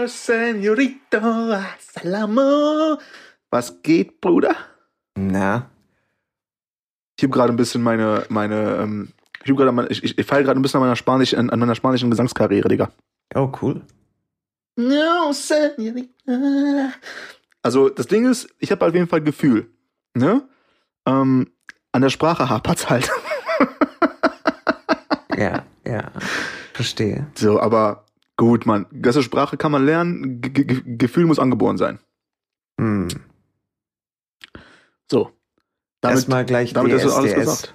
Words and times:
Amor, 0.00 0.08
Senorito, 0.08 1.20
Salamo. 1.78 2.98
Was 3.50 3.82
geht, 3.82 4.20
Bruder? 4.22 4.56
Na, 5.18 5.68
Ich 7.18 7.24
habe 7.24 7.32
gerade 7.34 7.52
ein 7.52 7.56
bisschen 7.56 7.82
meine, 7.82 8.24
meine, 8.30 8.78
ähm, 8.78 9.12
ich, 9.44 9.52
mein- 9.52 9.88
ich, 9.90 10.02
ich, 10.02 10.16
ich 10.18 10.26
feile 10.26 10.44
gerade 10.44 10.58
ein 10.58 10.62
bisschen 10.62 10.78
an 10.78 10.84
meiner, 10.86 10.96
Spanisch, 10.96 11.34
an, 11.34 11.50
an 11.50 11.58
meiner 11.58 11.74
spanischen 11.74 12.08
Gesangskarriere, 12.10 12.68
Digga. 12.68 12.90
oh 13.34 13.52
cool. 13.60 13.82
No, 14.76 15.32
Senorita. 15.32 16.94
Also, 17.62 17.90
das 17.90 18.06
Ding 18.06 18.26
ist, 18.30 18.48
ich 18.58 18.70
habe 18.72 18.86
auf 18.86 18.94
jeden 18.94 19.06
Fall 19.06 19.20
Gefühl. 19.20 19.70
Ne? 20.14 20.48
Ähm, 21.06 21.52
an 21.92 22.00
der 22.00 22.08
Sprache 22.10 22.48
hapert's 22.48 22.88
halt. 22.88 23.10
Ja, 25.36 25.64
ja. 25.86 26.10
Verstehe. 26.74 27.26
So, 27.34 27.60
aber 27.60 28.04
gut, 28.40 28.64
man. 28.64 28.86
Ganze 29.02 29.22
Sprache 29.22 29.58
kann 29.58 29.70
man 29.70 29.84
lernen. 29.84 30.40
G 30.40 30.48
G 30.48 30.80
Gefühl 30.96 31.26
muss 31.26 31.38
angeboren 31.38 31.76
sein. 31.76 31.98
Hm. 32.80 33.08
So. 35.10 35.30
Damit, 36.00 36.16
Erstmal 36.16 36.46
gleich 36.46 36.72
damit 36.72 36.92
ist 36.92 37.04
alles 37.06 37.32
DSDS. 37.32 37.44
gesagt. 37.44 37.74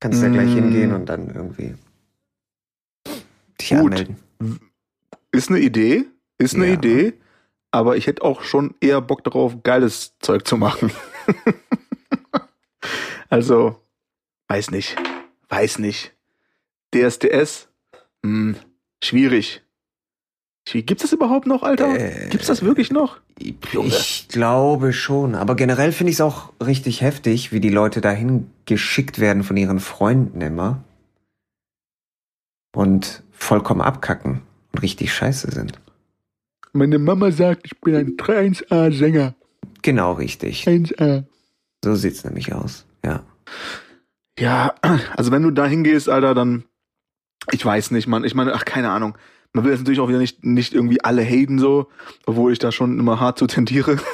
Kannst 0.00 0.22
ja 0.22 0.28
gleich 0.30 0.48
Mm. 0.48 0.54
hingehen 0.54 0.92
und 0.94 1.06
dann 1.06 1.28
irgendwie 1.34 1.74
dich 3.60 3.68
Gut. 3.70 3.78
anmelden. 3.80 4.16
Ist 5.32 5.50
eine 5.50 5.58
Idee. 5.60 6.06
Ist 6.38 6.54
eine 6.54 6.68
Ja. 6.68 6.72
Idee. 6.74 7.14
Aber 7.70 7.96
ich 7.98 8.06
hätte 8.06 8.22
auch 8.22 8.42
schon 8.42 8.74
eher 8.80 9.02
Bock 9.02 9.24
darauf, 9.24 9.62
geiles 9.62 10.16
Zeug 10.20 10.46
zu 10.46 10.56
machen. 10.56 10.90
also, 13.28 13.82
weiß 14.48 14.70
nicht. 14.70 14.96
Weiß 15.50 15.78
nicht. 15.78 16.14
DSDS? 16.94 17.68
Hm, 18.26 18.56
schwierig. 19.02 19.62
Gibt's 20.68 21.02
das 21.02 21.12
überhaupt 21.12 21.46
noch, 21.46 21.62
Alter? 21.62 21.96
Äh, 21.96 22.28
Gibt's 22.28 22.48
das 22.48 22.62
wirklich 22.62 22.90
noch? 22.90 23.20
Junge. 23.70 23.88
Ich 23.88 24.26
glaube 24.28 24.92
schon. 24.92 25.36
Aber 25.36 25.54
generell 25.54 25.92
finde 25.92 26.10
ich 26.10 26.16
es 26.16 26.20
auch 26.20 26.52
richtig 26.60 27.02
heftig, 27.02 27.52
wie 27.52 27.60
die 27.60 27.70
Leute 27.70 28.00
dahin 28.00 28.50
geschickt 28.64 29.20
werden 29.20 29.44
von 29.44 29.56
ihren 29.56 29.78
Freunden 29.78 30.40
immer. 30.40 30.82
Und 32.74 33.22
vollkommen 33.30 33.80
abkacken 33.80 34.42
und 34.72 34.82
richtig 34.82 35.14
scheiße 35.14 35.52
sind. 35.52 35.78
Meine 36.72 36.98
Mama 36.98 37.30
sagt, 37.30 37.62
ich 37.64 37.80
bin 37.80 37.94
ein 37.94 38.16
3-1A-Sänger. 38.16 39.34
Genau 39.82 40.14
richtig. 40.14 40.66
1A. 40.66 41.24
So 41.84 41.94
sieht's 41.94 42.24
nämlich 42.24 42.52
aus. 42.52 42.86
Ja. 43.04 43.24
Ja, 44.38 44.74
also 45.16 45.30
wenn 45.30 45.42
du 45.44 45.52
da 45.52 45.66
hingehst, 45.66 46.08
Alter, 46.08 46.34
dann, 46.34 46.64
ich 47.52 47.64
weiß 47.64 47.90
nicht, 47.92 48.06
man. 48.06 48.24
Ich 48.24 48.34
meine, 48.34 48.54
ach, 48.54 48.64
keine 48.64 48.90
Ahnung. 48.90 49.16
Man 49.52 49.64
will 49.64 49.70
jetzt 49.72 49.80
natürlich 49.80 50.00
auch 50.00 50.08
wieder 50.08 50.18
nicht, 50.18 50.44
nicht 50.44 50.74
irgendwie 50.74 51.02
alle 51.02 51.22
haten 51.24 51.58
so, 51.58 51.88
obwohl 52.26 52.52
ich 52.52 52.58
da 52.58 52.72
schon 52.72 52.98
immer 52.98 53.20
hart 53.20 53.38
zu 53.38 53.46
tendiere. 53.46 53.96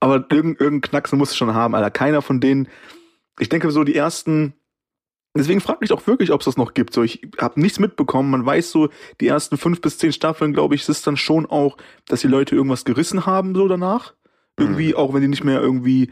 Aber 0.00 0.26
irgendein, 0.30 0.64
irgendein 0.64 0.90
Knacksen 0.90 1.18
muss 1.18 1.30
es 1.30 1.36
schon 1.36 1.54
haben, 1.54 1.74
Alter. 1.74 1.90
Keiner 1.90 2.22
von 2.22 2.40
denen, 2.40 2.68
ich 3.38 3.48
denke 3.48 3.70
so 3.70 3.84
die 3.84 3.94
ersten, 3.94 4.54
deswegen 5.36 5.60
frage 5.60 5.84
ich 5.84 5.92
auch 5.92 6.06
wirklich, 6.06 6.32
ob 6.32 6.40
es 6.40 6.46
das 6.46 6.56
noch 6.56 6.74
gibt. 6.74 6.92
So, 6.92 7.02
ich 7.02 7.22
habe 7.38 7.60
nichts 7.60 7.78
mitbekommen. 7.78 8.30
Man 8.30 8.44
weiß 8.44 8.70
so, 8.70 8.88
die 9.20 9.28
ersten 9.28 9.56
fünf 9.58 9.80
bis 9.80 9.98
zehn 9.98 10.12
Staffeln, 10.12 10.52
glaube 10.52 10.74
ich, 10.74 10.82
ist 10.82 10.88
es 10.88 11.02
dann 11.02 11.16
schon 11.16 11.46
auch, 11.46 11.76
dass 12.06 12.20
die 12.20 12.28
Leute 12.28 12.54
irgendwas 12.56 12.84
gerissen 12.84 13.26
haben 13.26 13.54
so 13.54 13.68
danach. 13.68 14.14
Irgendwie, 14.56 14.96
auch 14.96 15.14
wenn 15.14 15.20
die 15.20 15.28
nicht 15.28 15.44
mehr 15.44 15.60
irgendwie 15.60 16.10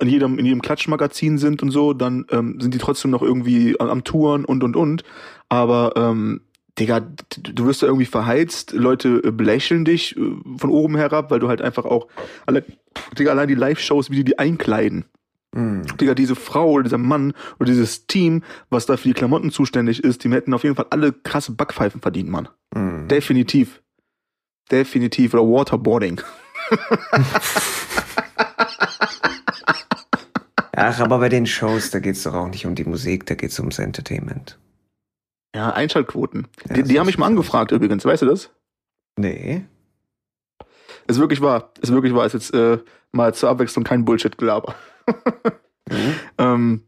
in 0.00 0.08
jedem, 0.08 0.38
in 0.38 0.46
jedem 0.46 0.62
Klatschmagazin 0.62 1.38
sind 1.38 1.62
und 1.62 1.70
so, 1.70 1.92
dann 1.92 2.26
ähm, 2.30 2.60
sind 2.60 2.74
die 2.74 2.78
trotzdem 2.78 3.10
noch 3.10 3.22
irgendwie 3.22 3.78
am, 3.80 3.88
am 3.88 4.04
Touren 4.04 4.44
und 4.44 4.62
und 4.62 4.76
und. 4.76 5.02
Aber 5.48 5.94
ähm, 5.96 6.42
Digga, 6.78 7.00
du 7.00 7.66
wirst 7.66 7.82
da 7.82 7.86
irgendwie 7.86 8.06
verheizt, 8.06 8.72
Leute 8.72 9.20
äh, 9.24 9.32
belächeln 9.32 9.84
dich 9.84 10.16
äh, 10.16 10.20
von 10.58 10.70
oben 10.70 10.96
herab, 10.96 11.30
weil 11.30 11.40
du 11.40 11.48
halt 11.48 11.60
einfach 11.60 11.84
auch 11.84 12.06
alle, 12.46 12.64
Digga, 13.18 13.32
allein 13.32 13.48
die 13.48 13.54
Live-Shows, 13.54 14.10
wie 14.10 14.16
die 14.16 14.24
die 14.24 14.38
einkleiden. 14.38 15.04
Hm. 15.54 15.82
Digga, 15.96 16.14
diese 16.14 16.36
Frau 16.36 16.70
oder 16.70 16.84
dieser 16.84 16.98
Mann 16.98 17.32
oder 17.58 17.70
dieses 17.70 18.06
Team, 18.06 18.44
was 18.70 18.86
da 18.86 18.96
für 18.96 19.08
die 19.08 19.14
Klamotten 19.14 19.50
zuständig 19.50 20.04
ist, 20.04 20.22
die 20.22 20.30
hätten 20.30 20.54
auf 20.54 20.62
jeden 20.62 20.76
Fall 20.76 20.86
alle 20.90 21.12
krasse 21.12 21.52
Backpfeifen 21.52 22.00
verdient, 22.00 22.28
Mann. 22.28 22.48
Hm. 22.74 23.08
Definitiv. 23.08 23.82
Definitiv. 24.70 25.34
Oder 25.34 25.42
Waterboarding. 25.42 26.20
Ach, 30.78 31.00
aber 31.00 31.18
bei 31.18 31.28
den 31.28 31.46
Shows, 31.46 31.90
da 31.90 31.98
geht's 31.98 32.22
doch 32.22 32.34
auch 32.34 32.48
nicht 32.48 32.66
um 32.66 32.74
die 32.74 32.84
Musik, 32.84 33.26
da 33.26 33.34
geht's 33.34 33.58
ums 33.58 33.78
Entertainment. 33.78 34.58
Ja, 35.54 35.70
Einschaltquoten. 35.70 36.46
Ja, 36.68 36.74
die 36.74 36.82
die 36.84 36.98
haben 36.98 37.06
mich 37.06 37.18
mal 37.18 37.26
angefragt 37.26 37.72
übrigens, 37.72 38.04
weißt 38.04 38.22
du 38.22 38.26
das? 38.26 38.50
Nee. 39.16 39.64
Ist 41.08 41.18
wirklich 41.18 41.40
wahr. 41.40 41.72
Ist 41.80 41.92
wirklich 41.92 42.14
wahr. 42.14 42.26
Ist 42.26 42.34
jetzt 42.34 42.54
äh, 42.54 42.78
mal 43.12 43.34
zur 43.34 43.48
Abwechslung 43.48 43.84
kein 43.84 44.04
Bullshit-Gelaber. 44.04 44.74
Hm? 45.90 46.14
ähm, 46.38 46.82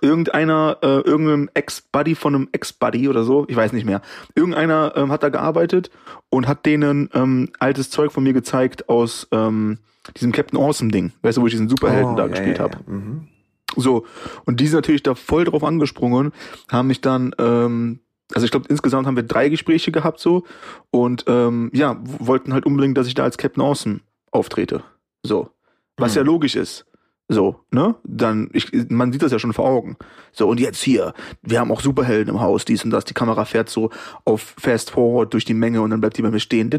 irgendeiner, 0.00 0.78
äh, 0.82 1.00
irgendein 1.00 1.50
Ex-Buddy 1.54 2.14
von 2.14 2.34
einem 2.34 2.48
Ex-Buddy 2.52 3.08
oder 3.08 3.22
so, 3.22 3.46
ich 3.48 3.54
weiß 3.54 3.72
nicht 3.72 3.84
mehr. 3.84 4.00
Irgendeiner 4.34 4.94
ähm, 4.96 5.12
hat 5.12 5.22
da 5.22 5.28
gearbeitet 5.28 5.90
und 6.30 6.48
hat 6.48 6.66
denen 6.66 7.10
ähm, 7.14 7.50
altes 7.58 7.90
Zeug 7.90 8.12
von 8.12 8.24
mir 8.24 8.32
gezeigt 8.32 8.88
aus 8.88 9.28
ähm, 9.30 9.78
diesem 10.16 10.32
Captain 10.32 10.58
Awesome-Ding. 10.58 11.12
Weißt 11.22 11.38
du, 11.38 11.42
wo 11.42 11.46
ich 11.46 11.52
diesen 11.52 11.68
Superhelden 11.68 12.12
Oh, 12.12 12.16
da 12.16 12.22
ja, 12.24 12.28
gespielt 12.28 12.58
ja, 12.58 12.64
habe. 12.64 12.78
Mhm. 12.86 13.28
So, 13.76 14.04
und 14.44 14.60
die 14.60 14.66
sind 14.66 14.76
natürlich 14.76 15.02
da 15.02 15.14
voll 15.14 15.44
drauf 15.44 15.64
angesprungen, 15.64 16.32
haben 16.70 16.88
mich 16.88 17.00
dann, 17.00 17.34
ähm, 17.38 18.00
also 18.32 18.44
ich 18.44 18.50
glaube, 18.50 18.66
insgesamt 18.68 19.06
haben 19.06 19.16
wir 19.16 19.24
drei 19.24 19.48
Gespräche 19.48 19.90
gehabt 19.90 20.20
so 20.20 20.44
und 20.90 21.24
ähm, 21.26 21.70
ja, 21.74 21.98
wollten 22.04 22.52
halt 22.52 22.66
unbedingt, 22.66 22.96
dass 22.96 23.06
ich 23.08 23.14
da 23.14 23.24
als 23.24 23.36
Captain 23.38 23.62
Awesome 23.62 24.00
auftrete. 24.30 24.84
So. 25.24 25.50
Was 25.96 26.12
Hm. 26.14 26.18
ja 26.18 26.22
logisch 26.24 26.54
ist. 26.56 26.86
So, 27.26 27.60
ne? 27.70 27.94
Dann, 28.04 28.50
ich, 28.52 28.70
man 28.90 29.10
sieht 29.10 29.22
das 29.22 29.32
ja 29.32 29.38
schon 29.38 29.54
vor 29.54 29.64
Augen. 29.66 29.96
So, 30.32 30.46
und 30.46 30.60
jetzt 30.60 30.82
hier, 30.82 31.14
wir 31.40 31.58
haben 31.58 31.72
auch 31.72 31.80
Superhelden 31.80 32.34
im 32.34 32.40
Haus, 32.40 32.66
dies 32.66 32.84
und 32.84 32.90
das. 32.90 33.06
Die 33.06 33.14
Kamera 33.14 33.46
fährt 33.46 33.70
so 33.70 33.88
auf 34.26 34.54
Fast 34.58 34.90
Forward 34.90 35.32
durch 35.32 35.46
die 35.46 35.54
Menge 35.54 35.80
und 35.80 35.88
dann 35.90 36.00
bleibt 36.00 36.18
die 36.18 36.22
bei 36.22 36.30
mir 36.30 36.40
stehen. 36.40 36.70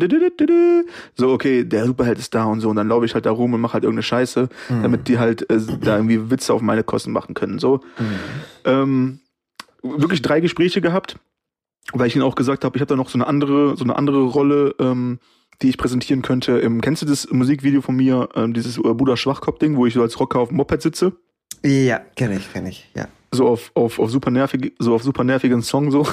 So, 1.16 1.32
okay, 1.32 1.64
der 1.64 1.86
Superheld 1.86 2.20
ist 2.20 2.36
da 2.36 2.46
und 2.46 2.60
so. 2.60 2.70
Und 2.70 2.76
dann 2.76 2.88
laufe 2.88 3.06
ich 3.06 3.16
halt 3.16 3.26
da 3.26 3.32
rum 3.32 3.54
und 3.54 3.62
mache 3.62 3.74
halt 3.74 3.84
irgendeine 3.86 4.04
Scheiße, 4.04 4.50
Hm. 4.68 4.84
damit 4.84 5.08
die 5.08 5.18
halt 5.18 5.50
äh, 5.50 5.60
da 5.82 5.96
irgendwie 5.98 6.30
Witze 6.30 6.54
auf 6.54 6.62
meine 6.62 6.84
Kosten 6.84 7.12
machen 7.12 7.34
können. 7.34 7.58
So. 7.58 7.80
Mhm. 7.98 8.06
Ähm, 8.66 9.20
wirklich 9.82 10.22
drei 10.22 10.42
Gespräche 10.42 10.82
gehabt, 10.82 11.18
weil 11.94 12.08
ich 12.08 12.16
ihnen 12.16 12.24
auch 12.24 12.36
gesagt 12.36 12.66
habe, 12.66 12.78
ich 12.78 12.82
habe 12.82 12.90
da 12.90 12.96
noch 12.96 13.10
so 13.10 13.18
eine 13.18 13.28
andere, 13.28 13.76
so 13.78 13.84
eine 13.84 13.96
andere 13.96 14.24
Rolle, 14.24 14.76
ähm, 14.80 15.20
die 15.62 15.70
ich 15.70 15.78
präsentieren 15.78 16.22
könnte. 16.22 16.60
Ähm, 16.60 16.82
kennst 16.82 17.02
du 17.02 17.06
das 17.06 17.32
Musikvideo 17.32 17.82
von 17.82 17.96
mir, 17.96 18.30
ähm, 18.36 18.54
dieses 18.54 18.76
Bruder 18.76 19.18
Schwachkopf-Ding, 19.18 19.76
wo 19.76 19.86
ich 19.86 19.94
so 19.94 20.02
als 20.02 20.20
Rocker 20.20 20.40
auf 20.40 20.50
dem 20.50 20.58
Moped 20.58 20.82
sitze? 20.82 21.14
Ja, 21.64 22.00
kenne 22.16 22.36
ich, 22.36 22.52
kenne 22.52 22.70
ich, 22.70 22.90
ja. 22.96 23.08
So 23.32 23.48
auf, 23.48 23.72
auf, 23.74 24.00
auf 24.00 24.12
super 24.12 24.32
nervig, 24.32 24.74
so 24.80 24.94
auf 24.94 25.04
super 25.04 25.24
nervigen 25.24 25.62
Song 25.62 25.92
so. 25.92 26.08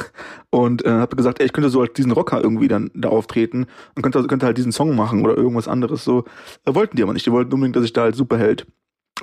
Und 0.51 0.85
äh, 0.85 0.91
habe 0.91 1.15
gesagt, 1.15 1.41
ey, 1.41 1.47
ich 1.47 1.53
könnte 1.53 1.71
so 1.71 1.81
als 1.81 1.93
diesen 1.93 2.11
Rocker 2.11 2.43
irgendwie 2.43 2.69
dann 2.69 2.91
da 2.95 3.11
auftreten 3.11 3.67
und 3.95 4.03
könnte, 4.03 4.27
könnte 4.27 4.47
halt 4.47 4.59
diesen 4.59 4.73
Song 4.73 4.97
machen 4.97 5.25
oder 5.25 5.37
irgendwas 5.37 5.69
anderes. 5.69 6.05
So. 6.05 6.25
Äh, 6.65 6.75
wollten 6.75 6.97
die 6.97 7.03
aber 7.03 7.13
nicht. 7.13 7.27
Die 7.27 7.33
wollten 7.33 7.53
unbedingt, 7.53 7.77
dass 7.77 7.85
ich 7.85 7.93
da 7.93 8.05
als 8.05 8.17
Superheld 8.17 8.67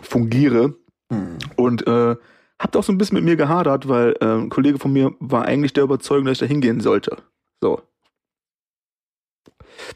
fungiere. 0.01 0.75
Mhm. 1.09 1.37
Und 1.55 1.87
äh, 1.87 2.15
habt 2.59 2.77
auch 2.77 2.83
so 2.83 2.91
ein 2.91 2.97
bisschen 2.97 3.15
mit 3.15 3.23
mir 3.23 3.35
gehadert, 3.35 3.89
weil 3.89 4.15
äh, 4.21 4.25
ein 4.25 4.49
Kollege 4.49 4.79
von 4.79 4.93
mir 4.93 5.13
war 5.19 5.45
eigentlich 5.45 5.73
der 5.73 5.83
Überzeugung, 5.83 6.25
dass 6.25 6.33
ich 6.33 6.39
da 6.39 6.45
hingehen 6.45 6.81
sollte. 6.81 7.17
So. 7.61 7.81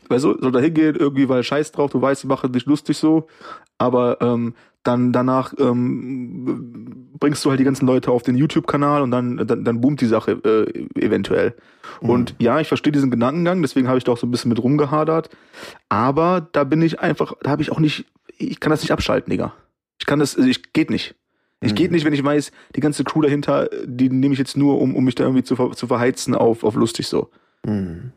Weil 0.10 0.20
so, 0.20 0.38
so 0.40 0.52
da 0.52 0.60
hingehen, 0.60 0.96
irgendwie, 0.96 1.30
weil 1.30 1.44
scheiß 1.44 1.72
drauf, 1.72 1.92
du 1.92 2.02
weißt, 2.02 2.24
die 2.24 2.28
machen 2.28 2.52
dich 2.52 2.66
lustig 2.66 2.98
so, 2.98 3.28
aber 3.78 4.18
ähm, 4.22 4.54
dann 4.84 5.14
danach 5.14 5.54
ähm, 5.60 7.10
bringst 7.18 7.44
du 7.46 7.50
halt 7.50 7.60
die 7.60 7.64
ganzen 7.64 7.86
Leute 7.86 8.12
auf 8.12 8.24
den 8.24 8.36
YouTube-Kanal 8.36 9.02
und 9.02 9.12
dann, 9.12 9.38
dann, 9.48 9.64
dann 9.64 9.82
boomt 9.82 10.02
die 10.02 10.08
Sache 10.08 10.32
äh, 10.44 11.04
eventuell. 11.06 11.56
Und 12.02 12.36
ja, 12.40 12.60
ich 12.60 12.68
verstehe 12.68 12.92
diesen 12.92 13.12
Gedankengang, 13.12 13.62
deswegen 13.62 13.88
habe 13.88 13.98
ich 13.98 14.04
da 14.04 14.12
auch 14.12 14.18
so 14.18 14.28
ein 14.28 14.32
bisschen 14.32 14.50
mit 14.50 14.62
rumgehadert. 14.62 15.30
Aber 15.88 16.48
da 16.52 16.66
bin 16.66 16.82
ich 16.82 17.00
einfach, 17.00 17.34
da 17.42 17.52
habe 17.52 17.62
ich 17.62 17.72
auch 17.72 17.80
nicht, 17.80 18.06
ich 18.38 18.60
kann 18.60 18.72
das 18.72 18.82
nicht 18.82 18.92
abschalten, 18.92 19.32
Digga. 19.32 19.54
Ich 20.00 20.06
kann 20.06 20.20
das, 20.20 20.36
ich 20.36 20.74
geht 20.74 20.90
nicht. 20.90 21.16
Ich 21.62 21.72
Mhm. 21.72 21.76
geht 21.76 21.92
nicht, 21.92 22.04
wenn 22.04 22.14
ich 22.14 22.24
weiß, 22.24 22.52
die 22.76 22.82
ganze 22.82 23.06
Crew 23.06 23.22
dahinter, 23.22 23.70
die 23.86 24.10
nehme 24.10 24.34
ich 24.34 24.40
jetzt 24.40 24.58
nur, 24.58 24.82
um, 24.82 24.96
um 24.96 25.06
mich 25.06 25.16
da 25.16 25.24
irgendwie 25.24 25.44
zu, 25.44 25.56
zu 25.56 25.88
verheizen 25.88 26.36
auf, 26.36 26.66
auf 26.66 26.76
lustig 26.76 27.08
so. 27.08 27.30
Mhm. 27.66 28.12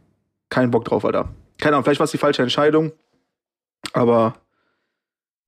Kein 0.50 0.72
Bock 0.72 0.84
drauf, 0.84 1.04
Alter. 1.04 1.28
Keine 1.58 1.76
Ahnung, 1.76 1.84
vielleicht 1.84 2.00
war 2.00 2.04
es 2.04 2.10
die 2.10 2.18
falsche 2.18 2.42
Entscheidung, 2.42 2.92
aber 3.92 4.34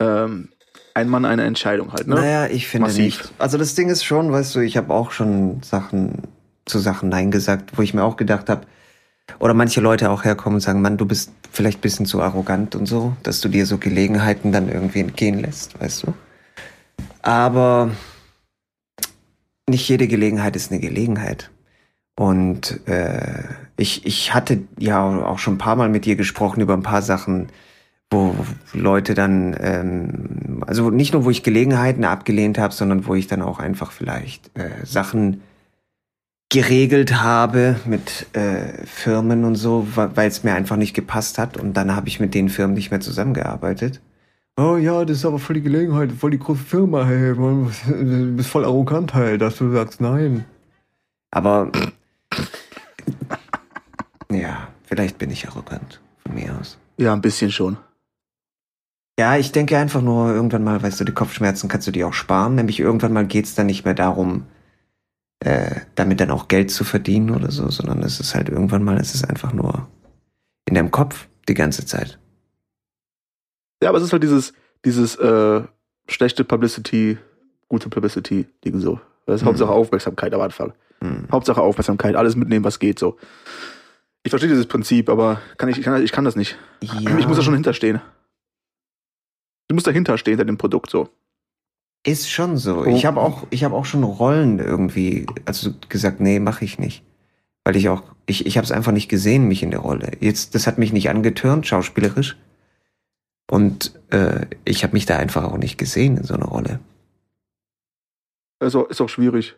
ähm, 0.01 0.49
ein 0.95 1.09
Mann, 1.09 1.25
eine 1.25 1.45
Entscheidung 1.45 1.93
halt, 1.93 2.09
ne? 2.09 2.17
Naja, 2.17 2.47
ich 2.47 2.67
finde 2.67 2.89
Massiv. 2.89 3.05
nicht. 3.05 3.33
Also 3.39 3.59
das 3.59 3.75
Ding 3.75 3.89
ist 3.89 4.05
schon, 4.05 4.33
weißt 4.33 4.55
du, 4.55 4.61
ich 4.61 4.77
habe 4.77 4.93
auch 4.93 5.11
schon 5.11 5.63
Sachen 5.63 6.23
zu 6.65 6.79
Sachen 6.79 7.09
Nein 7.09 7.31
gesagt, 7.31 7.77
wo 7.77 7.83
ich 7.83 7.95
mir 7.95 8.05
auch 8.05 8.17
gedacht 8.17 8.49
habe, 8.49 8.67
oder 9.39 9.55
manche 9.55 9.81
Leute 9.81 10.11
auch 10.11 10.25
herkommen 10.25 10.57
und 10.57 10.61
sagen, 10.61 10.81
Mann, 10.81 10.97
du 10.97 11.07
bist 11.07 11.33
vielleicht 11.53 11.79
ein 11.79 11.83
bisschen 11.83 12.07
zu 12.07 12.23
arrogant 12.23 12.75
und 12.75 12.87
so, 12.87 13.17
dass 13.23 13.41
du 13.41 13.49
dir 13.49 13.67
so 13.67 13.79
Gelegenheiten 13.79 14.53
dann 14.53 14.69
irgendwie 14.69 15.01
entgehen 15.01 15.41
lässt, 15.41 15.79
weißt 15.81 16.05
du. 16.05 16.15
Aber 17.23 17.91
nicht 19.69 19.89
jede 19.89 20.09
Gelegenheit 20.09 20.57
ist 20.57 20.73
eine 20.73 20.81
Gelegenheit. 20.81 21.51
Und 22.17 22.87
äh, 22.89 23.45
ich, 23.79 24.05
ich 24.05 24.35
hatte 24.35 24.63
ja 24.79 25.01
auch 25.03 25.39
schon 25.39 25.55
ein 25.55 25.59
paar 25.59 25.77
Mal 25.77 25.89
mit 25.89 26.07
ihr 26.07 26.17
gesprochen 26.17 26.61
über 26.61 26.75
ein 26.75 26.83
paar 26.83 27.01
Sachen, 27.01 27.49
wo 28.11 28.35
Leute 28.73 29.15
dann, 29.15 29.57
ähm, 29.61 30.65
also 30.67 30.91
nicht 30.91 31.13
nur, 31.13 31.25
wo 31.25 31.31
ich 31.31 31.45
Gelegenheiten 31.45 32.05
abgelehnt 32.05 32.59
habe, 32.59 32.75
sondern 32.75 33.07
wo 33.07 33.15
ich 33.15 33.29
dann 33.29 33.41
auch 33.41 33.61
einfach 33.61 33.93
vielleicht 33.93 34.51
äh, 34.59 34.85
Sachen 34.85 35.43
geregelt 36.51 37.23
habe 37.23 37.79
mit 37.85 38.27
äh, 38.33 38.85
Firmen 38.85 39.45
und 39.45 39.55
so, 39.55 39.87
weil 39.95 40.29
es 40.29 40.43
mir 40.43 40.55
einfach 40.55 40.77
nicht 40.77 40.95
gepasst 40.95 41.39
hat. 41.39 41.57
Und 41.57 41.75
dann 41.77 41.95
habe 41.95 42.09
ich 42.09 42.19
mit 42.19 42.35
den 42.35 42.49
Firmen 42.49 42.75
nicht 42.75 42.91
mehr 42.91 43.01
zusammengearbeitet. 43.01 44.01
Oh 44.57 44.77
ja, 44.77 45.05
das 45.05 45.19
ist 45.19 45.25
aber 45.25 45.39
voll 45.39 45.55
die 45.55 45.63
Gelegenheit, 45.63 46.11
voll 46.11 46.33
die 46.33 46.39
große 46.39 46.65
Firma, 46.65 47.05
hey, 47.05 47.33
du 47.33 47.71
bist 48.35 48.49
voll 48.49 48.65
arrogant, 48.65 49.15
hey, 49.15 49.39
dass 49.39 49.59
du 49.59 49.71
sagst 49.71 50.01
nein. 50.01 50.47
Aber 51.31 51.71
ja, 54.31 54.69
vielleicht 54.85 55.19
bin 55.19 55.31
ich 55.31 55.49
arrogant 55.49 56.01
von 56.19 56.35
mir 56.35 56.57
aus. 56.59 56.79
Ja, 56.97 57.13
ein 57.13 57.21
bisschen 57.21 57.51
schon. 57.51 57.77
Ja, 59.19 59.37
ich 59.37 59.51
denke 59.51 59.77
einfach 59.77 60.01
nur, 60.01 60.33
irgendwann 60.33 60.63
mal, 60.63 60.81
weißt 60.83 61.01
du, 61.01 61.05
die 61.05 61.13
Kopfschmerzen 61.13 61.69
kannst 61.69 61.87
du 61.87 61.91
dir 61.91 62.07
auch 62.07 62.13
sparen. 62.13 62.55
Nämlich 62.55 62.79
irgendwann 62.79 63.13
mal 63.13 63.27
geht's 63.27 63.55
dann 63.55 63.67
nicht 63.67 63.85
mehr 63.85 63.95
darum, 63.95 64.47
äh, 65.41 65.81
damit 65.97 66.21
dann 66.21 66.31
auch 66.31 66.49
Geld 66.49 66.71
zu 66.71 66.85
verdienen 66.85 67.31
oder 67.31 67.51
so, 67.51 67.69
sondern 67.69 68.03
es 68.03 68.21
ist 68.21 68.35
halt 68.35 68.49
irgendwann 68.49 68.85
mal, 68.85 68.97
es 68.99 69.15
ist 69.15 69.29
einfach 69.29 69.53
nur 69.53 69.89
in 70.67 70.75
deinem 70.75 70.91
Kopf 70.91 71.29
die 71.49 71.55
ganze 71.55 71.85
Zeit. 71.87 72.19
Ja, 73.83 73.89
aber 73.89 73.99
es 73.99 74.05
ist 74.05 74.13
halt 74.13 74.23
dieses, 74.23 74.53
dieses 74.85 75.17
äh, 75.17 75.63
schlechte 76.09 76.45
Publicity, 76.45 77.19
gute 77.69 77.89
Publicity-Ding 77.89 78.81
so. 78.81 79.01
Das 79.27 79.37
ist 79.37 79.43
mhm. 79.43 79.49
Hauptsache 79.49 79.71
Aufmerksamkeit 79.71 80.35
am 80.35 80.41
Anfang. 80.41 80.73
Mhm. 81.01 81.29
Hauptsache 81.31 81.61
Aufmerksamkeit, 81.61 82.17
alles 82.17 82.37
mitnehmen, 82.37 82.65
was 82.65 82.79
geht 82.79 82.99
so. 82.99 83.17
Ich 84.29 84.31
verstehe 84.31 84.51
dieses 84.51 84.67
Prinzip, 84.67 85.09
aber 85.09 85.41
kann 85.57 85.71
ich, 85.71 85.79
ich, 85.79 85.85
kann, 85.87 86.05
ich 86.05 86.13
kann 86.13 86.27
das 86.27 86.37
nicht. 86.37 86.59
Ja. 86.83 87.17
Ich 87.17 87.27
muss 87.27 87.39
da 87.39 87.43
schon 87.43 87.55
hinterstehen. 87.55 88.03
Du 89.69 89.75
musst 89.75 89.87
dahinter 89.87 90.19
stehen, 90.19 90.33
hinter 90.33 90.45
dem 90.45 90.59
Produkt 90.59 90.91
so. 90.91 91.09
Ist 92.05 92.31
schon 92.31 92.59
so. 92.59 92.81
Oh. 92.81 92.85
Ich 92.85 93.07
habe 93.07 93.23
auch, 93.23 93.47
ich 93.49 93.65
habe 93.65 93.75
auch 93.75 93.87
schon 93.87 94.05
Rollen 94.05 94.59
irgendwie, 94.59 95.25
also 95.47 95.71
gesagt, 95.89 96.21
nee, 96.21 96.41
mache 96.41 96.67
ich 96.67 96.79
nicht, 96.79 97.05
weil 97.65 97.75
ich 97.77 97.89
auch, 97.89 98.03
ich, 98.27 98.45
ich 98.45 98.59
habe 98.59 98.67
es 98.67 98.71
einfach 98.71 98.93
nicht 98.93 99.09
gesehen, 99.09 99.49
mich 99.49 99.63
in 99.63 99.71
der 99.71 99.81
Rolle. 99.81 100.11
Jetzt, 100.21 100.55
das 100.55 100.67
hat 100.67 100.77
mich 100.77 100.93
nicht 100.93 101.09
angetörnt, 101.09 101.67
schauspielerisch, 101.67 102.37
und 103.51 103.99
äh, 104.11 104.45
ich 104.67 104.85
habe 104.85 104.93
mich 104.93 105.07
da 105.07 105.17
einfach 105.17 105.45
auch 105.45 105.57
nicht 105.57 105.79
gesehen 105.79 106.19
in 106.19 106.25
so 106.25 106.35
einer 106.35 106.49
Rolle. 106.49 106.81
Also 108.59 108.85
ist 108.89 109.01
auch 109.01 109.09
schwierig. 109.09 109.57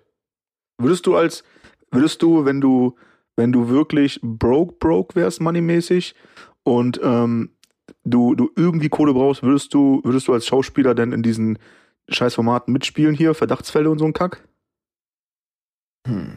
Würdest 0.79 1.07
du 1.07 1.17
als, 1.17 1.43
würdest 1.91 2.23
du, 2.23 2.45
wenn 2.45 2.61
du, 2.61 2.95
wenn 3.41 3.53
du 3.53 3.71
wirklich 3.71 4.21
broke 4.23 4.75
broke 4.79 5.15
wärst, 5.15 5.41
moneymäßig 5.41 6.15
und 6.63 7.01
ähm, 7.03 7.57
du, 8.05 8.35
du 8.35 8.51
irgendwie 8.55 8.91
Kohle 8.91 9.15
brauchst, 9.15 9.43
würdest 9.43 9.73
du, 9.73 10.03
würdest 10.05 10.29
du 10.29 10.35
als 10.35 10.47
Schauspieler 10.47 10.95
denn 10.95 11.13
in 11.13 11.23
diesen 11.23 11.59
Scheißformaten 12.11 12.71
mitspielen 12.71 13.15
hier, 13.15 13.33
Verdachtsfälle 13.33 13.89
und 13.89 13.99
so 13.99 14.05
ein 14.05 14.13
Kack? 14.13 14.47
Hm. 16.07 16.37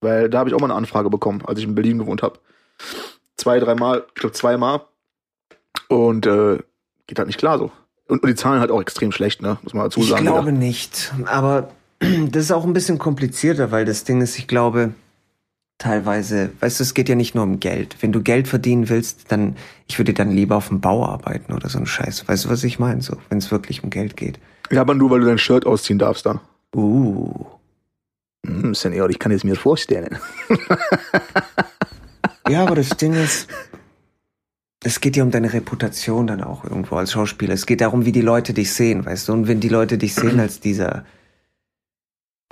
Weil 0.00 0.30
da 0.30 0.38
habe 0.38 0.48
ich 0.48 0.54
auch 0.54 0.60
mal 0.60 0.66
eine 0.66 0.76
Anfrage 0.76 1.10
bekommen, 1.10 1.42
als 1.44 1.58
ich 1.58 1.64
in 1.64 1.74
Berlin 1.74 1.98
gewohnt 1.98 2.22
habe. 2.22 2.38
Zwei, 3.36 3.58
dreimal, 3.58 4.04
ich 4.06 4.14
glaube 4.14 4.34
zweimal. 4.34 4.82
Und 5.88 6.24
äh, 6.26 6.58
geht 7.08 7.18
halt 7.18 7.26
nicht 7.26 7.38
klar 7.38 7.58
so. 7.58 7.72
Und, 8.06 8.22
und 8.22 8.28
die 8.28 8.36
Zahlen 8.36 8.60
halt 8.60 8.70
auch 8.70 8.80
extrem 8.80 9.10
schlecht, 9.10 9.42
ne? 9.42 9.58
Muss 9.62 9.74
man 9.74 9.82
dazu 9.82 10.04
sagen. 10.04 10.24
Ich 10.24 10.30
glaube 10.30 10.50
wieder. 10.50 10.58
nicht. 10.58 11.12
Aber 11.24 11.74
das 12.00 12.44
ist 12.44 12.52
auch 12.52 12.64
ein 12.64 12.72
bisschen 12.72 12.98
komplizierter, 12.98 13.70
weil 13.70 13.84
das 13.84 14.04
Ding 14.04 14.20
ist, 14.20 14.38
ich 14.38 14.46
glaube, 14.46 14.92
teilweise, 15.78 16.50
weißt 16.60 16.80
du, 16.80 16.84
es 16.84 16.94
geht 16.94 17.08
ja 17.08 17.14
nicht 17.14 17.34
nur 17.34 17.44
um 17.44 17.60
Geld. 17.60 17.96
Wenn 18.00 18.12
du 18.12 18.22
Geld 18.22 18.48
verdienen 18.48 18.88
willst, 18.88 19.30
dann, 19.30 19.56
ich 19.86 19.98
würde 19.98 20.14
dann 20.14 20.30
lieber 20.30 20.56
auf 20.56 20.68
dem 20.68 20.80
Bau 20.80 21.04
arbeiten 21.06 21.52
oder 21.52 21.68
so 21.68 21.78
ein 21.78 21.86
Scheiß. 21.86 22.28
Weißt 22.28 22.44
du, 22.44 22.48
was 22.48 22.64
ich 22.64 22.78
meine? 22.78 23.02
So, 23.02 23.16
wenn 23.28 23.38
es 23.38 23.50
wirklich 23.50 23.82
um 23.84 23.90
Geld 23.90 24.16
geht. 24.16 24.38
Ja, 24.70 24.80
aber 24.80 24.94
nur 24.94 25.10
weil 25.10 25.20
du 25.20 25.26
dein 25.26 25.38
Shirt 25.38 25.66
ausziehen 25.66 25.98
darfst 25.98 26.26
dann. 26.26 26.40
Uh. 26.74 27.46
Hm, 28.44 28.74
Senior, 28.74 29.10
ich 29.10 29.18
kann 29.18 29.32
es 29.32 29.44
mir 29.44 29.56
vorstellen. 29.56 30.18
ja, 32.48 32.62
aber 32.62 32.74
das 32.74 32.90
Ding 32.90 33.14
ist, 33.14 33.48
es 34.82 35.00
geht 35.00 35.16
ja 35.16 35.24
um 35.24 35.30
deine 35.30 35.52
Reputation 35.52 36.26
dann 36.26 36.42
auch 36.42 36.64
irgendwo 36.64 36.96
als 36.96 37.12
Schauspieler. 37.12 37.54
Es 37.54 37.66
geht 37.66 37.80
darum, 37.80 38.04
wie 38.04 38.12
die 38.12 38.20
Leute 38.20 38.54
dich 38.54 38.72
sehen, 38.72 39.04
weißt 39.04 39.28
du? 39.28 39.32
Und 39.32 39.48
wenn 39.48 39.60
die 39.60 39.68
Leute 39.68 39.98
dich 39.98 40.14
sehen 40.14 40.38
als 40.40 40.60
dieser 40.60 41.04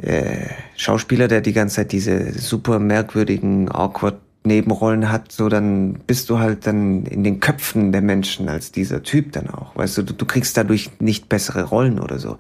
äh, 0.03 0.47
Schauspieler, 0.77 1.29
der 1.29 1.41
die 1.41 1.53
ganze 1.53 1.77
Zeit 1.77 1.93
diese 1.93 2.33
super 2.33 2.79
merkwürdigen, 2.79 3.71
awkward 3.71 4.21
Nebenrollen 4.47 5.11
hat, 5.11 5.33
so 5.33 5.49
dann 5.49 5.95
bist 6.07 6.29
du 6.29 6.39
halt 6.39 6.67
dann 6.67 7.07
in 7.07 7.25
den 7.25 7.41
Köpfen 7.41 7.93
der 7.93 8.03
Menschen 8.03 8.51
als 8.51 8.73
dieser 8.73 9.03
Typ 9.03 9.33
dann 9.33 9.49
auch. 9.49 9.75
Weißt 9.75 9.97
du, 9.97 10.03
du, 10.03 10.13
du 10.13 10.27
kriegst 10.27 10.59
dadurch 10.59 10.91
nicht 11.01 11.31
bessere 11.31 11.63
Rollen 11.65 11.99
oder 11.99 12.19
so. 12.19 12.37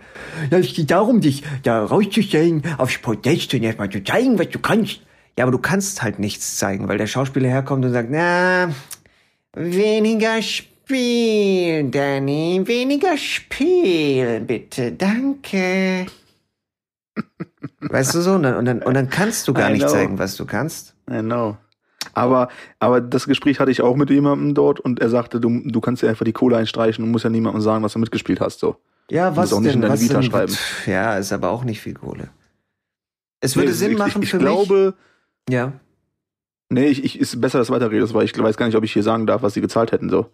Ja, 0.51 0.59
es 0.59 0.75
geht 0.75 0.91
darum, 0.91 1.23
dich 1.23 1.45
da 1.63 1.83
rauszustellen, 1.83 2.63
aufs 2.77 2.99
Podest 2.99 3.55
und 3.55 3.63
erstmal 3.63 3.89
zu 3.89 4.05
zeigen, 4.05 4.39
was 4.39 4.51
du 4.51 4.59
kannst. 4.59 5.01
Ja, 5.39 5.45
aber 5.45 5.53
du 5.53 5.59
kannst 5.59 6.03
halt 6.03 6.19
nichts 6.19 6.59
zeigen, 6.59 6.89
weil 6.89 6.99
der 6.99 7.07
Schauspieler 7.07 7.49
herkommt 7.49 7.87
und 7.87 7.93
sagt, 7.93 8.11
na, 8.11 8.71
weniger 9.55 10.43
spielen, 10.43 11.91
Danny, 11.91 12.61
weniger 12.67 13.17
spielen, 13.17 14.47
bitte, 14.47 14.93
danke. 14.93 16.05
Weißt 17.81 18.15
du 18.15 18.21
so? 18.21 18.33
Und 18.33 18.43
dann, 18.43 18.57
und 18.57 18.65
dann, 18.65 18.83
und 18.83 18.95
dann 18.95 19.11
kannst 19.11 19.47
du 19.49 19.55
gar 19.55 19.71
nicht 19.71 19.89
zeigen, 19.89 20.19
was 20.19 20.37
du 20.37 20.47
kannst. 20.47 20.95
I 21.11 21.21
know. 21.21 21.57
Aber, 22.13 22.49
aber 22.79 23.01
das 23.01 23.27
Gespräch 23.27 23.61
hatte 23.61 23.71
ich 23.71 23.81
auch 23.83 23.97
mit 23.97 24.11
jemandem 24.11 24.55
dort 24.55 24.79
und 24.81 25.01
er 25.01 25.09
sagte, 25.11 25.41
du, 25.41 25.63
du 25.65 25.81
kannst 25.81 26.03
ja 26.03 26.09
einfach 26.11 26.25
die 26.25 26.33
Kohle 26.33 26.57
einstreichen 26.57 27.05
und 27.05 27.11
musst 27.11 27.25
ja 27.25 27.31
niemandem 27.31 27.63
sagen, 27.63 27.83
was 27.83 27.93
du 27.95 27.99
mitgespielt 27.99 28.41
hast. 28.41 28.61
So. 28.61 28.77
Ja, 29.11 29.37
was 29.37 29.53
auch 29.53 29.57
denn? 29.59 29.65
Nicht 29.65 29.75
in 29.77 29.81
deine 29.83 29.95
was 29.95 30.01
Vita 30.01 30.15
denn? 30.21 30.23
schreiben. 30.31 30.55
Ja, 30.87 31.17
ist 31.17 31.33
aber 31.33 31.51
auch 31.51 31.65
nicht 31.65 31.81
viel 31.81 31.95
Kohle. 31.95 32.29
Es 33.41 33.57
würde 33.57 33.69
Nee, 33.69 33.75
Sinn 33.75 33.93
ich, 33.93 33.99
machen 33.99 34.23
ich, 34.23 34.27
ich 34.29 34.31
für 34.31 34.39
glaube, 34.39 34.95
mich. 35.47 35.55
Ja. 35.55 35.73
nee, 36.71 36.87
ich, 36.87 37.05
ich 37.05 37.19
ist 37.19 37.39
besser, 37.41 37.59
dass 37.59 37.67
du 37.69 37.75
weiterredest, 37.75 38.15
weil 38.15 38.25
ich 38.25 38.37
weiß 38.39 38.57
gar 38.57 38.67
nicht, 38.67 38.77
ob 38.77 38.85
ich 38.85 38.93
hier 38.93 39.03
sagen 39.03 39.27
darf, 39.27 39.43
was 39.43 39.55
sie 39.55 39.61
gezahlt 39.61 39.93
hätten. 39.93 40.09
So. 40.09 40.27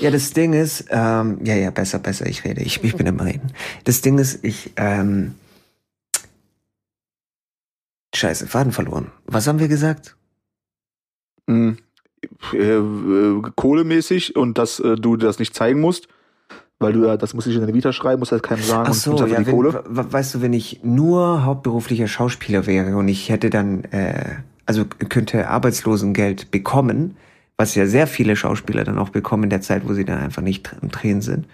Ja, 0.00 0.10
das 0.10 0.32
Ding 0.32 0.52
ist, 0.52 0.86
ähm, 0.90 1.38
ja, 1.44 1.54
ja, 1.54 1.70
besser, 1.70 1.98
besser, 1.98 2.26
ich 2.26 2.44
rede. 2.44 2.62
Ich, 2.62 2.82
ich 2.84 2.96
bin 2.96 3.06
im 3.06 3.20
Reden. 3.20 3.52
Das 3.84 4.02
Ding 4.02 4.18
ist, 4.18 4.44
ich, 4.44 4.72
ähm, 4.76 5.34
Scheiße, 8.18 8.46
Faden 8.46 8.72
verloren. 8.72 9.10
Was 9.26 9.46
haben 9.46 9.58
wir 9.60 9.68
gesagt? 9.68 10.16
Mh, 11.46 11.76
äh, 12.52 12.56
äh, 12.58 13.42
kohlemäßig 13.56 14.36
und 14.36 14.58
dass 14.58 14.80
äh, 14.80 14.96
du 14.96 15.16
das 15.16 15.38
nicht 15.38 15.54
zeigen 15.54 15.80
musst, 15.80 16.08
weil 16.78 16.92
du 16.92 17.06
ja, 17.06 17.16
das 17.16 17.32
musst 17.34 17.46
du 17.46 17.50
nicht 17.50 17.56
in 17.58 17.62
deine 17.62 17.74
Vita 17.74 17.92
schreiben, 17.92 18.18
musst 18.20 18.32
halt 18.32 18.42
keinem 18.42 18.62
sagen 18.62 18.82
Ach 18.86 18.90
und 18.90 18.94
so, 18.96 19.12
einfach 19.12 19.28
ja, 19.28 19.38
die 19.40 19.46
wenn, 19.46 19.54
Kohle. 19.54 19.84
we- 19.88 20.12
weißt 20.12 20.34
du, 20.34 20.42
wenn 20.42 20.52
ich 20.52 20.80
nur 20.82 21.44
hauptberuflicher 21.44 22.08
Schauspieler 22.08 22.66
wäre 22.66 22.96
und 22.96 23.08
ich 23.08 23.28
hätte 23.30 23.50
dann, 23.50 23.84
äh, 23.84 24.36
also 24.66 24.84
könnte 24.84 25.48
Arbeitslosengeld 25.48 26.50
bekommen, 26.50 27.16
was 27.56 27.74
ja 27.74 27.86
sehr 27.86 28.06
viele 28.06 28.36
Schauspieler 28.36 28.84
dann 28.84 28.98
auch 28.98 29.08
bekommen 29.08 29.44
in 29.44 29.50
der 29.50 29.60
Zeit, 29.62 29.88
wo 29.88 29.94
sie 29.94 30.04
dann 30.04 30.18
einfach 30.18 30.42
nicht 30.42 30.70
im 30.82 30.90
Drehen 30.90 31.22
sind, 31.22 31.46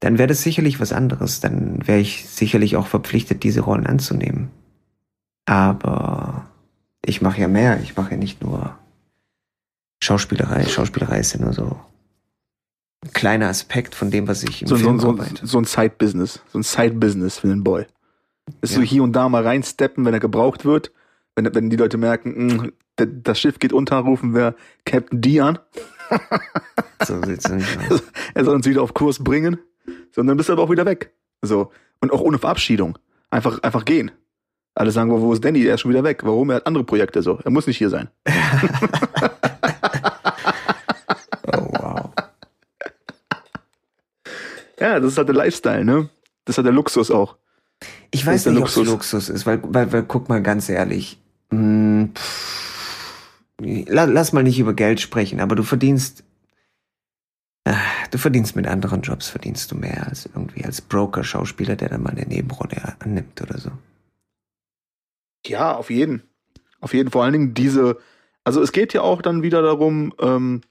dann 0.00 0.18
wäre 0.18 0.28
das 0.28 0.42
sicherlich 0.42 0.78
was 0.80 0.92
anderes. 0.92 1.40
Dann 1.40 1.86
wäre 1.86 1.98
ich 1.98 2.28
sicherlich 2.28 2.76
auch 2.76 2.86
verpflichtet, 2.86 3.42
diese 3.42 3.60
Rollen 3.62 3.86
anzunehmen. 3.86 4.48
Aber 5.50 6.46
ich 7.04 7.22
mache 7.22 7.40
ja 7.40 7.48
mehr. 7.48 7.80
Ich 7.82 7.96
mache 7.96 8.12
ja 8.12 8.16
nicht 8.16 8.40
nur 8.40 8.76
Schauspielerei. 10.00 10.64
Schauspielerei 10.64 11.18
ist 11.18 11.32
ja 11.34 11.40
nur 11.40 11.52
so 11.52 11.76
ein 13.04 13.12
kleiner 13.12 13.48
Aspekt 13.48 13.96
von 13.96 14.12
dem, 14.12 14.28
was 14.28 14.44
ich 14.44 14.62
im 14.62 14.68
So, 14.68 14.76
so, 14.76 14.84
Film 14.84 15.00
so, 15.00 15.08
arbeite. 15.08 15.44
so 15.46 15.58
ein 15.58 15.64
Side-Business, 15.64 16.40
so 16.52 16.58
ein 16.58 16.62
Side-Business 16.62 17.38
für 17.40 17.48
den 17.48 17.64
Boy. 17.64 17.86
Ist 18.60 18.74
so 18.74 18.80
Ja. 18.80 18.86
hier 18.86 19.02
und 19.02 19.12
da 19.12 19.28
mal 19.28 19.42
reinsteppen, 19.42 20.04
wenn 20.04 20.14
er 20.14 20.20
gebraucht 20.20 20.64
wird. 20.64 20.92
Wenn, 21.34 21.52
wenn 21.52 21.68
die 21.68 21.76
Leute 21.76 21.96
merken, 21.98 22.46
mh, 22.46 22.68
d- 23.00 23.08
das 23.22 23.40
Schiff 23.40 23.58
geht 23.58 23.72
unter, 23.72 23.96
rufen 23.98 24.34
wir 24.34 24.54
Captain 24.84 25.20
D 25.20 25.40
an. 25.40 25.58
So 27.06 27.20
sieht's 27.24 27.48
nämlich 27.48 27.66
aus. 27.90 28.02
Er 28.34 28.44
soll 28.44 28.54
uns 28.54 28.66
wieder 28.66 28.82
auf 28.82 28.92
Kurs 28.92 29.24
bringen. 29.24 29.58
So, 30.12 30.20
und 30.20 30.26
dann 30.26 30.36
bist 30.36 30.48
du 30.50 30.52
aber 30.52 30.62
auch 30.62 30.70
wieder 30.70 30.84
weg. 30.84 31.14
So. 31.40 31.72
Und 32.00 32.12
auch 32.12 32.20
ohne 32.20 32.38
Verabschiedung. 32.38 32.98
Einfach, 33.30 33.62
einfach 33.62 33.86
gehen. 33.86 34.10
Alle 34.74 34.90
sagen, 34.92 35.10
wo, 35.10 35.20
wo 35.20 35.32
ist 35.32 35.44
Danny? 35.44 35.64
Er 35.64 35.74
ist 35.74 35.80
schon 35.80 35.90
wieder 35.90 36.04
weg. 36.04 36.20
Warum? 36.24 36.50
Er 36.50 36.56
hat 36.56 36.66
andere 36.66 36.84
Projekte 36.84 37.22
so. 37.22 37.38
Er 37.44 37.50
muss 37.50 37.66
nicht 37.66 37.78
hier 37.78 37.90
sein. 37.90 38.08
Oh, 41.52 41.66
wow. 41.72 42.10
Ja, 44.78 45.00
das 45.00 45.12
ist 45.12 45.18
halt 45.18 45.28
der 45.28 45.34
Lifestyle, 45.34 45.84
ne? 45.84 46.08
Das 46.44 46.54
ist 46.54 46.58
halt 46.58 46.66
der 46.66 46.72
Luxus 46.72 47.10
auch. 47.10 47.36
Ich 48.10 48.24
weiß 48.26 48.46
nicht, 48.46 48.58
ob 48.58 48.66
es 48.68 48.76
Luxus. 48.76 49.28
Ist, 49.28 49.46
weil, 49.46 49.60
weil, 49.62 49.92
weil 49.92 50.02
guck 50.04 50.28
mal 50.28 50.42
ganz 50.42 50.68
ehrlich. 50.68 51.18
Hm, 51.50 52.12
lass 53.58 54.32
mal 54.32 54.42
nicht 54.42 54.58
über 54.58 54.74
Geld 54.74 55.00
sprechen, 55.00 55.40
aber 55.40 55.56
du 55.56 55.62
verdienst. 55.62 56.24
äh, 57.64 57.74
Du 58.10 58.18
verdienst 58.18 58.56
mit 58.56 58.66
anderen 58.66 59.02
Jobs, 59.02 59.28
verdienst 59.28 59.70
du 59.70 59.76
mehr 59.76 60.06
als 60.06 60.26
irgendwie 60.26 60.64
als 60.64 60.80
Broker, 60.80 61.24
Schauspieler, 61.24 61.76
der 61.76 61.88
dann 61.90 62.02
mal 62.02 62.10
eine 62.10 62.26
Nebenrolle 62.26 62.94
annimmt 63.00 63.40
oder 63.42 63.58
so. 63.58 63.70
Ja, 65.46 65.76
auf 65.76 65.90
jeden. 65.90 66.22
Auf 66.80 66.94
jeden. 66.94 67.10
Vor 67.10 67.24
allen 67.24 67.32
Dingen 67.32 67.54
diese, 67.54 67.98
also 68.44 68.62
es 68.62 68.72
geht 68.72 68.92
ja 68.92 69.02
auch 69.02 69.22
dann 69.22 69.42
wieder 69.42 69.62
darum, 69.62 70.14
ähm, 70.20 70.62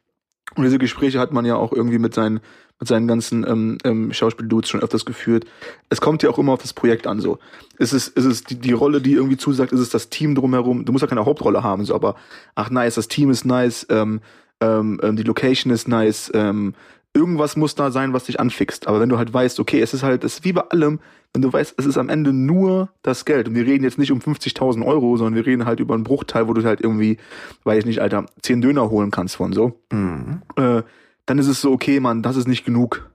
und 0.55 0.63
diese 0.63 0.79
Gespräche 0.79 1.19
hat 1.19 1.31
man 1.31 1.45
ja 1.45 1.55
auch 1.55 1.71
irgendwie 1.71 1.99
mit 1.99 2.13
seinen, 2.13 2.39
mit 2.79 2.87
seinen 2.87 3.07
ganzen 3.07 3.45
ähm, 3.47 3.77
ähm, 3.83 4.11
Schauspieldudes 4.11 4.69
schon 4.69 4.81
öfters 4.81 5.05
geführt. 5.05 5.45
Es 5.89 6.01
kommt 6.01 6.23
ja 6.23 6.29
auch 6.29 6.39
immer 6.39 6.53
auf 6.53 6.61
das 6.61 6.73
Projekt 6.73 7.07
an. 7.07 7.19
So, 7.19 7.37
ist 7.77 7.93
es, 7.93 8.07
ist 8.07 8.25
es 8.25 8.43
die, 8.43 8.55
die 8.55 8.71
Rolle, 8.71 9.01
die 9.01 9.13
irgendwie 9.13 9.37
zusagt, 9.37 9.71
ist 9.73 9.79
es 9.79 9.89
das 9.89 10.09
Team 10.09 10.33
drumherum. 10.35 10.85
Du 10.85 10.91
musst 10.91 11.03
ja 11.03 11.07
keine 11.07 11.25
Hauptrolle 11.25 11.61
haben, 11.61 11.85
so, 11.85 11.93
aber 11.93 12.15
ach 12.55 12.69
nice, 12.69 12.95
das 12.95 13.07
Team 13.07 13.29
ist 13.29 13.45
nice, 13.45 13.85
ähm, 13.89 14.21
ähm, 14.59 14.99
ähm 15.03 15.15
die 15.15 15.23
Location 15.23 15.71
ist 15.71 15.87
nice, 15.87 16.31
ähm, 16.33 16.73
irgendwas 17.13 17.55
muss 17.55 17.75
da 17.75 17.91
sein, 17.91 18.13
was 18.13 18.25
dich 18.25 18.39
anfixt. 18.39 18.87
Aber 18.87 18.99
wenn 18.99 19.09
du 19.09 19.17
halt 19.17 19.33
weißt, 19.33 19.59
okay, 19.59 19.81
es 19.81 19.93
ist 19.93 20.03
halt, 20.03 20.23
es 20.23 20.35
ist 20.35 20.45
wie 20.45 20.53
bei 20.53 20.61
allem, 20.61 20.99
wenn 21.33 21.41
du 21.41 21.53
weißt, 21.53 21.75
es 21.77 21.85
ist 21.85 21.97
am 21.97 22.09
Ende 22.09 22.33
nur 22.33 22.89
das 23.03 23.23
Geld. 23.23 23.47
Und 23.47 23.55
wir 23.55 23.65
reden 23.65 23.83
jetzt 23.83 23.99
nicht 23.99 24.11
um 24.11 24.19
50.000 24.19 24.85
Euro, 24.85 25.15
sondern 25.15 25.35
wir 25.35 25.45
reden 25.45 25.65
halt 25.65 25.79
über 25.79 25.93
einen 25.93 26.03
Bruchteil, 26.03 26.47
wo 26.47 26.53
du 26.53 26.63
halt 26.63 26.81
irgendwie, 26.81 27.17
weiß 27.63 27.79
ich 27.79 27.85
nicht, 27.85 28.01
Alter, 28.01 28.25
10 28.41 28.61
Döner 28.61 28.89
holen 28.89 29.11
kannst 29.11 29.35
von 29.35 29.53
so. 29.53 29.79
Mhm. 29.91 30.41
Äh, 30.55 30.81
dann 31.25 31.37
ist 31.37 31.47
es 31.47 31.61
so, 31.61 31.71
okay, 31.71 31.99
Mann, 31.99 32.23
das 32.23 32.35
ist 32.35 32.47
nicht 32.47 32.65
genug. 32.65 33.11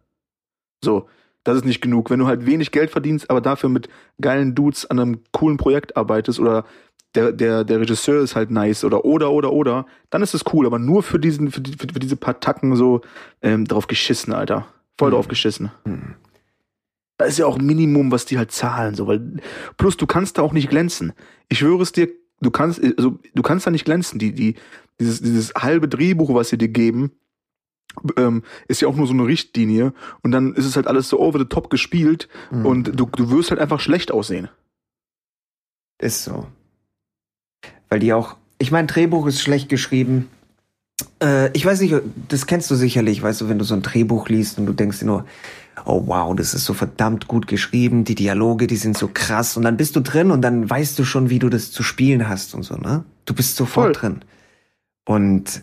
So, 0.85 1.09
das 1.43 1.57
ist 1.57 1.65
nicht 1.65 1.81
genug. 1.81 2.11
Wenn 2.11 2.21
du 2.21 2.27
halt 2.27 2.47
wenig 2.47 2.71
Geld 2.71 2.91
verdienst, 2.91 3.29
aber 3.31 3.41
dafür 3.41 3.69
mit 3.69 3.89
geilen 4.21 4.55
Dudes 4.55 4.87
an 4.87 5.01
einem 5.01 5.21
coolen 5.33 5.57
Projekt 5.57 5.97
arbeitest 5.97 6.39
oder 6.39 6.65
der, 7.17 7.33
der, 7.33 7.65
der 7.65 7.81
Regisseur 7.81 8.23
ist 8.23 8.37
halt 8.37 8.51
nice 8.51 8.85
oder 8.85 9.05
oder 9.05 9.31
oder 9.31 9.53
oder, 9.53 9.87
dann 10.11 10.23
ist 10.23 10.35
es 10.35 10.45
cool, 10.53 10.67
aber 10.67 10.79
nur 10.79 11.03
für 11.03 11.19
diesen, 11.19 11.51
für, 11.51 11.61
die, 11.61 11.73
für, 11.73 11.87
diese 11.87 12.17
paar 12.17 12.41
Tacken 12.41 12.75
so 12.77 13.03
ähm, 13.43 13.67
drauf 13.67 13.87
geschissen, 13.87 14.33
Alter. 14.33 14.67
Voll 14.99 15.11
mhm. 15.11 15.15
drauf 15.15 15.29
geschissen. 15.29 15.71
Mhm. 15.85 16.15
Das 17.17 17.29
ist 17.29 17.39
ja 17.39 17.47
auch 17.47 17.59
Minimum, 17.59 18.11
was 18.11 18.25
die 18.25 18.39
halt 18.39 18.51
zahlen, 18.51 18.95
so, 18.95 19.07
weil, 19.07 19.41
plus 19.77 19.97
du 19.97 20.07
kannst 20.07 20.39
da 20.39 20.43
auch 20.43 20.53
nicht 20.53 20.69
glänzen. 20.69 21.13
Ich 21.49 21.59
schwöre 21.59 21.83
es 21.83 21.93
dir, 21.93 22.09
du 22.41 22.51
kannst, 22.51 22.83
also, 22.83 23.19
du 23.35 23.43
kannst 23.43 23.67
da 23.67 23.71
nicht 23.71 23.85
glänzen. 23.85 24.19
Die, 24.19 24.33
die, 24.33 24.57
dieses, 24.99 25.21
dieses 25.21 25.55
halbe 25.55 25.89
Drehbuch, 25.89 26.35
was 26.35 26.49
sie 26.49 26.59
dir 26.59 26.69
geben, 26.69 27.13
ähm, 28.17 28.43
ist 28.69 28.81
ja 28.81 28.89
auch 28.89 28.97
nur 28.97 29.07
so 29.07 29.13
eine 29.13 29.27
Richtlinie 29.27 29.93
und 30.23 30.33
dann 30.33 30.55
ist 30.55 30.65
es 30.65 30.77
halt 30.77 30.87
alles 30.87 31.09
so 31.09 31.21
over 31.21 31.39
the 31.39 31.45
top 31.45 31.71
gespielt 31.71 32.29
mhm. 32.51 32.67
und 32.67 32.85
du, 32.99 33.07
du 33.07 33.31
wirst 33.31 33.51
halt 33.51 33.61
einfach 33.61 33.81
schlecht 33.81 34.11
aussehen. 34.11 34.49
Ist 35.99 36.25
so. 36.25 36.47
Weil 37.89 38.01
die 38.01 38.13
auch, 38.13 38.37
ich 38.59 38.73
meine, 38.73 38.89
Drehbuch 38.89 39.27
ist 39.27 39.41
schlecht 39.41 39.69
geschrieben. 39.69 40.29
Äh, 41.23 41.53
ich 41.53 41.65
weiß 41.65 41.81
nicht, 41.81 41.95
das 42.29 42.47
kennst 42.47 42.71
du 42.71 42.75
sicherlich, 42.75 43.23
weißt 43.23 43.43
du, 43.43 43.49
wenn 43.49 43.59
du 43.59 43.65
so 43.65 43.75
ein 43.75 43.83
Drehbuch 43.83 44.29
liest 44.29 44.59
und 44.59 44.67
du 44.67 44.73
denkst 44.73 44.99
dir 44.99 45.07
nur, 45.07 45.27
oh 45.85 46.05
wow, 46.07 46.35
das 46.35 46.55
ist 46.55 46.65
so 46.65 46.75
verdammt 46.75 47.29
gut 47.29 47.47
geschrieben, 47.47 48.05
die 48.05 48.15
Dialoge, 48.15 48.67
die 48.67 48.77
sind 48.77 48.97
so 48.97 49.09
krass 49.13 49.57
und 49.57 49.65
dann 49.65 49.77
bist 49.77 49.97
du 49.97 50.01
drin 50.01 50.31
und 50.31 50.43
dann 50.43 50.69
weißt 50.69 50.99
du 50.99 51.05
schon, 51.05 51.31
wie 51.31 51.39
du 51.39 51.49
das 51.49 51.73
zu 51.73 51.83
spielen 51.83 52.29
hast 52.29 52.55
und 52.55 52.63
so, 52.63 52.77
ne? 52.77 53.05
Du 53.25 53.35
bist 53.35 53.57
sofort 53.57 53.97
Voll. 53.97 54.11
drin. 54.11 54.21
Und 55.07 55.63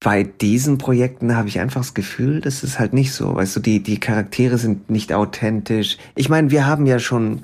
bei 0.00 0.22
diesen 0.22 0.78
Projekten 0.78 1.34
habe 1.34 1.48
ich 1.48 1.60
einfach 1.60 1.80
das 1.80 1.94
Gefühl, 1.94 2.40
das 2.40 2.62
ist 2.62 2.78
halt 2.78 2.92
nicht 2.92 3.12
so. 3.12 3.34
Weißt 3.34 3.56
du, 3.56 3.60
die, 3.60 3.82
die 3.82 3.98
Charaktere 3.98 4.58
sind 4.58 4.90
nicht 4.90 5.12
authentisch. 5.12 5.96
Ich 6.14 6.28
meine, 6.28 6.50
wir 6.50 6.66
haben 6.66 6.84
ja 6.84 6.98
schon 6.98 7.42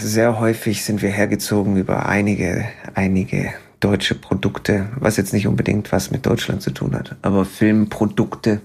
sehr 0.00 0.38
häufig 0.38 0.84
sind 0.84 1.02
wir 1.02 1.10
hergezogen 1.10 1.76
über 1.76 2.06
einige, 2.06 2.64
einige 2.94 3.54
deutsche 3.80 4.14
Produkte, 4.14 4.88
was 4.96 5.16
jetzt 5.16 5.32
nicht 5.32 5.46
unbedingt 5.46 5.92
was 5.92 6.10
mit 6.10 6.26
Deutschland 6.26 6.62
zu 6.62 6.70
tun 6.70 6.94
hat, 6.94 7.16
aber 7.22 7.44
Filmprodukte 7.44 8.60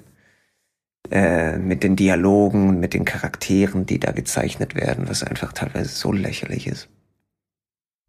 äh, 1.12 1.58
mit 1.58 1.84
den 1.84 1.96
Dialogen, 1.96 2.80
mit 2.80 2.94
den 2.94 3.06
Charakteren, 3.06 3.86
die 3.86 4.00
da 4.00 4.12
gezeichnet 4.12 4.76
werden, 4.76 5.10
was 5.10 5.24
einfach 5.24 5.54
teilweise 5.54 5.90
so 5.90 6.12
lächerlich 6.12 6.68
ist. 6.68 6.90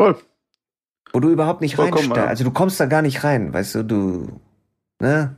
Voll. 0.01 0.17
Wo 1.13 1.21
du 1.21 1.31
überhaupt 1.31 1.61
nicht 1.61 1.79
reinsteigst. 1.79 2.17
Ja. 2.17 2.27
Also 2.27 2.45
du 2.45 2.51
kommst 2.51 2.79
da 2.79 2.87
gar 2.87 3.03
nicht 3.03 3.25
rein, 3.25 3.53
weißt 3.53 3.75
du, 3.77 3.85
du, 3.85 4.41
ne? 5.01 5.37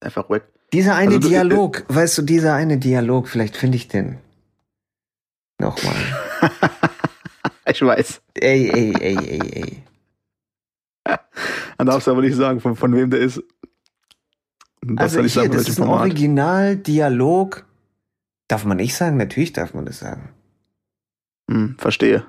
Einfach 0.00 0.28
weg. 0.28 0.44
Dieser 0.72 0.94
eine 0.96 1.16
also, 1.16 1.28
Dialog, 1.28 1.86
du, 1.88 1.94
weißt 1.94 2.18
du, 2.18 2.22
dieser 2.22 2.54
eine 2.54 2.78
Dialog, 2.78 3.28
vielleicht 3.28 3.56
finde 3.56 3.76
ich 3.76 3.88
den 3.88 4.18
nochmal. 5.58 5.94
ich 7.70 7.80
weiß. 7.80 8.20
Ey, 8.34 8.70
ey, 8.70 8.94
ey, 9.00 9.16
ey, 9.16 9.52
ey. 9.52 9.82
Dann 11.78 11.86
darfst 11.86 12.06
du 12.06 12.10
aber 12.10 12.22
nicht 12.22 12.36
sagen, 12.36 12.60
von, 12.60 12.76
von 12.76 12.94
wem 12.94 13.10
der 13.10 13.20
ist. 13.20 13.42
Das 14.94 15.14
also 15.14 15.26
ich, 15.26 15.32
sagen, 15.32 15.50
das 15.50 15.68
ist 15.68 15.80
ein 15.80 15.88
Originaldialog. 15.88 17.64
Darf 18.48 18.64
man 18.64 18.76
nicht 18.76 18.94
sagen? 18.94 19.16
Natürlich 19.16 19.52
darf 19.52 19.74
man 19.74 19.86
das 19.86 19.98
sagen. 19.98 20.30
Hm, 21.50 21.76
verstehe. 21.78 22.24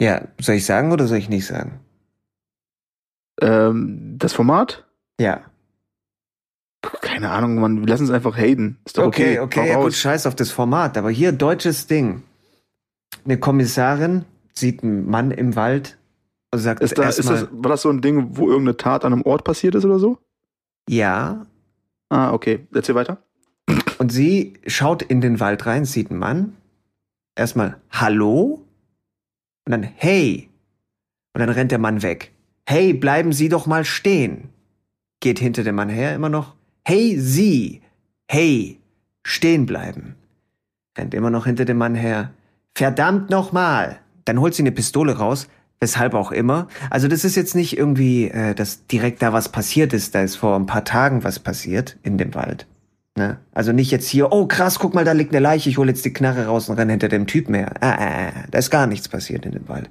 Ja, 0.00 0.28
soll 0.40 0.56
ich 0.56 0.66
sagen 0.66 0.92
oder 0.92 1.06
soll 1.06 1.18
ich 1.18 1.28
nicht 1.28 1.46
sagen? 1.46 1.80
Ähm, 3.40 4.16
das 4.18 4.32
Format? 4.32 4.84
Ja. 5.20 5.42
Keine 7.00 7.30
Ahnung, 7.30 7.56
man, 7.56 7.84
lass 7.84 8.00
uns 8.00 8.10
einfach 8.10 8.36
haten. 8.36 8.78
Ist 8.84 8.98
doch 8.98 9.06
okay. 9.06 9.38
Okay, 9.38 9.60
okay, 9.60 9.68
ja 9.68 9.80
gut, 9.80 9.94
scheiß 9.94 10.26
auf 10.26 10.34
das 10.34 10.50
Format. 10.50 10.98
Aber 10.98 11.10
hier, 11.10 11.30
deutsches 11.30 11.86
Ding. 11.86 12.24
Eine 13.24 13.38
Kommissarin 13.38 14.24
sieht 14.52 14.82
einen 14.82 15.08
Mann 15.08 15.30
im 15.30 15.54
Wald 15.54 15.98
und 16.50 16.58
sagt 16.58 16.82
ist 16.82 16.98
da, 16.98 17.08
ist 17.08 17.28
das, 17.28 17.46
War 17.52 17.70
das 17.70 17.82
so 17.82 17.90
ein 17.90 18.00
Ding, 18.00 18.36
wo 18.36 18.48
irgendeine 18.48 18.76
Tat 18.76 19.04
an 19.04 19.12
einem 19.12 19.22
Ort 19.22 19.44
passiert 19.44 19.76
ist 19.76 19.84
oder 19.84 20.00
so? 20.00 20.18
Ja. 20.88 21.46
Ah, 22.12 22.34
okay. 22.34 22.66
Erzähl 22.74 22.94
weiter. 22.94 23.22
Und 23.96 24.12
sie 24.12 24.52
schaut 24.66 25.00
in 25.00 25.22
den 25.22 25.40
Wald 25.40 25.64
rein, 25.64 25.86
sieht 25.86 26.10
einen 26.10 26.18
Mann. 26.18 26.56
Erstmal 27.34 27.80
Hallo 27.90 28.66
und 29.64 29.70
dann 29.70 29.82
Hey. 29.82 30.50
Und 31.32 31.40
dann 31.40 31.48
rennt 31.48 31.70
der 31.70 31.78
Mann 31.78 32.02
weg. 32.02 32.32
Hey, 32.66 32.92
bleiben 32.92 33.32
Sie 33.32 33.48
doch 33.48 33.66
mal 33.66 33.86
stehen. 33.86 34.50
Geht 35.20 35.38
hinter 35.38 35.64
dem 35.64 35.74
Mann 35.74 35.88
her 35.88 36.14
immer 36.14 36.28
noch. 36.28 36.54
Hey, 36.84 37.18
Sie. 37.18 37.80
Hey, 38.28 38.78
stehen 39.24 39.64
bleiben. 39.64 40.16
Rennt 40.98 41.14
immer 41.14 41.30
noch 41.30 41.46
hinter 41.46 41.64
dem 41.64 41.78
Mann 41.78 41.94
her. 41.94 42.34
Verdammt 42.74 43.30
nochmal. 43.30 44.00
Dann 44.26 44.38
holt 44.38 44.54
sie 44.54 44.62
eine 44.62 44.72
Pistole 44.72 45.16
raus, 45.16 45.48
weshalb 45.82 46.14
auch 46.14 46.30
immer. 46.30 46.68
Also 46.90 47.08
das 47.08 47.24
ist 47.24 47.34
jetzt 47.34 47.56
nicht 47.56 47.76
irgendwie, 47.76 48.28
äh, 48.28 48.54
dass 48.54 48.86
direkt 48.86 49.20
da 49.20 49.32
was 49.32 49.48
passiert 49.48 49.92
ist. 49.92 50.14
Da 50.14 50.22
ist 50.22 50.36
vor 50.36 50.54
ein 50.54 50.66
paar 50.66 50.84
Tagen 50.84 51.24
was 51.24 51.40
passiert 51.40 51.98
in 52.04 52.18
dem 52.18 52.34
Wald. 52.36 52.68
Ne? 53.16 53.38
Also 53.52 53.72
nicht 53.72 53.90
jetzt 53.90 54.08
hier, 54.08 54.30
oh 54.30 54.46
krass, 54.46 54.78
guck 54.78 54.94
mal, 54.94 55.04
da 55.04 55.10
liegt 55.10 55.32
eine 55.32 55.40
Leiche, 55.40 55.68
ich 55.68 55.78
hole 55.78 55.90
jetzt 55.90 56.04
die 56.04 56.12
Knarre 56.12 56.46
raus 56.46 56.68
und 56.68 56.78
renne 56.78 56.92
hinter 56.92 57.08
dem 57.08 57.26
Typ 57.26 57.48
mehr. 57.48 57.74
Ah, 57.80 57.96
ah, 57.98 58.28
ah, 58.28 58.44
da 58.48 58.58
ist 58.58 58.70
gar 58.70 58.86
nichts 58.86 59.08
passiert 59.08 59.44
in 59.44 59.52
dem 59.52 59.68
Wald. 59.68 59.90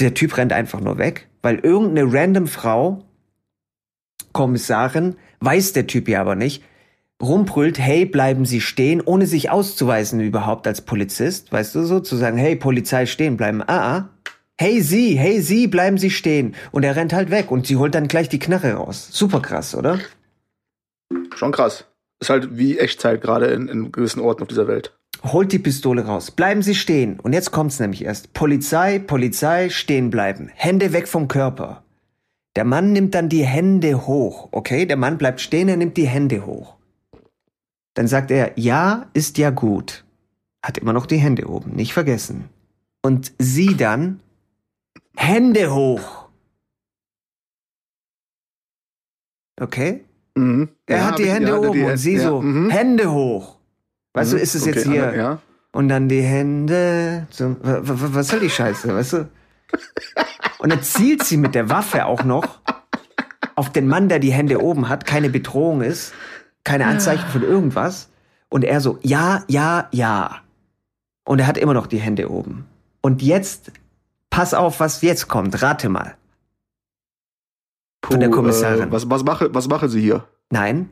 Der 0.00 0.12
Typ 0.12 0.36
rennt 0.36 0.52
einfach 0.52 0.80
nur 0.80 0.98
weg, 0.98 1.28
weil 1.40 1.60
irgendeine 1.60 2.12
random 2.12 2.46
Frau, 2.46 3.02
Kommissarin, 4.32 5.16
weiß 5.40 5.72
der 5.72 5.86
Typ 5.86 6.08
ja 6.08 6.20
aber 6.20 6.34
nicht, 6.34 6.62
rumbrüllt, 7.22 7.78
hey, 7.78 8.04
bleiben 8.04 8.44
Sie 8.44 8.60
stehen, 8.60 9.00
ohne 9.00 9.26
sich 9.26 9.48
auszuweisen 9.48 10.20
überhaupt 10.20 10.66
als 10.66 10.82
Polizist, 10.82 11.52
weißt 11.52 11.74
du 11.74 11.84
so, 11.84 12.00
zu 12.00 12.16
sagen, 12.16 12.36
hey, 12.36 12.54
Polizei 12.54 13.06
stehen 13.06 13.38
bleiben, 13.38 13.62
ah, 13.62 13.96
ah. 13.96 14.08
Hey 14.62 14.82
Sie, 14.82 15.18
hey 15.18 15.40
Sie, 15.40 15.68
bleiben 15.68 15.96
Sie 15.96 16.10
stehen. 16.10 16.54
Und 16.70 16.82
er 16.82 16.94
rennt 16.94 17.14
halt 17.14 17.30
weg 17.30 17.50
und 17.50 17.66
sie 17.66 17.76
holt 17.76 17.94
dann 17.94 18.08
gleich 18.08 18.28
die 18.28 18.38
Knarre 18.38 18.74
raus. 18.74 19.08
Super 19.10 19.40
krass, 19.40 19.74
oder? 19.74 19.98
Schon 21.34 21.50
krass. 21.50 21.86
Ist 22.20 22.28
halt 22.28 22.58
wie 22.58 22.78
Echtzeit 22.78 23.22
gerade 23.22 23.46
in, 23.46 23.68
in 23.68 23.90
gewissen 23.90 24.20
Orten 24.20 24.42
auf 24.42 24.48
dieser 24.48 24.68
Welt. 24.68 24.94
Holt 25.22 25.52
die 25.52 25.58
Pistole 25.58 26.04
raus. 26.04 26.30
Bleiben 26.30 26.60
Sie 26.60 26.74
stehen. 26.74 27.18
Und 27.20 27.32
jetzt 27.32 27.52
kommt's 27.52 27.80
nämlich 27.80 28.04
erst. 28.04 28.34
Polizei, 28.34 28.98
Polizei, 28.98 29.70
stehen 29.70 30.10
bleiben. 30.10 30.50
Hände 30.54 30.92
weg 30.92 31.08
vom 31.08 31.26
Körper. 31.26 31.82
Der 32.54 32.66
Mann 32.66 32.92
nimmt 32.92 33.14
dann 33.14 33.30
die 33.30 33.46
Hände 33.46 34.06
hoch. 34.06 34.50
Okay, 34.52 34.84
der 34.84 34.98
Mann 34.98 35.16
bleibt 35.16 35.40
stehen, 35.40 35.70
er 35.70 35.78
nimmt 35.78 35.96
die 35.96 36.06
Hände 36.06 36.44
hoch. 36.44 36.74
Dann 37.94 38.08
sagt 38.08 38.30
er, 38.30 38.52
ja, 38.56 39.06
ist 39.14 39.38
ja 39.38 39.48
gut. 39.48 40.04
Hat 40.62 40.76
immer 40.76 40.92
noch 40.92 41.06
die 41.06 41.16
Hände 41.16 41.48
oben, 41.48 41.74
nicht 41.74 41.94
vergessen. 41.94 42.50
Und 43.00 43.32
sie 43.38 43.74
dann, 43.74 44.20
Hände 45.16 45.72
hoch. 45.72 46.28
Okay? 49.60 50.04
Mhm. 50.34 50.68
Er 50.86 50.96
ja, 50.96 51.06
hat 51.06 51.18
die 51.18 51.30
Hände 51.30 51.58
oben 51.58 51.72
die, 51.72 51.82
und 51.84 51.96
sie 51.96 52.16
ja, 52.16 52.22
so, 52.22 52.40
mhm. 52.40 52.70
Hände 52.70 53.10
hoch. 53.10 53.58
Weißt 54.14 54.32
mhm. 54.32 54.36
du, 54.36 54.42
ist 54.42 54.54
es 54.54 54.62
okay, 54.62 54.72
jetzt 54.72 54.86
hier? 54.86 55.14
Ja. 55.14 55.38
Und 55.72 55.88
dann 55.88 56.08
die 56.08 56.22
Hände. 56.22 57.26
So, 57.30 57.56
was 57.60 58.28
soll 58.28 58.40
die 58.40 58.50
Scheiße, 58.50 58.94
weißt 58.94 59.12
du? 59.12 59.28
Und 60.58 60.72
dann 60.72 60.82
zielt 60.82 61.22
sie 61.22 61.36
mit 61.36 61.54
der 61.54 61.70
Waffe 61.70 62.06
auch 62.06 62.24
noch 62.24 62.60
auf 63.54 63.70
den 63.70 63.86
Mann, 63.86 64.08
der 64.08 64.18
die 64.18 64.32
Hände 64.32 64.60
oben 64.60 64.88
hat, 64.88 65.06
keine 65.06 65.30
Bedrohung 65.30 65.82
ist, 65.82 66.12
keine 66.64 66.86
Anzeichen 66.86 67.28
von 67.28 67.42
irgendwas. 67.42 68.08
Und 68.48 68.64
er 68.64 68.80
so, 68.80 68.98
ja, 69.02 69.44
ja, 69.48 69.88
ja. 69.92 70.40
Und 71.24 71.38
er 71.38 71.46
hat 71.46 71.58
immer 71.58 71.74
noch 71.74 71.86
die 71.86 72.00
Hände 72.00 72.30
oben. 72.30 72.66
Und 73.00 73.22
jetzt, 73.22 73.70
pass 74.30 74.54
auf, 74.54 74.80
was 74.80 75.02
jetzt 75.02 75.28
kommt. 75.28 75.60
Rate 75.62 75.88
mal. 75.88 76.16
Puh, 78.00 78.12
von 78.12 78.20
der 78.20 78.30
Kommissarin. 78.30 78.88
Äh, 78.88 78.92
was, 78.92 79.10
was, 79.10 79.24
mache, 79.24 79.52
was 79.54 79.68
mache 79.68 79.88
sie 79.88 80.00
hier? 80.00 80.26
Nein. 80.50 80.90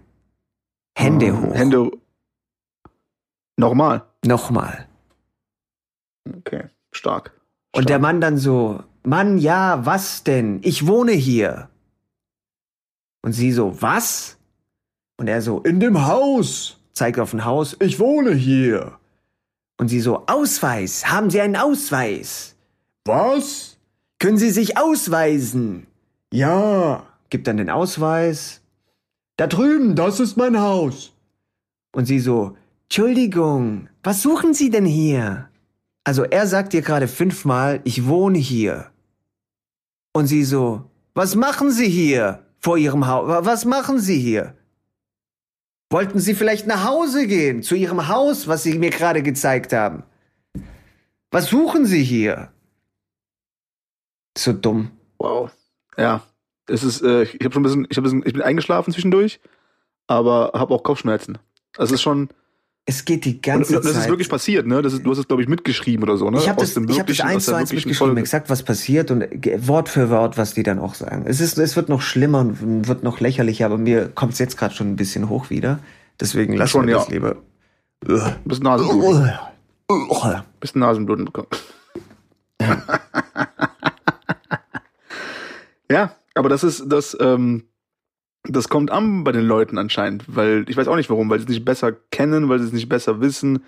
Hände 0.97 1.29
hm, 1.29 1.43
hoch. 1.43 1.55
Hände. 1.55 1.91
Nochmal. 3.57 4.05
Nochmal. 4.25 4.87
Okay, 6.39 6.65
stark. 6.93 7.33
Und 7.73 7.89
der 7.89 7.99
Mann 7.99 8.21
dann 8.21 8.39
so, 8.39 8.83
Mann, 9.05 9.39
ja, 9.39 9.85
was 9.87 10.25
denn? 10.25 10.61
Ich 10.63 10.87
wohne 10.87 11.13
hier. 11.13 11.69
Und 13.23 13.33
sie 13.33 13.53
so, 13.53 13.81
was? 13.81 14.39
Und 15.17 15.29
er 15.29 15.43
so, 15.43 15.61
in 15.61 15.81
dem 15.81 16.07
Haus. 16.07 16.75
Zeigt 16.93 17.21
auf 17.21 17.33
ein 17.33 17.45
Haus, 17.45 17.77
ich 17.81 18.01
wohne 18.01 18.35
hier. 18.35 18.99
Und 19.79 19.89
sie 19.89 20.01
so, 20.01 20.27
Ausweis, 20.27 21.07
haben 21.07 21.31
Sie 21.31 21.41
einen 21.41 21.55
Ausweis? 21.55 22.57
Was? 23.09 23.79
Können 24.19 24.39
Sie 24.39 24.51
sich 24.51 24.77
ausweisen? 24.77 25.87
Ja. 26.33 27.07
Gibt 27.31 27.47
dann 27.47 27.59
den 27.59 27.71
Ausweis. 27.71 28.63
Da 29.37 29.47
drüben, 29.47 29.95
das 29.95 30.21
ist 30.21 30.37
mein 30.37 30.61
Haus. 30.61 31.13
Und 31.93 32.07
sie 32.07 32.21
so, 32.21 32.57
Entschuldigung, 32.85 33.89
was 34.03 34.23
suchen 34.23 34.55
Sie 34.55 34.71
denn 34.71 34.87
hier? 34.87 35.49
Also 36.05 36.25
er 36.25 36.47
sagt 36.47 36.73
dir 36.73 36.83
gerade 36.83 37.07
fünfmal, 37.07 37.81
ich 37.85 38.07
wohne 38.07 38.39
hier. 38.39 38.91
Und 40.13 40.27
sie 40.27 40.45
so, 40.45 40.91
was 41.15 41.35
machen 41.35 41.71
Sie 41.71 41.89
hier 41.89 42.45
vor 42.59 42.79
Ihrem 42.79 43.07
Haus? 43.07 43.45
Was 43.45 43.65
machen 43.65 44.01
Sie 44.01 44.19
hier? 44.19 44.55
Wollten 45.91 46.19
Sie 46.19 46.35
vielleicht 46.35 46.67
nach 46.67 46.85
Hause 46.85 47.27
gehen, 47.27 47.63
zu 47.63 47.75
Ihrem 47.75 48.09
Haus, 48.09 48.49
was 48.49 48.63
Sie 48.63 48.79
mir 48.79 48.91
gerade 48.91 49.23
gezeigt 49.23 49.73
haben? 49.73 50.03
Was 51.31 51.47
suchen 51.47 51.87
Sie 51.87 52.03
hier? 52.03 52.51
So 54.39 54.53
dumm. 54.53 54.91
Wow. 55.19 55.51
Ja, 55.97 56.23
es 56.69 56.85
ist, 56.85 57.03
äh, 57.03 57.25
ich 57.25 57.45
habe 57.45 57.53
schon 57.53 57.63
ein 57.63 57.65
bisschen, 57.65 57.87
ich, 57.91 57.97
hab 57.97 58.03
ein 58.03 58.05
bisschen, 58.05 58.23
ich 58.25 58.33
bin 58.35 58.43
eingeschlafen 58.43 58.93
zwischendurch, 58.93 59.41
aber 60.07 60.53
habe 60.55 60.73
auch 60.75 60.83
Kopfschmerzen. 60.85 61.39
Das 61.77 61.91
ist 61.91 62.03
schon. 62.03 62.29
Es 62.87 63.05
geht 63.05 63.25
die 63.27 63.43
ganze 63.43 63.77
und, 63.77 63.83
Zeit. 63.83 63.93
Das 63.95 64.03
ist 64.05 64.09
wirklich 64.09 64.31
passiert, 64.31 64.67
ne? 64.67 64.81
Das 64.81 64.93
ist, 64.95 65.05
du 65.05 65.11
hast 65.11 65.19
es, 65.19 65.29
glaube 65.29 65.43
ich, 65.43 65.49
mitgeschrieben 65.49 66.05
oder 66.05 66.17
so, 66.17 66.31
ne? 66.31 66.39
Ich 66.39 66.49
habe 66.49 66.59
das, 66.61 66.75
ich 66.75 66.99
hab 67.01 67.07
das 67.07 67.21
eins 67.21 67.45
zu 67.45 67.55
eins 67.55 67.71
mitgeschrieben, 67.71 67.97
Folge. 67.99 68.21
exakt 68.21 68.49
was 68.49 68.63
passiert 68.63 69.11
und 69.11 69.25
ge- 69.43 69.59
Wort 69.67 69.91
für 69.91 70.09
Wort, 70.09 70.39
was 70.39 70.55
die 70.55 70.63
dann 70.63 70.79
auch 70.79 70.95
sagen. 70.95 71.25
Es, 71.27 71.41
ist, 71.41 71.59
es 71.59 71.77
wird 71.77 71.89
noch 71.91 72.01
schlimmer 72.01 72.39
und 72.41 72.89
wird 72.89 73.03
noch 73.03 73.21
lächerlicher, 73.21 73.67
aber 73.67 73.77
mir 73.77 74.09
kommt 74.09 74.33
es 74.35 74.39
jetzt 74.39 74.57
gerade 74.57 74.75
schon 74.75 74.89
ein 74.93 74.97
bisschen 74.97 75.29
hoch 75.29 75.51
wieder. 75.51 75.81
Deswegen 76.21 76.55
lassen 76.57 76.71
Schon, 76.71 76.87
wir 76.87 76.93
ja. 76.93 76.99
das 77.01 77.09
lieber. 77.11 77.37
Bis 78.47 78.61
Nasenbluten. 78.61 79.33
Bis 80.61 80.75
Nasenbluten 80.75 81.25
bekommen. 81.27 81.49
ja, 82.63 82.83
aber 86.35 86.49
das 86.49 86.65
ist, 86.65 86.85
das, 86.89 87.17
ähm, 87.21 87.65
das 88.45 88.69
kommt 88.69 88.91
an 88.91 89.25
bei 89.25 89.33
den 89.33 89.47
Leuten 89.47 89.79
anscheinend, 89.79 90.25
weil 90.29 90.65
ich 90.69 90.77
weiß 90.77 90.89
auch 90.89 90.97
nicht 90.97 91.11
warum, 91.11 91.31
weil 91.31 91.39
sie 91.39 91.45
es 91.45 91.51
nicht 91.51 91.65
besser 91.65 91.93
kennen, 92.11 92.49
weil 92.49 92.59
sie 92.59 92.67
es 92.67 92.73
nicht 92.73 92.89
besser 92.89 93.21
wissen. 93.21 93.65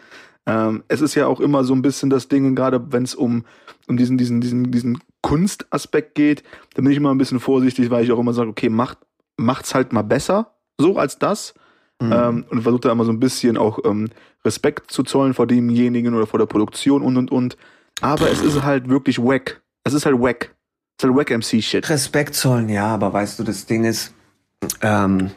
Ähm, 0.47 0.85
es 0.89 1.01
ist 1.01 1.15
ja 1.15 1.27
auch 1.27 1.41
immer 1.41 1.65
so 1.65 1.75
ein 1.75 1.83
bisschen 1.83 2.11
das 2.11 2.29
Ding, 2.29 2.55
gerade 2.55 2.93
wenn 2.93 3.03
es 3.03 3.15
um, 3.15 3.45
um 3.89 3.97
diesen, 3.97 4.17
diesen, 4.17 4.41
diesen, 4.41 4.71
diesen 4.71 4.99
Kunstaspekt 5.23 6.15
geht, 6.15 6.43
da 6.75 6.83
bin 6.83 6.91
ich 6.91 6.97
immer 6.97 7.13
ein 7.13 7.19
bisschen 7.19 7.41
vorsichtig, 7.41 7.91
weil 7.91 8.05
ich 8.05 8.13
auch 8.13 8.19
immer 8.19 8.33
sage, 8.33 8.51
okay, 8.51 8.69
macht, 8.69 8.99
macht's 9.37 9.75
halt 9.75 9.93
mal 9.93 10.03
besser, 10.03 10.55
so 10.79 10.97
als 10.97 11.19
das. 11.19 11.55
Mhm. 12.01 12.13
Ähm, 12.13 12.45
und 12.49 12.63
versucht 12.63 12.87
da 12.87 12.93
immer 12.93 13.05
so 13.05 13.13
ein 13.13 13.21
bisschen 13.21 13.59
auch 13.59 13.79
ähm, 13.85 14.09
Respekt 14.45 14.91
zu 14.91 15.03
zollen 15.03 15.35
vor 15.35 15.47
demjenigen 15.47 16.15
oder 16.15 16.27
vor 16.27 16.39
der 16.39 16.47
Produktion 16.47 17.03
und 17.03 17.19
und 17.19 17.31
und. 17.31 17.57
Aber 18.01 18.31
es 18.31 18.41
ist 18.41 18.63
halt 18.63 18.89
wirklich 18.89 19.19
wack. 19.19 19.61
Es 19.85 19.93
ist 19.93 20.07
halt 20.07 20.19
wack. 20.19 20.55
Halt 21.03 21.15
wack 21.15 21.31
MC 21.31 21.63
Shit. 21.63 21.89
Respekt 21.89 22.35
zollen, 22.35 22.69
ja, 22.69 22.87
aber 22.87 23.13
weißt 23.13 23.39
du, 23.39 23.45
das 23.45 23.67
Ding 23.67 23.85
ist, 23.85 24.13
ähm, 24.83 25.31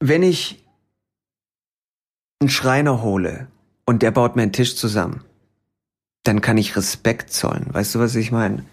wenn 0.00 0.22
ich 0.22 0.64
einen 2.40 2.50
Schreiner 2.50 3.02
hole 3.02 3.48
und 3.84 4.02
der 4.02 4.10
baut 4.10 4.36
mir 4.36 4.42
einen 4.42 4.52
Tisch 4.52 4.76
zusammen, 4.76 5.22
dann 6.24 6.40
kann 6.40 6.58
ich 6.58 6.76
Respekt 6.76 7.32
zollen. 7.32 7.66
Weißt 7.72 7.94
du, 7.94 7.98
was 7.98 8.14
ich 8.14 8.32
meine? 8.32 8.64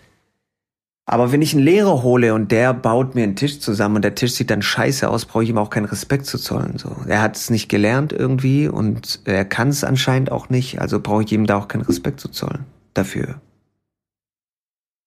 Aber 1.10 1.32
wenn 1.32 1.42
ich 1.42 1.54
einen 1.54 1.64
Lehrer 1.64 2.04
hole 2.04 2.34
und 2.34 2.52
der 2.52 2.74
baut 2.74 3.16
mir 3.16 3.24
einen 3.24 3.38
Tisch 3.38 3.60
zusammen 3.62 3.96
und 3.96 4.02
der 4.02 4.16
Tisch 4.16 4.34
sieht 4.34 4.50
dann 4.50 4.62
scheiße 4.62 5.10
aus, 5.10 5.26
brauche 5.26 5.44
ich 5.44 5.50
ihm 5.50 5.58
auch 5.58 5.70
keinen 5.70 5.86
Respekt 5.86 6.26
zu 6.26 6.38
zollen. 6.38 6.78
So, 6.78 6.96
er 7.08 7.22
hat 7.22 7.38
es 7.38 7.50
nicht 7.50 7.70
gelernt 7.70 8.12
irgendwie 8.12 8.68
und 8.68 9.22
er 9.24 9.46
kann 9.46 9.70
es 9.70 9.86
anscheinend 9.86 10.34
auch 10.34 10.50
nicht, 10.50 10.82
also 10.82 11.00
brauche 11.00 11.24
ich 11.24 11.32
ihm 11.32 11.46
da 11.46 11.58
auch 11.58 11.70
keinen 11.70 11.84
Respekt 11.84 12.20
zu 12.20 12.28
zollen 12.28 12.66
dafür. 12.94 13.40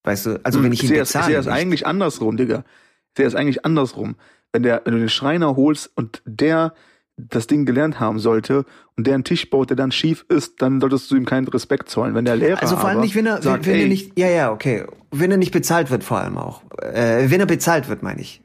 Weißt 0.04 0.26
du, 0.26 0.40
also 0.42 0.62
wenn 0.62 0.72
ich 0.72 0.82
ihn 0.82 0.88
sehe 0.88 1.00
es, 1.00 1.10
ich 1.10 1.14
bezahle, 1.14 1.32
sehe 1.32 1.38
es 1.38 1.48
eigentlich 1.48 1.86
andersrum, 1.86 2.36
Digga. 2.36 2.64
Ich 3.12 3.18
sehe 3.18 3.26
es 3.26 3.34
eigentlich 3.34 3.64
andersrum. 3.64 4.16
Wenn, 4.52 4.62
der, 4.62 4.82
wenn 4.84 4.94
du 4.94 4.98
den 4.98 5.08
Schreiner 5.08 5.56
holst 5.56 5.90
und 5.94 6.22
der 6.24 6.74
das 7.28 7.46
Ding 7.46 7.66
gelernt 7.66 8.00
haben 8.00 8.18
sollte 8.18 8.64
und 8.96 9.06
der 9.06 9.14
einen 9.14 9.24
Tisch 9.24 9.50
baut, 9.50 9.70
der 9.70 9.76
dann 9.76 9.92
schief 9.92 10.24
ist, 10.28 10.62
dann 10.62 10.80
solltest 10.80 11.10
du 11.10 11.16
ihm 11.16 11.26
keinen 11.26 11.46
Respekt 11.48 11.90
zollen. 11.90 12.14
Wenn 12.14 12.24
der 12.24 12.36
Lehrer 12.36 12.62
Also 12.62 12.76
vor 12.76 12.88
allem 12.88 13.00
nicht, 13.00 13.14
wenn 13.14 13.26
er, 13.26 13.42
sagt, 13.42 13.66
wenn, 13.66 13.74
wenn 13.74 13.80
er 13.82 13.88
nicht, 13.88 14.18
ja, 14.18 14.28
ja, 14.28 14.52
okay. 14.52 14.84
Wenn 15.10 15.30
er 15.30 15.36
nicht 15.36 15.52
bezahlt 15.52 15.90
wird, 15.90 16.04
vor 16.04 16.18
allem 16.18 16.38
auch. 16.38 16.62
Äh, 16.80 17.30
wenn 17.30 17.40
er 17.40 17.46
bezahlt 17.46 17.88
wird, 17.88 18.02
meine 18.02 18.20
ich. 18.20 18.42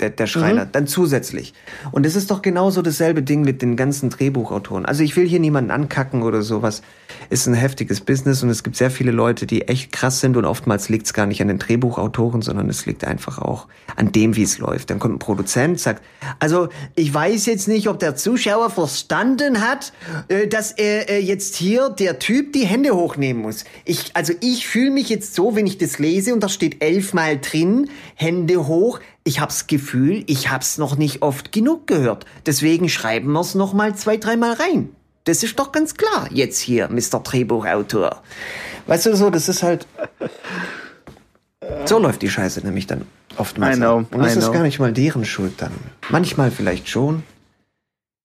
Der, 0.00 0.10
der 0.10 0.26
Schreiner, 0.26 0.64
Mhm. 0.64 0.72
dann 0.72 0.86
zusätzlich. 0.88 1.54
Und 1.92 2.04
es 2.04 2.16
ist 2.16 2.28
doch 2.32 2.42
genauso 2.42 2.82
dasselbe 2.82 3.22
Ding 3.22 3.42
mit 3.42 3.62
den 3.62 3.76
ganzen 3.76 4.10
Drehbuchautoren. 4.10 4.84
Also 4.84 5.04
ich 5.04 5.14
will 5.14 5.28
hier 5.28 5.38
niemanden 5.38 5.70
ankacken 5.70 6.22
oder 6.24 6.42
sowas. 6.42 6.82
Ist 7.30 7.46
ein 7.46 7.54
heftiges 7.54 8.00
Business 8.00 8.42
und 8.42 8.48
es 8.48 8.64
gibt 8.64 8.74
sehr 8.74 8.90
viele 8.90 9.12
Leute, 9.12 9.46
die 9.46 9.68
echt 9.68 9.92
krass 9.92 10.18
sind 10.18 10.36
und 10.36 10.46
oftmals 10.46 10.88
liegt 10.88 11.06
es 11.06 11.14
gar 11.14 11.26
nicht 11.26 11.40
an 11.40 11.46
den 11.46 11.60
Drehbuchautoren, 11.60 12.42
sondern 12.42 12.68
es 12.68 12.86
liegt 12.86 13.04
einfach 13.04 13.38
auch 13.38 13.68
an 13.94 14.10
dem, 14.10 14.34
wie 14.34 14.42
es 14.42 14.58
läuft. 14.58 14.90
Dann 14.90 14.98
kommt 14.98 15.14
ein 15.14 15.18
Produzent, 15.20 15.78
sagt, 15.78 16.02
also 16.40 16.70
ich 16.96 17.14
weiß 17.14 17.46
jetzt 17.46 17.68
nicht, 17.68 17.88
ob 17.88 18.00
der 18.00 18.16
Zuschauer 18.16 18.70
verstanden 18.70 19.60
hat, 19.60 19.92
äh, 20.26 20.48
dass 20.48 20.72
er 20.72 21.08
äh, 21.08 21.20
jetzt 21.20 21.54
hier 21.54 21.88
der 21.88 22.18
Typ 22.18 22.52
die 22.52 22.66
Hände 22.66 22.96
hochnehmen 22.96 23.42
muss. 23.42 23.64
Ich, 23.84 24.10
also 24.14 24.32
ich 24.40 24.66
fühle 24.66 24.90
mich 24.90 25.08
jetzt 25.08 25.36
so, 25.36 25.54
wenn 25.54 25.68
ich 25.68 25.78
das 25.78 26.00
lese 26.00 26.34
und 26.34 26.42
da 26.42 26.48
steht 26.48 26.82
elfmal 26.82 27.38
drin, 27.38 27.88
Hände 28.16 28.66
hoch. 28.66 28.98
Ich 29.24 29.40
hab's 29.40 29.66
Gefühl, 29.66 30.22
ich 30.26 30.50
hab's 30.50 30.76
noch 30.76 30.96
nicht 30.96 31.22
oft 31.22 31.50
genug 31.50 31.86
gehört. 31.86 32.26
Deswegen 32.44 32.90
schreiben 32.90 33.32
wir's 33.32 33.54
noch 33.54 33.72
mal 33.72 33.94
zwei, 33.94 34.18
dreimal 34.18 34.52
rein. 34.52 34.90
Das 35.24 35.42
ist 35.42 35.58
doch 35.58 35.72
ganz 35.72 35.94
klar 35.94 36.28
jetzt 36.30 36.58
hier, 36.58 36.88
Mr. 36.88 37.20
Drehbuchautor. 37.20 38.22
Weißt 38.86 39.06
du 39.06 39.16
so, 39.16 39.30
das 39.30 39.48
ist 39.48 39.62
halt. 39.62 39.86
So 41.86 41.98
läuft 41.98 42.20
die 42.20 42.28
Scheiße 42.28 42.60
nämlich 42.60 42.86
dann 42.86 43.06
oftmals. 43.38 43.76
I 43.76 43.80
know. 43.80 44.04
Und 44.10 44.18
das 44.18 44.36
ist 44.36 44.52
gar 44.52 44.62
nicht 44.62 44.78
mal 44.78 44.92
deren 44.92 45.24
Schuld 45.24 45.54
dann. 45.56 45.72
Manchmal 46.10 46.50
vielleicht 46.50 46.90
schon. 46.90 47.22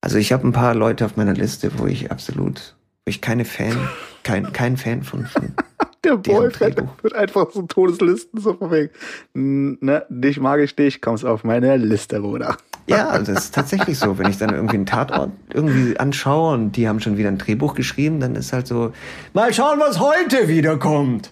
Also 0.02 0.18
ich 0.18 0.34
habe 0.34 0.46
ein 0.48 0.52
paar 0.52 0.76
Leute 0.76 1.06
auf 1.06 1.16
meiner 1.16 1.34
Liste, 1.34 1.72
wo 1.78 1.86
ich 1.86 2.12
absolut, 2.12 2.76
ich 3.10 3.22
keine 3.22 3.46
Fan, 3.46 3.76
kein, 4.24 4.52
kein 4.54 4.78
Fan 4.78 5.04
von, 5.04 5.26
von 5.26 5.54
der 6.06 6.18
Drehbuch. 6.18 6.90
wird 7.02 7.14
einfach 7.14 7.52
so 7.52 7.64
Todeslisten 7.64 8.40
so 8.40 8.54
von 8.54 8.72
wegen. 8.72 8.90
"N- 9.36 9.78
Ne, 9.82 10.06
dich 10.10 10.40
mag 10.40 10.60
ich 10.60 10.76
dich, 10.76 11.02
kommst 11.02 11.26
auf 11.26 11.44
meine 11.44 11.78
Liste, 11.78 12.20
Bruder. 12.22 12.58
Ja, 12.88 13.08
also 13.10 13.34
das 13.34 13.46
ist 13.46 13.54
tatsächlich 13.56 14.00
so. 14.00 14.18
Wenn 14.18 14.30
ich 14.30 14.38
dann 14.40 14.50
irgendwie 14.54 14.78
einen 14.78 14.86
Tatort 14.88 15.32
irgendwie 15.54 16.00
anschaue 16.00 16.54
und 16.56 16.72
die 16.72 16.88
haben 16.88 17.00
schon 17.00 17.18
wieder 17.18 17.30
ein 17.30 17.38
Drehbuch 17.38 17.76
geschrieben, 17.76 18.20
dann 18.20 18.36
ist 18.36 18.52
halt 18.52 18.66
so, 18.66 18.94
mal 19.34 19.54
schauen, 19.54 19.80
was 19.80 20.00
heute 20.00 20.48
wiederkommt. 20.48 21.32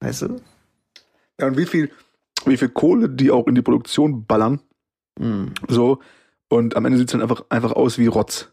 Weißt 0.00 0.22
du? 0.22 0.40
Ja, 1.40 1.46
und 1.46 1.56
wie 1.56 1.66
viel, 1.66 1.90
wie 2.44 2.56
viel 2.56 2.70
Kohle 2.70 3.08
die 3.08 3.30
auch 3.30 3.46
in 3.46 3.54
die 3.54 3.62
Produktion 3.62 4.24
ballern. 4.26 4.58
Mhm. 5.18 5.52
So. 5.68 6.00
Und 6.48 6.74
am 6.74 6.84
Ende 6.86 6.98
sieht's 6.98 7.12
dann 7.12 7.22
einfach, 7.22 7.44
einfach 7.50 7.70
aus 7.72 7.96
wie 7.98 8.08
Rotz. 8.08 8.48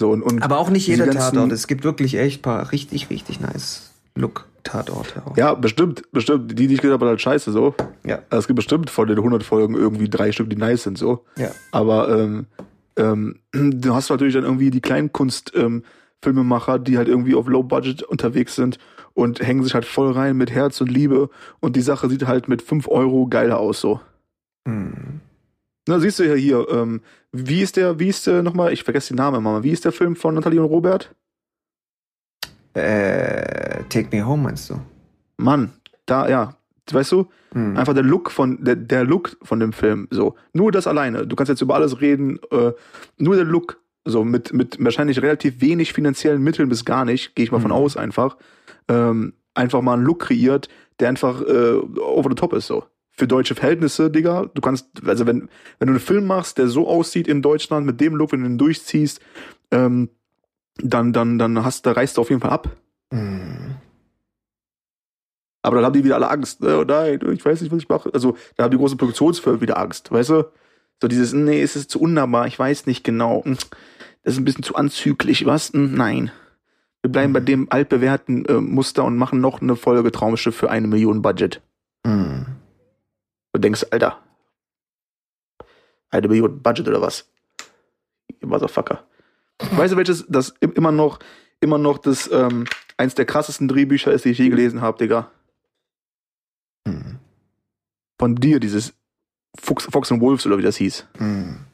So, 0.00 0.10
und, 0.12 0.22
und 0.22 0.42
Aber 0.42 0.58
auch 0.58 0.70
nicht 0.70 0.86
jeder 0.86 1.10
Tatort. 1.10 1.52
Es 1.52 1.66
gibt 1.66 1.84
wirklich 1.84 2.16
echt 2.16 2.40
paar 2.40 2.72
richtig, 2.72 3.10
richtig 3.10 3.38
nice 3.38 3.90
Look-Tatorte 4.14 5.26
auch. 5.26 5.36
Ja, 5.36 5.52
bestimmt, 5.52 6.10
bestimmt. 6.10 6.58
Die, 6.58 6.68
die 6.68 6.74
ich 6.74 6.80
gesagt 6.80 7.02
habe, 7.02 7.10
halt 7.10 7.20
scheiße 7.20 7.52
so. 7.52 7.74
Ja. 8.02 8.20
Also 8.30 8.38
es 8.38 8.46
gibt 8.46 8.56
bestimmt 8.56 8.88
von 8.88 9.06
den 9.06 9.18
100 9.18 9.42
Folgen 9.42 9.74
irgendwie 9.74 10.08
drei 10.08 10.32
Stück, 10.32 10.48
die 10.48 10.56
nice 10.56 10.84
sind 10.84 10.96
so. 10.96 11.26
Ja. 11.36 11.50
Aber 11.70 12.18
ähm, 12.18 12.46
ähm, 12.96 13.40
du 13.52 13.94
hast 13.94 14.08
natürlich 14.08 14.32
dann 14.32 14.44
irgendwie 14.44 14.70
die 14.70 14.80
Kleinkunst 14.80 15.52
ähm, 15.54 15.84
Filmemacher, 16.22 16.78
die 16.78 16.96
halt 16.96 17.08
irgendwie 17.08 17.34
auf 17.34 17.46
Low 17.46 17.62
Budget 17.62 18.02
unterwegs 18.02 18.54
sind 18.54 18.78
und 19.12 19.40
hängen 19.40 19.62
sich 19.62 19.74
halt 19.74 19.84
voll 19.84 20.12
rein 20.12 20.34
mit 20.34 20.50
Herz 20.50 20.80
und 20.80 20.90
Liebe 20.90 21.28
und 21.60 21.76
die 21.76 21.82
Sache 21.82 22.08
sieht 22.08 22.26
halt 22.26 22.48
mit 22.48 22.62
5 22.62 22.88
Euro 22.88 23.26
geiler 23.26 23.60
aus 23.60 23.82
so. 23.82 24.00
Mhm. 24.64 25.20
Na, 25.90 25.98
siehst 25.98 26.20
du 26.20 26.22
ja 26.22 26.34
hier, 26.34 26.68
ähm, 26.70 27.00
wie 27.32 27.62
ist 27.62 27.76
der, 27.76 27.98
wie 27.98 28.06
ist 28.06 28.24
der 28.24 28.44
nochmal, 28.44 28.72
ich 28.72 28.84
vergesse 28.84 29.08
den 29.08 29.16
Namen 29.16 29.38
immer 29.38 29.54
mal, 29.54 29.64
wie 29.64 29.72
ist 29.72 29.84
der 29.84 29.90
Film 29.90 30.14
von 30.14 30.36
Nathalie 30.36 30.60
und 30.62 30.68
Robert? 30.68 31.12
Äh, 32.74 33.82
Take 33.88 34.08
Me 34.16 34.24
Home 34.24 34.44
meinst 34.44 34.70
du? 34.70 34.74
Mann, 35.36 35.72
da, 36.06 36.28
ja, 36.28 36.54
weißt 36.90 37.12
du, 37.12 37.26
Mhm. 37.52 37.76
Einfach 37.76 37.94
der 37.94 38.04
Look 38.04 38.30
von 38.30 38.62
der, 38.62 38.76
der 38.76 39.02
Look 39.02 39.36
von 39.42 39.58
dem 39.58 39.72
Film, 39.72 40.06
so 40.12 40.36
nur 40.52 40.70
das 40.70 40.86
alleine. 40.86 41.26
Du 41.26 41.34
kannst 41.34 41.48
jetzt 41.48 41.60
über 41.62 41.74
alles 41.74 42.00
reden, 42.00 42.38
äh, 42.52 42.70
nur 43.18 43.34
der 43.34 43.44
Look, 43.44 43.80
so 44.04 44.22
mit 44.22 44.52
mit 44.52 44.76
wahrscheinlich 44.78 45.20
relativ 45.20 45.60
wenig 45.60 45.92
finanziellen 45.92 46.40
Mitteln 46.44 46.68
bis 46.68 46.84
gar 46.84 47.04
nicht, 47.04 47.34
gehe 47.34 47.42
ich 47.44 47.50
mal 47.50 47.58
von 47.60 47.72
Mhm. 47.72 47.76
aus 47.76 47.96
einfach, 47.96 48.36
ähm, 48.86 49.32
einfach 49.54 49.82
mal 49.82 49.94
einen 49.94 50.04
Look 50.04 50.20
kreiert, 50.20 50.68
der 51.00 51.08
einfach 51.08 51.42
äh, 51.42 51.72
over 51.98 52.28
the 52.30 52.36
top 52.36 52.52
ist 52.52 52.68
so. 52.68 52.84
Für 53.20 53.28
deutsche 53.28 53.54
Verhältnisse, 53.54 54.10
Digga, 54.10 54.46
du 54.54 54.62
kannst, 54.62 55.06
also 55.06 55.26
wenn 55.26 55.50
wenn 55.78 55.88
du 55.88 55.92
einen 55.92 56.00
Film 56.00 56.26
machst, 56.26 56.56
der 56.56 56.68
so 56.68 56.88
aussieht 56.88 57.28
in 57.28 57.42
Deutschland 57.42 57.84
mit 57.84 58.00
dem 58.00 58.16
Look, 58.16 58.32
wenn 58.32 58.40
du 58.40 58.46
ihn 58.46 58.56
durchziehst, 58.56 59.20
ähm, 59.70 60.08
dann 60.78 61.12
dann 61.12 61.38
dann 61.38 61.62
hast, 61.62 61.84
da 61.84 61.92
reißt 61.92 62.16
du 62.16 62.22
auf 62.22 62.30
jeden 62.30 62.40
Fall 62.40 62.50
ab. 62.50 62.74
Mhm. 63.10 63.74
Aber 65.60 65.76
dann 65.76 65.84
haben 65.84 65.92
die 65.92 66.02
wieder 66.02 66.14
alle 66.14 66.30
Angst. 66.30 66.64
Oh 66.64 66.82
nein, 66.88 67.20
ich 67.30 67.44
weiß 67.44 67.60
nicht, 67.60 67.70
was 67.70 67.82
ich 67.82 67.90
mache. 67.90 68.08
Also 68.14 68.38
da 68.56 68.64
haben 68.64 68.70
die 68.70 68.78
großen 68.78 68.96
Produktionsfirmen 68.96 69.60
wieder 69.60 69.78
Angst, 69.78 70.10
weißt 70.10 70.30
du? 70.30 70.50
So 71.02 71.06
dieses, 71.06 71.34
nee, 71.34 71.60
es 71.60 71.76
ist 71.76 71.90
zu 71.90 72.00
unnahbar, 72.00 72.46
ich 72.46 72.58
weiß 72.58 72.86
nicht 72.86 73.04
genau. 73.04 73.44
Hm, 73.44 73.58
das 74.22 74.32
ist 74.32 74.38
ein 74.38 74.46
bisschen 74.46 74.64
zu 74.64 74.76
anzüglich, 74.76 75.44
was? 75.44 75.74
Hm, 75.74 75.92
nein. 75.92 76.32
Wir 77.02 77.12
bleiben 77.12 77.34
bei 77.34 77.40
dem 77.40 77.70
altbewährten 77.70 78.46
äh, 78.46 78.62
Muster 78.62 79.04
und 79.04 79.18
machen 79.18 79.42
noch 79.42 79.60
eine 79.60 79.76
Folge 79.76 80.10
Traumschiff 80.10 80.56
für 80.56 80.70
eine 80.70 80.86
Million 80.86 81.20
Budget. 81.20 81.60
Mhm. 82.06 82.59
Du 83.52 83.60
denkst, 83.60 83.86
Alter, 83.90 84.18
eine 86.10 86.28
Million 86.28 86.62
Budget 86.62 86.88
oder 86.88 87.00
was? 87.00 87.28
Motherfucker. 88.40 89.04
Weißt 89.72 89.92
du, 89.92 89.96
welches 89.96 90.26
das 90.28 90.54
immer 90.60 90.92
noch, 90.92 91.18
immer 91.60 91.78
noch 91.78 91.98
das, 91.98 92.30
ähm, 92.32 92.66
eins 92.96 93.14
der 93.14 93.26
krassesten 93.26 93.68
Drehbücher 93.68 94.12
ist, 94.12 94.24
die 94.24 94.30
ich 94.30 94.38
je 94.38 94.48
gelesen 94.48 94.80
habe, 94.80 94.98
Digga? 94.98 95.30
Mhm. 96.86 97.18
Von 98.18 98.36
dir, 98.36 98.60
dieses 98.60 98.94
Fox, 99.58 99.86
Fox 99.90 100.10
and 100.12 100.20
Wolves 100.20 100.46
oder 100.46 100.58
wie 100.58 100.62
das 100.62 100.76
hieß. 100.76 101.06
Mhm. 101.18 101.66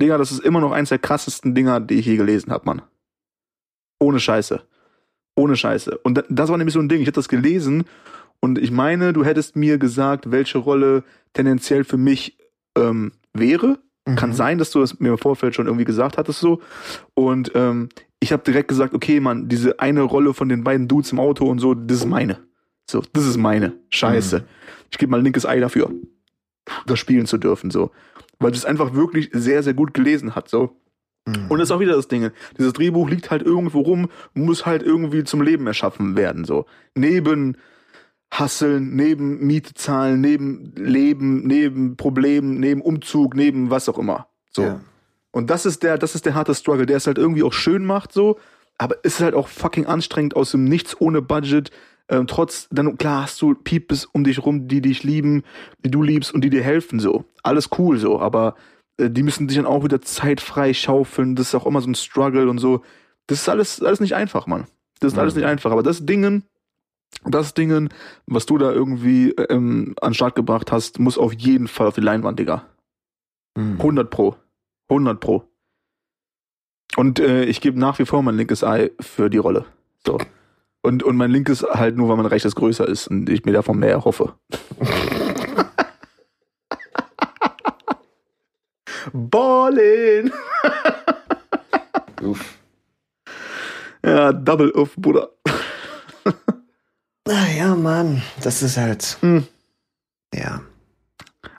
Digga, 0.00 0.18
das 0.18 0.30
ist 0.30 0.40
immer 0.40 0.60
noch 0.60 0.72
eins 0.72 0.90
der 0.90 0.98
krassesten 0.98 1.54
Dinger, 1.54 1.80
die 1.80 1.94
ich 1.94 2.06
je 2.06 2.16
gelesen 2.16 2.52
habe, 2.52 2.66
Mann. 2.66 2.82
Ohne 3.98 4.20
Scheiße. 4.20 4.62
Ohne 5.36 5.56
Scheiße. 5.56 5.98
Und 5.98 6.24
das 6.28 6.50
war 6.50 6.58
nämlich 6.58 6.74
so 6.74 6.80
ein 6.80 6.88
Ding. 6.88 7.00
Ich 7.00 7.06
hatte 7.06 7.14
das 7.14 7.28
gelesen 7.28 7.84
und 8.40 8.58
ich 8.58 8.70
meine, 8.70 9.12
du 9.12 9.24
hättest 9.24 9.56
mir 9.56 9.78
gesagt, 9.78 10.30
welche 10.30 10.58
Rolle 10.58 11.04
tendenziell 11.32 11.84
für 11.84 11.96
mich 11.96 12.38
ähm, 12.76 13.12
wäre. 13.32 13.78
Mhm. 14.06 14.16
Kann 14.16 14.32
sein, 14.32 14.58
dass 14.58 14.70
du 14.70 14.80
das 14.80 15.00
mir 15.00 15.10
im 15.10 15.18
Vorfeld 15.18 15.54
schon 15.54 15.66
irgendwie 15.66 15.84
gesagt 15.84 16.18
hattest 16.18 16.40
so. 16.40 16.60
Und 17.14 17.52
ähm, 17.54 17.88
ich 18.20 18.32
habe 18.32 18.42
direkt 18.42 18.68
gesagt, 18.68 18.94
okay, 18.94 19.20
Mann, 19.20 19.48
diese 19.48 19.80
eine 19.80 20.02
Rolle 20.02 20.34
von 20.34 20.48
den 20.48 20.64
beiden 20.64 20.88
Dudes 20.88 21.12
im 21.12 21.20
Auto 21.20 21.46
und 21.46 21.58
so, 21.58 21.74
das 21.74 21.98
ist 21.98 22.06
meine. 22.06 22.38
So, 22.88 23.02
das 23.12 23.26
ist 23.26 23.36
meine. 23.36 23.74
Scheiße. 23.90 24.40
Mhm. 24.40 24.44
Ich 24.90 24.98
gebe 24.98 25.10
mal 25.10 25.18
ein 25.18 25.24
linkes 25.24 25.44
Ei 25.44 25.58
dafür, 25.58 25.90
das 26.86 26.98
spielen 26.98 27.26
zu 27.26 27.38
dürfen, 27.38 27.70
so. 27.70 27.90
Weil 28.38 28.52
es 28.52 28.64
einfach 28.64 28.94
wirklich 28.94 29.30
sehr, 29.32 29.62
sehr 29.62 29.74
gut 29.74 29.94
gelesen 29.94 30.34
hat, 30.34 30.48
so. 30.48 30.76
Mhm. 31.26 31.46
Und 31.48 31.58
das 31.58 31.68
ist 31.68 31.72
auch 31.72 31.80
wieder 31.80 31.96
das 31.96 32.08
Ding. 32.08 32.30
Dieses 32.58 32.72
Drehbuch 32.72 33.10
liegt 33.10 33.30
halt 33.30 33.42
irgendwo 33.42 33.80
rum, 33.80 34.08
muss 34.34 34.66
halt 34.66 34.82
irgendwie 34.82 35.24
zum 35.24 35.42
Leben 35.42 35.66
erschaffen 35.66 36.16
werden, 36.16 36.44
so. 36.44 36.66
Neben 36.94 37.56
Hasseln, 38.30 38.96
neben 38.96 39.46
Miete 39.46 39.74
zahlen, 39.74 40.20
neben 40.20 40.72
Leben, 40.76 41.46
neben 41.46 41.96
Problemen, 41.96 42.58
neben 42.60 42.80
Umzug, 42.80 43.34
neben 43.34 43.70
was 43.70 43.88
auch 43.88 43.98
immer. 43.98 44.26
So. 44.50 44.62
Ja. 44.62 44.80
Und 45.30 45.50
das 45.50 45.66
ist 45.66 45.82
der, 45.82 45.98
das 45.98 46.14
ist 46.14 46.26
der 46.26 46.34
harte 46.34 46.54
Struggle, 46.54 46.86
der 46.86 46.96
es 46.96 47.06
halt 47.06 47.18
irgendwie 47.18 47.42
auch 47.42 47.52
schön 47.52 47.84
macht, 47.84 48.12
so. 48.12 48.38
Aber 48.78 48.96
es 49.04 49.14
ist 49.14 49.20
halt 49.20 49.34
auch 49.34 49.48
fucking 49.48 49.86
anstrengend 49.86 50.36
aus 50.36 50.50
dem 50.50 50.64
Nichts 50.64 51.00
ohne 51.00 51.22
Budget. 51.22 51.70
Ähm, 52.08 52.26
trotz, 52.26 52.68
dann 52.70 52.98
klar 52.98 53.22
hast 53.22 53.40
du 53.42 53.54
Peeps 53.54 54.04
um 54.06 54.22
dich 54.24 54.44
rum, 54.44 54.68
die 54.68 54.80
dich 54.80 55.02
lieben, 55.02 55.42
die 55.84 55.90
du 55.90 56.02
liebst 56.02 56.32
und 56.32 56.42
die 56.42 56.50
dir 56.50 56.62
helfen, 56.62 57.00
so. 57.00 57.24
Alles 57.42 57.70
cool, 57.78 57.98
so. 57.98 58.20
Aber 58.20 58.54
äh, 58.98 59.08
die 59.10 59.22
müssen 59.22 59.48
sich 59.48 59.56
dann 59.56 59.66
auch 59.66 59.82
wieder 59.84 60.00
zeitfrei 60.02 60.72
schaufeln. 60.74 61.36
Das 61.36 61.48
ist 61.48 61.54
auch 61.54 61.66
immer 61.66 61.80
so 61.80 61.88
ein 61.90 61.94
Struggle 61.94 62.48
und 62.48 62.58
so. 62.58 62.82
Das 63.26 63.40
ist 63.40 63.48
alles, 63.48 63.82
alles 63.82 64.00
nicht 64.00 64.14
einfach, 64.14 64.46
Mann. 64.46 64.66
Das 65.00 65.12
ist 65.12 65.18
alles 65.18 65.34
Mhm. 65.34 65.40
nicht 65.40 65.48
einfach. 65.48 65.72
Aber 65.72 65.82
das 65.82 66.06
Dingen, 66.06 66.44
das 67.24 67.54
Dingen, 67.54 67.88
was 68.26 68.46
du 68.46 68.58
da 68.58 68.70
irgendwie 68.70 69.30
ähm, 69.30 69.94
an 70.00 70.10
den 70.10 70.14
Start 70.14 70.34
gebracht 70.34 70.72
hast, 70.72 70.98
muss 70.98 71.18
auf 71.18 71.32
jeden 71.32 71.68
Fall 71.68 71.86
auf 71.88 71.94
die 71.94 72.00
Leinwand, 72.00 72.38
Digga. 72.38 72.64
Mhm. 73.56 73.76
100 73.78 74.10
pro. 74.10 74.36
100 74.88 75.18
pro. 75.20 75.44
Und 76.96 77.18
äh, 77.18 77.44
ich 77.44 77.60
gebe 77.60 77.78
nach 77.78 77.98
wie 77.98 78.06
vor 78.06 78.22
mein 78.22 78.36
linkes 78.36 78.62
Ei 78.62 78.90
für 79.00 79.28
die 79.28 79.38
Rolle. 79.38 79.64
So. 80.06 80.18
Und, 80.82 81.02
und 81.02 81.16
mein 81.16 81.30
linkes 81.32 81.62
halt 81.62 81.96
nur, 81.96 82.08
weil 82.08 82.16
mein 82.16 82.26
rechtes 82.26 82.54
größer 82.54 82.86
ist 82.86 83.08
und 83.08 83.28
ich 83.28 83.44
mir 83.44 83.52
davon 83.52 83.78
mehr 83.78 84.04
hoffe. 84.04 84.34
Ballin! 89.12 90.32
Uff. 92.22 92.58
Ja, 94.04 94.32
Double 94.32 94.70
Uff, 94.70 94.94
Bruder. 94.96 95.30
Ah, 97.26 97.46
ja, 97.56 97.74
Mann. 97.74 98.22
Das 98.42 98.62
ist 98.62 98.76
halt. 98.76 99.18
Hm. 99.20 99.44
Ja. 100.34 100.62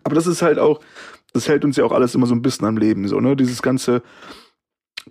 Aber 0.03 0.15
das 0.15 0.27
ist 0.27 0.41
halt 0.41 0.60
auch, 0.60 0.80
das 1.34 1.47
hält 1.47 1.65
uns 1.65 1.75
ja 1.77 1.84
auch 1.84 1.91
alles 1.91 2.15
immer 2.15 2.27
so 2.27 2.36
ein 2.36 2.41
bisschen 2.41 2.65
am 2.67 2.77
Leben, 2.77 3.08
so, 3.08 3.19
ne? 3.19 3.36
Dieses 3.36 3.62
ganze 3.62 4.01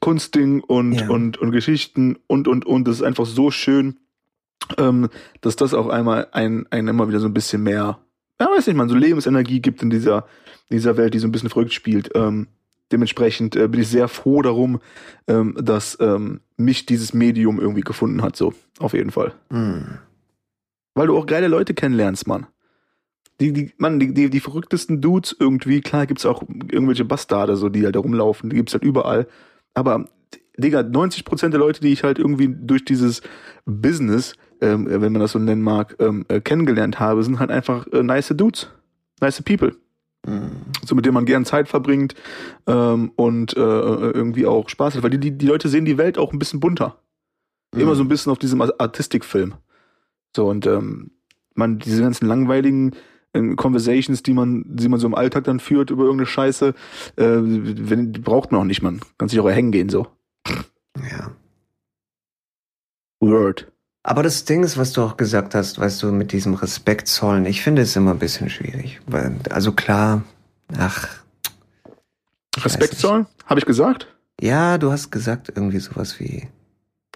Kunstding 0.00 0.60
und, 0.60 0.92
Ja. 0.94 1.08
und, 1.10 1.38
und 1.38 1.50
Geschichten 1.52 2.18
und, 2.26 2.48
und, 2.48 2.64
und. 2.64 2.86
Das 2.88 2.96
ist 2.96 3.02
einfach 3.02 3.26
so 3.26 3.50
schön, 3.50 3.98
ähm, 4.78 5.08
dass 5.42 5.56
das 5.56 5.74
auch 5.74 5.88
einmal 5.88 6.28
ein, 6.32 6.66
ein 6.70 6.88
immer 6.88 7.08
wieder 7.08 7.20
so 7.20 7.26
ein 7.26 7.34
bisschen 7.34 7.62
mehr, 7.62 7.98
ja, 8.40 8.46
weiß 8.46 8.66
nicht, 8.66 8.76
man, 8.76 8.88
so 8.88 8.94
Lebensenergie 8.94 9.60
gibt 9.60 9.82
in 9.82 9.90
dieser, 9.90 10.26
dieser 10.70 10.96
Welt, 10.96 11.14
die 11.14 11.18
so 11.18 11.28
ein 11.28 11.32
bisschen 11.32 11.50
verrückt 11.50 11.72
spielt. 11.74 12.10
Ähm, 12.14 12.48
dementsprechend 12.92 13.56
äh, 13.56 13.68
bin 13.68 13.80
ich 13.80 13.88
sehr 13.88 14.08
froh 14.08 14.42
darum, 14.42 14.80
ähm, 15.28 15.56
dass 15.60 15.98
ähm, 16.00 16.40
mich 16.56 16.86
dieses 16.86 17.12
Medium 17.12 17.60
irgendwie 17.60 17.80
gefunden 17.82 18.22
hat, 18.22 18.36
so, 18.36 18.54
auf 18.78 18.92
jeden 18.94 19.10
Fall. 19.10 19.34
Mhm. 19.50 19.98
Weil 20.96 21.08
du 21.08 21.16
auch 21.16 21.26
geile 21.26 21.46
Leute 21.46 21.74
kennenlernst, 21.74 22.26
Mann. 22.26 22.46
Die, 23.38 23.52
die, 23.52 23.70
Mann, 23.76 24.00
die, 24.00 24.14
die, 24.14 24.30
die 24.30 24.40
verrücktesten 24.40 25.02
Dudes 25.02 25.36
irgendwie, 25.38 25.82
klar 25.82 26.06
gibt's 26.06 26.24
auch 26.24 26.42
irgendwelche 26.42 27.04
Bastarde, 27.04 27.56
so, 27.56 27.68
die 27.68 27.84
halt 27.84 27.96
da 27.96 28.00
rumlaufen, 28.00 28.48
die 28.48 28.56
gibt's 28.56 28.72
halt 28.72 28.82
überall. 28.82 29.28
Aber, 29.74 30.06
Digga, 30.56 30.80
90% 30.80 31.50
der 31.50 31.60
Leute, 31.60 31.82
die 31.82 31.92
ich 31.92 32.02
halt 32.02 32.18
irgendwie 32.18 32.48
durch 32.48 32.86
dieses 32.86 33.20
Business, 33.66 34.36
ähm, 34.62 34.86
wenn 34.88 35.12
man 35.12 35.20
das 35.20 35.32
so 35.32 35.38
nennen 35.38 35.60
mag, 35.60 35.96
ähm, 35.98 36.24
äh, 36.28 36.40
kennengelernt 36.40 36.98
habe, 36.98 37.22
sind 37.22 37.40
halt 37.40 37.50
einfach 37.50 37.86
äh, 37.88 38.02
nice 38.02 38.32
Dudes. 38.34 38.70
Nice 39.20 39.42
People. 39.42 39.76
Mhm. 40.26 40.50
So, 40.86 40.94
mit 40.94 41.04
denen 41.04 41.14
man 41.14 41.26
gern 41.26 41.44
Zeit 41.44 41.68
verbringt 41.68 42.14
ähm, 42.66 43.12
und 43.16 43.54
äh, 43.54 43.60
irgendwie 43.60 44.46
auch 44.46 44.70
Spaß 44.70 44.94
hat. 44.96 45.02
Weil 45.02 45.10
die, 45.10 45.20
die, 45.20 45.36
die 45.36 45.46
Leute 45.46 45.68
sehen 45.68 45.84
die 45.84 45.98
Welt 45.98 46.16
auch 46.16 46.32
ein 46.32 46.38
bisschen 46.38 46.58
bunter. 46.60 46.96
Immer 47.76 47.94
so 47.94 48.02
ein 48.02 48.08
bisschen 48.08 48.32
auf 48.32 48.38
diesem 48.38 48.62
Artistikfilm. 48.62 49.56
So, 50.36 50.48
und 50.48 50.66
ähm, 50.66 51.12
man, 51.54 51.78
diese 51.78 52.02
ganzen 52.02 52.26
langweiligen 52.26 52.94
äh, 53.32 53.54
Conversations, 53.54 54.22
die 54.22 54.34
man, 54.34 54.64
die 54.68 54.88
man 54.88 55.00
so 55.00 55.06
im 55.06 55.14
Alltag 55.14 55.44
dann 55.44 55.60
führt 55.60 55.90
über 55.90 56.04
irgendeine 56.04 56.26
Scheiße, 56.26 56.74
äh, 57.16 57.24
wenn, 57.24 58.12
die 58.12 58.20
braucht 58.20 58.52
man 58.52 58.60
auch 58.60 58.64
nicht, 58.64 58.82
man. 58.82 59.00
Kann 59.16 59.30
sich 59.30 59.40
auch 59.40 59.48
hängen 59.48 59.72
gehen, 59.72 59.88
so. 59.88 60.06
Ja. 61.10 61.30
Word. 63.20 63.72
Aber 64.02 64.22
das 64.22 64.44
Ding 64.44 64.62
ist, 64.62 64.76
was 64.76 64.92
du 64.92 65.02
auch 65.02 65.16
gesagt 65.16 65.54
hast, 65.54 65.80
weißt 65.80 66.02
du, 66.02 66.12
mit 66.12 66.32
diesem 66.32 66.52
Respekt 66.52 67.08
zollen, 67.08 67.46
ich 67.46 67.62
finde 67.62 67.82
es 67.82 67.96
immer 67.96 68.10
ein 68.10 68.18
bisschen 68.18 68.50
schwierig. 68.50 69.00
Weil, 69.06 69.36
also 69.48 69.72
klar, 69.72 70.22
ach. 70.76 71.08
Respekt 72.58 72.96
zollen? 72.96 73.26
Habe 73.46 73.58
ich 73.58 73.66
gesagt? 73.66 74.14
Ja, 74.38 74.76
du 74.76 74.92
hast 74.92 75.10
gesagt 75.10 75.50
irgendwie 75.56 75.80
sowas 75.80 76.20
wie. 76.20 76.46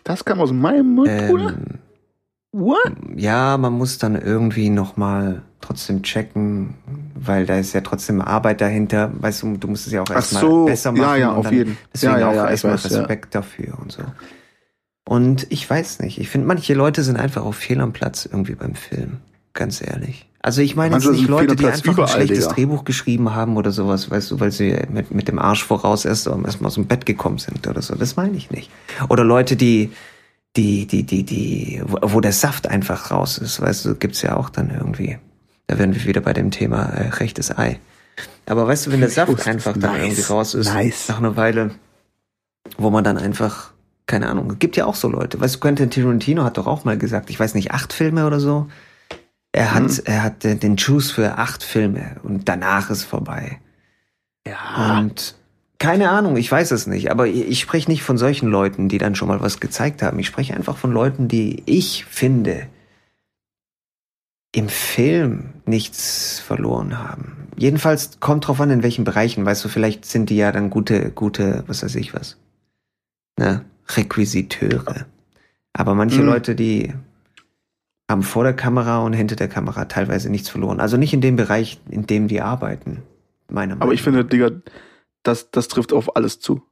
Das 0.04 0.24
kam 0.24 0.40
aus 0.40 0.52
meinem 0.52 0.94
Mund, 0.94 1.11
Bruder? 1.28 1.54
What? 2.53 2.93
ja, 3.15 3.57
man 3.59 3.73
muss 3.75 3.99
dann 3.99 4.21
irgendwie 4.21 4.71
nochmal 4.71 5.43
trotzdem 5.61 6.03
checken, 6.03 6.75
weil 7.15 7.47
da 7.47 7.59
ist 7.59 7.73
ja 7.75 7.81
trotzdem 7.81 8.21
Arbeit 8.21 8.61
dahinter. 8.61 9.13
Weißt 9.21 9.43
du, 9.43 9.57
du 9.57 9.69
musst 9.69 9.87
es 9.87 9.93
ja 9.93 10.03
auch 10.03 10.11
erstmal 10.11 10.43
so, 10.43 10.65
besser 10.65 10.91
machen. 10.91 11.03
ja, 11.03 11.17
ja, 11.17 11.33
auf 11.33 11.53
jeden. 11.53 11.79
Deswegen 11.95 12.15
ja, 12.15 12.19
ja, 12.19 12.29
auch 12.29 12.35
ja, 12.35 12.51
erstmal 12.51 12.75
weiß, 12.75 12.91
ja. 12.91 12.99
Respekt 12.99 13.35
dafür 13.35 13.79
und 13.81 13.93
so. 13.93 14.03
Und 15.05 15.47
ich 15.51 15.69
weiß 15.69 16.01
nicht, 16.01 16.19
ich 16.19 16.29
finde, 16.29 16.47
manche 16.47 16.75
Leute 16.75 17.03
sind 17.03 17.17
einfach 17.17 17.45
auf 17.45 17.57
fehl 17.57 17.81
am 17.81 17.93
Platz 17.93 18.27
irgendwie 18.27 18.55
beim 18.55 18.75
Film. 18.75 19.19
Ganz 19.53 19.81
ehrlich. 19.83 20.29
Also 20.43 20.63
ich 20.63 20.75
meine 20.75 20.95
jetzt 20.95 21.11
nicht 21.11 21.29
Leute, 21.29 21.55
die 21.55 21.67
einfach 21.67 21.93
überall, 21.93 22.09
ein 22.09 22.15
schlechtes 22.15 22.45
Digga. 22.45 22.55
Drehbuch 22.55 22.85
geschrieben 22.85 23.35
haben 23.35 23.57
oder 23.57 23.73
sowas, 23.73 24.11
weißt 24.11 24.31
du, 24.31 24.41
weil 24.41 24.53
sie 24.53 24.75
mit, 24.91 25.11
mit 25.11 25.29
dem 25.29 25.39
Arsch 25.39 25.65
voraus 25.65 26.05
erst 26.05 26.29
erst 26.29 26.61
mal 26.61 26.69
aus 26.69 26.75
dem 26.75 26.87
Bett 26.87 27.05
gekommen 27.05 27.39
sind 27.39 27.67
oder 27.67 27.83
so. 27.83 27.95
Das 27.95 28.17
meine 28.17 28.37
ich 28.37 28.51
nicht. 28.51 28.71
Oder 29.09 29.25
Leute, 29.25 29.57
die, 29.57 29.91
die, 30.57 30.87
die, 30.87 31.05
die, 31.05 31.23
die, 31.25 31.83
wo 31.87 32.21
der 32.21 32.33
Saft 32.33 32.67
einfach 32.67 33.11
raus 33.11 33.39
ist, 33.39 33.61
weißt 33.61 33.85
du, 33.85 33.95
gibt's 33.95 34.23
ja 34.23 34.37
auch 34.37 34.51
dann 34.51 34.71
irgendwie. 34.71 35.19
Da 35.69 35.79
wären 35.79 35.95
wir 35.95 36.05
wieder 36.05 36.21
bei 36.21 36.33
dem 36.33 36.51
Thema 36.51 36.83
äh, 36.87 37.09
rechtes 37.11 37.57
Ei. 37.57 37.79
Aber 38.47 38.67
weißt 38.67 38.87
du, 38.87 38.93
wenn 38.93 39.01
der 39.01 39.11
Saft 39.11 39.47
einfach 39.47 39.75
dann 39.77 39.93
Nice. 39.93 40.03
irgendwie 40.03 40.23
raus 40.33 40.55
ist, 40.55 40.73
Nice. 40.75 41.09
nach 41.09 41.19
einer 41.19 41.37
Weile, 41.37 41.71
wo 42.77 42.91
man 42.91 43.05
dann 43.05 43.17
einfach, 43.17 43.73
keine 44.07 44.29
Ahnung, 44.29 44.59
gibt 44.59 44.77
ja 44.77 44.87
auch 44.87 44.97
so 44.97 45.09
Leute. 45.09 45.41
Weißt 45.41 45.55
du, 45.57 45.61
Quentin 45.61 45.91
Tarantino 45.91 46.43
hat 46.43 46.59
doch 46.59 46.67
auch 46.67 46.85
mal 46.85 46.99
gesagt, 46.99 47.31
ich 47.31 47.39
weiß 47.39 47.55
nicht, 47.55 47.71
acht 47.71 47.93
Filme 47.93 48.27
oder 48.27 48.41
so. 48.41 48.67
Er 49.53 49.73
hat, 49.75 49.83
Mhm. 49.85 50.01
er 50.05 50.23
hat 50.25 50.45
den 50.45 50.77
Juice 50.77 51.13
für 51.13 51.39
acht 51.39 51.63
Filme 51.63 52.17
und 52.25 52.49
danach 52.49 52.91
ist 52.91 53.05
vorbei. 53.05 53.61
Ja. 54.47 54.99
Und 54.99 55.37
keine 55.81 56.11
Ahnung, 56.11 56.37
ich 56.37 56.53
weiß 56.53 56.71
es 56.73 56.87
nicht, 56.87 57.11
aber 57.11 57.27
ich, 57.27 57.49
ich 57.49 57.61
spreche 57.61 57.90
nicht 57.90 58.03
von 58.03 58.19
solchen 58.19 58.49
Leuten, 58.49 58.88
die 58.88 58.99
dann 58.99 59.14
schon 59.14 59.29
mal 59.29 59.40
was 59.40 59.61
gezeigt 59.61 60.03
haben. 60.03 60.19
Ich 60.19 60.27
spreche 60.27 60.55
einfach 60.55 60.77
von 60.77 60.93
Leuten, 60.93 61.27
die 61.27 61.62
ich 61.64 62.05
finde 62.05 62.66
im 64.55 64.69
Film 64.69 65.55
nichts 65.64 66.38
verloren 66.38 66.99
haben. 66.99 67.49
Jedenfalls 67.57 68.21
kommt 68.21 68.47
drauf 68.47 68.61
an, 68.61 68.71
in 68.71 68.83
welchen 68.83 69.05
Bereichen, 69.05 69.47
weißt 69.47 69.64
du, 69.64 69.69
vielleicht 69.69 70.05
sind 70.05 70.29
die 70.29 70.37
ja 70.37 70.53
dann 70.53 70.69
gute, 70.69 71.11
gute, 71.12 71.64
was 71.66 71.83
weiß 71.83 71.95
ich 71.95 72.12
was, 72.12 72.37
ne, 73.38 73.64
Requisiteure. 73.88 75.07
Aber 75.73 75.95
manche 75.95 76.21
Mhm. 76.21 76.27
Leute, 76.27 76.55
die 76.55 76.93
haben 78.11 78.23
vor 78.23 78.45
der 78.45 78.55
Kamera 78.55 78.99
und 78.99 79.14
hinter 79.14 79.37
der 79.37 79.49
Kamera 79.49 79.87
teilweise 79.87 80.29
nichts 80.29 80.51
verloren. 80.51 80.81
Also 80.81 80.99
nicht 80.99 81.14
in 81.14 81.23
dem 81.23 81.37
Bereich, 81.37 81.81
in 81.88 82.07
dem 82.07 82.29
die 82.29 82.43
arbeiten, 82.43 83.03
meiner 83.49 83.77
Meinung 83.77 83.83
Aber 83.83 83.93
ich 83.95 84.03
finde, 84.03 84.25
Digga, 84.25 84.51
das, 85.22 85.50
das 85.50 85.68
trifft 85.68 85.92
auf 85.92 86.16
alles 86.16 86.40
zu. 86.40 86.62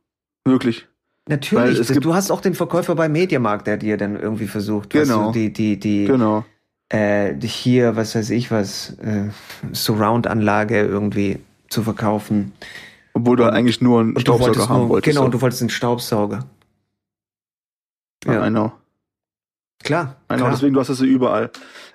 Wirklich. 0.44 0.86
Natürlich, 1.28 1.78
das, 1.78 1.88
du 1.88 2.14
hast 2.14 2.30
auch 2.30 2.40
den 2.40 2.54
Verkäufer 2.54 2.94
bei 2.94 3.08
Mediamarkt, 3.08 3.66
der 3.66 3.76
dir 3.76 3.98
dann 3.98 4.16
irgendwie 4.16 4.46
versucht, 4.46 4.88
genau. 4.90 5.26
du, 5.26 5.32
die, 5.32 5.52
die, 5.52 5.78
die, 5.78 6.06
genau. 6.06 6.44
äh, 6.88 7.34
hier, 7.42 7.96
was 7.96 8.14
weiß 8.14 8.30
ich 8.30 8.50
was, 8.50 8.98
äh, 9.00 9.28
Surround-Anlage 9.72 10.80
irgendwie 10.80 11.40
zu 11.68 11.82
verkaufen. 11.82 12.52
Obwohl 13.12 13.36
du 13.36 13.44
Und- 13.44 13.50
eigentlich 13.50 13.82
nur 13.82 14.00
einen 14.00 14.08
Und 14.10 14.16
du 14.16 14.20
Staubsauger 14.22 14.46
wolltest 14.48 14.68
haben 14.70 14.78
nur, 14.80 14.88
wolltest. 14.88 15.14
Genau, 15.16 15.26
so. 15.26 15.32
du 15.32 15.40
wolltest 15.42 15.62
einen 15.62 15.70
Staubsauger. 15.70 16.46
ja, 18.24 18.32
Ja. 18.32 18.46
I 18.46 18.50
know. 18.50 18.72
Klar, 19.84 20.16
I 20.30 20.34
know. 20.34 20.36
klar. 20.38 20.50
Deswegen, 20.52 20.72
du 20.74 20.80
hast 20.80 20.88
das 20.88 21.00
ja 21.00 21.06
überall. 21.06 21.50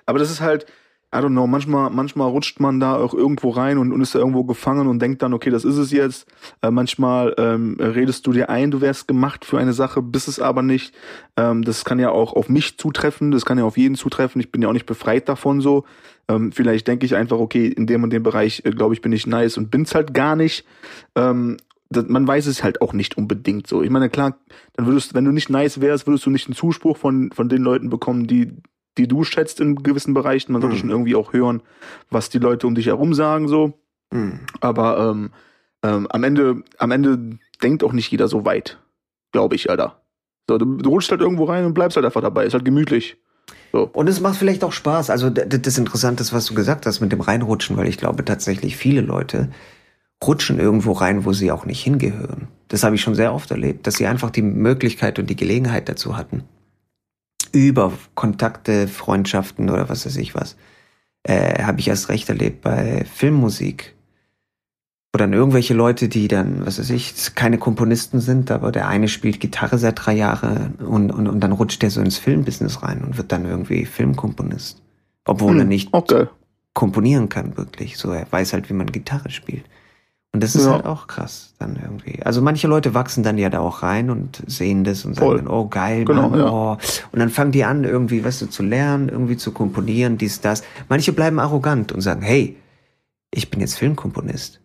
Aber 0.06 0.18
das 0.20 0.30
ist 0.30 0.40
halt, 0.40 0.66
I 1.14 1.18
don't 1.18 1.30
know, 1.30 1.46
manchmal, 1.46 1.90
manchmal 1.90 2.28
rutscht 2.28 2.58
man 2.58 2.80
da 2.80 2.96
auch 2.96 3.14
irgendwo 3.14 3.50
rein 3.50 3.78
und, 3.78 3.92
und 3.92 4.00
ist 4.00 4.14
da 4.14 4.18
irgendwo 4.18 4.42
gefangen 4.42 4.88
und 4.88 5.00
denkt 5.00 5.22
dann, 5.22 5.32
okay, 5.32 5.50
das 5.50 5.64
ist 5.64 5.76
es 5.76 5.92
jetzt. 5.92 6.26
Äh, 6.60 6.72
manchmal 6.72 7.34
ähm, 7.38 7.76
redest 7.78 8.26
du 8.26 8.32
dir 8.32 8.50
ein, 8.50 8.72
du 8.72 8.80
wärst 8.80 9.06
gemacht 9.06 9.44
für 9.44 9.58
eine 9.58 9.72
Sache, 9.72 10.02
bist 10.02 10.26
es 10.26 10.40
aber 10.40 10.62
nicht. 10.62 10.94
Ähm, 11.36 11.62
das 11.62 11.84
kann 11.84 12.00
ja 12.00 12.10
auch 12.10 12.32
auf 12.32 12.48
mich 12.48 12.78
zutreffen, 12.78 13.30
das 13.30 13.44
kann 13.44 13.58
ja 13.58 13.64
auf 13.64 13.78
jeden 13.78 13.94
zutreffen. 13.94 14.40
Ich 14.40 14.50
bin 14.50 14.60
ja 14.60 14.68
auch 14.68 14.72
nicht 14.72 14.86
befreit 14.86 15.28
davon 15.28 15.60
so. 15.60 15.84
Ähm, 16.26 16.50
vielleicht 16.52 16.88
denke 16.88 17.06
ich 17.06 17.14
einfach, 17.14 17.38
okay, 17.38 17.68
in 17.68 17.86
dem 17.86 18.02
und 18.02 18.10
dem 18.10 18.22
Bereich, 18.22 18.62
äh, 18.64 18.70
glaube 18.70 18.94
ich, 18.94 19.00
bin 19.00 19.12
ich 19.12 19.26
nice 19.26 19.56
und 19.56 19.70
bin's 19.70 19.94
halt 19.94 20.14
gar 20.14 20.34
nicht. 20.34 20.64
Ähm, 21.14 21.58
man 22.08 22.26
weiß 22.26 22.46
es 22.46 22.64
halt 22.64 22.80
auch 22.80 22.92
nicht 22.92 23.16
unbedingt 23.16 23.66
so. 23.66 23.82
Ich 23.82 23.90
meine, 23.90 24.08
klar, 24.08 24.36
dann 24.72 24.86
würdest, 24.86 25.14
wenn 25.14 25.24
du 25.24 25.30
nicht 25.30 25.50
nice 25.50 25.80
wärst, 25.80 26.06
würdest 26.06 26.26
du 26.26 26.30
nicht 26.30 26.48
einen 26.48 26.56
Zuspruch 26.56 26.96
von, 26.96 27.30
von 27.32 27.48
den 27.48 27.62
Leuten 27.62 27.88
bekommen, 27.88 28.26
die, 28.26 28.52
die 28.98 29.08
du 29.08 29.24
schätzt 29.24 29.60
in 29.60 29.82
gewissen 29.82 30.14
Bereichen. 30.14 30.52
Man 30.52 30.62
sollte 30.62 30.76
Mhm. 30.76 30.80
schon 30.80 30.90
irgendwie 30.90 31.16
auch 31.16 31.32
hören, 31.32 31.62
was 32.10 32.28
die 32.30 32.38
Leute 32.38 32.66
um 32.66 32.74
dich 32.74 32.86
herum 32.86 33.14
sagen, 33.14 33.48
so. 33.48 33.74
Hm. 34.12 34.40
Aber 34.60 35.10
ähm, 35.10 35.30
ähm, 35.82 36.06
am 36.10 36.22
Ende, 36.24 36.62
am 36.78 36.90
Ende 36.90 37.38
denkt 37.62 37.82
auch 37.84 37.92
nicht 37.92 38.10
jeder 38.10 38.28
so 38.28 38.44
weit, 38.44 38.78
glaube 39.32 39.54
ich, 39.56 39.70
Alter. 39.70 40.00
So, 40.48 40.58
du, 40.58 40.76
du 40.76 40.90
rutschst 40.90 41.10
halt 41.10 41.20
irgendwo 41.20 41.44
rein 41.44 41.64
und 41.64 41.74
bleibst 41.74 41.96
halt 41.96 42.04
einfach 42.06 42.20
dabei. 42.22 42.44
Ist 42.44 42.52
halt 42.54 42.64
gemütlich. 42.64 43.16
Und 43.72 44.08
es 44.08 44.20
macht 44.20 44.36
vielleicht 44.36 44.62
auch 44.62 44.70
Spaß. 44.72 45.10
Also 45.10 45.30
das 45.30 45.78
Interessante 45.78 46.22
ist, 46.22 46.32
was 46.32 46.46
du 46.46 46.54
gesagt 46.54 46.86
hast 46.86 47.00
mit 47.00 47.10
dem 47.10 47.20
Reinrutschen, 47.20 47.76
weil 47.76 47.88
ich 47.88 47.98
glaube 47.98 48.24
tatsächlich 48.24 48.76
viele 48.76 49.00
Leute 49.00 49.50
rutschen 50.24 50.60
irgendwo 50.60 50.92
rein, 50.92 51.24
wo 51.24 51.32
sie 51.32 51.50
auch 51.50 51.66
nicht 51.66 51.82
hingehören. 51.82 52.48
Das 52.68 52.84
habe 52.84 52.94
ich 52.94 53.02
schon 53.02 53.16
sehr 53.16 53.34
oft 53.34 53.50
erlebt, 53.50 53.86
dass 53.86 53.96
sie 53.96 54.06
einfach 54.06 54.30
die 54.30 54.42
Möglichkeit 54.42 55.18
und 55.18 55.28
die 55.28 55.36
Gelegenheit 55.36 55.88
dazu 55.88 56.16
hatten. 56.16 56.44
Über 57.54 57.92
Kontakte, 58.14 58.88
Freundschaften 58.88 59.70
oder 59.70 59.88
was 59.88 60.04
weiß 60.04 60.16
ich 60.16 60.34
was. 60.34 60.56
Äh, 61.22 61.62
habe 61.62 61.80
ich 61.80 61.88
erst 61.88 62.08
recht 62.08 62.28
erlebt 62.28 62.60
bei 62.62 63.04
Filmmusik. 63.14 63.94
Wo 65.12 65.18
dann 65.18 65.32
irgendwelche 65.32 65.74
Leute, 65.74 66.08
die 66.08 66.26
dann, 66.26 66.66
was 66.66 66.78
weiß 66.80 66.90
ich, 66.90 67.34
keine 67.36 67.56
Komponisten 67.56 68.20
sind, 68.20 68.50
aber 68.50 68.72
der 68.72 68.88
eine 68.88 69.06
spielt 69.06 69.38
Gitarre 69.38 69.78
seit 69.78 70.04
drei 70.04 70.14
Jahren 70.14 70.74
und, 70.74 71.12
und, 71.12 71.28
und 71.28 71.40
dann 71.40 71.52
rutscht 71.52 71.80
der 71.82 71.90
so 71.90 72.00
ins 72.00 72.18
Filmbusiness 72.18 72.82
rein 72.82 73.02
und 73.04 73.16
wird 73.16 73.30
dann 73.30 73.44
irgendwie 73.46 73.86
Filmkomponist. 73.86 74.82
Obwohl 75.24 75.56
er 75.58 75.62
Hm, 75.62 75.68
nicht 75.68 75.94
Auch 75.94 76.06
geil. 76.06 76.28
komponieren 76.74 77.28
kann, 77.28 77.56
wirklich. 77.56 77.96
So, 77.96 78.10
er 78.10 78.26
weiß 78.30 78.52
halt, 78.52 78.68
wie 78.68 78.74
man 78.74 78.90
Gitarre 78.90 79.30
spielt. 79.30 79.64
Und 80.34 80.42
das 80.42 80.56
ist 80.56 80.66
Ja. 80.66 80.72
halt 80.72 80.84
auch 80.84 81.06
krass, 81.06 81.54
dann 81.60 81.78
irgendwie. 81.80 82.20
Also 82.24 82.42
manche 82.42 82.66
Leute 82.66 82.92
wachsen 82.92 83.22
dann 83.22 83.38
ja 83.38 83.50
da 83.50 83.60
auch 83.60 83.84
rein 83.84 84.10
und 84.10 84.42
sehen 84.48 84.82
das 84.82 85.04
und 85.04 85.14
sagen 85.14 85.36
dann, 85.36 85.48
oh 85.48 85.68
geil, 85.68 86.04
Genau, 86.04 86.28
Mann, 86.28 86.40
ja. 86.40 86.50
oh. 86.50 86.76
Und 87.12 87.20
dann 87.20 87.30
fangen 87.30 87.52
die 87.52 87.62
an, 87.62 87.84
irgendwie, 87.84 88.24
weißt 88.24 88.42
du, 88.42 88.46
zu 88.46 88.64
lernen, 88.64 89.08
irgendwie 89.08 89.36
zu 89.36 89.52
komponieren, 89.52 90.18
dies, 90.18 90.40
das. 90.40 90.64
Manche 90.88 91.12
bleiben 91.12 91.38
arrogant 91.38 91.92
und 91.92 92.00
sagen, 92.00 92.20
hey, 92.22 92.56
ich 93.30 93.48
bin 93.48 93.60
jetzt 93.60 93.78
Filmkomponist. 93.78 94.58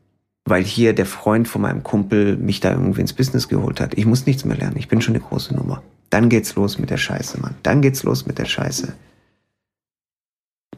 Weil 0.45 0.63
hier 0.63 0.93
der 0.93 1.05
Freund 1.05 1.47
von 1.47 1.61
meinem 1.61 1.83
Kumpel 1.83 2.35
mich 2.35 2.59
da 2.61 2.71
irgendwie 2.71 3.01
ins 3.01 3.13
Business 3.13 3.47
geholt 3.47 3.79
hat. 3.79 3.93
Ich 3.95 4.07
muss 4.07 4.25
nichts 4.25 4.45
mehr 4.45 4.57
lernen. 4.57 4.77
Ich 4.77 4.87
bin 4.87 5.01
schon 5.01 5.13
eine 5.15 5.23
große 5.23 5.53
Nummer. 5.53 5.83
Dann 6.09 6.29
geht's 6.29 6.55
los 6.55 6.79
mit 6.79 6.89
der 6.89 6.97
Scheiße, 6.97 7.39
Mann. 7.39 7.53
Dann 7.61 7.83
geht's 7.83 8.01
los 8.01 8.25
mit 8.25 8.39
der 8.39 8.45
Scheiße. 8.45 8.91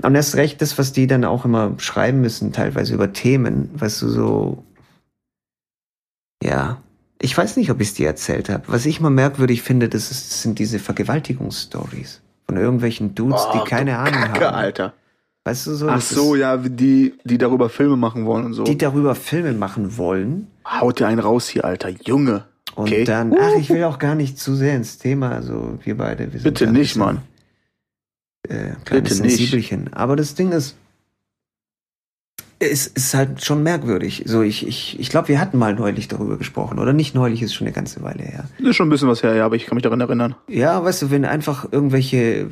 Und 0.03 0.15
erst 0.15 0.35
recht 0.35 0.61
das, 0.61 0.77
was 0.77 0.91
die 0.91 1.07
dann 1.07 1.23
auch 1.23 1.45
immer 1.45 1.73
schreiben 1.77 2.19
müssen, 2.21 2.51
teilweise 2.51 2.93
über 2.93 3.13
Themen, 3.13 3.69
weißt 3.75 4.01
du, 4.01 4.09
so. 4.09 4.63
Ja. 6.41 6.81
Ich 7.21 7.37
weiß 7.37 7.57
nicht, 7.57 7.69
ob 7.69 7.79
ich 7.81 7.89
es 7.89 7.93
dir 7.93 8.07
erzählt 8.07 8.49
habe. 8.49 8.63
Was 8.67 8.85
ich 8.85 8.99
mal 8.99 9.11
merkwürdig 9.11 9.61
finde, 9.61 9.89
das, 9.89 10.09
ist, 10.09 10.31
das 10.31 10.41
sind 10.41 10.57
diese 10.57 10.79
Vergewaltigungsstories 10.79 12.21
von 12.47 12.57
irgendwelchen 12.57 13.13
Dudes, 13.13 13.41
Oh, 13.47 13.53
die 13.53 13.69
keine 13.69 13.97
Ahnung 13.99 14.21
Kacke, 14.21 14.47
haben. 14.47 14.55
Alter. 14.55 14.93
Weißt 15.43 15.67
du 15.67 15.75
so? 15.75 15.87
Ach 15.87 16.01
so, 16.01 16.35
ja, 16.35 16.57
die, 16.57 17.13
die 17.23 17.37
darüber 17.37 17.69
Filme 17.69 17.95
machen 17.95 18.25
wollen 18.25 18.45
und 18.45 18.53
so. 18.53 18.63
Die 18.63 18.77
darüber 18.77 19.15
Filme 19.15 19.53
machen 19.53 19.97
wollen. 19.97 20.47
Haut 20.67 20.99
dir 20.99 21.07
einen 21.07 21.19
raus 21.19 21.47
hier, 21.47 21.65
Alter. 21.65 21.89
Junge. 21.89 22.45
Und 22.75 22.87
Okay. 22.87 23.03
dann, 23.03 23.35
ach, 23.39 23.55
ich 23.59 23.69
will 23.69 23.83
auch 23.83 23.99
gar 23.99 24.15
nicht 24.15 24.39
zu 24.39 24.55
sehr 24.55 24.75
ins 24.75 24.97
Thema. 24.97 25.31
Also 25.31 25.77
wir 25.83 25.97
beide, 25.97 26.31
wir 26.31 26.39
sind 26.39 26.43
Bitte 26.43 26.67
nicht, 26.67 26.93
bisschen, 26.93 27.01
Mann. 27.01 27.21
Äh, 28.47 28.73
Bitte 28.85 29.01
nicht. 29.21 29.37
Sensibelchen. 29.37 29.93
Aber 29.93 30.15
das 30.15 30.35
Ding 30.35 30.51
ist, 30.51 30.75
es 32.61 32.87
ist 32.87 33.13
halt 33.13 33.43
schon 33.43 33.63
merkwürdig. 33.63 34.23
So, 34.25 34.41
ich, 34.41 34.67
ich, 34.67 34.99
ich 34.99 35.09
glaube, 35.09 35.29
wir 35.29 35.39
hatten 35.39 35.57
mal 35.57 35.73
neulich 35.73 36.07
darüber 36.07 36.37
gesprochen. 36.37 36.79
Oder 36.79 36.93
nicht 36.93 37.15
neulich, 37.15 37.41
ist 37.41 37.53
schon 37.53 37.67
eine 37.67 37.73
ganze 37.73 38.03
Weile 38.03 38.23
her. 38.23 38.45
Ist 38.59 38.75
schon 38.75 38.87
ein 38.87 38.89
bisschen 38.89 39.09
was 39.09 39.23
her, 39.23 39.33
ja, 39.35 39.45
aber 39.45 39.55
ich 39.55 39.65
kann 39.65 39.75
mich 39.75 39.83
daran 39.83 40.01
erinnern. 40.01 40.35
Ja, 40.47 40.83
weißt 40.83 41.01
du, 41.03 41.11
wenn 41.11 41.25
einfach 41.25 41.71
irgendwelche 41.71 42.47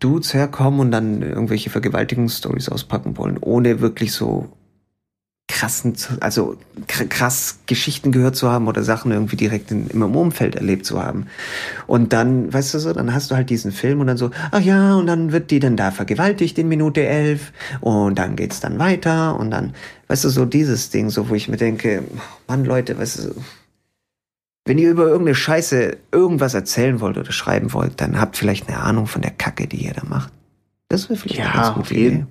Dudes 0.00 0.32
herkommen 0.34 0.80
und 0.80 0.90
dann 0.92 1.22
irgendwelche 1.22 1.70
Vergewaltigungsstories 1.70 2.68
auspacken 2.68 3.16
wollen, 3.16 3.38
ohne 3.40 3.80
wirklich 3.80 4.12
so 4.12 4.48
krassen, 5.58 5.94
also 6.20 6.56
kr- 6.86 7.08
krass 7.08 7.58
Geschichten 7.66 8.12
gehört 8.12 8.36
zu 8.36 8.48
haben 8.50 8.68
oder 8.68 8.84
Sachen 8.84 9.10
irgendwie 9.10 9.34
direkt 9.34 9.72
in, 9.72 9.88
im 9.88 10.02
Umfeld 10.02 10.54
erlebt 10.54 10.86
zu 10.86 11.02
haben. 11.02 11.26
Und 11.88 12.12
dann, 12.12 12.52
weißt 12.52 12.74
du 12.74 12.78
so, 12.78 12.92
dann 12.92 13.12
hast 13.12 13.30
du 13.30 13.34
halt 13.34 13.50
diesen 13.50 13.72
Film 13.72 14.00
und 14.00 14.06
dann 14.06 14.16
so, 14.16 14.30
ach 14.52 14.60
ja, 14.60 14.94
und 14.94 15.06
dann 15.06 15.32
wird 15.32 15.50
die 15.50 15.58
dann 15.58 15.76
da 15.76 15.90
vergewaltigt 15.90 16.58
in 16.58 16.68
Minute 16.68 17.04
elf 17.04 17.52
und 17.80 18.18
dann 18.18 18.36
geht's 18.36 18.60
dann 18.60 18.78
weiter 18.78 19.38
und 19.38 19.50
dann, 19.50 19.74
weißt 20.06 20.24
du, 20.24 20.28
so 20.28 20.44
dieses 20.44 20.90
Ding, 20.90 21.10
so 21.10 21.28
wo 21.28 21.34
ich 21.34 21.48
mir 21.48 21.56
denke, 21.56 22.04
Mann, 22.46 22.64
Leute, 22.64 22.96
weißt 22.96 23.24
du, 23.24 23.34
wenn 24.64 24.78
ihr 24.78 24.90
über 24.90 25.06
irgendeine 25.06 25.34
Scheiße 25.34 25.96
irgendwas 26.12 26.54
erzählen 26.54 27.00
wollt 27.00 27.18
oder 27.18 27.32
schreiben 27.32 27.72
wollt, 27.72 28.00
dann 28.00 28.20
habt 28.20 28.36
vielleicht 28.36 28.68
eine 28.68 28.78
Ahnung 28.78 29.06
von 29.06 29.22
der 29.22 29.32
Kacke, 29.32 29.66
die 29.66 29.84
ihr 29.86 29.94
da 29.94 30.04
macht. 30.04 30.32
Das 30.88 31.08
wäre 31.08 31.18
vielleicht 31.18 31.38
Ja, 31.40 31.46
eine 31.46 31.54
ganz 31.54 31.68
auf 31.68 31.74
gute 31.74 31.94
jeden. 31.94 32.16
Idee. 32.16 32.26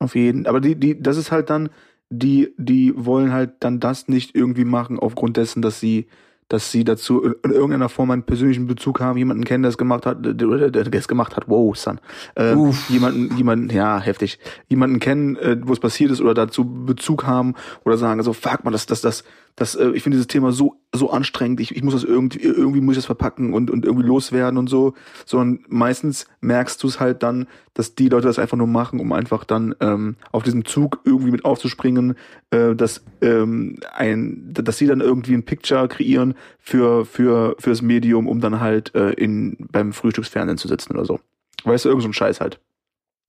Auf 0.00 0.14
jeden. 0.14 0.46
Aber 0.46 0.60
die, 0.60 0.74
die, 0.76 1.00
das 1.00 1.16
ist 1.16 1.30
halt 1.30 1.50
dann, 1.50 1.70
die, 2.10 2.52
die 2.58 2.92
wollen 2.96 3.32
halt 3.32 3.52
dann 3.60 3.80
das 3.80 4.08
nicht 4.08 4.34
irgendwie 4.34 4.64
machen 4.64 4.98
aufgrund 4.98 5.36
dessen, 5.36 5.62
dass 5.62 5.78
sie, 5.78 6.08
dass 6.48 6.72
sie 6.72 6.82
dazu 6.82 7.22
in 7.22 7.34
in 7.44 7.52
irgendeiner 7.52 7.88
Form 7.88 8.10
einen 8.10 8.24
persönlichen 8.24 8.66
Bezug 8.66 9.00
haben, 9.00 9.16
jemanden 9.16 9.44
kennen, 9.44 9.62
der 9.62 9.70
es 9.70 9.78
gemacht 9.78 10.04
hat, 10.04 10.18
der, 10.20 10.94
es 10.94 11.08
gemacht 11.08 11.36
hat, 11.36 11.44
wow, 11.46 11.74
son. 11.76 12.00
Äh, 12.34 12.54
jemanden, 12.88 13.36
jemanden, 13.36 13.70
ja, 13.70 14.00
heftig. 14.00 14.40
Jemanden 14.68 14.98
kennen, 14.98 15.36
äh, 15.36 15.56
wo 15.62 15.72
es 15.72 15.80
passiert 15.80 16.10
ist 16.10 16.20
oder 16.20 16.34
dazu 16.34 16.64
Bezug 16.64 17.26
haben 17.26 17.54
oder 17.84 17.96
sagen 17.96 18.20
so, 18.24 18.32
fuck 18.32 18.64
man, 18.64 18.72
das, 18.72 18.86
das, 18.86 19.00
das, 19.00 19.24
das, 19.56 19.74
äh, 19.74 19.90
ich 19.90 20.02
finde 20.02 20.16
dieses 20.16 20.26
Thema 20.26 20.52
so, 20.52 20.76
so 20.94 21.10
anstrengend, 21.10 21.60
ich, 21.60 21.74
ich 21.74 21.82
muss 21.82 21.94
das 21.94 22.04
irgendwie, 22.04 22.40
irgendwie 22.40 22.80
muss 22.80 22.94
ich 22.94 22.98
das 22.98 23.06
verpacken 23.06 23.52
und, 23.52 23.70
und 23.70 23.84
irgendwie 23.84 24.06
loswerden 24.06 24.58
und 24.58 24.68
so. 24.68 24.94
Sondern 25.26 25.64
meistens 25.68 26.26
merkst 26.40 26.82
du 26.82 26.88
es 26.88 27.00
halt 27.00 27.22
dann, 27.22 27.46
dass 27.74 27.94
die 27.94 28.08
Leute 28.08 28.26
das 28.26 28.38
einfach 28.38 28.56
nur 28.56 28.66
machen, 28.66 29.00
um 29.00 29.12
einfach 29.12 29.44
dann 29.44 29.74
ähm, 29.80 30.16
auf 30.32 30.42
diesen 30.42 30.64
Zug 30.64 31.00
irgendwie 31.04 31.30
mit 31.30 31.44
aufzuspringen, 31.44 32.16
äh, 32.50 32.74
dass 32.74 33.04
ähm, 33.20 33.76
ein, 33.92 34.52
dass 34.52 34.78
sie 34.78 34.86
dann 34.86 35.00
irgendwie 35.00 35.34
ein 35.34 35.44
Picture 35.44 35.88
kreieren 35.88 36.34
für 36.58 37.04
für 37.04 37.56
fürs 37.58 37.82
Medium, 37.82 38.26
um 38.26 38.40
dann 38.40 38.60
halt 38.60 38.94
äh, 38.94 39.10
in 39.10 39.56
beim 39.70 39.92
Frühstücksfernsehen 39.92 40.58
zu 40.58 40.68
sitzen 40.68 40.94
oder 40.94 41.04
so. 41.04 41.20
Weißt 41.64 41.84
du, 41.84 41.90
irgend 41.90 42.02
so 42.02 42.08
ein 42.08 42.14
Scheiß 42.14 42.40
halt. 42.40 42.60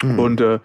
Hm. 0.02 0.20
Und 0.20 0.42
äh, 0.42 0.60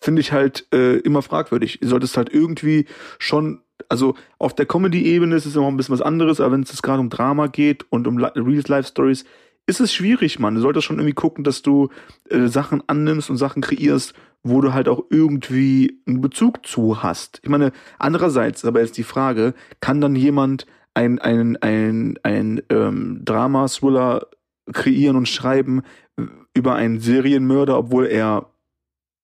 finde 0.00 0.20
ich 0.20 0.32
halt 0.32 0.66
äh, 0.72 0.96
immer 0.98 1.22
fragwürdig. 1.22 1.80
Du 1.80 1.88
solltest 1.88 2.16
halt 2.16 2.32
irgendwie 2.32 2.86
schon, 3.18 3.60
also 3.88 4.14
auf 4.38 4.54
der 4.54 4.66
Comedy-Ebene 4.66 5.34
ist 5.34 5.46
es 5.46 5.54
noch 5.54 5.68
ein 5.68 5.76
bisschen 5.76 5.94
was 5.94 6.02
anderes, 6.02 6.40
aber 6.40 6.52
wenn 6.52 6.62
es 6.62 6.82
gerade 6.82 7.00
um 7.00 7.10
Drama 7.10 7.46
geht 7.46 7.86
und 7.90 8.06
um 8.06 8.18
Li- 8.18 8.32
Real 8.36 8.62
Life 8.66 8.88
Stories, 8.88 9.24
ist 9.66 9.80
es 9.80 9.92
schwierig, 9.92 10.38
Mann. 10.38 10.54
Du 10.54 10.60
solltest 10.60 10.86
schon 10.86 10.96
irgendwie 10.96 11.14
gucken, 11.14 11.44
dass 11.44 11.62
du 11.62 11.90
äh, 12.28 12.46
Sachen 12.48 12.82
annimmst 12.88 13.30
und 13.30 13.36
Sachen 13.36 13.62
kreierst, 13.62 14.14
wo 14.42 14.60
du 14.60 14.72
halt 14.72 14.88
auch 14.88 15.04
irgendwie 15.10 16.00
einen 16.06 16.20
Bezug 16.20 16.66
zu 16.66 17.02
hast. 17.02 17.40
Ich 17.42 17.48
meine, 17.50 17.72
andererseits 17.98 18.64
aber 18.64 18.80
jetzt 18.80 18.96
die 18.96 19.02
Frage, 19.04 19.54
kann 19.80 20.00
dann 20.00 20.16
jemand 20.16 20.66
ein, 20.94 21.18
ein, 21.18 21.56
ein, 21.58 22.18
ein 22.22 22.62
ähm, 22.70 23.20
Drama-Thriller 23.24 24.26
kreieren 24.72 25.16
und 25.16 25.28
schreiben 25.28 25.82
äh, 26.16 26.22
über 26.54 26.74
einen 26.74 27.00
Serienmörder, 27.00 27.78
obwohl 27.78 28.06
er 28.06 28.46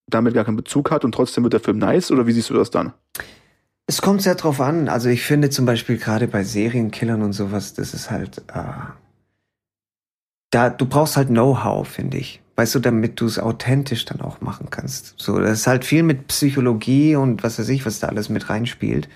damit 0.08 0.34
gar 0.34 0.44
keinen 0.44 0.56
Bezug 0.56 0.92
hat 0.92 1.04
und 1.04 1.12
trotzdem 1.12 1.42
wird 1.42 1.54
der 1.54 1.60
Film 1.60 1.78
nice? 1.78 2.12
Oder 2.12 2.26
wie 2.28 2.32
siehst 2.32 2.50
du 2.50 2.54
das 2.54 2.70
dann? 2.70 2.92
Es 3.88 4.02
kommt 4.02 4.22
sehr 4.22 4.34
drauf 4.34 4.60
an. 4.60 4.88
Also 4.88 5.08
ich 5.08 5.22
finde 5.22 5.50
zum 5.50 5.64
Beispiel 5.64 5.96
gerade 5.96 6.26
bei 6.26 6.42
Serienkillern 6.42 7.22
und 7.22 7.32
sowas, 7.32 7.74
das 7.74 7.94
ist 7.94 8.10
halt, 8.10 8.38
äh, 8.52 8.62
da, 10.50 10.70
du 10.70 10.86
brauchst 10.86 11.16
halt 11.16 11.28
Know-how, 11.28 11.86
finde 11.86 12.18
ich. 12.18 12.42
Weißt 12.56 12.74
du, 12.74 12.78
damit 12.80 13.20
du 13.20 13.26
es 13.26 13.38
authentisch 13.38 14.06
dann 14.06 14.22
auch 14.22 14.40
machen 14.40 14.68
kannst. 14.70 15.14
So, 15.18 15.38
das 15.38 15.60
ist 15.60 15.66
halt 15.66 15.84
viel 15.84 16.02
mit 16.02 16.26
Psychologie 16.28 17.14
und 17.14 17.42
was 17.42 17.58
weiß 17.58 17.68
ich, 17.68 17.84
was 17.84 18.00
da 18.00 18.08
alles 18.08 18.28
mit 18.28 18.48
reinspielt. 18.48 19.08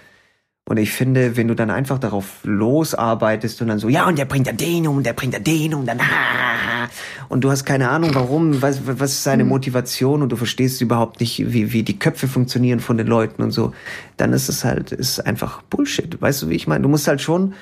Und 0.71 0.77
ich 0.77 0.93
finde, 0.93 1.37
wenn 1.37 1.49
du 1.49 1.57
dann 1.57 1.69
einfach 1.69 1.99
darauf 1.99 2.39
losarbeitest 2.45 3.61
und 3.61 3.67
dann 3.67 3.81
so, 3.81 3.89
ja, 3.89 4.07
und 4.07 4.17
der 4.17 4.25
bringt 4.25 4.47
dann 4.47 4.57
den 4.57 4.87
um, 4.87 5.03
der 5.03 5.15
bringt 5.15 5.35
dann 5.35 5.43
den 5.43 5.75
um, 5.75 5.85
dann 5.85 5.99
ha, 5.99 6.89
und 7.29 7.43
du 7.43 7.51
hast 7.51 7.65
keine 7.65 7.89
Ahnung, 7.89 8.15
warum, 8.15 8.63
was, 8.63 8.87
was 8.87 9.11
ist 9.11 9.25
seine 9.25 9.43
Motivation 9.43 10.23
und 10.23 10.31
du 10.31 10.37
verstehst 10.37 10.81
überhaupt 10.81 11.19
nicht, 11.19 11.53
wie, 11.53 11.73
wie 11.73 11.83
die 11.83 11.99
Köpfe 11.99 12.29
funktionieren 12.29 12.79
von 12.79 12.97
den 12.97 13.09
Leuten 13.09 13.43
und 13.43 13.51
so, 13.51 13.73
dann 14.17 14.33
ist 14.33 14.49
es 14.49 14.65
halt, 14.65 14.93
ist 14.93 15.19
einfach 15.19 15.63
Bullshit. 15.63 16.23
Weißt 16.23 16.43
du, 16.43 16.51
wie 16.51 16.55
ich 16.55 16.69
meine? 16.69 16.83
Du 16.83 16.89
musst 16.89 17.09
halt 17.09 17.21
schon 17.21 17.55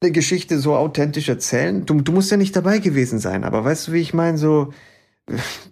eine 0.00 0.10
Geschichte 0.10 0.58
so 0.60 0.74
authentisch 0.76 1.28
erzählen. 1.28 1.84
Du, 1.84 2.00
du 2.00 2.10
musst 2.10 2.30
ja 2.30 2.38
nicht 2.38 2.56
dabei 2.56 2.78
gewesen 2.78 3.18
sein, 3.18 3.44
aber 3.44 3.66
weißt 3.66 3.88
du, 3.88 3.92
wie 3.92 4.00
ich 4.00 4.14
meine? 4.14 4.38
So, 4.38 4.72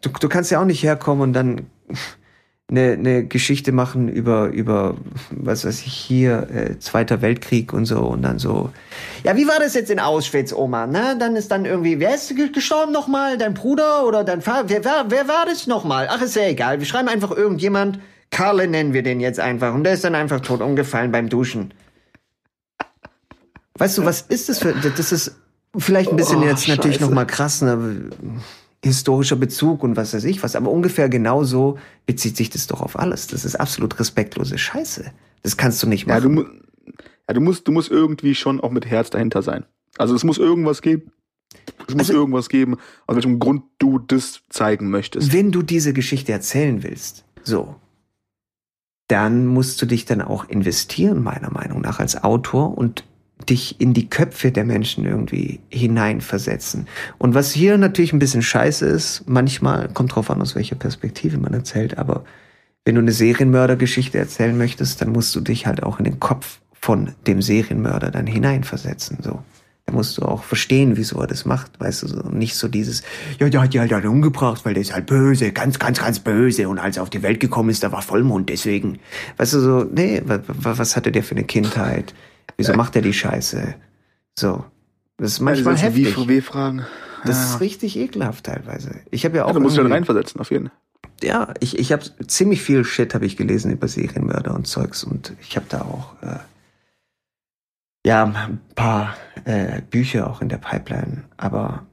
du, 0.02 0.11
du 0.11 0.28
kannst 0.28 0.50
ja 0.50 0.61
auch 0.61 0.66
nicht 0.66 0.83
herkommen 0.83 1.22
und 1.22 1.33
dann 1.33 1.62
eine, 2.70 2.92
eine 2.92 3.26
Geschichte 3.26 3.72
machen 3.72 4.09
über, 4.09 4.48
über, 4.48 4.96
was 5.31 5.64
weiß 5.64 5.81
ich, 5.87 5.92
hier, 5.92 6.48
äh, 6.50 6.78
Zweiter 6.78 7.22
Weltkrieg 7.22 7.72
und 7.72 7.87
so 7.87 8.00
und 8.00 8.22
dann 8.22 8.38
so. 8.38 8.70
Ja, 9.24 9.37
wie 9.37 9.48
war 9.48 9.59
das 9.59 9.74
jetzt 9.74 9.90
in 9.90 9.98
Auschwitz, 9.98 10.52
Oma? 10.52 10.87
Ne? 10.87 11.16
Dann 11.18 11.35
ist 11.35 11.50
dann 11.50 11.64
irgendwie, 11.64 11.98
wer 11.98 12.14
ist 12.14 12.35
gestorben 12.52 12.92
nochmal? 12.92 13.38
Dein 13.38 13.54
Bruder 13.54 14.07
oder 14.07 14.22
dein 14.22 14.42
Vater? 14.42 14.68
Wer, 14.68 14.85
wer, 14.85 15.07
wer 15.09 15.28
war 15.28 15.46
das 15.46 15.66
nochmal? 15.66 16.09
Ach, 16.11 16.20
ist 16.20 16.37
ja 16.37 16.42
egal. 16.42 16.78
Wir 16.78 16.87
schreiben 16.87 17.09
einfach 17.09 17.31
irgendjemand. 17.31 18.00
Karle 18.31 18.68
nennen 18.68 18.92
wir 18.92 19.02
den 19.02 19.20
jetzt 19.20 19.40
einfach. 19.40 19.72
Und 19.72 19.85
der 19.85 19.94
ist 19.94 20.04
dann 20.04 20.14
einfach 20.14 20.40
tot 20.40 20.61
umgefallen 20.61 21.11
beim 21.11 21.31
Duschen. 21.31 21.72
Weißt 23.78 23.96
du, 23.96 24.04
was 24.04 24.22
ist 24.22 24.50
das 24.50 24.59
für, 24.59 24.74
das 24.74 25.12
ist 25.12 25.37
vielleicht 25.76 26.11
ein 26.11 26.16
bisschen 26.16 26.42
Oh, 26.42 26.44
jetzt 26.44 26.68
natürlich 26.68 27.00
nochmal 27.00 27.26
krass, 27.26 27.62
ne? 27.62 28.11
Historischer 28.84 29.36
Bezug 29.36 29.82
und 29.82 29.96
was 29.96 30.14
weiß 30.14 30.24
ich 30.24 30.42
was, 30.42 30.54
aber 30.56 30.70
ungefähr 30.70 31.08
genauso 31.08 31.78
bezieht 32.06 32.36
sich 32.36 32.50
das 32.50 32.66
doch 32.68 32.80
auf 32.80 32.98
alles. 32.98 33.26
Das 33.26 33.44
ist 33.44 33.56
absolut 33.56 33.98
respektlose 33.98 34.56
Scheiße. 34.58 35.10
Das 35.42 35.56
kannst 35.56 35.82
du 35.82 35.88
nicht 35.88 36.06
Ja, 36.06 36.20
du, 36.20 36.28
machen. 36.28 36.60
ja, 37.28 37.34
du 37.34 37.40
musst, 37.40 37.66
du 37.66 37.72
musst 37.72 37.90
irgendwie 37.90 38.34
schon 38.34 38.60
auch 38.60 38.70
mit 38.70 38.86
Herz 38.86 39.10
dahinter 39.10 39.42
sein. 39.42 39.64
Also 39.96 40.14
es 40.14 40.22
muss 40.24 40.38
irgendwas 40.38 40.80
geben. 40.82 41.10
Es 41.88 41.94
muss 41.94 42.08
Also- 42.10 42.12
irgendwas 42.20 42.48
geben, 42.48 42.76
aus 43.06 43.16
welchem 43.16 43.38
Grund 43.38 43.62
du 43.78 43.98
das 43.98 44.42
zeigen 44.48 44.90
möchtest. 44.90 45.32
Wenn 45.32 45.50
du 45.50 45.62
diese 45.62 45.92
Geschichte 45.92 46.30
erzählen 46.32 46.82
willst, 46.82 47.24
so, 47.42 47.74
dann 49.08 49.46
musst 49.46 49.80
du 49.80 49.86
dich 49.86 50.04
dann 50.04 50.20
auch 50.20 50.48
investieren, 50.48 51.22
meiner 51.22 51.50
Meinung 51.50 51.80
nach, 51.80 51.98
als 51.98 52.22
Autor 52.22 52.76
und 52.76 53.04
dich 53.50 53.80
in 53.80 53.94
die 53.94 54.08
Köpfe 54.11 54.52
der 54.52 54.64
Menschen 54.64 55.04
irgendwie 55.04 55.61
hineinversetzen. 55.70 56.87
Und 57.18 57.34
was 57.34 57.52
hier 57.52 57.78
natürlich 57.78 58.12
ein 58.12 58.18
bisschen 58.18 58.42
scheiße 58.42 58.87
ist, 58.87 59.24
manchmal, 59.26 59.88
kommt 59.88 60.14
drauf 60.14 60.30
an, 60.30 60.40
aus 60.42 60.54
welcher 60.54 60.76
Perspektive 60.76 61.38
man 61.38 61.54
erzählt, 61.54 61.98
aber 61.98 62.24
wenn 62.84 62.94
du 62.94 63.00
eine 63.00 63.12
Serienmördergeschichte 63.12 64.18
erzählen 64.18 64.56
möchtest, 64.56 65.00
dann 65.00 65.12
musst 65.12 65.34
du 65.37 65.40
dich 65.40 65.66
halt 65.66 65.82
auch 65.82 65.98
in 65.98 66.04
den 66.04 66.20
Kopf 66.20 66.61
von 66.80 67.14
dem 67.26 67.42
Serienmörder 67.42 68.11
dann 68.11 68.26
hineinversetzen, 68.26 69.18
so. 69.22 69.42
Da 69.87 69.94
musst 69.94 70.18
du 70.18 70.22
auch 70.22 70.42
verstehen, 70.44 70.98
wieso 70.98 71.18
er 71.18 71.26
das 71.26 71.46
macht, 71.46 71.80
weißt 71.80 72.02
du, 72.02 72.08
so. 72.08 72.20
Nicht 72.28 72.56
so 72.56 72.68
dieses, 72.68 73.02
ja, 73.40 73.48
der 73.48 73.62
hat 73.62 73.72
die 73.72 73.80
halt 73.80 73.90
dann 73.90 74.06
umgebracht, 74.06 74.66
weil 74.66 74.74
der 74.74 74.82
ist 74.82 74.92
halt 74.92 75.06
böse, 75.06 75.50
ganz, 75.50 75.78
ganz, 75.78 75.98
ganz 75.98 76.18
böse. 76.18 76.68
Und 76.68 76.78
als 76.78 76.98
er 76.98 77.02
auf 77.02 77.08
die 77.08 77.22
Welt 77.22 77.40
gekommen 77.40 77.70
ist, 77.70 77.82
da 77.82 77.90
war 77.90 78.02
Vollmond, 78.02 78.50
deswegen. 78.50 78.98
Weißt 79.38 79.54
du, 79.54 79.61
so, 79.61 79.84
nee, 79.84 80.20
wa- 80.26 80.40
wa- 80.46 80.74
was 80.76 80.94
hatte 80.94 81.11
der 81.11 81.22
für 81.22 81.34
eine 81.34 81.44
Kindheit? 81.44 82.12
Wieso 82.56 82.74
macht 82.74 82.96
er 82.96 83.02
die 83.02 83.12
Scheiße? 83.12 83.74
So. 84.38 84.64
Das 85.16 85.32
ist 85.32 85.40
manchmal 85.40 85.76
Ja, 85.76 85.90
diese 85.90 86.04
heftig. 86.06 86.16
WVW-Fragen. 86.28 86.87
Das 87.24 87.37
ja. 87.37 87.44
ist 87.54 87.61
richtig 87.61 87.96
ekelhaft 87.96 88.44
teilweise. 88.46 89.00
Ich 89.11 89.24
habe 89.24 89.37
ja 89.38 89.44
auch 89.44 89.48
ja, 89.48 89.54
da 89.54 89.61
musst 89.61 89.76
du 89.76 89.82
dann 89.82 89.87
irgendwie- 89.90 89.94
reinversetzen, 90.11 90.40
auf 90.40 90.50
jeden 90.52 90.68
Fall. 90.68 90.76
ja, 91.22 91.52
ich, 91.61 91.78
ich 91.78 91.90
habe 91.92 92.04
ziemlich 92.28 92.62
viel 92.62 92.84
Shit 92.84 93.14
habe 93.14 93.26
ich 93.26 93.37
gelesen 93.37 93.72
über 93.72 93.88
Serienmörder 93.88 94.54
und 94.54 94.66
Zeugs 94.68 95.02
und 95.02 95.34
ich 95.40 95.56
habe 95.56 95.66
da 95.68 95.80
auch 95.82 96.14
äh, 96.22 96.38
ja 98.06 98.24
ein 98.24 98.61
paar 98.76 99.16
äh, 99.44 99.82
Bücher 99.82 100.30
auch 100.30 100.40
in 100.40 100.48
der 100.48 100.58
Pipeline, 100.58 101.24
aber 101.37 101.84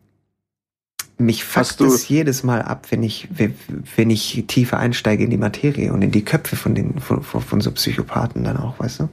mich 1.17 1.43
du- 1.77 1.85
es 1.85 2.07
jedes 2.07 2.43
Mal 2.43 2.61
ab, 2.61 2.87
wenn 2.91 3.01
ich 3.01 3.27
wenn 3.95 4.09
ich 4.11 4.43
tiefer 4.47 4.77
einsteige 4.77 5.23
in 5.23 5.29
die 5.31 5.37
Materie 5.37 5.91
und 5.93 6.01
in 6.03 6.11
die 6.11 6.23
Köpfe 6.25 6.55
von 6.55 6.75
den 6.75 6.99
von, 6.99 7.23
von, 7.23 7.41
von 7.41 7.61
so 7.61 7.71
Psychopathen 7.71 8.43
dann 8.43 8.57
auch, 8.57 8.77
weißt 8.79 8.99
du? 9.01 9.09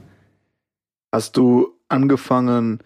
Hast 1.13 1.37
du 1.37 1.77
angefangen, 1.89 2.79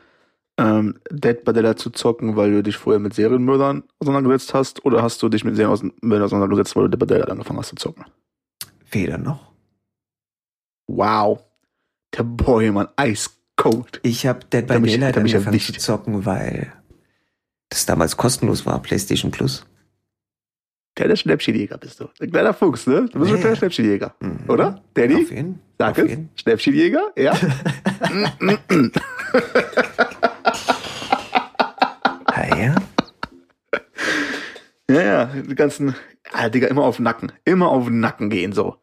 ähm, 0.57 0.99
Dead 1.09 1.45
by 1.45 1.53
Daylight 1.53 1.79
zu 1.79 1.91
zocken, 1.91 2.35
weil 2.35 2.51
du 2.51 2.61
dich 2.61 2.75
vorher 2.75 2.99
mit 2.99 3.13
Serienmördern 3.13 3.83
auseinandergesetzt 3.99 4.53
hast? 4.53 4.83
Oder 4.83 5.01
hast 5.01 5.23
du 5.23 5.29
dich 5.29 5.45
mit 5.45 5.55
Serienmördern 5.55 6.23
auseinandergesetzt, 6.23 6.75
weil 6.75 6.83
du 6.83 6.89
Dead 6.89 6.99
by 6.99 7.07
Daylight 7.07 7.29
angefangen 7.29 7.59
hast 7.59 7.69
zu 7.69 7.77
zocken? 7.77 8.03
Weder 8.91 9.17
noch. 9.17 9.53
Wow. 10.87 11.41
Der 12.17 12.23
Boy, 12.23 12.69
man, 12.69 12.89
ice 12.99 13.29
cold. 13.55 14.01
Ich 14.03 14.27
habe 14.27 14.41
Dead 14.51 14.67
by 14.67 14.81
Daylight 14.81 15.17
angefangen 15.17 15.59
zu 15.61 15.71
zocken, 15.71 16.25
weil 16.25 16.73
das 17.69 17.85
damals 17.85 18.17
kostenlos 18.17 18.65
war, 18.65 18.81
PlayStation 18.81 19.31
Plus. 19.31 19.65
Der 20.97 21.15
Schnäppchenjäger 21.15 21.77
bist 21.77 21.99
du. 21.99 22.09
Ein 22.19 22.31
kleiner 22.31 22.53
Fuchs, 22.53 22.87
ne? 22.87 23.07
Du 23.11 23.19
bist 23.19 23.29
Ja, 23.29 23.35
ein 23.35 23.41
kleiner 23.41 23.53
ja. 23.53 23.55
Schnäppchenjäger. 23.55 24.15
Mhm. 24.19 24.39
Oder? 24.47 24.81
Daddy? 24.95 25.15
Auf 25.15 25.29
jeden, 25.31 25.59
Sag 25.77 25.91
auf 25.91 25.97
es. 25.99 26.09
jeden. 26.09 26.29
Schnäppchenjäger? 26.35 27.11
Ja? 27.15 27.33
Ah, 32.25 32.55
ja? 32.55 32.75
ja, 34.89 35.01
ja. 35.01 35.25
Die 35.25 35.55
ganzen, 35.55 35.95
ah, 36.31 36.49
Digga, 36.49 36.67
immer 36.67 36.83
auf 36.83 36.97
den 36.97 37.03
Nacken. 37.03 37.31
Immer 37.45 37.69
auf 37.69 37.85
den 37.85 37.99
Nacken 37.99 38.29
gehen, 38.29 38.53
so. 38.53 38.75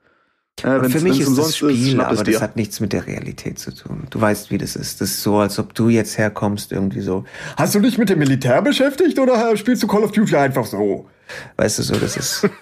Wenn's- 0.63 0.93
für 0.93 1.01
mich 1.01 1.21
ist 1.21 1.37
das 1.37 1.57
Spiel, 1.57 1.99
es 1.99 2.05
aber 2.05 2.23
das 2.25 2.41
hat 2.41 2.57
nichts 2.57 2.81
mit 2.81 2.93
der 2.93 3.07
Realität 3.07 3.59
zu 3.59 3.75
tun. 3.75 4.05
Du 4.11 4.21
weißt, 4.21 4.51
wie 4.51 4.57
das 4.59 4.77
ist. 4.77 5.01
Das 5.01 5.11
ist 5.11 5.23
so, 5.23 5.37
als 5.39 5.59
ob 5.59 5.75
du 5.75 5.89
jetzt 5.89 6.17
herkommst, 6.17 6.73
irgendwie 6.73 7.01
so. 7.01 7.25
Hast 7.57 7.75
du 7.75 7.81
dich 7.81 7.99
mit 7.99 8.09
dem 8.09 8.19
Militär 8.21 8.63
beschäftigt 8.63 9.19
oder 9.19 9.57
spielst 9.57 9.83
du 9.83 9.87
Call 9.87 10.05
of 10.05 10.13
Duty 10.13 10.37
einfach 10.37 10.65
so? 10.65 11.09
Weißt 11.57 11.79
du 11.81 11.83
so, 11.83 11.97
das 11.97 12.17
ist. 12.17 12.49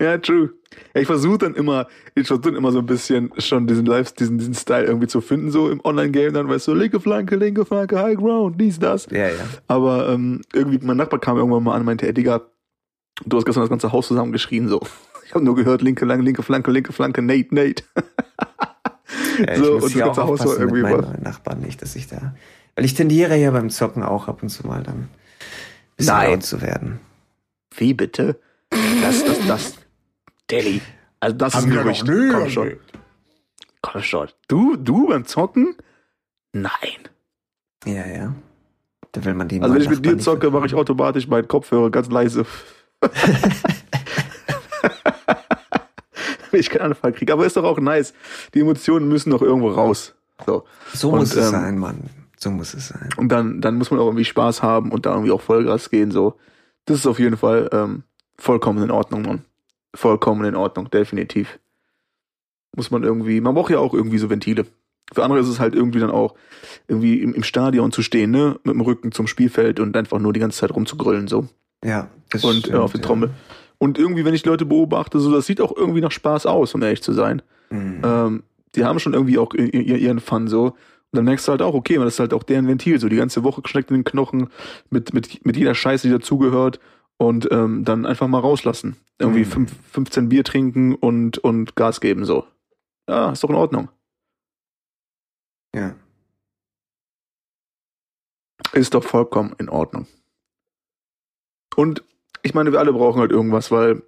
Ja, 0.00 0.18
true. 0.18 0.50
Ja, 0.94 1.00
ich 1.02 1.06
versuche 1.06 1.38
dann 1.38 1.54
immer, 1.54 1.86
ich 2.16 2.26
versuche 2.26 2.46
dann 2.46 2.56
immer 2.56 2.72
so 2.72 2.80
ein 2.80 2.86
bisschen 2.86 3.30
schon 3.38 3.66
diesen 3.68 3.86
Live, 3.86 4.12
diesen, 4.12 4.38
diesen 4.38 4.54
Style 4.54 4.84
irgendwie 4.84 5.06
zu 5.06 5.20
finden, 5.20 5.50
so 5.52 5.70
im 5.70 5.80
Online-Game, 5.84 6.32
dann 6.34 6.48
weißt 6.48 6.66
du, 6.68 6.74
linke 6.74 6.98
Flanke, 6.98 7.36
linke 7.36 7.64
Flanke, 7.64 7.98
High 8.00 8.16
Ground, 8.16 8.60
dies, 8.60 8.78
das. 8.80 9.06
ja, 9.10 9.28
ja. 9.28 9.34
Aber 9.68 10.08
ähm, 10.08 10.40
irgendwie, 10.52 10.84
mein 10.84 10.96
Nachbar 10.96 11.20
kam 11.20 11.36
irgendwann 11.36 11.62
mal 11.62 11.74
an 11.74 11.80
und 11.80 11.86
meinte, 11.86 12.06
ey, 12.06 12.12
Digga, 12.12 12.40
du 13.26 13.36
hast 13.36 13.44
gestern 13.44 13.62
das 13.62 13.70
ganze 13.70 13.92
Haus 13.92 14.08
zusammengeschrien, 14.08 14.68
so. 14.68 14.80
Ich 15.24 15.34
habe 15.34 15.46
nur 15.46 15.54
gehört, 15.56 15.80
linke 15.80 16.04
Lang, 16.04 16.20
linke 16.20 16.42
Flanke, 16.42 16.70
linke 16.70 16.92
Flanke, 16.92 17.22
Nate, 17.22 17.54
Nate. 17.54 17.84
ja 19.38 19.54
ich 19.54 19.58
So, 19.64 19.74
muss 19.78 19.84
und 19.84 19.94
das 19.94 20.02
auch 20.02 20.06
ganze 20.06 20.22
Haus 20.24 20.40
war 20.40 20.46
mit 20.48 20.58
irgendwie 20.58 20.82
was. 20.82 21.06
neuen 21.06 21.22
Nachbarn 21.22 21.60
nicht, 21.60 21.80
dass 21.80 21.96
ich 21.96 22.06
da. 22.06 22.34
Weil 22.76 22.84
ich 22.84 22.92
tendiere 22.92 23.36
ja 23.36 23.50
beim 23.50 23.70
Zocken 23.70 24.02
auch 24.02 24.28
ab 24.28 24.42
und 24.42 24.50
zu 24.50 24.66
mal 24.66 24.82
dann. 24.82 25.08
Bisschen 25.96 26.14
Nein. 26.14 26.30
laut 26.32 26.42
zu 26.42 26.60
werden. 26.60 27.00
Wie 27.74 27.94
bitte? 27.94 28.38
Das, 29.00 29.24
das, 29.24 29.46
das. 29.46 29.74
Daddy. 30.48 30.82
Also 31.20 31.34
das 31.36 31.54
ist 31.54 31.64
ein 31.64 31.70
Gerücht. 31.70 32.04
Komm 32.06 32.50
schon. 32.50 32.72
Komm 33.80 34.02
schon. 34.02 34.28
Du, 34.48 34.76
du 34.76 35.08
beim 35.08 35.24
Zocken? 35.24 35.76
Nein. 36.52 36.72
Ja, 37.86 38.06
ja. 38.06 38.34
Da 39.12 39.24
will 39.24 39.32
man 39.32 39.48
die 39.48 39.62
Also 39.62 39.74
wenn 39.74 39.82
ich 39.82 39.88
mit 39.88 40.04
dir 40.04 40.18
zocke, 40.18 40.50
mache 40.50 40.66
ich 40.66 40.74
automatisch 40.74 41.26
meinen 41.26 41.48
Kopfhörer 41.48 41.90
ganz 41.90 42.10
leise. 42.10 42.44
Ich 46.52 46.70
keinen 46.70 46.82
Anfall 46.82 47.12
kriege. 47.12 47.32
Aber 47.32 47.46
ist 47.46 47.56
doch 47.56 47.64
auch 47.64 47.80
nice. 47.80 48.12
Die 48.54 48.60
Emotionen 48.60 49.08
müssen 49.08 49.30
doch 49.30 49.42
irgendwo 49.42 49.70
raus. 49.70 50.14
So. 50.46 50.64
So 50.92 51.10
Und, 51.10 51.20
muss 51.20 51.34
es 51.34 51.46
ähm, 51.46 51.50
sein, 51.50 51.78
Mann. 51.78 52.10
So 52.36 52.50
muss 52.50 52.74
es 52.74 52.88
sein. 52.88 53.08
Und 53.16 53.30
dann, 53.30 53.60
dann 53.60 53.76
muss 53.76 53.90
man 53.90 54.00
auch 54.00 54.06
irgendwie 54.06 54.24
Spaß 54.24 54.62
haben 54.62 54.90
und 54.92 55.06
da 55.06 55.12
irgendwie 55.12 55.32
auch 55.32 55.40
Vollgas 55.40 55.90
gehen. 55.90 56.10
So. 56.10 56.34
Das 56.84 56.98
ist 56.98 57.06
auf 57.06 57.18
jeden 57.18 57.36
Fall 57.36 57.70
ähm, 57.72 58.02
vollkommen 58.36 58.82
in 58.82 58.90
Ordnung, 58.90 59.22
Mann. 59.22 59.44
Vollkommen 59.94 60.44
in 60.44 60.56
Ordnung, 60.56 60.90
definitiv. 60.90 61.58
Muss 62.74 62.90
man 62.90 63.02
irgendwie, 63.02 63.40
man 63.40 63.54
braucht 63.54 63.70
ja 63.70 63.78
auch 63.78 63.94
irgendwie 63.94 64.18
so 64.18 64.30
Ventile. 64.30 64.66
Für 65.12 65.24
andere 65.24 65.40
ist 65.40 65.48
es 65.48 65.60
halt 65.60 65.74
irgendwie 65.74 66.00
dann 66.00 66.10
auch, 66.10 66.34
irgendwie 66.88 67.20
im, 67.20 67.34
im 67.34 67.42
Stadion 67.42 67.92
zu 67.92 68.02
stehen, 68.02 68.30
ne? 68.30 68.58
Mit 68.64 68.74
dem 68.74 68.80
Rücken 68.80 69.12
zum 69.12 69.26
Spielfeld 69.26 69.78
und 69.78 69.94
einfach 69.96 70.18
nur 70.18 70.32
die 70.32 70.40
ganze 70.40 70.58
Zeit 70.60 70.74
rumzugrüllen, 70.74 71.28
so. 71.28 71.48
Ja, 71.84 72.08
das 72.32 72.44
und 72.44 72.58
stimmt, 72.60 72.74
äh, 72.74 72.78
auf 72.78 72.92
die 72.92 72.98
ja. 72.98 73.04
Trommel. 73.04 73.30
Und 73.78 73.98
irgendwie, 73.98 74.24
wenn 74.24 74.34
ich 74.34 74.44
Leute 74.44 74.64
beobachte, 74.64 75.18
so, 75.18 75.32
das 75.32 75.46
sieht 75.46 75.60
auch 75.60 75.76
irgendwie 75.76 76.00
nach 76.00 76.12
Spaß 76.12 76.46
aus, 76.46 76.74
um 76.74 76.82
ehrlich 76.82 77.02
zu 77.02 77.12
sein. 77.12 77.42
Mhm. 77.70 78.02
Ähm, 78.04 78.42
die 78.74 78.84
haben 78.84 78.98
schon 79.00 79.12
irgendwie 79.14 79.38
auch 79.38 79.52
ihren 79.54 80.20
Fun 80.20 80.46
so. 80.48 80.66
Und 80.66 80.76
dann 81.16 81.24
merkst 81.24 81.46
du 81.46 81.50
halt 81.50 81.62
auch, 81.62 81.74
okay, 81.74 81.96
das 81.96 82.14
ist 82.14 82.20
halt 82.20 82.32
auch 82.32 82.42
deren 82.42 82.66
Ventil, 82.68 82.98
so 82.98 83.08
die 83.08 83.16
ganze 83.16 83.44
Woche 83.44 83.60
geschneckt 83.60 83.90
in 83.90 83.96
den 83.96 84.04
Knochen, 84.04 84.48
mit, 84.88 85.12
mit, 85.12 85.44
mit 85.44 85.56
jeder 85.56 85.74
Scheiße, 85.74 86.06
die 86.08 86.12
dazugehört. 86.14 86.80
Und 87.18 87.48
ähm, 87.52 87.84
dann 87.84 88.06
einfach 88.06 88.26
mal 88.28 88.40
rauslassen. 88.40 88.96
Irgendwie 89.18 89.40
Mhm. 89.40 89.46
fünf, 89.46 89.72
15 89.92 90.28
Bier 90.28 90.42
trinken 90.42 90.94
und, 90.94 91.38
und 91.38 91.76
Gas 91.76 92.00
geben, 92.00 92.24
so. 92.24 92.44
Ja, 93.08 93.30
ist 93.30 93.44
doch 93.44 93.50
in 93.50 93.56
Ordnung. 93.56 93.88
Ja. 95.74 95.94
Ist 98.72 98.94
doch 98.94 99.04
vollkommen 99.04 99.54
in 99.58 99.68
Ordnung. 99.68 100.06
Und 101.76 102.02
ich 102.42 102.54
meine, 102.54 102.72
wir 102.72 102.78
alle 102.80 102.92
brauchen 102.92 103.20
halt 103.20 103.30
irgendwas, 103.30 103.70
weil 103.70 104.02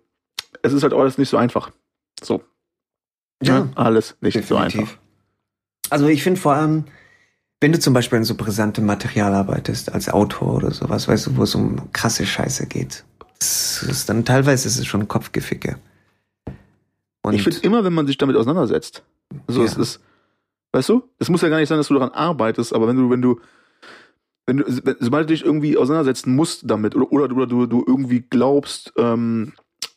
es 0.63 0.73
ist 0.73 0.83
halt 0.83 0.93
alles 0.93 1.19
nicht 1.19 1.29
so 1.29 1.37
einfach. 1.37 1.71
So. 2.23 2.43
Ja, 3.43 3.59
Ja, 3.59 3.69
alles 3.75 4.17
nicht 4.21 4.35
so 4.47 4.55
definitiv. 4.57 4.81
einfach. 4.81 4.99
Also 5.91 6.07
ich 6.07 6.23
finde 6.23 6.41
vor 6.41 6.55
allem, 6.55 6.85
wenn 7.61 7.73
du 7.73 7.79
zum 7.79 7.95
Beispiel 7.95 8.19
an 8.19 8.25
so 8.25 8.35
brisantem 8.35 8.87
Material 8.87 9.33
arbeitest, 9.35 9.93
als 9.93 10.09
Autor 10.09 10.55
oder 10.55 10.71
sowas, 10.71 11.09
weißt 11.09 11.27
du, 11.27 11.37
wo 11.37 11.43
es 11.43 11.55
um 11.55 11.93
krasse 11.93 12.27
Scheiße 12.27 12.67
geht. 12.67 13.05
Das 13.39 13.83
ist 13.83 14.09
dann 14.09 14.25
teilweise 14.25 14.67
ist 14.69 14.79
es 14.79 14.87
schon 14.87 15.07
Kopfgeficke. 15.09 15.79
Und 17.23 17.35
Ich 17.35 17.43
finde 17.43 17.59
immer, 17.61 17.85
wenn 17.85 17.93
man 17.93 18.07
sich 18.07 18.19
damit 18.19 18.37
auseinandersetzt. 18.37 19.03
Also 19.47 19.61
Ja. 19.61 19.67
es 19.67 19.77
ist, 19.77 20.01
weißt 20.73 20.89
du, 20.91 21.09
es 21.19 21.29
muss 21.29 21.43
ja 21.43 21.49
gar 21.49 21.59
nicht 21.59 21.69
sein, 21.69 21.79
dass 21.79 21.89
du 21.89 21.95
daran 21.95 22.11
arbeitest, 22.11 22.73
aber 22.75 22.87
wenn 22.89 22.97
du, 22.97 23.11
wenn 23.11 23.23
du, 23.23 23.41
wenn 24.47 24.59
du, 24.59 24.65
wenn, 24.85 24.97
sobald 25.01 25.29
du 25.29 25.35
dich 25.35 25.45
irgendwie 25.45 25.77
auseinandersetzen 25.77 26.35
musst 26.35 26.71
damit 26.71 26.95
oder, 26.95 27.11
oder, 27.13 27.35
oder 27.35 27.47
du, 27.47 27.67
du 27.67 27.85
irgendwie 27.87 28.21
glaubst, 28.21 28.93
ähm, 28.99 29.53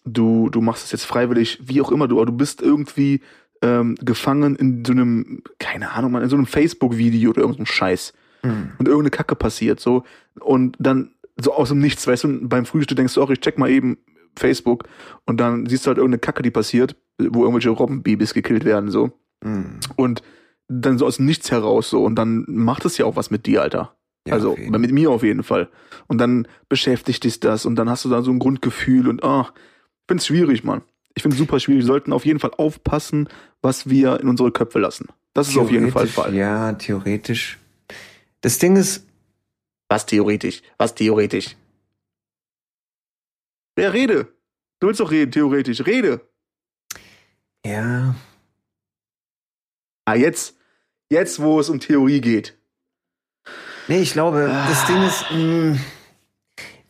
du, 0.06 0.50
du 0.50 0.62
machst 0.62 0.86
es 0.86 0.92
jetzt 0.92 1.06
freiwillig, 1.06 1.60
wie 1.64 1.82
auch 1.82 1.92
immer 1.92 2.08
du, 2.08 2.18
aber 2.18 2.28
du 2.28 2.38
bist 2.38 2.62
irgendwie 2.62 3.22
ähm, 3.62 3.96
gefangen 4.02 4.56
in 4.56 4.86
so 4.86 4.94
einem, 4.94 5.42
keine 5.60 5.92
Ahnung, 5.92 6.12
man, 6.12 6.24
in 6.24 6.30
so 6.30 6.36
einem 6.36 6.46
Facebook-Video 6.46 7.32
oder 7.32 7.42
irgendeinem 7.42 7.66
Scheiß 7.66 8.14
Hm. 8.44 8.72
und 8.78 8.88
irgendeine 8.88 9.10
Kacke 9.10 9.36
passiert, 9.36 9.80
so, 9.80 10.04
und 10.40 10.76
dann 10.80 11.12
so 11.42 11.54
aus 11.54 11.70
dem 11.70 11.80
Nichts, 11.80 12.06
weißt 12.08 12.24
du, 12.26 12.48
beim 12.48 12.66
Frühstück 12.66 12.96
denkst 12.96 13.14
du 13.14 13.22
auch, 13.22 13.30
ich 13.30 13.40
check 13.40 13.58
mal 13.58 13.70
eben 13.70 13.98
Facebook 14.36 14.84
und 15.26 15.40
dann 15.40 15.66
siehst 15.66 15.86
du 15.86 15.90
halt 15.90 15.98
irgendeine 15.98 16.20
Kacke, 16.20 16.44
die 16.44 16.52
passiert, 16.52 16.96
wo 17.18 17.42
irgendwelche 17.42 17.70
Robbenbabys 17.70 18.34
gekillt 18.34 18.66
werden, 18.66 18.92
so. 18.92 19.12
Hm. 19.44 19.80
Und 19.96 20.22
dann 20.68 20.98
so 20.98 21.06
aus 21.06 21.18
dem 21.18 21.26
Nichts 21.26 21.52
heraus, 21.52 21.90
so. 21.90 22.04
Und 22.04 22.16
dann 22.16 22.46
macht 22.48 22.86
es 22.86 22.98
ja 22.98 23.06
auch 23.06 23.16
was 23.16 23.32
mit 23.32 23.46
dir, 23.46 23.62
Alter. 23.62 23.97
Ja, 24.28 24.34
also, 24.34 24.56
mit 24.58 24.92
mir 24.92 25.10
auf 25.12 25.24
jeden 25.24 25.44
Fall. 25.44 25.70
Und 26.08 26.18
dann 26.20 26.48
beschäftigt 26.70 27.24
dich 27.24 27.40
das 27.40 27.66
und 27.66 27.76
dann 27.76 27.90
hast 27.90 28.06
du 28.06 28.10
da 28.10 28.22
so 28.22 28.32
ein 28.32 28.40
Grundgefühl 28.40 29.08
und, 29.08 29.24
ah, 29.24 29.52
ich 29.56 30.04
find's 30.08 30.26
schwierig, 30.28 30.64
Mann. 30.64 30.82
Ich 31.16 31.24
find's 31.24 31.38
super 31.38 31.60
schwierig. 31.60 31.82
Wir 31.82 31.88
sollten 31.88 32.14
auf 32.14 32.26
jeden 32.26 32.40
Fall 32.40 32.52
aufpassen, 32.58 33.28
was 33.62 33.90
wir 33.90 34.20
in 34.20 34.28
unsere 34.30 34.52
Köpfe 34.52 34.80
lassen. 34.80 35.08
Das 35.34 35.50
ist 35.50 35.58
auf 35.58 35.72
jeden 35.72 35.92
Fall 35.92 36.08
Fall. 36.08 36.34
Ja, 36.34 36.74
theoretisch. 36.74 37.58
Das 38.42 38.60
Ding 38.60 38.76
ist, 38.76 39.06
Was 39.90 40.06
theoretisch? 40.06 40.62
Was 40.78 40.96
theoretisch? 40.96 41.56
Ja, 43.80 43.90
rede. 43.90 44.28
Du 44.80 44.88
willst 44.88 45.00
doch 45.00 45.12
reden, 45.12 45.32
theoretisch. 45.32 45.86
Rede. 45.86 46.22
ja, 47.66 48.16
Ah, 50.06 50.16
jetzt. 50.16 50.58
Jetzt, 51.10 51.42
wo 51.42 51.60
es 51.60 51.70
um 51.70 51.80
Theorie 51.80 52.22
geht. 52.22 52.57
Nee, 53.88 54.02
ich 54.02 54.14
glaube, 54.14 54.50
das 54.68 54.86
Ding 54.86 55.02
ist, 55.04 55.26
mh, 55.32 55.78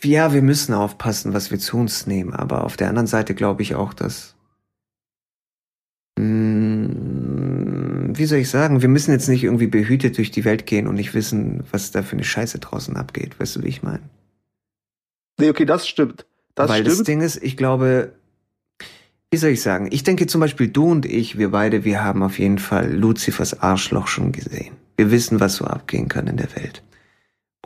ja, 0.03 0.33
wir 0.33 0.41
müssen 0.41 0.73
aufpassen, 0.73 1.33
was 1.33 1.51
wir 1.51 1.59
zu 1.59 1.77
uns 1.77 2.07
nehmen, 2.07 2.33
aber 2.33 2.63
auf 2.63 2.77
der 2.77 2.89
anderen 2.89 3.07
Seite 3.07 3.35
glaube 3.35 3.61
ich 3.61 3.75
auch, 3.75 3.93
dass, 3.93 4.35
mh, 6.17 8.17
wie 8.17 8.25
soll 8.25 8.39
ich 8.39 8.49
sagen, 8.49 8.81
wir 8.81 8.89
müssen 8.89 9.11
jetzt 9.11 9.29
nicht 9.29 9.43
irgendwie 9.43 9.67
behütet 9.67 10.17
durch 10.17 10.31
die 10.31 10.45
Welt 10.45 10.65
gehen 10.65 10.87
und 10.87 10.95
nicht 10.95 11.13
wissen, 11.13 11.63
was 11.71 11.91
da 11.91 12.01
für 12.01 12.13
eine 12.13 12.23
Scheiße 12.23 12.59
draußen 12.59 12.97
abgeht. 12.97 13.39
Weißt 13.39 13.57
du, 13.57 13.63
wie 13.63 13.67
ich 13.67 13.83
meine? 13.83 14.09
Nee, 15.39 15.49
okay, 15.49 15.65
das 15.65 15.87
stimmt. 15.87 16.25
Das 16.55 16.69
Weil 16.69 16.83
das 16.83 16.93
stimmt. 16.93 17.07
Ding 17.09 17.21
ist, 17.21 17.43
ich 17.43 17.57
glaube, 17.57 18.13
wie 19.29 19.37
soll 19.37 19.51
ich 19.51 19.61
sagen, 19.61 19.89
ich 19.91 20.03
denke 20.03 20.25
zum 20.25 20.41
Beispiel 20.41 20.69
du 20.69 20.89
und 20.89 21.05
ich, 21.05 21.37
wir 21.37 21.51
beide, 21.51 21.83
wir 21.83 22.03
haben 22.03 22.23
auf 22.23 22.39
jeden 22.39 22.57
Fall 22.57 22.91
Luzifers 22.91 23.61
Arschloch 23.61 24.07
schon 24.07 24.31
gesehen. 24.31 24.75
Wir 24.95 25.11
wissen, 25.11 25.39
was 25.39 25.57
so 25.57 25.65
abgehen 25.65 26.07
kann 26.07 26.25
in 26.25 26.37
der 26.37 26.55
Welt. 26.55 26.81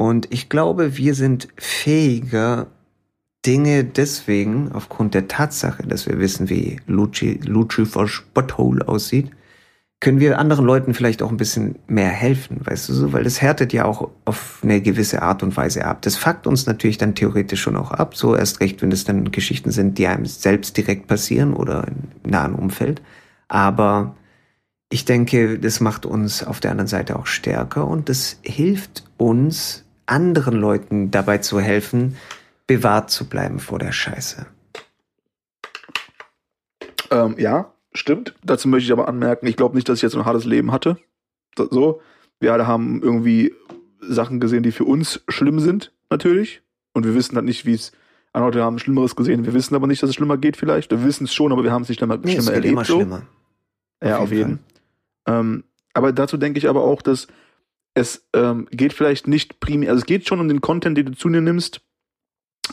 Und 0.02 0.34
ich 0.34 0.50
glaube, 0.50 0.98
wir 0.98 1.14
sind 1.14 1.48
fähiger, 1.58 2.66
Dinge 3.46 3.84
deswegen, 3.84 4.72
aufgrund 4.72 5.14
der 5.14 5.28
Tatsache, 5.28 5.84
dass 5.84 6.08
wir 6.08 6.18
wissen, 6.18 6.50
wie 6.50 6.78
Luci, 6.88 7.40
Lucifers 7.44 8.24
Butthole 8.34 8.88
aussieht, 8.88 9.30
können 10.00 10.20
wir 10.20 10.40
anderen 10.40 10.66
Leuten 10.66 10.96
vielleicht 10.96 11.22
auch 11.22 11.30
ein 11.30 11.38
bisschen 11.38 11.76
mehr 11.86 12.10
helfen, 12.10 12.62
weißt 12.64 12.90
du 12.90 12.94
so, 12.94 13.14
weil 13.14 13.24
das 13.24 13.44
härtet 13.44 13.74
ja 13.74 13.86
auch 13.86 14.10
auf 14.26 14.62
eine 14.64 14.82
gewisse 14.82 15.22
Art 15.22 15.44
und 15.44 15.56
Weise 15.56 15.86
ab. 15.86 16.02
Das 16.02 16.16
fuckt 16.16 16.48
uns 16.48 16.66
natürlich 16.66 16.98
dann 16.98 17.14
theoretisch 17.14 17.62
schon 17.62 17.78
auch 17.78 17.92
ab, 17.92 18.16
so 18.16 18.36
erst 18.36 18.60
recht, 18.60 18.82
wenn 18.82 18.92
es 18.92 19.04
dann 19.04 19.32
Geschichten 19.32 19.70
sind, 19.70 20.00
die 20.00 20.08
einem 20.08 20.26
selbst 20.26 20.78
direkt 20.78 21.06
passieren 21.06 21.54
oder 21.54 21.86
im 21.88 22.32
nahen 22.32 22.56
Umfeld. 22.56 23.04
Aber 23.50 24.16
ich 24.90 25.06
denke, 25.06 25.60
das 25.60 25.80
macht 25.80 26.08
uns 26.08 26.44
auf 26.44 26.60
der 26.60 26.72
anderen 26.72 26.88
Seite 26.88 27.20
auch 27.20 27.28
stärker 27.28 27.88
und 27.88 28.10
das 28.10 28.40
hilft 28.42 29.04
uns, 29.18 29.86
anderen 30.06 30.56
Leuten 30.56 31.12
dabei 31.12 31.38
zu 31.40 31.60
helfen, 31.60 32.18
bewahrt 32.68 33.10
zu 33.12 33.28
bleiben 33.28 33.60
vor 33.60 33.80
der 33.80 33.92
Scheiße. 33.92 34.46
Ähm, 37.12 37.36
ja, 37.38 37.74
stimmt. 37.94 38.36
Dazu 38.44 38.68
möchte 38.68 38.86
ich 38.86 38.92
aber 38.92 39.08
anmerken, 39.08 39.48
ich 39.48 39.58
glaube 39.58 39.76
nicht, 39.76 39.88
dass 39.90 39.98
ich 40.00 40.04
jetzt 40.04 40.16
ein 40.16 40.26
hartes 40.26 40.46
Leben 40.46 40.72
hatte. 40.72 40.98
So. 41.58 42.02
Wir 42.40 42.54
alle 42.54 42.66
haben 42.68 43.02
irgendwie 43.04 43.54
Sachen 44.00 44.40
gesehen, 44.40 44.64
die 44.64 44.72
für 44.72 44.86
uns 44.86 45.22
schlimm 45.28 45.60
sind, 45.60 45.92
natürlich. 46.10 46.62
Und 46.94 47.06
wir 47.06 47.14
wissen 47.14 47.36
halt 47.36 47.46
nicht, 47.46 47.66
wie 47.66 47.74
es. 47.74 47.92
Andere 48.34 48.52
Leute 48.52 48.64
haben 48.64 48.80
Schlimmeres 48.80 49.18
gesehen. 49.18 49.46
Wir 49.46 49.54
wissen 49.54 49.76
aber 49.76 49.88
nicht, 49.88 50.02
dass 50.02 50.10
es 50.10 50.16
schlimmer 50.16 50.38
geht, 50.38 50.56
vielleicht. 50.56 50.90
Wir 50.92 51.04
wissen 51.04 51.26
es 51.26 51.34
schon, 51.34 51.52
aber 51.52 51.64
wir 51.66 51.72
haben 51.74 51.82
es 51.82 51.90
nicht 51.90 51.98
schlimmer, 52.00 52.16
Nee, 52.18 52.30
es 52.38 52.46
schlimmer 52.46 52.46
wird 52.46 52.56
erlebt. 52.56 52.72
immer 52.72 52.86
so. 52.86 52.96
schlimmer. 52.96 53.22
Ja, 54.02 54.16
Auf 54.18 54.24
auf 54.24 54.32
jeden 54.32 54.50
jeden. 54.50 54.60
Ähm, 55.28 55.64
aber 55.94 56.14
dazu 56.14 56.38
denke 56.38 56.58
ich 56.58 56.70
aber 56.70 56.82
auch, 56.84 57.02
dass 57.02 57.28
es 57.94 58.28
ähm, 58.34 58.68
geht 58.72 58.94
vielleicht 58.94 59.28
nicht 59.28 59.60
primär, 59.60 59.90
also 59.90 60.02
es 60.02 60.06
geht 60.06 60.28
schon 60.28 60.40
um 60.40 60.48
den 60.48 60.62
Content, 60.62 60.98
den 60.98 61.08
du 61.08 61.12
zu 61.14 61.30
dir 61.30 61.42
nimmst 61.42 61.82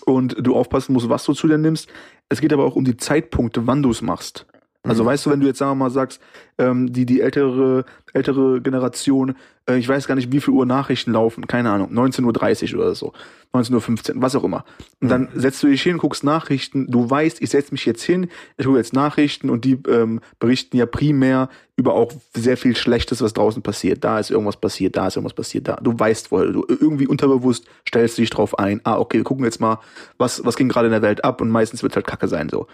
und 0.04 0.36
du 0.38 0.54
aufpassen 0.54 0.92
musst, 0.92 1.08
was 1.08 1.24
du 1.24 1.34
zu 1.34 1.48
dir 1.48 1.58
nimmst. 1.58 1.88
Es 2.28 2.40
geht 2.40 2.52
aber 2.52 2.64
auch 2.64 2.76
um 2.76 2.84
die 2.84 2.96
Zeitpunkte, 2.96 3.66
wann 3.66 3.82
du 3.82 3.90
es 3.90 4.02
machst. 4.02 4.46
Also 4.84 5.02
Mhm. 5.02 5.08
weißt 5.08 5.26
du, 5.26 5.30
wenn 5.30 5.40
du 5.40 5.46
jetzt 5.46 5.58
sagen 5.58 5.72
wir 5.72 5.84
mal 5.84 5.90
sagst, 5.90 6.20
ähm, 6.56 6.92
die 6.92 7.04
die 7.04 7.20
ältere 7.20 7.84
ältere 8.14 8.60
Generation, 8.62 9.34
äh, 9.68 9.76
ich 9.76 9.88
weiß 9.88 10.06
gar 10.06 10.14
nicht, 10.14 10.32
wie 10.32 10.40
viel 10.40 10.54
Uhr 10.54 10.64
Nachrichten 10.66 11.12
laufen, 11.12 11.46
keine 11.46 11.70
Ahnung, 11.70 11.92
19:30 11.92 12.74
Uhr 12.74 12.82
oder 12.82 12.94
so, 12.94 13.12
19:15 13.52 14.16
Uhr, 14.16 14.22
was 14.22 14.34
auch 14.36 14.44
immer. 14.44 14.64
Und 15.00 15.08
dann 15.10 15.28
setzt 15.34 15.62
du 15.62 15.66
dich 15.66 15.82
hin, 15.82 15.98
guckst 15.98 16.24
Nachrichten, 16.24 16.86
du 16.90 17.10
weißt, 17.10 17.42
ich 17.42 17.50
setze 17.50 17.72
mich 17.72 17.84
jetzt 17.86 18.02
hin, 18.02 18.28
ich 18.56 18.64
gucke 18.64 18.78
jetzt 18.78 18.92
Nachrichten 18.94 19.50
und 19.50 19.64
die 19.64 19.78
ähm, 19.88 20.20
berichten 20.38 20.76
ja 20.76 20.86
primär 20.86 21.48
über 21.76 21.92
auch 21.94 22.12
sehr 22.34 22.56
viel 22.56 22.74
Schlechtes, 22.76 23.20
was 23.20 23.34
draußen 23.34 23.62
passiert. 23.62 24.04
Da 24.04 24.18
ist 24.20 24.30
irgendwas 24.30 24.56
passiert, 24.56 24.96
da 24.96 25.08
ist 25.08 25.16
irgendwas 25.16 25.34
passiert, 25.34 25.68
da. 25.68 25.76
Du 25.82 25.98
weißt 25.98 26.30
wohl, 26.30 26.52
du 26.52 26.64
irgendwie 26.68 27.06
unterbewusst 27.08 27.66
stellst 27.86 28.16
du 28.16 28.22
dich 28.22 28.30
drauf 28.30 28.58
ein. 28.58 28.80
Ah, 28.84 28.98
okay, 28.98 29.18
wir 29.18 29.24
gucken 29.24 29.44
jetzt 29.44 29.60
mal, 29.60 29.80
was 30.18 30.44
was 30.46 30.56
ging 30.56 30.68
gerade 30.68 30.86
in 30.86 30.92
der 30.92 31.02
Welt 31.02 31.24
ab 31.24 31.40
und 31.40 31.50
meistens 31.50 31.82
wird 31.82 31.94
halt 31.96 32.06
Kacke 32.06 32.28
sein 32.28 32.48
so. 32.48 32.68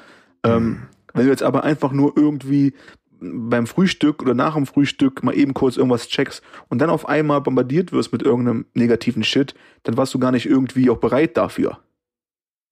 Ähm, 0.45 0.83
wenn 1.15 1.25
du 1.25 1.31
jetzt 1.31 1.43
aber 1.43 1.65
einfach 1.65 1.93
nur 1.93 2.13
irgendwie 2.17 2.75
beim 3.21 3.67
Frühstück 3.67 4.23
oder 4.23 4.35
nach 4.35 4.55
dem 4.55 4.67
Frühstück 4.67 5.23
mal 5.23 5.35
eben 5.35 5.55
kurz 5.55 5.77
irgendwas 5.77 6.09
checkst 6.09 6.43
und 6.69 6.79
dann 6.81 6.91
auf 6.91 7.09
einmal 7.09 7.41
bombardiert 7.41 7.93
wirst 7.93 8.13
mit 8.13 8.23
irgendeinem 8.23 8.67
negativen 8.75 9.25
Shit, 9.25 9.55
dann 9.85 9.97
warst 9.97 10.13
du 10.15 10.19
gar 10.19 10.33
nicht 10.33 10.47
irgendwie 10.47 10.91
auch 10.91 10.99
bereit 10.99 11.37
dafür. 11.37 11.79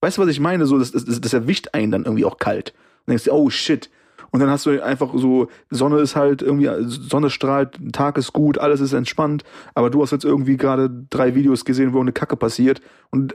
Weißt 0.00 0.18
du, 0.18 0.22
was 0.22 0.28
ich 0.28 0.40
meine? 0.40 0.66
So, 0.66 0.78
das, 0.78 0.92
das, 0.92 1.04
das 1.04 1.32
erwischt 1.32 1.68
einen 1.72 1.92
dann 1.92 2.04
irgendwie 2.04 2.24
auch 2.24 2.38
kalt. 2.38 2.74
Und 3.00 3.10
denkst 3.10 3.24
dir, 3.24 3.32
oh 3.32 3.50
shit. 3.50 3.88
Und 4.30 4.40
dann 4.40 4.50
hast 4.50 4.66
du 4.66 4.82
einfach 4.82 5.12
so, 5.14 5.48
Sonne 5.70 6.00
ist 6.00 6.16
halt 6.16 6.42
irgendwie, 6.42 6.68
Sonne 6.86 7.30
strahlt, 7.30 7.78
Tag 7.92 8.16
ist 8.16 8.32
gut, 8.32 8.58
alles 8.58 8.80
ist 8.80 8.94
entspannt, 8.94 9.44
aber 9.74 9.90
du 9.90 10.02
hast 10.02 10.10
jetzt 10.10 10.24
irgendwie 10.24 10.56
gerade 10.56 10.90
drei 11.10 11.34
Videos 11.34 11.66
gesehen, 11.66 11.92
wo 11.92 12.00
eine 12.00 12.12
Kacke 12.12 12.36
passiert. 12.36 12.80
Und, 13.10 13.34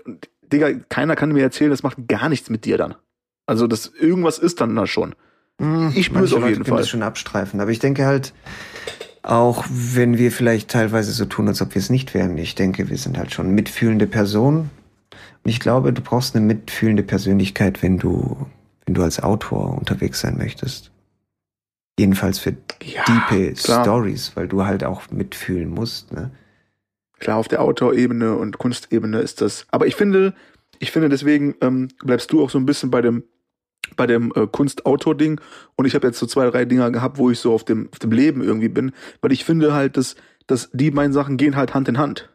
Digga, 0.51 0.73
keiner 0.89 1.15
kann 1.15 1.31
mir 1.31 1.43
erzählen, 1.43 1.69
das 1.69 1.83
macht 1.83 2.07
gar 2.07 2.29
nichts 2.29 2.49
mit 2.49 2.65
dir 2.65 2.77
dann. 2.77 2.95
Also 3.47 3.65
das 3.65 3.91
irgendwas 3.99 4.37
ist 4.37 4.61
dann 4.61 4.75
da 4.75 4.85
schon. 4.85 5.15
Hm, 5.59 5.91
Ich 5.95 6.05
spür's 6.05 6.21
manche 6.31 6.35
auf 6.35 6.41
Leute 6.41 6.53
jeden 6.53 6.65
Fall. 6.65 6.77
Das 6.77 6.89
schon 6.89 7.01
abstreifen. 7.01 7.59
Aber 7.59 7.71
ich 7.71 7.79
denke 7.79 8.05
halt, 8.05 8.33
auch 9.23 9.65
wenn 9.69 10.17
wir 10.17 10.31
vielleicht 10.31 10.69
teilweise 10.69 11.11
so 11.11 11.25
tun, 11.25 11.47
als 11.47 11.61
ob 11.61 11.73
wir 11.73 11.79
es 11.79 11.89
nicht 11.89 12.13
wären, 12.13 12.37
ich 12.37 12.53
denke, 12.55 12.89
wir 12.89 12.97
sind 12.97 13.17
halt 13.17 13.33
schon 13.33 13.51
mitfühlende 13.55 14.05
Personen. 14.05 14.69
Und 15.43 15.49
ich 15.49 15.59
glaube, 15.59 15.91
du 15.93 16.01
brauchst 16.01 16.35
eine 16.35 16.45
mitfühlende 16.45 17.03
Persönlichkeit, 17.03 17.81
wenn 17.81 17.97
du, 17.97 18.45
wenn 18.85 18.93
du 18.93 19.01
als 19.01 19.21
Autor 19.23 19.77
unterwegs 19.77 20.19
sein 20.19 20.37
möchtest. 20.37 20.91
Jedenfalls 21.99 22.37
für 22.39 22.55
Ja, 22.83 23.03
diepe 23.05 23.53
klar. 23.53 23.83
Stories, 23.83 24.33
weil 24.35 24.47
du 24.47 24.65
halt 24.65 24.83
auch 24.83 25.09
mitfühlen 25.09 25.69
musst. 25.69 26.11
Ne? 26.13 26.29
Klar, 27.19 27.37
auf 27.37 27.47
der 27.47 27.61
Autorebene 27.61 28.35
und 28.35 28.59
Kunstebene 28.59 29.19
ist 29.19 29.41
das. 29.41 29.65
Aber 29.71 29.87
ich 29.87 29.95
finde, 29.95 30.35
ich 30.77 30.91
finde 30.91 31.09
deswegen 31.09 31.55
ähm, 31.61 31.87
bleibst 32.03 32.31
du 32.31 32.43
auch 32.43 32.51
so 32.51 32.59
ein 32.59 32.67
bisschen 32.67 32.91
bei 32.91 33.01
dem 33.01 33.23
bei 33.95 34.07
dem 34.07 34.31
äh, 34.35 34.47
Kunstautor-Ding 34.47 35.39
und 35.75 35.85
ich 35.85 35.95
habe 35.95 36.07
jetzt 36.07 36.19
so 36.19 36.25
zwei, 36.25 36.49
drei 36.49 36.65
Dinger 36.65 36.91
gehabt, 36.91 37.17
wo 37.17 37.29
ich 37.29 37.39
so 37.39 37.53
auf 37.53 37.63
dem, 37.63 37.89
auf 37.91 37.99
dem 37.99 38.11
Leben 38.11 38.41
irgendwie 38.43 38.69
bin, 38.69 38.91
weil 39.21 39.31
ich 39.31 39.45
finde 39.45 39.73
halt, 39.73 39.97
dass, 39.97 40.15
dass 40.45 40.69
die 40.73 40.91
beiden 40.91 41.13
Sachen 41.13 41.37
gehen 41.37 41.55
halt 41.55 41.73
Hand 41.73 41.87
in 41.87 41.97
Hand. 41.97 42.29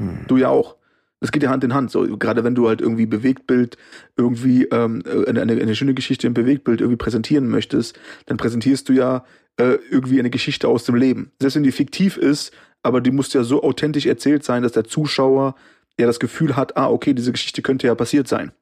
Hm. 0.00 0.20
Du 0.26 0.36
ja 0.36 0.48
auch. 0.48 0.76
Das 1.20 1.32
geht 1.32 1.42
ja 1.42 1.50
Hand 1.50 1.64
in 1.64 1.74
Hand. 1.74 1.90
So, 1.90 2.16
gerade 2.16 2.44
wenn 2.44 2.54
du 2.54 2.68
halt 2.68 2.80
irgendwie 2.80 3.06
Bewegtbild, 3.06 3.76
irgendwie 4.16 4.64
ähm, 4.66 5.02
eine, 5.26 5.42
eine, 5.42 5.52
eine 5.60 5.74
schöne 5.74 5.94
Geschichte 5.94 6.28
im 6.28 6.34
Bewegtbild 6.34 6.80
irgendwie 6.80 6.96
präsentieren 6.96 7.48
möchtest, 7.48 7.98
dann 8.26 8.36
präsentierst 8.36 8.88
du 8.88 8.92
ja 8.92 9.24
äh, 9.56 9.78
irgendwie 9.90 10.20
eine 10.20 10.30
Geschichte 10.30 10.68
aus 10.68 10.84
dem 10.84 10.94
Leben. 10.94 11.32
Selbst 11.40 11.56
wenn 11.56 11.64
die 11.64 11.72
fiktiv 11.72 12.16
ist, 12.16 12.52
aber 12.84 13.00
die 13.00 13.10
muss 13.10 13.32
ja 13.32 13.42
so 13.42 13.64
authentisch 13.64 14.06
erzählt 14.06 14.44
sein, 14.44 14.62
dass 14.62 14.72
der 14.72 14.84
Zuschauer 14.84 15.56
ja 15.98 16.06
das 16.06 16.20
Gefühl 16.20 16.54
hat, 16.54 16.76
ah, 16.76 16.88
okay, 16.88 17.14
diese 17.14 17.32
Geschichte 17.32 17.62
könnte 17.62 17.88
ja 17.88 17.96
passiert 17.96 18.28
sein. 18.28 18.52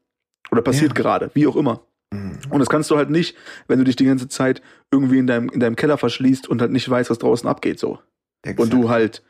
Oder 0.50 0.62
passiert 0.62 0.92
Ja. 0.92 1.02
gerade, 1.02 1.30
wie 1.34 1.46
auch 1.46 1.56
immer. 1.56 1.82
Und 2.50 2.58
das 2.58 2.68
kannst 2.68 2.90
du 2.90 2.96
halt 2.96 3.10
nicht, 3.10 3.36
wenn 3.68 3.78
du 3.78 3.84
dich 3.84 3.96
die 3.96 4.04
ganze 4.04 4.28
Zeit 4.28 4.62
irgendwie 4.90 5.18
in 5.18 5.26
deinem, 5.26 5.48
in 5.48 5.60
deinem 5.60 5.76
Keller 5.76 5.98
verschließt 5.98 6.48
und 6.48 6.60
halt 6.60 6.72
nicht 6.72 6.88
weißt, 6.88 7.10
was 7.10 7.18
draußen 7.18 7.48
abgeht, 7.48 7.78
so. 7.78 7.98
Und 8.56 8.72
du 8.72 8.88
halt 8.90 9.22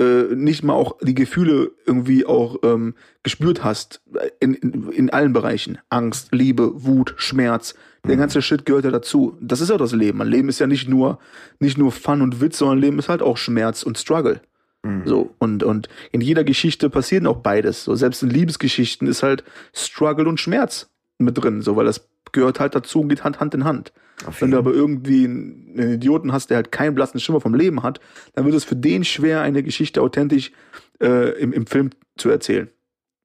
äh, 0.00 0.34
nicht 0.34 0.62
mal 0.62 0.74
auch 0.74 0.96
die 1.02 1.14
Gefühle 1.14 1.72
irgendwie 1.84 2.24
auch 2.24 2.56
ähm, 2.62 2.94
gespürt 3.22 3.64
hast 3.64 4.00
in, 4.40 4.54
in, 4.54 4.90
in 4.90 5.10
allen 5.10 5.32
Bereichen. 5.32 5.78
Angst, 5.90 6.28
Liebe, 6.32 6.84
Wut, 6.84 7.14
Schmerz. 7.16 7.74
Der 8.06 8.14
Mhm. 8.14 8.20
ganze 8.20 8.40
Shit 8.40 8.64
gehört 8.64 8.84
ja 8.84 8.90
dazu. 8.90 9.36
Das 9.40 9.60
ist 9.60 9.70
ja 9.70 9.76
das 9.76 9.92
Leben. 9.92 10.22
Ein 10.22 10.28
Leben 10.28 10.48
ist 10.48 10.60
ja 10.60 10.66
nicht 10.66 10.88
nur, 10.88 11.18
nicht 11.58 11.76
nur 11.76 11.90
Fun 11.90 12.22
und 12.22 12.40
Witz, 12.40 12.58
sondern 12.58 12.78
Leben 12.78 12.98
ist 12.98 13.08
halt 13.08 13.22
auch 13.22 13.36
Schmerz 13.36 13.82
und 13.82 13.98
Struggle. 13.98 14.40
Mhm. 14.84 15.02
So, 15.04 15.34
und, 15.38 15.64
und 15.64 15.88
in 16.12 16.20
jeder 16.20 16.44
Geschichte 16.44 16.88
passiert 16.90 17.26
auch 17.26 17.38
beides. 17.38 17.84
So, 17.84 17.94
selbst 17.96 18.22
in 18.22 18.30
Liebesgeschichten 18.30 19.08
ist 19.08 19.22
halt 19.24 19.42
Struggle 19.74 20.28
und 20.28 20.38
Schmerz 20.38 20.88
mit 21.18 21.42
drin, 21.42 21.62
so, 21.62 21.76
weil 21.76 21.84
das 21.86 22.08
gehört 22.32 22.60
halt 22.60 22.74
dazu 22.74 23.00
und 23.00 23.08
geht 23.08 23.24
Hand, 23.24 23.40
Hand 23.40 23.54
in 23.54 23.64
Hand. 23.64 23.92
Auf 24.26 24.40
Wenn 24.42 24.50
du 24.50 24.58
aber 24.58 24.72
irgendwie 24.72 25.24
einen, 25.24 25.74
einen 25.78 25.92
Idioten 25.94 26.32
hast, 26.32 26.50
der 26.50 26.56
halt 26.56 26.72
keinen 26.72 26.94
blassen 26.94 27.20
Schimmer 27.20 27.40
vom 27.40 27.54
Leben 27.54 27.82
hat, 27.82 28.00
dann 28.34 28.44
wird 28.44 28.54
es 28.54 28.64
für 28.64 28.76
den 28.76 29.04
schwer, 29.04 29.42
eine 29.42 29.62
Geschichte 29.62 30.02
authentisch 30.02 30.52
äh, 31.00 31.30
im, 31.40 31.52
im 31.52 31.66
Film 31.66 31.90
zu 32.16 32.28
erzählen. 32.28 32.68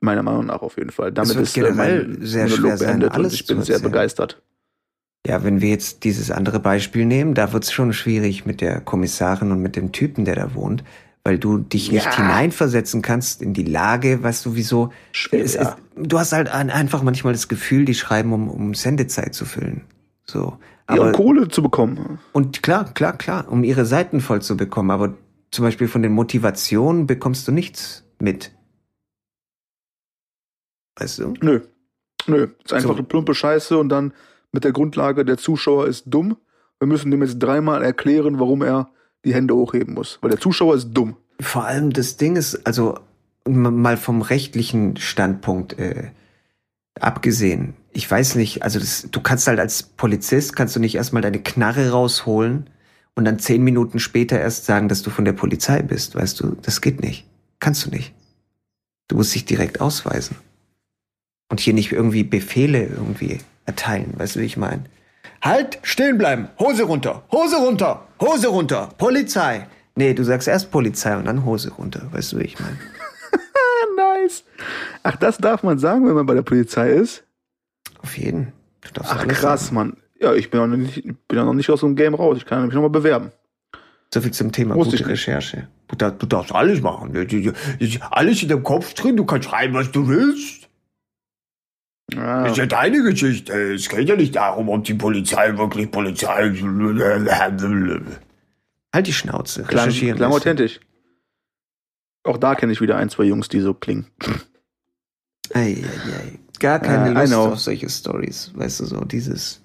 Meiner 0.02 0.22
Meinung 0.22 0.46
nach 0.48 0.62
auf 0.62 0.78
jeden 0.78 0.92
Fall. 0.92 1.12
Damit 1.12 1.36
wird 1.36 1.46
ist 1.46 1.58
äh, 1.58 1.62
generell 1.62 2.08
mein 2.08 2.26
sehr 2.26 2.44
Monolog 2.44 2.60
schwer 2.60 2.78
sein, 2.78 3.00
beendet 3.00 3.18
und 3.18 3.34
ich 3.34 3.48
bin 3.48 3.62
sehr 3.62 3.80
begeistert. 3.80 4.42
Ja, 5.26 5.44
wenn 5.44 5.62
wir 5.62 5.70
jetzt 5.70 6.04
dieses 6.04 6.32
andere 6.32 6.60
Beispiel 6.60 7.06
nehmen, 7.06 7.34
da 7.34 7.54
wird's 7.54 7.72
schon 7.72 7.94
schwierig 7.94 8.46
mit 8.46 8.60
der 8.60 8.82
Kommissarin 8.82 9.52
und 9.52 9.62
mit 9.62 9.76
dem 9.78 9.94
Typen, 9.94 10.26
der 10.26 10.36
da 10.36 10.54
wohnt, 10.54 10.84
weil 11.24 11.40
du 11.40 11.58
dich 11.60 11.92
nicht 11.92 12.06
Ja. 12.06 12.16
hineinversetzen 12.18 13.02
kannst 13.02 13.42
in 13.42 13.54
die 13.54 13.64
Lage, 13.64 14.22
weißt 14.22 14.46
du, 14.46 14.56
wieso. 14.56 14.92
Schwer, 15.14 15.44
Es, 15.46 15.54
ja. 15.54 15.78
Du 15.96 16.20
hast 16.20 16.32
halt 16.34 16.50
ein, 16.50 16.70
einfach 16.70 17.04
manchmal 17.04 17.34
das 17.34 17.48
Gefühl, 17.48 17.86
die 17.86 17.94
schreiben, 17.94 18.34
um, 18.34 18.50
um 18.50 18.74
Sendezeit 18.74 19.34
zu 19.34 19.46
füllen. 19.46 19.86
So. 20.26 20.58
Ja, 20.90 20.96
Aber, 20.96 21.08
um 21.08 21.12
Kohle 21.14 21.48
zu 21.48 21.62
bekommen. 21.64 22.20
und 22.34 22.62
klar, 22.64 22.94
klar, 22.94 23.18
klar, 23.18 23.48
um 23.50 23.64
ihre 23.64 23.86
Seiten 23.86 24.20
voll 24.22 24.42
zu 24.42 24.58
bekommen, 24.58 24.92
aber 24.92 25.14
zum 25.52 25.64
Beispiel 25.66 25.88
von 25.88 26.02
den 26.02 26.12
Motivationen 26.14 27.08
bekommst 27.08 27.48
du 27.48 27.52
nichts 27.52 28.04
mit. 28.20 28.52
Weißt 30.98 31.20
du? 31.20 31.34
Nö. 31.42 31.62
Nö. 32.28 32.48
Ist 32.64 32.74
einfach 32.74 32.90
So. 32.90 32.96
eine 32.96 33.04
plumpe 33.04 33.34
Scheiße 33.36 33.78
und 33.78 33.90
dann 33.90 34.14
mit 34.52 34.64
der 34.64 34.72
Grundlage, 34.72 35.26
der 35.26 35.38
Zuschauer 35.38 35.88
ist 35.88 36.06
dumm. 36.08 36.38
Wir 36.80 36.88
müssen 36.88 37.12
dem 37.12 37.22
jetzt 37.22 37.40
dreimal 37.40 37.84
erklären, 37.84 38.40
warum 38.40 38.62
er 38.62 38.90
die 39.26 39.34
Hände 39.34 39.56
hochheben 39.56 39.94
muss. 39.94 40.20
Weil 40.22 40.32
der 40.32 40.40
Zuschauer 40.40 40.76
ist 40.76 40.92
dumm. 40.94 41.16
Vor 41.40 41.66
allem 41.66 41.92
das 41.92 42.18
Ding 42.18 42.36
ist, 42.36 42.66
also 42.68 43.00
mal 43.48 43.98
vom 43.98 44.22
rechtlichen 44.22 44.98
Standpunkt 44.98 45.78
äh, 45.80 46.10
abgesehen, 47.00 47.74
ich 47.92 48.10
weiß 48.10 48.36
nicht, 48.36 48.64
also 48.64 48.80
das, 48.80 49.08
du 49.12 49.22
kannst 49.22 49.48
halt 49.48 49.60
als 49.60 49.84
Polizist, 49.84 50.56
kannst 50.56 50.76
du 50.76 50.80
nicht 50.80 50.96
erstmal 50.96 51.22
deine 51.22 51.40
Knarre 51.40 51.92
rausholen 51.92 52.70
und 53.16 53.26
dann 53.26 53.40
zehn 53.40 53.64
Minuten 53.64 54.00
später 54.00 54.40
erst 54.40 54.66
sagen, 54.66 54.90
dass 54.90 55.04
du 55.04 55.12
von 55.12 55.26
der 55.26 55.34
Polizei 55.34 55.82
bist, 55.82 56.16
weißt 56.16 56.40
du, 56.40 56.58
das 56.62 56.82
geht 56.82 57.02
nicht. 57.02 57.26
Kannst 57.60 57.86
du 57.86 57.92
nicht. 57.92 58.14
Du 59.08 59.16
musst 59.16 59.36
dich 59.36 59.46
direkt 59.46 59.80
ausweisen. 59.80 60.38
Und 61.50 61.60
hier 61.60 61.74
nicht 61.74 61.92
irgendwie 61.92 62.24
Befehle 62.24 62.86
irgendwie 62.86 63.40
erteilen, 63.66 64.14
weißt 64.18 64.36
du, 64.36 64.40
wie 64.40 64.46
ich 64.46 64.58
meine? 64.58 64.86
Halt, 65.42 65.78
stehen 65.84 66.18
bleiben, 66.18 66.48
Hose 66.58 66.84
runter, 66.84 67.24
Hose 67.32 67.58
runter, 67.58 68.08
Hose 68.20 68.48
runter, 68.48 68.90
Polizei. 68.98 69.68
Nee, 69.96 70.14
du 70.14 70.24
sagst 70.24 70.48
erst 70.48 70.72
Polizei 70.72 71.16
und 71.16 71.26
dann 71.26 71.46
Hose 71.46 71.72
runter, 71.72 72.08
weißt 72.12 72.32
du, 72.32 72.40
wie 72.40 72.44
ich 72.44 72.60
meine? 72.60 72.80
Nice. 74.24 74.44
Ach, 75.04 75.16
das 75.18 75.38
darf 75.38 75.64
man 75.64 75.80
sagen, 75.80 76.06
wenn 76.08 76.14
man 76.16 76.26
bei 76.26 76.34
der 76.34 76.42
Polizei 76.42 76.92
ist? 76.92 77.24
Auf 78.02 78.18
jeden. 78.18 78.54
Ach, 79.04 79.28
krass, 79.28 79.66
sagen. 79.66 79.76
Mann. 79.76 79.98
Ja, 80.20 80.34
ich 80.34 80.50
bin 80.50 80.60
ja 80.62 80.68
noch 80.68 80.78
nicht, 80.78 81.04
bin 81.04 81.38
ja 81.38 81.44
noch 81.44 81.54
nicht 81.54 81.70
aus 81.70 81.82
dem 81.82 81.96
Game 81.96 82.14
raus. 82.14 82.38
Ich 82.38 82.46
kann 82.46 82.66
mich 82.66 82.74
noch 82.74 82.82
mal 82.82 82.90
bewerben. 82.90 83.32
So 84.14 84.22
viel 84.22 84.32
zum 84.32 84.52
Thema 84.52 84.76
Wusste 84.76 84.98
gute. 84.98 85.10
Recherche. 85.10 85.68
Du, 85.88 85.96
du 85.96 86.26
darfst 86.26 86.54
alles 86.54 86.82
machen. 86.82 87.14
Alles 88.12 88.44
in 88.44 88.50
deinem 88.50 88.64
Kopf 88.64 88.94
drin, 88.94 89.18
du 89.18 89.26
kannst 89.26 89.50
schreiben, 89.50 89.74
was 89.74 89.92
du 89.92 90.08
willst. 90.08 90.70
Das 92.08 92.52
ist 92.52 92.58
ja 92.58 92.66
deine 92.68 93.02
Geschichte. 93.02 93.74
Es 93.74 93.90
geht 93.90 94.08
ja 94.08 94.16
nicht 94.16 94.36
darum, 94.36 94.70
ob 94.70 94.84
die 94.84 94.94
Polizei 94.94 95.58
wirklich 95.58 95.90
Polizei. 95.90 96.52
Halt 98.94 99.08
die 99.08 99.14
Schnauze. 99.14 99.64
klang, 99.64 99.90
klang 99.90 100.30
ist- 100.30 100.36
authentisch. 100.36 100.80
Auch 102.24 102.38
da 102.38 102.56
kenne 102.56 102.72
ich 102.72 102.82
wieder 102.82 102.96
ein, 102.98 103.10
zwei 103.10 103.24
Jungs, 103.24 103.50
die 103.50 103.60
so 103.60 103.74
klingen. 103.74 104.08
Ei, 105.54 105.84
ei, 105.84 105.84
ei. 105.84 106.40
Gar 106.60 106.80
keine 106.80 107.10
Äh, 107.10 107.22
Lust 107.22 107.34
auf 107.34 107.60
solche 107.60 107.90
Stories. 107.90 108.52
Weißt 108.56 108.80
du, 108.80 108.86
so 108.86 109.04
dieses. 109.04 109.62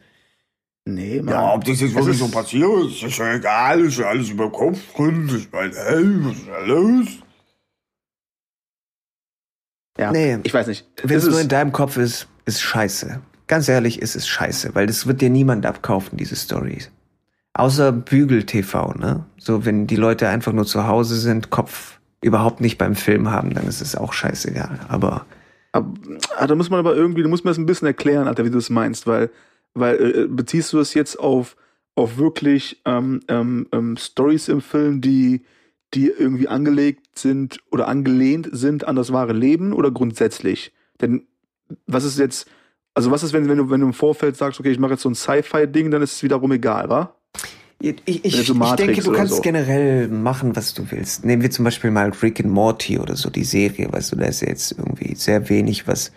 Nee, 0.85 1.21
Mann. 1.23 1.35
Ja, 1.35 1.55
ob 1.55 1.65
das 1.65 1.81
jetzt 1.81 1.95
wirklich 1.95 2.15
ist- 2.15 2.19
so 2.21 2.29
passiert 2.29 2.87
ist, 2.87 3.03
ist 3.03 3.19
ja 3.19 3.35
egal. 3.35 3.81
Ist 3.85 3.99
ja 3.99 4.07
alles 4.09 4.31
über 4.31 4.47
den 4.47 4.53
Kopf 4.53 4.79
drin. 4.97 5.31
Ich 5.37 5.53
meine, 5.53 5.75
hey, 5.75 6.25
was 6.25 6.37
ist 6.37 6.49
da 6.49 6.59
los? 6.65 7.07
ja. 9.99 10.13
Nee. 10.13 10.39
Ich 10.43 10.55
weiß 10.55 10.67
nicht. 10.67 10.87
Wenn 11.03 11.17
Es 11.19 11.27
nur 11.27 11.41
in 11.41 11.49
deinem 11.49 11.73
Kopf 11.73 11.97
ist, 11.97 12.29
ist 12.47 12.61
scheiße. 12.63 13.21
Ganz 13.47 13.69
ehrlich, 13.69 14.01
ist 14.03 14.15
es 14.17 14.29
scheiße, 14.29 14.75
weil 14.75 14.87
das 14.87 15.07
wird 15.07 15.21
dir 15.21 15.31
niemand 15.31 15.65
abkaufen, 15.67 16.17
diese 16.19 16.37
Stories. 16.37 16.91
Außer 17.55 17.93
Bügel 17.93 18.45
TV, 18.45 18.93
ne? 18.95 19.25
So, 19.39 19.65
wenn 19.65 19.87
die 19.87 19.97
Leute 19.97 20.29
einfach 20.29 20.53
nur 20.53 20.67
zu 20.67 20.87
Hause 20.87 21.17
sind, 21.19 21.51
Kopf 21.51 21.98
überhaupt 22.23 22.61
nicht 22.61 22.79
beim 22.79 22.95
Film 22.95 23.31
haben, 23.31 23.55
dann 23.55 23.67
ist 23.67 23.81
es 23.81 23.97
auch 23.97 24.13
scheißegal. 24.13 24.81
Aber 24.89 25.27
Aber, 25.73 25.93
ah, 26.37 26.47
da 26.47 26.55
muss 26.55 26.71
man 26.71 26.81
aber 26.81 26.97
irgendwie, 26.97 27.23
du 27.23 27.29
musst 27.29 27.45
mir 27.45 27.51
das 27.51 27.59
ein 27.59 27.67
bisschen 27.67 27.87
erklären, 27.87 28.27
Alter, 28.27 28.45
wie 28.45 28.51
du 28.51 28.57
das 28.57 28.71
meinst, 28.71 29.07
weil, 29.07 29.31
weil 29.75 29.97
äh, 29.97 30.27
beziehst 30.27 30.73
du 30.73 30.79
das 30.79 30.95
jetzt 30.95 31.17
auf, 31.19 31.57
auf 31.95 32.19
wirklich 32.19 32.81
ähm, 32.87 33.21
ähm, 33.29 33.67
ähm, 33.73 33.97
Stories 33.97 34.49
im 34.49 34.61
Film, 34.61 35.01
die, 35.01 35.45
die 35.95 36.09
irgendwie 36.09 36.49
angelegt 36.49 37.19
sind 37.19 37.61
oder 37.71 37.87
angelehnt 37.89 38.49
sind 38.53 38.87
an 38.89 38.97
das 38.97 39.13
wahre 39.13 39.35
Leben 39.35 39.73
oder 39.73 39.91
grundsätzlich? 39.91 40.73
Denn 41.01 41.27
was 41.87 42.05
ist 42.05 42.19
jetzt, 42.19 42.51
also 42.95 43.11
was 43.11 43.23
ist, 43.23 43.33
wenn, 43.33 43.49
wenn 43.49 43.59
du, 43.59 43.71
wenn 43.71 43.81
du 43.81 43.87
im 43.87 43.93
Vorfeld 43.93 44.37
sagst, 44.37 44.59
okay, 44.59 44.71
ich 44.71 44.79
mache 44.79 44.93
jetzt 44.93 45.03
so 45.03 45.11
ein 45.11 45.15
Sci-Fi-Ding, 45.15 45.91
dann 45.91 46.03
ist 46.03 46.15
es 46.15 46.23
wiederum 46.23 46.51
egal, 46.53 46.89
wa? 46.89 47.15
Ich, 47.81 48.25
ich, 48.25 48.47
so 48.47 48.55
ich 48.55 48.73
denke, 48.73 49.03
du 49.03 49.13
kannst 49.13 49.37
so. 49.37 49.41
generell 49.41 50.09
machen, 50.09 50.57
was 50.57 50.75
du 50.75 50.91
willst. 50.91 51.25
Nehmen 51.25 51.43
wir 51.43 51.51
zum 51.51 51.65
Beispiel 51.65 51.93
mal 51.93 52.11
Rick 52.11 52.41
and 52.41 52.53
Morty 52.53 52.99
oder 52.99 53.15
so, 53.15 53.31
die 53.31 53.45
Serie, 53.45 53.93
weißt 53.93 54.13
du, 54.13 54.17
da 54.17 54.27
ist 54.27 54.41
ja 54.41 54.49
jetzt 54.49 54.73
irgendwie 54.73 55.15
sehr 55.15 55.49
wenig, 55.49 55.87
was 55.87 56.11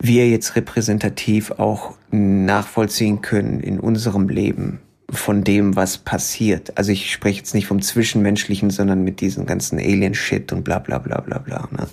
wir 0.00 0.28
jetzt 0.28 0.54
repräsentativ 0.54 1.50
auch 1.52 1.96
nachvollziehen 2.10 3.22
können 3.22 3.60
in 3.60 3.80
unserem 3.80 4.28
Leben 4.28 4.80
von 5.10 5.42
dem, 5.42 5.74
was 5.74 5.98
passiert. 5.98 6.76
Also 6.78 6.92
ich 6.92 7.10
spreche 7.10 7.38
jetzt 7.38 7.54
nicht 7.54 7.66
vom 7.66 7.82
Zwischenmenschlichen, 7.82 8.70
sondern 8.70 9.02
mit 9.02 9.20
diesem 9.20 9.46
ganzen 9.46 9.78
Alien-Shit 9.78 10.52
und 10.52 10.62
bla 10.62 10.78
bla 10.78 10.98
bla 10.98 11.20
bla 11.20 11.38
bla. 11.38 11.68
Ne? 11.72 11.88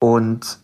Und 0.00 0.63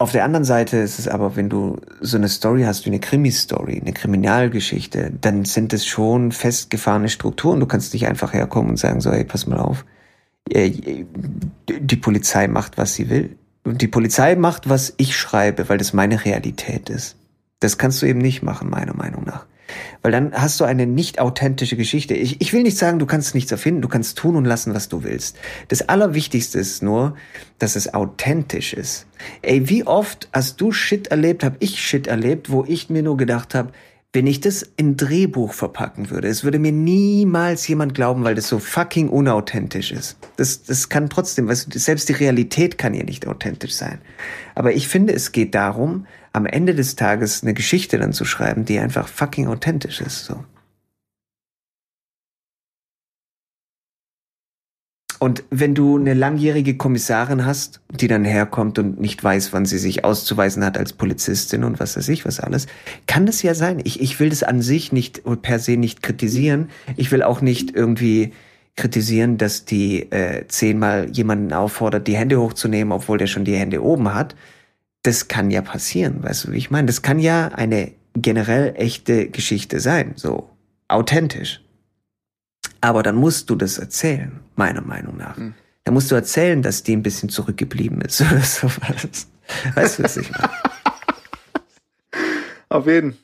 auf 0.00 0.12
der 0.12 0.24
anderen 0.24 0.44
Seite 0.44 0.78
ist 0.78 0.98
es 0.98 1.08
aber, 1.08 1.36
wenn 1.36 1.50
du 1.50 1.76
so 2.00 2.16
eine 2.16 2.30
Story 2.30 2.62
hast 2.62 2.86
wie 2.86 2.88
eine 2.88 3.00
Krimi-Story, 3.00 3.80
eine 3.82 3.92
Kriminalgeschichte, 3.92 5.12
dann 5.20 5.44
sind 5.44 5.74
es 5.74 5.84
schon 5.84 6.32
festgefahrene 6.32 7.10
Strukturen. 7.10 7.60
Du 7.60 7.66
kannst 7.66 7.92
nicht 7.92 8.06
einfach 8.06 8.32
herkommen 8.32 8.70
und 8.70 8.76
sagen, 8.78 9.02
so, 9.02 9.12
hey, 9.12 9.24
pass 9.24 9.46
mal 9.46 9.58
auf, 9.58 9.84
äh, 10.48 10.70
die 11.68 11.96
Polizei 11.96 12.48
macht, 12.48 12.78
was 12.78 12.94
sie 12.94 13.10
will. 13.10 13.36
Und 13.64 13.82
die 13.82 13.88
Polizei 13.88 14.36
macht, 14.36 14.70
was 14.70 14.94
ich 14.96 15.14
schreibe, 15.14 15.68
weil 15.68 15.76
das 15.76 15.92
meine 15.92 16.24
Realität 16.24 16.88
ist. 16.88 17.16
Das 17.58 17.76
kannst 17.76 18.00
du 18.00 18.06
eben 18.06 18.20
nicht 18.20 18.42
machen, 18.42 18.70
meiner 18.70 18.94
Meinung 18.94 19.24
nach. 19.24 19.44
Weil 20.02 20.12
dann 20.12 20.32
hast 20.32 20.60
du 20.60 20.64
eine 20.64 20.86
nicht 20.86 21.20
authentische 21.20 21.76
Geschichte. 21.76 22.14
Ich, 22.14 22.40
ich 22.40 22.52
will 22.52 22.62
nicht 22.62 22.78
sagen, 22.78 22.98
du 22.98 23.06
kannst 23.06 23.34
nichts 23.34 23.52
erfinden, 23.52 23.82
du 23.82 23.88
kannst 23.88 24.18
tun 24.18 24.36
und 24.36 24.44
lassen, 24.44 24.74
was 24.74 24.88
du 24.88 25.02
willst. 25.02 25.36
Das 25.68 25.88
Allerwichtigste 25.88 26.58
ist 26.58 26.82
nur, 26.82 27.14
dass 27.58 27.76
es 27.76 27.92
authentisch 27.92 28.72
ist. 28.72 29.06
Ey, 29.42 29.68
wie 29.68 29.86
oft 29.86 30.28
hast 30.32 30.60
du 30.60 30.72
Shit 30.72 31.08
erlebt, 31.08 31.44
hab 31.44 31.56
ich 31.60 31.80
Shit 31.80 32.06
erlebt, 32.06 32.50
wo 32.50 32.64
ich 32.66 32.90
mir 32.90 33.02
nur 33.02 33.16
gedacht 33.16 33.54
habe, 33.54 33.72
wenn 34.12 34.26
ich 34.26 34.40
das 34.40 34.68
in 34.76 34.96
Drehbuch 34.96 35.52
verpacken 35.52 36.10
würde, 36.10 36.26
es 36.26 36.42
würde 36.42 36.58
mir 36.58 36.72
niemals 36.72 37.68
jemand 37.68 37.94
glauben, 37.94 38.24
weil 38.24 38.34
das 38.34 38.48
so 38.48 38.58
fucking 38.58 39.08
unauthentisch 39.08 39.92
ist. 39.92 40.16
Das, 40.36 40.64
das 40.64 40.88
kann 40.88 41.08
trotzdem, 41.08 41.46
weißt 41.46 41.72
du, 41.72 41.78
selbst 41.78 42.08
die 42.08 42.14
Realität 42.14 42.76
kann 42.76 42.92
ja 42.92 43.04
nicht 43.04 43.28
authentisch 43.28 43.74
sein. 43.74 44.00
Aber 44.56 44.72
ich 44.72 44.88
finde, 44.88 45.14
es 45.14 45.30
geht 45.30 45.54
darum, 45.54 46.06
am 46.32 46.46
Ende 46.46 46.74
des 46.74 46.96
Tages 46.96 47.42
eine 47.42 47.54
Geschichte 47.54 47.98
dann 47.98 48.12
zu 48.12 48.24
schreiben, 48.24 48.64
die 48.64 48.78
einfach 48.78 49.08
fucking 49.08 49.48
authentisch 49.48 50.00
ist, 50.00 50.26
so. 50.26 50.44
Und 55.22 55.44
wenn 55.50 55.74
du 55.74 55.98
eine 55.98 56.14
langjährige 56.14 56.78
Kommissarin 56.78 57.44
hast, 57.44 57.82
die 57.90 58.08
dann 58.08 58.24
herkommt 58.24 58.78
und 58.78 58.98
nicht 59.02 59.22
weiß, 59.22 59.52
wann 59.52 59.66
sie 59.66 59.76
sich 59.76 60.02
auszuweisen 60.02 60.64
hat 60.64 60.78
als 60.78 60.94
Polizistin 60.94 61.62
und 61.62 61.78
was 61.78 61.94
weiß 61.98 62.08
ich, 62.08 62.24
was 62.24 62.40
alles, 62.40 62.66
kann 63.06 63.26
das 63.26 63.42
ja 63.42 63.52
sein. 63.52 63.82
Ich, 63.84 64.00
ich 64.00 64.18
will 64.18 64.30
das 64.30 64.42
an 64.42 64.62
sich 64.62 64.92
nicht 64.92 65.20
per 65.42 65.58
se 65.58 65.76
nicht 65.76 66.02
kritisieren. 66.02 66.70
Ich 66.96 67.12
will 67.12 67.22
auch 67.22 67.42
nicht 67.42 67.76
irgendwie 67.76 68.32
kritisieren, 68.76 69.36
dass 69.36 69.66
die 69.66 70.10
äh, 70.10 70.46
zehnmal 70.48 71.10
jemanden 71.10 71.52
auffordert, 71.52 72.06
die 72.06 72.16
Hände 72.16 72.40
hochzunehmen, 72.40 72.90
obwohl 72.90 73.18
der 73.18 73.26
schon 73.26 73.44
die 73.44 73.56
Hände 73.56 73.84
oben 73.84 74.14
hat. 74.14 74.34
Das 75.02 75.28
kann 75.28 75.50
ja 75.50 75.62
passieren, 75.62 76.22
weißt 76.22 76.44
du, 76.44 76.52
wie 76.52 76.58
ich 76.58 76.70
meine? 76.70 76.86
Das 76.86 77.02
kann 77.02 77.18
ja 77.18 77.48
eine 77.48 77.92
generell 78.14 78.74
echte 78.76 79.28
Geschichte 79.30 79.80
sein, 79.80 80.12
so 80.16 80.50
authentisch. 80.88 81.62
Aber 82.80 83.02
dann 83.02 83.16
musst 83.16 83.50
du 83.50 83.56
das 83.56 83.78
erzählen, 83.78 84.40
meiner 84.56 84.82
Meinung 84.82 85.16
nach. 85.16 85.36
Hm. 85.36 85.54
Dann 85.84 85.94
musst 85.94 86.10
du 86.10 86.14
erzählen, 86.14 86.62
dass 86.62 86.82
die 86.82 86.94
ein 86.94 87.02
bisschen 87.02 87.28
zurückgeblieben 87.28 88.00
ist 88.02 88.20
oder 88.30 88.42
sowas. 88.42 89.28
Weißt 89.74 89.98
du, 89.98 90.02
was 90.02 90.16
ich 90.16 90.30
meine? 90.30 90.50
Auf 92.68 92.86
jeden. 92.86 93.16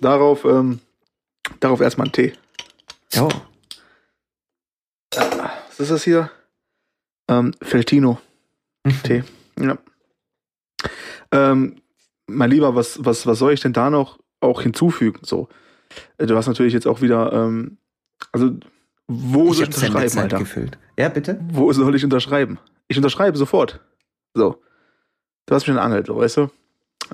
Darauf, 0.00 0.44
ähm, 0.44 0.80
darauf 1.60 1.80
erstmal 1.80 2.08
ein 2.08 2.12
Tee. 2.12 2.32
Oh, 3.18 3.28
Was 5.10 5.80
ist 5.80 5.90
das 5.90 6.04
hier? 6.04 6.30
Ähm, 7.28 7.52
Feltino. 7.60 8.20
Tee. 9.02 9.24
Ja. 9.58 9.76
Ähm, 11.32 11.76
mein 12.26 12.50
Lieber, 12.50 12.74
was, 12.74 13.04
was, 13.04 13.26
was 13.26 13.38
soll 13.38 13.52
ich 13.52 13.60
denn 13.60 13.72
da 13.72 13.90
noch 13.90 14.18
auch 14.40 14.62
hinzufügen? 14.62 15.20
So. 15.22 15.48
Äh, 16.18 16.26
Du 16.26 16.36
hast 16.36 16.46
natürlich 16.46 16.72
jetzt 16.72 16.86
auch 16.86 17.00
wieder, 17.00 17.32
ähm, 17.32 17.78
also, 18.32 18.52
wo 19.08 19.50
ich 19.50 19.58
soll 19.58 19.68
ich 19.68 19.74
unterschreiben, 19.74 20.18
Alter? 20.18 20.38
gefüllt. 20.38 20.78
Ja, 20.98 21.08
bitte? 21.08 21.40
Wo 21.50 21.72
soll 21.72 21.94
ich 21.94 22.04
unterschreiben? 22.04 22.58
Ich 22.88 22.96
unterschreibe 22.96 23.36
sofort. 23.36 23.80
So. 24.34 24.62
Du 25.46 25.54
hast 25.54 25.66
mich 25.66 25.76
angelt, 25.76 26.06
so, 26.06 26.16
weißt 26.16 26.36
du? 26.36 26.50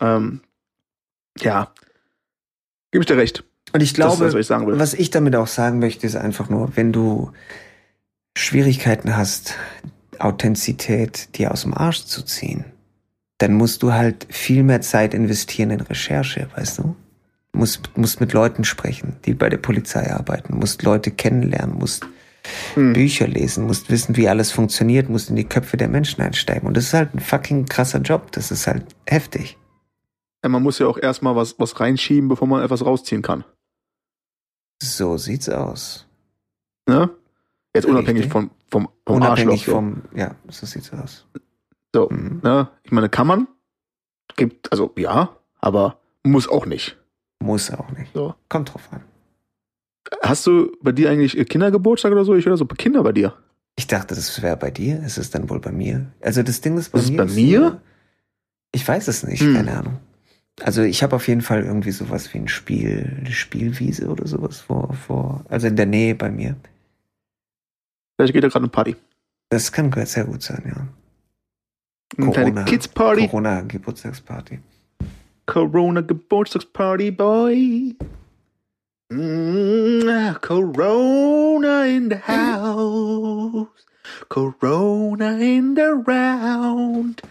Ähm, 0.00 0.40
ja. 1.40 1.72
Gib 2.90 3.02
ich 3.02 3.06
dir 3.06 3.16
recht. 3.16 3.44
Und 3.72 3.82
ich 3.82 3.94
glaube, 3.94 4.24
das, 4.24 4.34
was 4.34 4.50
ich 4.50 4.78
was 4.78 4.94
ich 4.94 5.10
damit 5.10 5.36
auch 5.36 5.46
sagen 5.46 5.78
möchte, 5.78 6.06
ist 6.06 6.16
einfach 6.16 6.48
nur, 6.48 6.76
wenn 6.76 6.92
du 6.92 7.32
Schwierigkeiten 8.36 9.16
hast, 9.16 9.54
Authentizität 10.18 11.36
dir 11.36 11.52
aus 11.52 11.62
dem 11.62 11.74
Arsch 11.74 12.04
zu 12.04 12.24
ziehen, 12.24 12.64
dann 13.38 13.54
musst 13.54 13.82
du 13.82 13.92
halt 13.92 14.26
viel 14.30 14.62
mehr 14.62 14.80
Zeit 14.80 15.14
investieren 15.14 15.70
in 15.70 15.80
Recherche, 15.80 16.48
weißt 16.56 16.78
du? 16.78 16.96
Musst, 17.52 17.96
musst 17.96 18.20
mit 18.20 18.32
Leuten 18.32 18.64
sprechen, 18.64 19.16
die 19.24 19.34
bei 19.34 19.48
der 19.48 19.56
Polizei 19.56 20.12
arbeiten, 20.12 20.56
musst 20.58 20.82
Leute 20.82 21.10
kennenlernen, 21.10 21.76
musst 21.78 22.04
Hm. 22.74 22.92
Bücher 22.92 23.26
lesen, 23.26 23.66
musst 23.66 23.90
wissen, 23.90 24.16
wie 24.16 24.28
alles 24.28 24.52
funktioniert, 24.52 25.08
musst 25.08 25.30
in 25.30 25.36
die 25.36 25.44
Köpfe 25.44 25.76
der 25.76 25.88
Menschen 25.88 26.22
einsteigen. 26.22 26.66
Und 26.66 26.76
das 26.76 26.84
ist 26.84 26.94
halt 26.94 27.14
ein 27.14 27.20
fucking 27.20 27.66
krasser 27.66 28.00
Job. 28.00 28.32
Das 28.32 28.50
ist 28.50 28.66
halt 28.66 28.86
heftig. 29.06 29.58
Ja, 30.42 30.48
man 30.48 30.62
muss 30.62 30.78
ja 30.78 30.86
auch 30.86 30.98
erstmal 30.98 31.36
was, 31.36 31.58
was 31.58 31.78
reinschieben, 31.80 32.28
bevor 32.28 32.46
man 32.48 32.62
etwas 32.62 32.84
rausziehen 32.84 33.22
kann. 33.22 33.44
So 34.80 35.16
sieht's 35.18 35.48
aus. 35.48 36.06
Ne? 36.86 37.10
Jetzt 37.74 37.86
unabhängig 37.86 38.24
Richtig. 38.24 38.32
vom, 38.32 38.50
vom, 38.70 38.88
vom 39.04 39.16
Unabhängig 39.16 39.60
Arschloch. 39.60 39.74
vom, 39.74 40.02
ja, 40.14 40.34
so 40.48 40.64
sieht's 40.64 40.92
aus. 40.92 41.26
So. 41.94 42.08
Mhm. 42.10 42.40
ne? 42.42 42.68
Ich 42.84 42.92
meine, 42.92 43.08
kann 43.08 43.26
man. 43.26 43.48
Gibt, 44.36 44.70
also 44.70 44.92
ja, 44.96 45.36
aber 45.60 45.98
muss 46.22 46.48
auch 46.48 46.66
nicht. 46.66 46.96
Muss 47.40 47.70
auch 47.70 47.90
nicht. 47.92 48.12
So. 48.14 48.34
Kommt 48.48 48.72
drauf 48.74 48.88
an. 48.92 49.02
Hast 50.22 50.46
du 50.46 50.72
bei 50.82 50.92
dir 50.92 51.10
eigentlich 51.10 51.34
Kindergeburtstag 51.48 52.12
oder 52.12 52.24
so? 52.24 52.34
Ich 52.34 52.46
höre 52.46 52.56
so 52.56 52.64
Kinder 52.66 53.02
bei 53.02 53.12
dir. 53.12 53.34
Ich 53.76 53.86
dachte, 53.86 54.14
das 54.14 54.40
wäre 54.42 54.56
bei 54.56 54.70
dir. 54.70 55.02
Ist 55.02 55.18
es 55.18 55.30
dann 55.30 55.48
wohl 55.50 55.60
bei 55.60 55.70
mir? 55.72 56.06
Also 56.20 56.42
das 56.42 56.60
Ding 56.60 56.76
ist 56.78 56.90
bei 56.90 56.98
Ist 56.98 57.04
es 57.06 57.10
mir. 57.10 57.16
bei 57.18 57.24
mir? 57.26 57.60
nur- 57.60 57.80
Ich 58.72 58.86
weiß 58.86 59.08
es 59.08 59.22
nicht, 59.22 59.40
Hm. 59.40 59.54
keine 59.54 59.78
Ahnung. 59.78 59.98
Also 60.60 60.82
ich 60.82 61.02
habe 61.02 61.14
auf 61.16 61.28
jeden 61.28 61.40
Fall 61.42 61.62
irgendwie 61.64 61.92
sowas 61.92 62.32
wie 62.34 62.38
ein 62.38 62.48
Spiel, 62.48 63.16
eine 63.20 63.30
Spielwiese 63.32 64.08
oder 64.08 64.26
sowas 64.26 64.60
vor, 64.60 64.92
vor, 64.94 65.44
also 65.48 65.66
in 65.68 65.76
der 65.76 65.86
Nähe 65.86 66.14
bei 66.16 66.30
mir. 66.30 66.56
Vielleicht 68.16 68.34
geht 68.34 68.42
da 68.42 68.48
gerade 68.48 68.64
eine 68.64 68.68
Party. 68.70 68.96
Das 69.50 69.70
kann 69.72 69.92
sehr 70.06 70.24
gut 70.24 70.42
sein, 70.42 70.62
ja. 70.66 70.86
Eine 72.16 72.30
kleine 72.30 72.50
Corona. 72.52 72.64
Kids 72.64 72.88
Party. 72.88 73.28
Corona 73.28 73.60
Geburtstagsparty. 73.62 74.60
Corona 75.46 76.00
Geburtstagsparty, 76.00 77.10
boy. 77.10 77.94
Mm, 79.10 80.36
Corona 80.40 81.84
in 81.86 82.10
the 82.10 82.18
house. 82.26 83.68
Corona 84.28 85.38
in 85.38 85.74
the 85.76 85.82
round. 86.06 87.22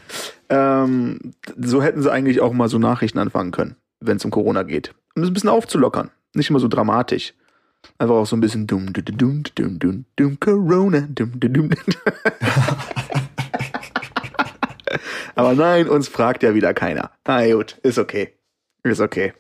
Ähm, 0.50 1.34
so 1.58 1.82
hätten 1.82 2.02
sie 2.02 2.12
eigentlich 2.12 2.42
auch 2.42 2.54
mal 2.54 2.70
so 2.70 2.80
Nachrichten 2.80 3.20
anfangen 3.20 3.52
können, 3.52 3.76
wenn 4.00 4.18
es 4.18 4.26
um 4.26 4.32
Corona 4.32 4.64
geht. 4.64 4.94
Um 5.16 5.24
es 5.24 5.30
ein 5.30 5.34
bisschen 5.34 5.50
aufzulockern. 5.50 6.10
Nicht 6.34 6.50
immer 6.50 6.60
so 6.60 6.68
dramatisch. 6.68 7.34
Einfach 8.00 8.16
auch 8.16 8.26
so 8.26 8.36
ein 8.36 8.42
bisschen 8.42 8.68
dumm, 8.68 8.92
dumm, 8.94 9.06
dumm, 9.18 9.44
dumm, 9.56 9.80
dumm, 9.80 10.06
dumm, 10.16 10.40
Corona, 10.40 11.02
dumm, 11.02 11.40
dumm, 11.40 11.54
dumm. 11.54 11.70
Aber 15.38 15.54
nein, 15.54 15.88
uns 15.88 16.08
fragt 16.08 16.44
ja 16.44 16.54
wieder 16.56 16.74
keiner. 16.74 17.12
Na 17.26 17.46
gut, 17.54 17.78
ist 17.84 17.98
okay. 17.98 18.34
Ist 18.84 19.00
okay. 19.02 19.34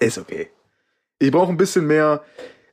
Ist 0.00 0.18
okay. 0.18 0.48
Ich 1.18 1.30
brauche 1.30 1.50
ein 1.50 1.56
bisschen 1.56 1.86
mehr. 1.86 2.22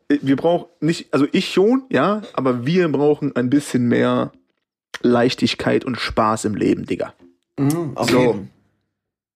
Wir 0.10 0.36
brauchen 0.36 0.68
nicht, 0.80 1.14
also 1.14 1.28
ich 1.32 1.52
schon, 1.52 1.84
ja, 1.90 2.22
aber 2.34 2.66
wir 2.66 2.88
brauchen 2.90 3.36
ein 3.36 3.50
bisschen 3.50 3.88
mehr 3.88 4.32
Leichtigkeit 5.02 5.86
und 5.86 6.00
Spaß 6.00 6.46
im 6.46 6.56
Leben, 6.56 6.86
Digga. 6.86 7.14
Mhm, 7.58 7.96
auf 7.96 8.10
So. 8.10 8.20
jeden. 8.20 8.50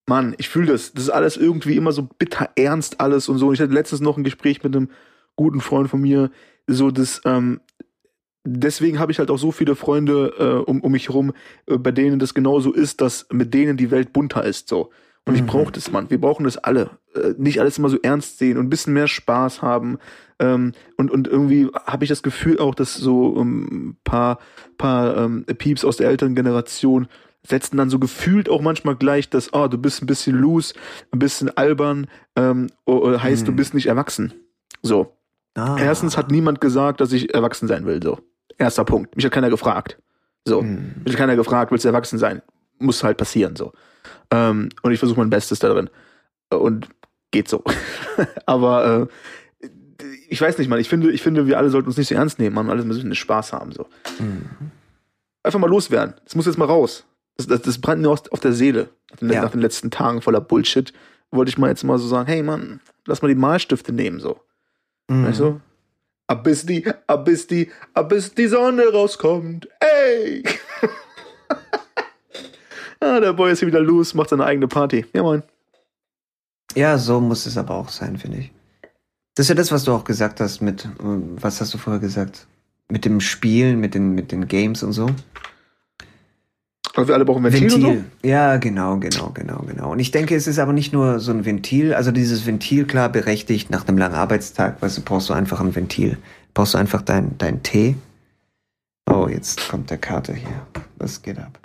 Mann, 0.06 0.36
ich 0.38 0.48
fühle 0.48 0.72
das. 0.72 0.94
Das 0.94 1.04
ist 1.04 1.10
alles 1.10 1.36
irgendwie 1.36 1.76
immer 1.76 1.92
so 1.92 2.04
bitter 2.04 2.50
ernst 2.56 3.02
alles 3.02 3.28
und 3.28 3.38
so. 3.38 3.52
Ich 3.52 3.60
hatte 3.60 3.74
letztens 3.74 4.00
noch 4.02 4.18
ein 4.18 4.24
Gespräch 4.24 4.64
mit 4.64 4.74
einem 4.76 4.90
guten 5.36 5.60
Freund 5.60 5.90
von 5.90 6.00
mir. 6.02 6.32
So 6.68 6.92
das, 6.92 7.22
ähm, 7.26 7.60
deswegen 8.48 9.00
habe 9.00 9.12
ich 9.12 9.20
halt 9.20 9.30
auch 9.32 9.38
so 9.38 9.52
viele 9.52 9.76
Freunde 9.76 10.34
äh, 10.66 10.70
um, 10.70 10.82
um 10.82 10.92
mich 10.92 11.10
herum, 11.10 11.34
äh, 11.68 11.78
bei 11.78 11.92
denen 11.92 12.20
das 12.20 12.34
genauso 12.34 12.72
ist, 12.74 13.02
dass 13.02 13.28
mit 13.32 13.54
denen 13.54 13.78
die 13.78 13.92
Welt 13.92 14.14
bunter 14.14 14.44
ist. 14.44 14.68
So. 14.70 14.90
Und 15.26 15.36
ich 15.36 15.42
Mhm. 15.42 15.48
brauche 15.48 15.72
das, 15.72 15.92
Mann. 15.92 16.10
Wir 16.10 16.22
brauchen 16.22 16.46
das 16.46 16.58
alle. 16.58 16.92
Äh, 17.14 17.34
nicht 17.38 17.60
alles 17.60 17.78
immer 17.78 17.90
so 17.90 17.98
ernst 18.02 18.38
sehen 18.38 18.58
und 18.58 18.66
ein 18.68 18.70
bisschen 18.70 18.94
mehr 18.94 19.08
Spaß 19.08 19.62
haben. 19.62 19.98
Ähm, 20.40 20.72
und, 20.98 21.12
und 21.12 21.28
irgendwie 21.28 21.68
habe 21.86 22.06
ich 22.06 22.10
das 22.10 22.24
Gefühl 22.24 22.60
auch, 22.60 22.76
dass 22.76 22.94
so 22.96 23.36
ein 23.36 23.42
ähm, 23.42 23.98
paar, 24.04 24.40
paar 24.78 25.18
ähm, 25.18 25.44
Pieps 25.46 25.84
aus 25.84 25.98
der 25.98 26.10
älteren 26.10 26.36
Generation 26.36 27.08
setzen 27.46 27.78
dann 27.78 27.90
so 27.90 27.98
gefühlt 28.00 28.50
auch 28.50 28.62
manchmal 28.62 28.96
gleich, 28.98 29.30
dass, 29.30 29.54
ah, 29.54 29.68
du 29.70 29.78
bist 29.78 30.02
ein 30.02 30.06
bisschen 30.06 30.36
loose, 30.38 30.74
ein 31.12 31.20
bisschen 31.20 31.56
albern, 31.56 32.08
ähm, 32.36 32.68
oh, 32.86 33.18
heißt, 33.20 33.44
du 33.48 33.52
Hm. 33.52 33.56
bist 33.56 33.74
nicht 33.74 33.88
erwachsen. 33.88 34.34
So. 34.82 35.14
Ah. 35.56 35.78
Erstens 35.80 36.18
hat 36.18 36.30
niemand 36.30 36.60
gesagt, 36.62 37.00
dass 37.02 37.12
ich 37.14 37.34
erwachsen 37.34 37.68
sein 37.68 37.86
will. 37.86 38.02
So. 38.04 38.20
Erster 38.58 38.86
Punkt. 38.86 39.16
Mich 39.16 39.26
hat 39.26 39.32
keiner 39.32 39.50
gefragt. 39.50 39.98
So. 40.48 40.62
Hm. 40.62 40.96
Mich 41.04 41.14
hat 41.14 41.20
keiner 41.20 41.36
gefragt, 41.36 41.72
willst 41.72 41.86
du 41.86 41.90
erwachsen 41.90 42.18
sein? 42.18 42.42
Muss 42.80 43.04
halt 43.04 43.18
passieren. 43.18 43.56
So. 43.56 43.74
Ähm, 44.32 44.70
und 44.82 44.92
ich 44.92 45.00
versuche 45.00 45.20
mein 45.20 45.30
Bestes 45.30 45.60
darin. 45.60 45.90
Und 46.50 46.88
geht 47.32 47.48
so. 47.50 47.64
Aber 48.46 49.10
äh, 50.02 50.08
ich 50.30 50.40
weiß 50.42 50.58
nicht, 50.58 50.70
Mann. 50.70 50.80
Ich 50.80 50.90
finde, 50.90 51.12
ich 51.12 51.22
finde, 51.22 51.48
wir 51.48 51.58
alle 51.58 51.70
sollten 51.70 51.88
uns 51.88 51.98
nicht 51.98 52.08
so 52.08 52.16
ernst 52.16 52.40
nehmen, 52.40 52.56
Mann. 52.56 52.70
Alles 52.70 52.86
ein 52.86 52.90
bisschen 52.90 53.14
Spaß 53.14 53.54
haben. 53.54 53.72
So. 53.72 53.88
Hm. 54.18 54.46
Einfach 55.44 55.60
mal 55.60 55.70
loswerden. 55.70 56.16
Das 56.24 56.36
muss 56.36 56.46
jetzt 56.46 56.58
mal 56.58 56.66
raus. 56.66 57.06
Das, 57.38 57.48
das, 57.48 57.62
das 57.62 57.80
brennt 57.80 58.02
mir 58.02 58.10
aus- 58.10 58.30
auf 58.32 58.40
der 58.40 58.54
Seele. 58.54 58.90
Nach 59.12 59.18
den, 59.20 59.30
Ja. 59.30 59.42
nach 59.44 59.52
den 59.52 59.62
letzten 59.62 59.92
Tagen 59.92 60.22
voller 60.22 60.42
Bullshit 60.42 60.92
wollte 61.32 61.50
ich 61.50 61.58
mal 61.58 61.70
jetzt 61.70 61.84
mal 61.84 61.98
so 62.00 62.08
sagen, 62.08 62.28
hey 62.28 62.42
Mann, 62.42 62.80
lass 63.06 63.22
mal 63.22 63.28
die 63.28 63.36
Malstifte 63.36 63.92
nehmen, 63.94 64.20
so. 64.20 64.40
Mhm. 65.10 65.26
Weißt 65.26 65.40
du? 65.42 65.60
Ab 66.28 66.44
bis 66.44 66.66
die, 66.66 66.86
ab 67.08 67.24
bis 67.24 67.48
die, 67.48 67.72
ab 67.94 68.10
bis 68.10 68.34
die 68.34 68.48
Sonne 68.48 68.84
rauskommt. 68.92 69.68
Ey! 69.80 70.44
ah, 73.00 73.20
der 73.22 73.34
Boy 73.34 73.54
ist 73.54 73.60
hier 73.60 73.70
wieder 73.70 73.80
los, 73.80 74.14
macht 74.14 74.30
seine 74.30 74.46
eigene 74.46 74.68
Party. 74.68 75.06
Ja, 75.14 75.24
moin. 75.24 75.44
Ja, 76.76 76.98
so 76.98 77.22
muss 77.22 77.46
es 77.46 77.58
aber 77.58 77.76
auch 77.76 77.90
sein, 77.90 78.18
finde 78.18 78.40
ich. 78.40 78.52
Das 79.36 79.46
ist 79.46 79.50
ja 79.50 79.56
das, 79.56 79.72
was 79.72 79.86
du 79.86 79.94
auch 79.94 80.04
gesagt 80.04 80.42
hast 80.42 80.62
mit, 80.62 80.86
äh, 80.86 80.90
was 81.00 81.62
hast 81.62 81.74
du 81.74 81.78
vorher 81.78 82.02
gesagt? 82.02 82.46
Mit 82.90 83.06
dem 83.06 83.22
Spielen, 83.22 83.80
mit 83.80 83.96
den, 83.96 84.14
mit 84.14 84.32
den 84.32 84.48
Games 84.48 84.84
und 84.84 84.92
so. 84.92 85.10
Aber 86.98 87.10
wir 87.10 87.14
alle 87.14 87.26
brauchen 87.26 87.44
Ventil, 87.44 87.72
und 87.76 87.82
so. 87.82 87.98
Ja, 88.28 88.58
genau, 88.58 88.98
genau, 88.98 89.30
genau, 89.32 89.60
genau. 89.68 89.92
Und 89.92 90.00
ich 90.00 90.10
denke, 90.10 90.36
es 90.36 90.48
ist 90.48 90.58
aber 90.58 90.74
nicht 90.74 90.94
nur 90.94 91.20
so 91.20 91.32
ein 91.32 91.46
Ventil, 91.46 91.94
also 91.94 92.10
dieses 92.10 92.48
Ventil, 92.48 92.88
klar, 92.88 93.10
berechtigt 93.10 93.70
nach 93.70 93.88
einem 93.88 94.00
langen 94.00 94.16
Arbeitstag, 94.16 94.82
weißt 94.82 94.98
du, 94.98 95.02
brauchst 95.04 95.30
du 95.30 95.34
einfach 95.34 95.60
ein 95.60 95.76
Ventil. 95.76 96.18
Brauchst 96.56 96.74
du 96.74 96.80
einfach 96.80 97.04
dein, 97.04 97.38
dein 97.38 97.62
Tee. 97.62 97.98
Oh, 99.08 99.28
jetzt 99.30 99.70
kommt 99.70 99.92
der 99.92 100.00
Kater 100.00 100.34
hier. 100.34 100.66
Was 100.96 101.22
geht 101.22 101.38
ab? 101.38 101.60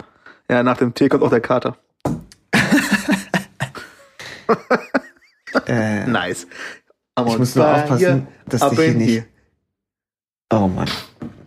Ja, 0.51 0.63
nach 0.63 0.77
dem 0.77 0.93
Tee 0.93 1.09
kommt 1.09 1.23
auch 1.23 1.31
der 1.31 1.41
Kater. 1.41 1.79
Äh, 5.67 6.07
Nice. 6.09 6.47
ich 7.27 7.39
muss 7.39 7.57
nur 7.57 7.75
aufpassen, 7.75 8.27
dass 8.51 8.61
ab 8.61 8.73
dich 8.73 8.81
hier 8.81 8.95
nicht. 8.95 9.25
Oh 10.53 10.69
Mann, 10.69 10.91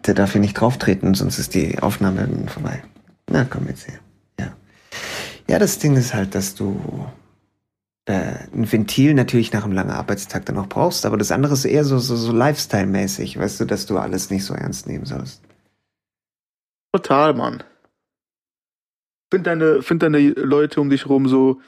der 0.08 0.16
darf 0.16 0.32
hier 0.32 0.42
nicht 0.42 0.56
drauf 0.56 0.80
treten, 0.80 1.14
sonst 1.14 1.38
ist 1.38 1.54
die 1.54 1.78
Aufnahme 1.78 2.28
vorbei. 2.48 2.82
Na, 3.30 3.46
komm 3.46 3.68
jetzt 3.68 3.88
her. 3.88 4.00
Ja. 4.40 4.56
Ja, 5.50 5.60
das 5.60 5.80
Ding 5.80 5.96
ist 5.96 6.14
halt, 6.14 6.36
dass 6.36 6.56
du 6.56 7.08
äh, 8.06 8.36
ein 8.54 8.72
Ventil 8.72 9.14
natürlich 9.14 9.52
nach 9.52 9.64
einem 9.64 9.74
langen 9.74 9.92
Arbeitstag 9.92 10.46
dann 10.46 10.58
auch 10.58 10.68
brauchst, 10.68 11.06
aber 11.06 11.18
das 11.18 11.32
andere 11.32 11.54
ist 11.54 11.66
eher 11.66 11.84
so, 11.84 11.98
so, 11.98 12.16
so 12.16 12.32
Lifestyle-mäßig, 12.32 13.38
weißt 13.40 13.60
du, 13.62 13.66
dass 13.66 13.86
du 13.88 13.98
alles 13.98 14.30
nicht 14.30 14.46
so 14.46 14.54
ernst 14.54 14.88
nehmen 14.88 15.06
sollst. 15.06 15.42
Total, 16.94 17.34
Mann. 17.34 17.64
Find 19.32 19.48
deine, 19.48 19.82
find 19.82 20.04
deine 20.04 20.20
Leute 20.30 20.80
um 20.80 20.90
dich 20.90 21.10
rum 21.10 21.28
so 21.28 21.60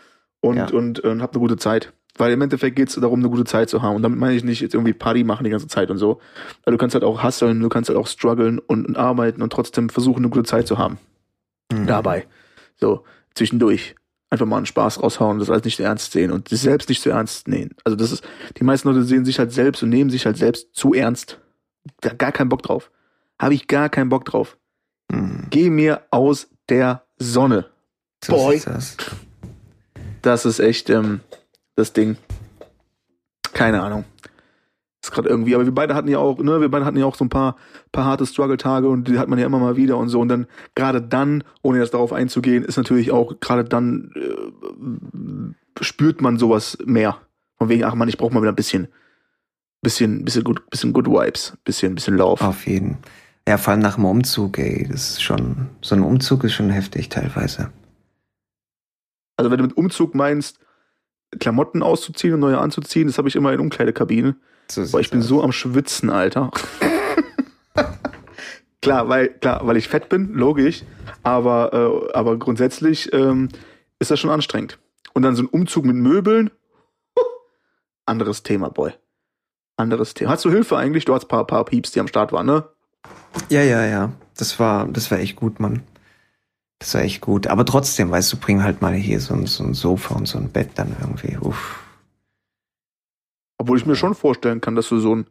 und, 0.42 0.58
Ja. 0.58 0.68
und, 0.70 1.00
und 1.00 1.22
hab 1.22 1.32
eine 1.32 1.40
gute 1.40 1.58
Zeit. 1.58 1.92
Weil 2.20 2.32
im 2.34 2.42
Endeffekt 2.42 2.76
geht's 2.76 2.96
darum, 2.96 3.20
eine 3.20 3.30
gute 3.30 3.44
Zeit 3.44 3.70
zu 3.70 3.82
haben. 3.84 3.96
Und 3.96 4.02
damit 4.02 4.18
meine 4.20 4.36
ich 4.36 4.44
nicht 4.44 4.62
jetzt 4.62 4.74
irgendwie 4.74 4.94
Party 4.94 5.24
machen 5.24 5.44
die 5.44 5.50
ganze 5.52 5.68
Zeit 5.68 5.92
und 5.92 5.98
so. 5.98 6.20
Weil 6.64 6.72
du 6.72 6.78
kannst 6.78 6.96
halt 6.96 7.04
auch 7.04 7.24
hustlen, 7.24 7.60
du 7.60 7.70
kannst 7.70 7.90
halt 7.90 8.00
auch 8.00 8.08
strugglen 8.08 8.58
und, 8.58 8.88
und 8.88 8.98
arbeiten 8.98 9.42
und 9.44 9.52
trotzdem 9.54 9.90
versuchen, 9.90 10.20
eine 10.20 10.30
gute 10.30 10.44
Zeit 10.46 10.68
zu 10.68 10.78
haben. 10.80 10.98
Mhm. 11.72 11.88
Dabei. 11.88 12.28
So, 12.76 13.04
zwischendurch. 13.36 13.96
Einfach 14.30 14.46
mal 14.46 14.58
einen 14.58 14.66
Spaß 14.66 15.02
raushauen, 15.02 15.40
das 15.40 15.50
alles 15.50 15.64
nicht 15.64 15.78
zu 15.78 15.84
ernst 15.84 16.12
sehen 16.12 16.32
und 16.32 16.50
sich 16.50 16.60
selbst 16.60 16.90
nicht 16.90 17.02
zu 17.02 17.12
ernst 17.12 17.48
nehmen. 17.48 17.76
Also 17.86 17.96
das 17.96 18.12
ist, 18.12 18.28
die 18.58 18.66
meisten 18.66 18.90
Leute 18.90 19.04
sehen 19.04 19.24
sich 19.24 19.40
halt 19.40 19.54
selbst 19.54 19.84
und 19.84 19.90
nehmen 19.90 20.10
sich 20.10 20.26
halt 20.26 20.36
selbst 20.36 20.68
zu 20.74 20.94
ernst. 20.94 21.40
Da 22.02 22.14
gar 22.14 22.34
keinen 22.34 22.50
Bock 22.50 22.62
drauf. 22.62 22.92
Habe 23.40 23.54
ich 23.54 23.68
gar 23.68 23.88
keinen 23.88 24.10
Bock 24.10 24.26
drauf. 24.26 24.58
Mhm. 25.10 25.48
Geh 25.50 25.70
mir 25.70 26.02
aus 26.12 26.50
der 26.68 27.04
Sonne. 27.18 27.68
So 28.22 28.34
Boy. 28.34 28.58
ist 28.58 28.68
das. 28.68 28.98
Das 30.22 30.46
ist 30.46 30.60
echt 30.60 30.90
ähm, 30.90 31.22
das 31.76 31.94
Ding. 31.94 32.18
Keine 33.54 33.82
Ahnung. 33.82 34.04
Ist 35.08 35.14
gerade 35.14 35.30
irgendwie, 35.30 35.56
aber 35.56 35.64
wir 35.64 35.74
beide 35.74 35.96
hatten 35.96 36.10
ja 36.10 36.18
auch, 36.18 36.38
ne, 36.40 36.60
wir 36.60 36.68
beide 36.68 36.84
hatten 36.84 36.98
ja 36.98 37.06
auch 37.06 37.16
so 37.16 37.24
ein 37.24 37.30
paar, 37.30 37.56
paar 37.94 38.04
harte 38.04 38.26
Struggle-Tage 38.26 38.90
und 38.90 39.08
die 39.08 39.18
hat 39.18 39.30
man 39.30 39.40
ja 39.40 39.46
immer 39.46 39.58
mal 39.58 39.78
wieder 39.78 39.98
und 39.98 40.10
so. 40.10 40.20
Und 40.20 40.28
dann, 40.28 40.48
gerade 40.76 41.02
dann, 41.02 41.46
ohne 41.62 41.80
jetzt 41.80 41.94
darauf 41.94 42.12
einzugehen, 42.12 42.66
ist 42.66 42.76
natürlich 42.76 43.12
auch, 43.12 43.40
gerade 43.40 43.64
dann 43.64 44.12
äh, 44.16 45.82
spürt 45.82 46.20
man 46.20 46.38
sowas 46.38 46.78
mehr. 46.84 47.20
Von 47.58 47.70
wegen, 47.70 47.86
ach 47.86 47.96
man, 47.96 48.10
ich 48.10 48.18
brauche 48.18 48.34
mal 48.34 48.42
wieder 48.42 48.52
ein 48.52 48.58
bisschen, 48.58 48.90
bisschen, 49.82 50.26
bisschen 50.26 50.44
gut, 50.44 50.70
bisschen 50.70 50.92
Good 50.92 51.08
Vibes, 51.08 51.58
bisschen, 51.64 51.96
bisschen 51.96 52.18
Lauf. 52.18 52.42
Auf 52.42 52.68
jeden. 52.68 52.98
Ja, 53.48 53.58
vor 53.58 53.72
allem 53.72 53.82
nach 53.82 53.96
dem 53.96 54.04
Umzug, 54.04 54.60
ey, 54.60 54.86
das 54.92 55.12
ist 55.12 55.24
schon, 55.24 55.70
so 55.82 55.96
ein 55.96 56.04
Umzug 56.04 56.44
ist 56.44 56.52
schon 56.52 56.70
heftig 56.70 57.08
teilweise. 57.08 57.72
Also 59.38 59.52
wenn 59.52 59.60
du 59.60 59.64
mit 59.64 59.78
Umzug 59.78 60.16
meinst, 60.16 60.60
Klamotten 61.40 61.82
auszuziehen 61.82 62.34
und 62.34 62.42
neue 62.42 62.58
anzuziehen, 62.58 63.08
das 63.08 63.18
habe 63.18 63.30
ich 63.30 63.38
immer 63.38 63.54
in 63.54 63.62
Umkleidekabine. 63.62 64.36
So 64.70 64.86
Boah, 64.86 65.00
ich 65.00 65.10
bin 65.10 65.22
so 65.22 65.44
am 65.44 65.52
Schwitzen, 65.52 66.10
Alter. 66.10 66.52
klar, 68.82 69.10
weil, 69.10 69.30
klar, 69.30 69.66
weil 69.66 69.78
ich 69.78 69.88
fett 69.88 70.10
bin, 70.10 70.34
logisch. 70.34 70.84
Aber, 71.24 71.74
äh, 71.74 72.14
aber 72.14 72.38
grundsätzlich 72.38 73.12
ähm, 73.14 73.50
ist 74.00 74.12
das 74.12 74.20
schon 74.20 74.30
anstrengend. 74.30 74.80
Und 75.14 75.24
dann 75.24 75.36
so 75.36 75.44
ein 75.44 75.48
Umzug 75.48 75.86
mit 75.86 75.96
Möbeln. 75.96 76.52
Anderes 78.06 78.44
Thema, 78.44 78.70
Boy. 78.70 78.94
Anderes 79.78 80.14
Thema. 80.14 80.32
Hast 80.32 80.46
du 80.46 80.50
Hilfe 80.50 80.78
eigentlich? 80.78 81.06
Du 81.06 81.14
hast 81.14 81.26
ein 81.26 81.28
paar, 81.28 81.46
paar 81.46 81.66
Pieps, 81.66 81.92
die 81.92 82.00
am 82.00 82.08
Start 82.08 82.32
waren, 82.32 82.46
ne? 82.46 82.66
Ja, 83.50 83.62
ja, 83.62 83.86
ja. 83.86 84.12
Das 84.38 84.60
war, 84.60 84.88
das 84.88 85.12
war 85.12 85.20
echt 85.20 85.36
gut, 85.36 85.60
Mann. 85.60 85.84
Das 86.80 86.94
war 86.94 87.02
echt 87.02 87.22
gut. 87.22 87.48
Aber 87.48 87.66
trotzdem, 87.66 88.12
weißt 88.12 88.32
du, 88.34 88.38
bring 88.38 88.64
halt 88.64 88.82
mal 88.82 88.94
hier 88.94 89.20
so 89.20 89.34
ein, 89.34 89.46
so 89.46 89.64
ein 89.64 89.74
Sofa 89.74 90.16
und 90.16 90.28
so 90.28 90.38
ein 90.38 90.50
Bett 90.50 90.72
dann 90.76 90.96
irgendwie. 91.02 91.38
Uff. 91.38 91.87
Obwohl 93.58 93.78
ich 93.78 93.86
mir 93.86 93.96
schon 93.96 94.16
vorstellen 94.16 94.62
kann, 94.62 94.76
dass 94.76 94.90
du 94.90 95.00
so 95.00 95.16
ein, 95.16 95.28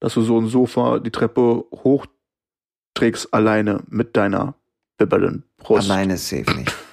dass 0.00 0.14
du 0.14 0.22
so 0.22 0.38
ein 0.38 0.46
Sofa 0.46 0.98
die 0.98 1.10
Treppe 1.10 1.64
hochträgst 1.72 3.32
alleine 3.32 3.82
mit 3.88 4.16
deiner 4.16 4.54
bibbernden 4.98 5.44
Brust. 5.56 5.90
Alleine 5.90 6.16
safe 6.16 6.54
nicht. 6.56 6.74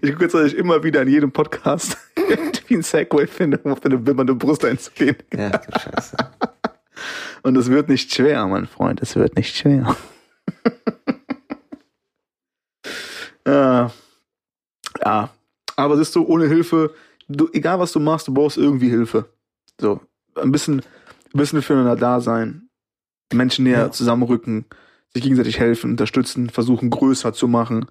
Ich 0.00 0.12
gucke 0.12 0.26
jetzt 0.26 0.34
dass 0.34 0.52
ich 0.52 0.56
immer 0.56 0.84
wieder 0.84 1.02
in 1.02 1.08
jedem 1.08 1.32
Podcast 1.32 1.96
wie 2.68 2.74
ein 2.74 2.82
Segway 2.82 3.26
finde, 3.26 3.58
um 3.58 3.72
auf 3.72 3.80
deine 3.80 3.98
bibbernde 3.98 4.34
Brust 4.34 4.64
einzugehen. 4.64 5.16
Ja, 5.34 5.50
du 5.50 5.78
Scheiße. 5.78 6.16
Und 7.42 7.56
es 7.56 7.68
wird 7.68 7.88
nicht 7.88 8.12
schwer, 8.14 8.46
mein 8.46 8.66
Freund. 8.66 9.02
Es 9.02 9.16
wird 9.16 9.36
nicht 9.36 9.56
schwer. 9.56 9.96
ja. 13.46 13.90
ja. 15.04 15.30
Aber 15.76 15.96
siehst 15.96 16.14
du, 16.14 16.24
ohne 16.24 16.46
Hilfe, 16.46 16.94
du, 17.28 17.48
egal 17.52 17.78
was 17.78 17.92
du 17.92 18.00
machst, 18.00 18.28
du 18.28 18.34
brauchst 18.34 18.56
irgendwie 18.56 18.88
Hilfe. 18.88 19.26
So, 19.80 20.00
ein 20.36 20.50
bisschen, 20.52 20.80
ein 20.80 21.38
bisschen 21.38 21.62
füreinander 21.62 21.96
da 21.96 22.20
sein. 22.20 22.68
Menschen 23.32 23.64
näher 23.64 23.78
Ja. 23.78 23.90
zusammenrücken, 23.90 24.64
sich 25.12 25.22
gegenseitig 25.22 25.58
helfen, 25.58 25.90
unterstützen, 25.92 26.50
versuchen 26.50 26.90
größer 26.90 27.32
zu 27.32 27.46
machen. 27.48 27.86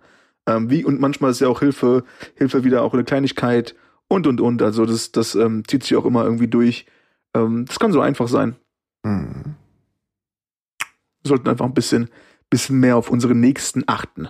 Ähm, 0.47 0.69
wie, 0.69 0.83
und 0.83 0.99
manchmal 0.99 1.31
ist 1.31 1.41
ja 1.41 1.47
auch 1.47 1.59
Hilfe, 1.59 2.03
Hilfe 2.35 2.63
wieder 2.63 2.81
auch 2.81 2.93
eine 2.93 3.03
Kleinigkeit 3.03 3.75
und 4.07 4.25
und 4.27 4.41
und. 4.41 4.61
Also 4.61 4.85
das, 4.85 5.11
das 5.11 5.35
ähm, 5.35 5.63
zieht 5.67 5.83
sich 5.83 5.95
auch 5.95 6.05
immer 6.05 6.23
irgendwie 6.23 6.47
durch. 6.47 6.85
Ähm, 7.33 7.65
das 7.65 7.79
kann 7.79 7.91
so 7.91 8.01
einfach 8.01 8.27
sein. 8.27 8.55
Hm. 9.05 9.55
Wir 11.23 11.29
sollten 11.29 11.49
einfach 11.49 11.65
ein 11.65 11.73
bisschen, 11.73 12.09
bisschen 12.49 12.79
mehr 12.79 12.97
auf 12.97 13.09
unsere 13.09 13.35
Nächsten 13.35 13.83
achten. 13.87 14.29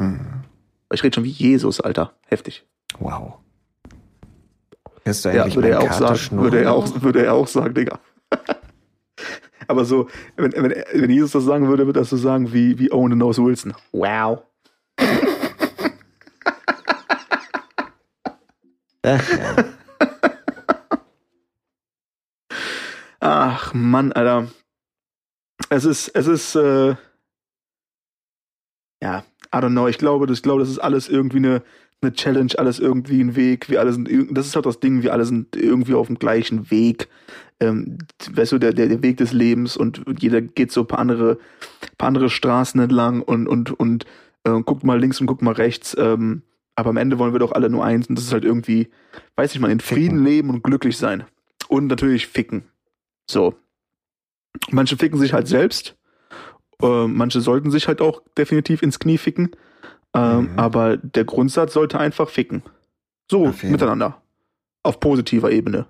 Hm. 0.00 0.44
Ich 0.92 1.02
rede 1.04 1.14
schon 1.14 1.24
wie 1.24 1.30
Jesus, 1.30 1.80
Alter. 1.80 2.14
Heftig. 2.26 2.66
Wow. 2.98 3.38
Hörst 5.04 5.24
du 5.24 5.28
Ja, 5.30 5.42
eigentlich 5.42 5.56
würde 5.56 5.70
er 5.70 5.80
auch 5.80 5.88
Kater 5.88 6.16
sagen. 6.16 6.42
Würde 6.42 6.62
er 6.62 6.72
auch, 6.72 7.02
würde 7.02 7.24
er 7.24 7.34
auch 7.34 7.46
sagen, 7.46 7.74
Digga. 7.74 7.98
Aber 9.66 9.84
so, 9.84 10.08
wenn, 10.36 10.52
wenn, 10.52 10.74
wenn 10.92 11.10
Jesus 11.10 11.32
das 11.32 11.44
sagen 11.44 11.68
würde, 11.68 11.86
würde 11.86 12.00
er 12.00 12.04
so 12.04 12.16
sagen 12.16 12.52
wie, 12.52 12.78
wie 12.78 12.92
Owen 12.92 13.16
Nose 13.16 13.42
Wilson. 13.42 13.74
Wow. 13.92 14.42
Ach, 19.02 19.28
ja. 19.30 19.64
Ach, 23.20 23.72
Mann, 23.72 24.12
Alter. 24.12 24.48
Es 25.70 25.84
ist, 25.86 26.08
es 26.08 26.26
ist, 26.26 26.54
äh, 26.56 26.94
ja, 29.02 29.24
I 29.54 29.58
don't 29.58 29.70
know. 29.70 29.88
Ich 29.88 29.98
glaube, 29.98 30.26
das, 30.26 30.38
ich 30.38 30.42
glaube, 30.42 30.60
das 30.60 30.68
ist 30.68 30.78
alles 30.78 31.08
irgendwie 31.08 31.38
eine, 31.38 31.62
eine 32.02 32.12
Challenge, 32.12 32.52
alles 32.58 32.78
irgendwie 32.78 33.20
ein 33.20 33.36
Weg. 33.36 33.68
Wir 33.70 33.80
alle 33.80 33.92
sind, 33.92 34.08
das 34.30 34.46
ist 34.46 34.56
halt 34.56 34.66
das 34.66 34.80
Ding, 34.80 35.02
wir 35.02 35.12
alle 35.12 35.24
sind 35.24 35.56
irgendwie 35.56 35.94
auf 35.94 36.06
dem 36.06 36.18
gleichen 36.18 36.70
Weg. 36.70 37.08
Ähm, 37.60 37.98
weißt 38.30 38.52
du, 38.52 38.58
der, 38.58 38.72
der, 38.72 38.88
der 38.88 39.02
Weg 39.02 39.16
des 39.16 39.32
Lebens 39.32 39.76
und 39.76 40.04
jeder 40.18 40.40
geht 40.40 40.72
so 40.72 40.82
ein 40.82 40.86
paar 40.86 40.98
andere, 40.98 41.38
paar 41.98 42.08
andere 42.08 42.28
Straßen 42.28 42.80
entlang 42.80 43.22
und, 43.22 43.46
und, 43.48 43.78
und 43.78 44.04
äh, 44.44 44.60
guckt 44.62 44.84
mal 44.84 45.00
links 45.00 45.20
und 45.20 45.26
guckt 45.26 45.42
mal 45.42 45.54
rechts. 45.54 45.96
Ähm, 45.98 46.42
aber 46.76 46.90
am 46.90 46.96
Ende 46.96 47.18
wollen 47.18 47.32
wir 47.32 47.38
doch 47.38 47.52
alle 47.52 47.70
nur 47.70 47.84
eins 47.84 48.08
und 48.08 48.16
das 48.16 48.24
ist 48.24 48.32
halt 48.32 48.44
irgendwie, 48.44 48.88
weiß 49.36 49.54
ich 49.54 49.60
mal, 49.60 49.70
in 49.70 49.80
Frieden 49.80 50.18
Ficken. 50.18 50.24
leben 50.24 50.50
und 50.50 50.62
glücklich 50.62 50.96
sein. 50.98 51.24
Und 51.68 51.86
natürlich 51.86 52.26
ficken. 52.26 52.64
So. 53.30 53.54
Manche 54.70 54.96
ficken 54.96 55.18
sich 55.18 55.32
halt 55.32 55.48
selbst. 55.48 55.96
Äh, 56.82 57.06
manche 57.06 57.40
sollten 57.40 57.70
sich 57.70 57.88
halt 57.88 58.00
auch 58.00 58.22
definitiv 58.36 58.82
ins 58.82 58.98
Knie 58.98 59.18
ficken. 59.18 59.50
Ähm, 60.14 60.52
Mhm. 60.52 60.58
Aber 60.58 60.96
der 60.96 61.24
Grundsatz 61.24 61.72
sollte 61.72 61.98
einfach 61.98 62.28
ficken. 62.28 62.62
So, 63.30 63.48
Auf 63.48 63.62
miteinander. 63.62 64.20
Auf 64.82 65.00
positiver 65.00 65.50
Ebene. 65.50 65.86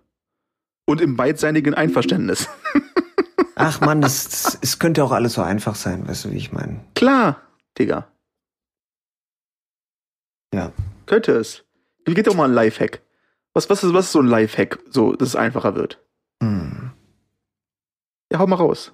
Und 0.86 1.00
im 1.00 1.16
beidseitigen 1.16 1.74
Einverständnis. 1.74 2.48
Ach 3.56 3.80
man, 3.80 4.00
das, 4.00 4.58
es 4.62 4.78
könnte 4.78 5.02
auch 5.04 5.12
alles 5.12 5.34
so 5.34 5.42
einfach 5.42 5.74
sein, 5.74 6.06
weißt 6.08 6.26
du, 6.26 6.32
wie 6.32 6.36
ich 6.36 6.52
meine? 6.52 6.80
Klar, 6.94 7.40
Digga. 7.78 8.08
Ja. 10.52 10.72
Könnte 11.06 11.32
es. 11.32 11.64
Wie 12.04 12.14
geht 12.14 12.26
doch 12.26 12.34
mal 12.34 12.48
ein 12.48 12.54
Lifehack? 12.54 13.00
Was, 13.54 13.70
was, 13.70 13.84
ist, 13.84 13.94
was 13.94 14.06
ist 14.06 14.12
so 14.12 14.20
ein 14.20 14.26
Lifehack, 14.26 14.78
so, 14.90 15.12
dass 15.14 15.28
es 15.28 15.36
einfacher 15.36 15.74
wird? 15.74 16.02
Hm. 16.42 16.90
Ja, 18.30 18.38
hau 18.38 18.46
mal 18.46 18.56
raus. 18.56 18.92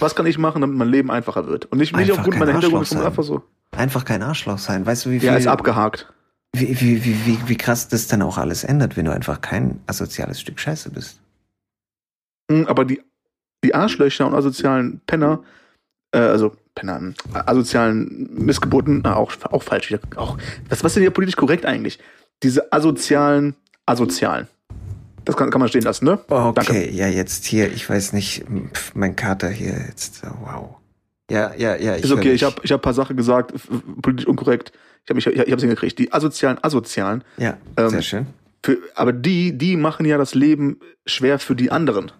Was 0.00 0.14
kann 0.14 0.26
ich 0.26 0.38
machen, 0.38 0.60
damit 0.60 0.76
mein 0.76 0.88
Leben 0.88 1.10
einfacher 1.10 1.46
wird? 1.46 1.66
Und 1.66 1.78
nicht, 1.78 1.96
nicht 1.96 2.12
aufgrund 2.12 2.38
meiner 2.38 2.52
Hintergründe, 2.52 2.86
sondern 2.86 3.06
einfach 3.06 3.24
so. 3.24 3.42
Einfach 3.76 4.04
kein 4.04 4.22
Arschloch 4.22 4.58
sein. 4.58 4.84
Weißt 4.86 5.06
du, 5.06 5.10
wie 5.10 5.20
viel, 5.20 5.28
Ja, 5.28 5.36
ist 5.36 5.46
abgehakt. 5.46 6.12
wie, 6.52 6.80
wie, 6.80 7.04
wie, 7.04 7.26
wie, 7.26 7.38
wie 7.48 7.56
krass 7.56 7.88
das 7.88 8.06
dann 8.08 8.22
auch 8.22 8.38
alles 8.38 8.64
ändert, 8.64 8.96
wenn 8.96 9.04
du 9.04 9.12
einfach 9.12 9.40
kein 9.40 9.80
asoziales 9.86 10.40
Stück 10.40 10.58
Scheiße 10.58 10.90
bist? 10.90 11.20
Hm, 12.50 12.66
Aber 12.66 12.84
die, 12.84 13.02
die 13.64 13.74
Arschlöcher 13.74 14.26
und 14.26 14.34
asozialen 14.34 15.00
Penner, 15.06 15.42
äh, 16.12 16.18
also 16.18 16.56
Penner, 16.74 17.12
asozialen 17.32 18.28
Missgeburten, 18.32 19.04
äh, 19.04 19.08
auch, 19.08 19.32
auch 19.50 19.62
falsch 19.62 19.90
wieder. 19.90 20.00
Auch, 20.16 20.38
was, 20.68 20.82
was 20.82 20.90
ist 20.92 20.96
denn 20.96 21.02
hier 21.02 21.10
politisch 21.10 21.36
korrekt 21.36 21.66
eigentlich? 21.66 21.98
Diese 22.42 22.72
asozialen 22.72 23.54
Asozialen. 23.86 24.48
Das 25.24 25.36
kann, 25.36 25.50
kann 25.50 25.60
man 25.60 25.68
stehen 25.68 25.82
lassen, 25.82 26.06
ne? 26.06 26.18
Okay, 26.28 26.52
Danke. 26.54 26.90
ja, 26.92 27.06
jetzt 27.08 27.44
hier, 27.44 27.70
ich 27.70 27.88
weiß 27.90 28.12
nicht, 28.14 28.44
pf, 28.72 28.94
mein 28.94 29.14
Kater 29.14 29.50
hier 29.50 29.74
jetzt, 29.88 30.22
oh, 30.24 30.34
wow. 30.40 30.76
Ja, 31.30 31.54
ja, 31.56 31.76
ja, 31.76 31.96
ich 31.96 32.04
Ist 32.04 32.10
okay, 32.12 32.32
ich 32.32 32.42
habe 32.42 32.56
ich 32.62 32.72
hab 32.72 32.80
ein 32.80 32.82
paar 32.82 32.94
Sachen 32.94 33.16
gesagt, 33.16 33.52
politisch 34.02 34.26
unkorrekt. 34.26 34.72
Ich 35.04 35.10
habe 35.10 35.18
ich, 35.20 35.26
ich 35.26 35.52
hab's 35.52 35.62
hingekriegt. 35.62 35.98
Die 35.98 36.12
asozialen 36.12 36.62
Asozialen, 36.62 37.22
Ja, 37.36 37.56
ähm, 37.76 37.90
sehr 37.90 38.02
schön. 38.02 38.26
für, 38.64 38.78
aber 38.94 39.12
die, 39.12 39.56
die 39.56 39.76
machen 39.76 40.06
ja 40.06 40.16
das 40.18 40.34
Leben 40.34 40.80
schwer 41.06 41.38
für 41.38 41.54
die 41.54 41.70
anderen. 41.70 42.12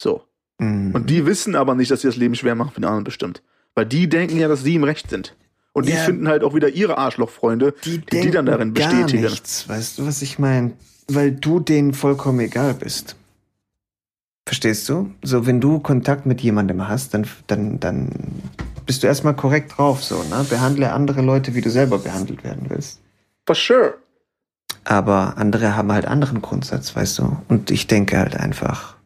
So. 0.00 0.24
Mhm. 0.58 0.92
Und 0.94 1.10
die 1.10 1.26
wissen 1.26 1.54
aber 1.54 1.74
nicht, 1.74 1.90
dass 1.90 2.00
sie 2.02 2.08
das 2.08 2.16
Leben 2.16 2.34
schwer 2.34 2.54
machen 2.54 2.70
für 2.72 2.80
den 2.80 2.86
anderen 2.86 3.04
bestimmt. 3.04 3.42
Weil 3.74 3.86
die 3.86 4.08
denken 4.08 4.38
ja, 4.38 4.48
dass 4.48 4.62
sie 4.62 4.74
im 4.74 4.84
Recht 4.84 5.10
sind. 5.10 5.34
Und 5.72 5.86
die 5.88 5.92
Ja. 5.92 5.98
finden 5.98 6.28
halt 6.28 6.42
auch 6.44 6.54
wieder 6.54 6.68
ihre 6.68 6.98
Arschlochfreunde, 6.98 7.74
die, 7.84 7.98
die, 7.98 8.06
denken 8.06 8.32
dann 8.32 8.46
darin 8.46 8.74
gar 8.74 8.90
bestätigen. 8.90 9.22
nichts, 9.22 9.68
weißt 9.68 9.98
du, 9.98 10.06
was 10.06 10.20
ich 10.20 10.38
meine? 10.38 10.72
Weil 11.08 11.32
du 11.32 11.60
denen 11.60 11.94
vollkommen 11.94 12.40
egal 12.40 12.74
bist. 12.74 13.16
Verstehst 14.46 14.88
du? 14.88 15.12
So, 15.22 15.46
wenn 15.46 15.60
du 15.60 15.78
Kontakt 15.78 16.26
mit 16.26 16.40
jemandem 16.40 16.88
hast, 16.88 17.14
dann, 17.14 17.26
dann, 17.46 17.78
dann 17.80 18.10
bist 18.86 19.02
du 19.02 19.06
erstmal 19.06 19.34
korrekt 19.34 19.76
drauf, 19.76 20.02
so, 20.02 20.22
ne? 20.24 20.44
Behandle 20.48 20.92
andere 20.92 21.22
Leute, 21.22 21.54
wie 21.54 21.60
du 21.60 21.70
selber 21.70 21.98
behandelt 21.98 22.42
werden 22.44 22.66
willst. 22.68 23.00
For 23.46 23.54
sure. 23.54 23.94
Aber 24.84 25.38
andere 25.38 25.76
haben 25.76 25.92
halt 25.92 26.06
anderen 26.06 26.42
Grundsatz, 26.42 26.94
weißt 26.96 27.20
du? 27.20 27.36
Und 27.48 27.70
ich 27.70 27.86
denke 27.86 28.18
halt 28.18 28.36
einfach. 28.36 28.96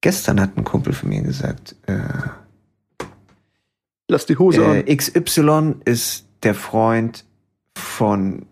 Gestern 0.00 0.40
hat 0.40 0.56
ein 0.56 0.64
Kumpel 0.64 0.92
von 0.92 1.08
mir 1.08 1.22
gesagt, 1.22 1.76
äh, 1.86 2.00
Lass 4.08 4.26
die 4.26 4.36
Hose 4.36 4.64
an. 4.66 4.86
äh, 4.86 4.96
XY 4.96 5.76
ist 5.84 6.26
der 6.42 6.54
Freund 6.54 7.24
von 7.76 8.46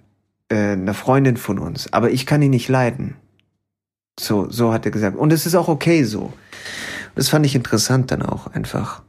äh, 0.48 0.72
einer 0.72 0.94
Freundin 0.94 1.36
von 1.36 1.58
uns, 1.58 1.92
aber 1.92 2.10
ich 2.10 2.24
kann 2.26 2.40
ihn 2.42 2.50
nicht 2.50 2.68
leiden. 2.68 3.16
So, 4.18 4.50
so 4.50 4.72
hat 4.72 4.84
er 4.84 4.90
gesagt. 4.90 5.16
Und 5.16 5.32
es 5.32 5.46
ist 5.46 5.54
auch 5.54 5.68
okay 5.68 6.04
so. 6.04 6.32
Das 7.14 7.28
fand 7.28 7.44
ich 7.46 7.54
interessant 7.54 8.10
dann 8.10 8.22
auch 8.22 8.46
einfach. 8.48 9.02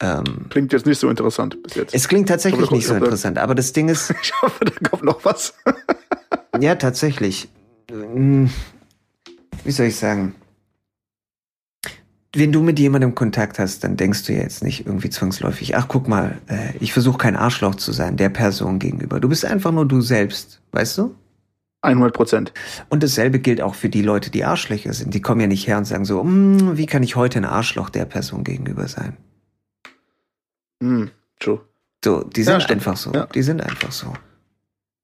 Ähm, 0.00 0.46
Klingt 0.50 0.72
jetzt 0.72 0.86
nicht 0.86 0.98
so 0.98 1.08
interessant 1.10 1.60
bis 1.62 1.74
jetzt. 1.74 1.94
es 1.94 2.06
klingt 2.08 2.28
tatsächlich 2.28 2.68
da 2.68 2.74
nicht 2.74 2.86
so 2.86 2.94
interessant, 2.94 3.36
aber 3.38 3.54
das 3.54 3.72
Ding 3.72 3.88
ist, 3.88 4.10
Ich 4.22 4.32
hoffe, 4.42 4.64
da 4.64 4.88
kommt 4.88 5.02
noch 5.02 5.24
was. 5.24 5.54
ja, 6.60 6.76
tatsächlich. 6.76 7.48
Ähm, 7.90 8.50
Wie 9.64 9.70
soll 9.72 9.86
ich 9.86 9.96
sagen? 9.96 10.34
Wenn 12.34 12.52
du 12.52 12.62
mit 12.62 12.78
jemandem 12.78 13.14
Kontakt 13.14 13.58
hast, 13.58 13.82
dann 13.82 13.96
denkst 13.96 14.24
du 14.24 14.34
ja 14.34 14.42
jetzt 14.42 14.62
nicht 14.62 14.86
irgendwie 14.86 15.10
zwangsläufig, 15.10 15.76
ach 15.76 15.88
guck 15.88 16.06
mal, 16.08 16.38
äh, 16.46 16.76
ich 16.78 16.92
versuche 16.92 17.18
kein 17.18 17.36
Arschloch 17.36 17.74
zu 17.74 17.90
sein, 17.90 18.16
der 18.16 18.28
Person 18.28 18.78
gegenüber. 18.78 19.18
Du 19.18 19.28
bist 19.28 19.44
einfach 19.44 19.72
nur 19.72 19.86
du 19.88 20.00
selbst, 20.00 20.60
weißt 20.72 20.98
du? 20.98 21.14
100 21.82 22.12
Prozent. 22.12 22.52
Und 22.88 23.02
dasselbe 23.02 23.38
gilt 23.38 23.60
auch 23.60 23.74
für 23.74 23.88
die 23.88 24.02
Leute, 24.02 24.30
die 24.30 24.44
Arschlöcher 24.44 24.92
sind. 24.92 25.14
Die 25.14 25.22
kommen 25.22 25.40
ja 25.40 25.46
nicht 25.46 25.66
her 25.66 25.78
und 25.78 25.84
sagen 25.84 26.04
so, 26.04 26.22
"Mm, 26.24 26.76
wie 26.76 26.86
kann 26.86 27.02
ich 27.02 27.14
heute 27.16 27.38
ein 27.38 27.44
Arschloch 27.44 27.88
der 27.90 28.04
Person 28.04 28.42
gegenüber 28.44 28.88
sein? 28.88 29.16
Hm, 30.82 31.10
true. 31.40 31.60
So, 32.04 32.22
die 32.24 32.40
Ja, 32.42 32.52
sind 32.52 32.62
stimmt. 32.62 32.80
einfach 32.80 32.96
so. 32.96 33.12
Ja. 33.12 33.26
Die 33.26 33.42
sind 33.42 33.60
einfach 33.60 33.92
so. 33.92 34.12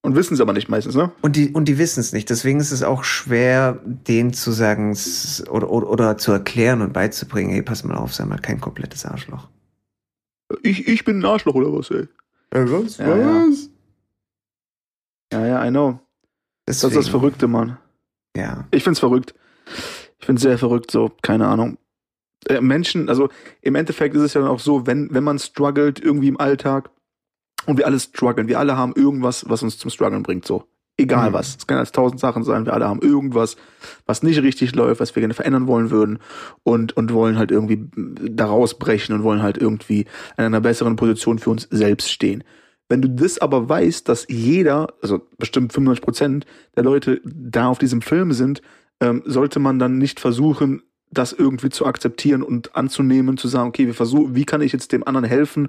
Und 0.03 0.17
wissen 0.17 0.35
es 0.35 0.41
aber 0.41 0.53
nicht 0.53 0.69
meistens, 0.69 0.95
ne? 0.97 1.11
Und 1.23 1.35
die, 1.37 1.51
und 1.53 1.65
die 1.65 1.79
wissen 1.79 2.01
es 2.01 2.13
nicht. 2.13 2.29
Deswegen 2.29 2.61
ist 2.61 2.73
es 2.73 2.83
auch 2.83 3.05
schwer, 3.05 3.81
denen 3.85 4.35
zu 4.35 4.53
sagen 4.53 4.97
oder, 5.49 5.71
oder, 5.71 5.89
oder 5.89 6.19
zu 6.19 6.31
erklären 6.33 6.83
und 6.83 6.93
beizubringen, 6.93 7.51
hey, 7.51 7.63
pass 7.63 7.85
mal 7.85 7.97
auf, 7.97 8.13
sei 8.15 8.25
mal 8.27 8.39
kein 8.39 8.61
komplettes 8.61 9.07
Arschloch. 9.07 9.49
Ich, 10.63 10.87
ich 10.87 11.05
bin 11.05 11.21
ein 11.21 11.25
Arschloch 11.25 11.55
oder 11.55 11.73
was, 11.73 11.91
ey? 11.91 12.07
was? 12.51 12.99
Ja, 12.99 13.17
ja. 13.17 13.47
Ja, 15.33 15.47
ja, 15.47 15.65
I 15.67 15.71
know. 15.71 15.99
Das 16.67 16.81
Deswegen, 16.81 17.01
ist 17.01 17.07
das 17.07 17.11
Verrückte, 17.11 17.47
Mann. 17.49 17.77
Ja. 18.37 18.67
Ich 18.71 18.83
find's 18.85 19.01
verrückt. 19.01 19.35
Ich 20.19 20.27
find's 20.27 20.43
sehr 20.43 20.59
verrückt, 20.59 20.91
so, 20.91 21.13
keine 21.23 21.47
Ahnung. 21.47 21.79
Äh, 22.49 22.61
Menschen, 22.61 23.09
also 23.09 23.29
im 23.63 23.75
Endeffekt 23.75 24.15
ist 24.15 24.23
es 24.23 24.35
ja 24.35 24.41
dann 24.41 24.51
auch 24.51 24.61
so, 24.61 24.87
wenn, 24.87 25.09
wenn 25.13 25.25
man 25.25 25.39
struggelt 25.39 26.01
irgendwie 26.01 26.29
im 26.29 26.41
Alltag 26.41 26.91
und 27.67 27.79
wir 27.79 27.87
alle 27.87 27.99
strugglen, 28.01 28.49
wir 28.49 28.59
alle 28.59 28.77
haben 28.77 28.93
irgendwas, 28.97 29.49
was 29.49 29.63
uns 29.63 29.79
zum 29.79 29.91
Struggeln 29.91 30.23
bringt, 30.23 30.47
so. 30.47 30.65
Egal 30.97 31.31
Mhm. 31.31 31.35
was. 31.35 31.57
Es 31.57 31.67
kann 31.67 31.79
als 31.79 31.91
tausend 31.91 32.21
Sachen 32.21 32.45
sein. 32.45 32.67
Wir 32.67 32.73
alle 32.73 32.87
haben 32.87 33.01
irgendwas, 33.03 33.57
was 34.07 34.23
nicht 34.23 34.41
richtig 34.43 34.77
läuft, 34.77 35.01
was 35.01 35.15
wir 35.17 35.21
gerne 35.21 35.35
verändern 35.35 35.67
wollen 35.67 35.91
würden 35.91 36.21
und, 36.63 36.97
und 36.97 37.13
wollen 37.13 37.37
halt 37.37 37.51
irgendwie 37.51 37.89
da 37.97 38.47
rausbrechen 38.47 39.13
und 39.13 39.25
wollen 39.25 39.43
halt 39.43 39.59
irgendwie 39.59 40.03
in 40.37 40.45
einer 40.45 40.61
besseren 40.61 40.95
Position 40.95 41.41
für 41.41 41.51
uns 41.51 41.67
selbst 41.71 42.13
stehen. 42.13 42.45
Wenn 42.89 43.03
du 43.03 43.09
das 43.09 43.39
aber 43.39 43.69
weißt, 43.69 44.09
dass 44.09 44.27
jeder, 44.29 44.95
also 45.03 45.23
bestimmt 45.39 45.73
95 45.73 46.05
Prozent 46.05 46.47
der 46.77 46.85
Leute 46.85 47.21
da 47.25 47.69
auf 47.69 47.79
diesem 47.79 48.03
Film 48.03 48.33
sind, 48.33 48.61
ähm, 49.01 49.23
sollte 49.25 49.59
man 49.59 49.79
dann 49.79 49.99
nicht 49.99 50.21
versuchen, 50.21 50.83
das 51.11 51.33
irgendwie 51.33 51.71
zu 51.71 51.87
akzeptieren 51.87 52.43
und 52.43 52.77
anzunehmen, 52.77 53.37
zu 53.37 53.49
sagen, 53.49 53.69
okay, 53.69 53.87
wir 53.87 53.95
versuchen, 53.95 54.35
wie 54.35 54.45
kann 54.45 54.61
ich 54.61 54.73
jetzt 54.73 54.93
dem 54.93 55.07
anderen 55.07 55.25
helfen 55.25 55.69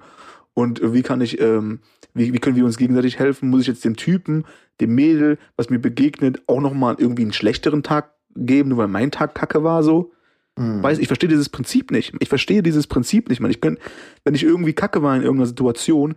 und 0.53 0.81
wie 0.93 1.03
kann 1.03 1.21
ich, 1.21 1.39
ähm, 1.39 1.79
wie, 2.13 2.33
wie 2.33 2.39
können 2.39 2.55
wir 2.55 2.65
uns 2.65 2.77
gegenseitig 2.77 3.19
helfen? 3.19 3.49
Muss 3.49 3.61
ich 3.61 3.67
jetzt 3.67 3.85
dem 3.85 3.95
Typen, 3.95 4.45
dem 4.81 4.95
Mädel, 4.95 5.37
was 5.55 5.69
mir 5.69 5.79
begegnet, 5.79 6.41
auch 6.47 6.61
nochmal 6.61 6.95
irgendwie 6.97 7.23
einen 7.23 7.33
schlechteren 7.33 7.83
Tag 7.83 8.13
geben, 8.35 8.69
nur 8.69 8.79
weil 8.79 8.87
mein 8.87 9.11
Tag 9.11 9.35
kacke 9.35 9.63
war 9.63 9.83
so? 9.83 10.11
Mhm. 10.57 10.81
Weiß, 10.81 10.99
ich 10.99 11.07
verstehe 11.07 11.29
dieses 11.29 11.49
Prinzip 11.49 11.91
nicht. 11.91 12.13
Ich 12.19 12.29
verstehe 12.29 12.63
dieses 12.63 12.87
Prinzip 12.87 13.29
nicht, 13.29 13.41
man. 13.41 13.51
Ich 13.51 13.61
könnte, 13.61 13.81
wenn 14.23 14.35
ich 14.35 14.43
irgendwie 14.43 14.73
kacke 14.73 15.01
war 15.01 15.15
in 15.15 15.21
irgendeiner 15.21 15.47
Situation 15.47 16.15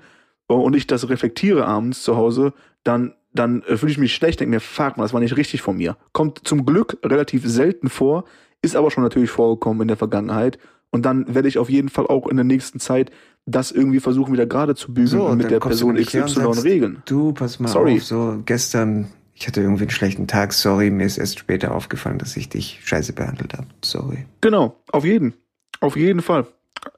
und 0.55 0.75
ich 0.77 0.87
das 0.87 1.09
reflektiere 1.09 1.67
abends 1.67 2.03
zu 2.03 2.17
Hause, 2.17 2.53
dann, 2.85 3.15
dann 3.33 3.63
äh, 3.63 3.77
fühle 3.77 3.93
ich 3.93 3.99
mich 3.99 4.15
schlecht, 4.15 4.41
denke 4.41 4.51
mir, 4.51 4.61
fuck 4.61 4.97
man, 4.97 5.05
das 5.05 5.13
war 5.13 5.21
nicht 5.21 5.37
richtig 5.37 5.63
von 5.63 5.77
mir. 5.77 5.97
Kommt 6.13 6.47
zum 6.47 6.65
Glück 6.67 6.99
relativ 7.05 7.47
selten 7.47 7.89
vor, 7.89 8.25
ist 8.63 8.77
aber 8.77 8.91
schon 8.91 9.05
natürlich 9.05 9.31
vorgekommen 9.31 9.83
in 9.83 9.89
der 9.89 9.97
Vergangenheit. 9.97 10.59
Und 10.91 11.05
dann 11.05 11.35
werde 11.35 11.49
ich 11.49 11.59
auf 11.59 11.69
jeden 11.69 11.91
Fall 11.91 12.07
auch 12.07 12.27
in 12.29 12.37
der 12.37 12.45
nächsten 12.45 12.81
Zeit 12.81 13.11
das 13.45 13.71
irgendwie 13.71 14.01
versuchen, 14.01 14.33
wieder 14.33 14.47
gerade 14.47 14.75
zu 14.75 14.93
bügeln 14.93 15.09
So, 15.09 15.27
und 15.27 15.39
mit 15.39 15.51
der 15.51 15.61
Person 15.61 15.97
XY 15.97 16.29
sagst, 16.29 16.65
regeln. 16.65 17.03
Du, 17.07 17.33
pass 17.33 17.59
mal 17.61 17.69
Sorry. 17.69 17.97
auf, 17.97 18.05
so 18.05 18.43
gestern, 18.45 19.09
ich 19.35 19.47
hatte 19.47 19.61
irgendwie 19.61 19.83
einen 19.83 19.91
schlechten 19.91 20.27
Tag, 20.27 20.53
sorry, 20.53 20.91
mir 20.91 21.05
ist 21.05 21.19
erst 21.19 21.39
später 21.39 21.75
aufgefallen, 21.75 22.19
dass 22.19 22.37
ich 22.37 22.49
dich 22.49 22.81
scheiße 22.85 23.13
behandelt 23.13 23.55
habe. 23.55 23.67
Sorry. 23.83 24.27
Genau, 24.41 24.77
auf 24.93 25.05
jeden. 25.05 25.35
Auf 25.81 25.97
jeden 25.97 26.23
Fall. 26.23 26.47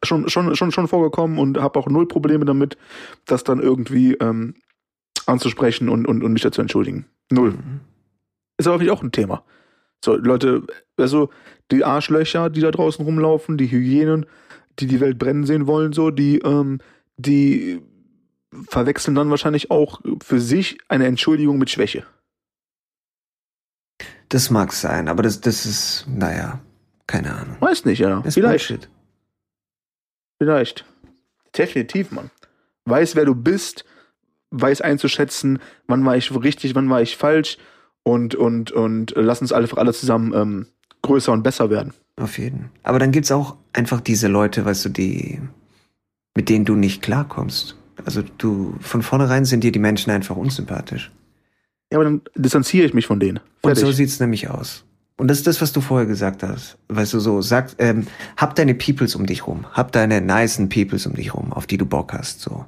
Schon, 0.02 0.28
schon, 0.28 0.54
schon, 0.56 0.72
schon 0.72 0.88
vorgekommen 0.88 1.38
und 1.38 1.58
habe 1.58 1.78
auch 1.78 1.88
null 1.88 2.06
Probleme 2.06 2.44
damit, 2.44 2.76
das 3.24 3.44
dann 3.44 3.60
irgendwie 3.60 4.14
ähm, 4.14 4.54
anzusprechen 5.26 5.88
und, 5.88 6.06
und, 6.06 6.22
und 6.22 6.32
mich 6.32 6.42
dazu 6.42 6.60
entschuldigen. 6.60 7.06
Null. 7.30 7.52
Mhm. 7.52 7.80
Ist 8.58 8.66
aber 8.66 8.92
auch 8.92 9.02
ein 9.02 9.12
Thema. 9.12 9.42
So, 10.04 10.16
Leute, 10.16 10.62
also 10.96 11.30
die 11.70 11.84
Arschlöcher, 11.84 12.50
die 12.50 12.60
da 12.60 12.70
draußen 12.70 13.04
rumlaufen, 13.04 13.56
die 13.56 13.70
Hyänen, 13.70 14.26
die 14.78 14.86
die 14.86 15.00
Welt 15.00 15.18
brennen 15.18 15.44
sehen 15.44 15.66
wollen, 15.66 15.92
so, 15.92 16.10
die, 16.10 16.38
ähm, 16.38 16.78
die 17.16 17.80
verwechseln 18.68 19.14
dann 19.14 19.30
wahrscheinlich 19.30 19.70
auch 19.70 20.00
für 20.22 20.40
sich 20.40 20.78
eine 20.88 21.06
Entschuldigung 21.06 21.58
mit 21.58 21.70
Schwäche. 21.70 22.04
Das 24.28 24.50
mag 24.50 24.72
sein, 24.72 25.08
aber 25.08 25.22
das, 25.22 25.40
das 25.40 25.66
ist, 25.66 26.06
naja, 26.08 26.60
keine 27.06 27.34
Ahnung. 27.34 27.56
Weiß 27.60 27.84
nicht, 27.84 27.98
ja. 27.98 28.20
Ist 28.20 28.34
Vielleicht. 28.34 28.68
Bullshit. 28.68 28.88
Vielleicht. 30.40 30.86
Definitiv, 31.56 32.12
Mann. 32.12 32.30
Weiß, 32.86 33.14
wer 33.14 33.26
du 33.26 33.34
bist, 33.34 33.84
weiß 34.50 34.80
einzuschätzen, 34.80 35.58
wann 35.86 36.04
war 36.04 36.16
ich 36.16 36.34
richtig, 36.34 36.74
wann 36.74 36.88
war 36.88 37.02
ich 37.02 37.16
falsch 37.16 37.58
und, 38.02 38.34
und, 38.34 38.72
und 38.72 39.12
lass 39.16 39.42
uns 39.42 39.52
einfach 39.52 39.76
alle 39.76 39.92
zusammen 39.92 40.32
ähm, 40.34 40.66
größer 41.02 41.32
und 41.32 41.42
besser 41.42 41.68
werden. 41.68 41.92
Auf 42.16 42.38
jeden. 42.38 42.70
Aber 42.82 42.98
dann 42.98 43.12
gibt's 43.12 43.30
auch 43.30 43.56
einfach 43.72 44.00
diese 44.00 44.28
Leute, 44.28 44.64
weißt 44.64 44.86
du, 44.86 44.88
die, 44.88 45.40
mit 46.34 46.48
denen 46.48 46.64
du 46.64 46.74
nicht 46.74 47.02
klarkommst. 47.02 47.76
Also 48.04 48.22
du, 48.38 48.74
von 48.80 49.02
vornherein 49.02 49.44
sind 49.44 49.62
dir 49.62 49.72
die 49.72 49.78
Menschen 49.78 50.10
einfach 50.10 50.36
unsympathisch. 50.36 51.10
Ja, 51.92 51.98
aber 51.98 52.04
dann 52.04 52.22
distanziere 52.34 52.86
ich 52.86 52.94
mich 52.94 53.06
von 53.06 53.20
denen. 53.20 53.38
Und 53.60 53.70
Fertig. 53.70 53.84
so 53.84 53.92
sieht's 53.92 54.20
nämlich 54.20 54.48
aus. 54.48 54.84
Und 55.20 55.28
das 55.28 55.36
ist 55.36 55.46
das, 55.46 55.60
was 55.60 55.74
du 55.74 55.82
vorher 55.82 56.06
gesagt 56.06 56.42
hast. 56.42 56.78
Weißt 56.88 57.12
du, 57.12 57.20
so, 57.20 57.42
sag, 57.42 57.72
ähm, 57.76 58.06
hab 58.38 58.54
deine 58.54 58.74
Peoples 58.74 59.14
um 59.14 59.26
dich 59.26 59.46
rum. 59.46 59.66
Hab 59.70 59.92
deine 59.92 60.22
nicen 60.22 60.70
Peoples 60.70 61.04
um 61.04 61.12
dich 61.12 61.34
rum, 61.34 61.52
auf 61.52 61.66
die 61.66 61.76
du 61.76 61.84
Bock 61.84 62.14
hast, 62.14 62.40
so. 62.40 62.64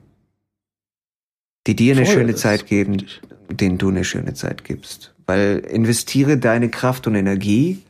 Die 1.67 1.75
dir 1.75 1.97
eine 1.97 2.05
Voll, 2.05 2.15
schöne 2.15 2.35
Zeit 2.35 2.67
geben, 2.67 2.97
richtig. 3.01 3.23
denen 3.51 3.79
du 3.79 3.89
eine 3.89 4.05
schöne 4.05 4.35
Zeit 4.35 4.65
gibst. 4.65 5.15
Weil 5.25 5.61
investiere 5.61 6.37
deine 6.37 6.69
Kraft 6.69 7.07
und 7.07 7.15
Energie 7.15 7.81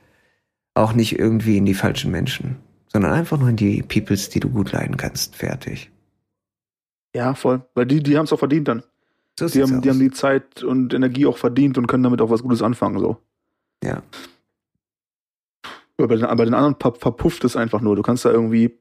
auch 0.74 0.92
nicht 0.92 1.18
irgendwie 1.18 1.56
in 1.56 1.66
die 1.66 1.74
falschen 1.74 2.12
Menschen, 2.12 2.54
sondern 2.86 3.10
einfach 3.10 3.40
nur 3.40 3.48
in 3.48 3.56
die 3.56 3.82
Peoples, 3.82 4.28
die 4.28 4.38
du 4.38 4.48
gut 4.48 4.70
leiden 4.70 4.96
kannst. 4.96 5.34
Fertig. 5.34 5.90
Ja, 7.16 7.34
voll. 7.34 7.62
Weil 7.74 7.86
die, 7.86 8.00
die 8.00 8.16
haben 8.16 8.26
es 8.26 8.32
auch 8.32 8.38
verdient 8.38 8.68
dann. 8.68 8.84
So 9.36 9.48
Die 9.48 9.60
haben, 9.60 9.82
die 9.82 9.90
haben 9.90 9.98
die 9.98 10.12
Zeit 10.12 10.62
und 10.62 10.94
Energie 10.94 11.26
auch 11.26 11.38
verdient 11.38 11.78
und 11.78 11.88
können 11.88 12.04
damit 12.04 12.20
auch 12.20 12.30
was 12.30 12.44
Gutes 12.44 12.62
anfangen. 12.62 13.00
So. 13.00 13.16
ja. 13.82 14.04
Aber 16.02 16.16
bei 16.16 16.16
den, 16.16 16.36
bei 16.36 16.44
den 16.44 16.54
anderen 16.54 16.76
ver- 16.80 16.98
verpufft 16.98 17.44
es 17.44 17.56
einfach 17.56 17.80
nur. 17.80 17.96
Du 17.96 18.02
kannst 18.02 18.24
da 18.24 18.30
irgendwie 18.30 18.78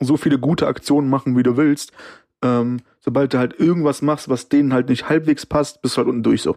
so 0.00 0.16
viele 0.16 0.38
gute 0.38 0.66
Aktionen 0.66 1.08
machen, 1.08 1.36
wie 1.36 1.42
du 1.42 1.56
willst. 1.56 1.92
Ähm, 2.42 2.80
sobald 3.00 3.32
du 3.32 3.38
halt 3.38 3.58
irgendwas 3.58 4.02
machst, 4.02 4.28
was 4.28 4.48
denen 4.48 4.72
halt 4.72 4.88
nicht 4.88 5.08
halbwegs 5.08 5.46
passt, 5.46 5.82
bist 5.82 5.94
du 5.94 5.98
halt 5.98 6.08
unten 6.08 6.22
durch 6.22 6.42
so. 6.42 6.56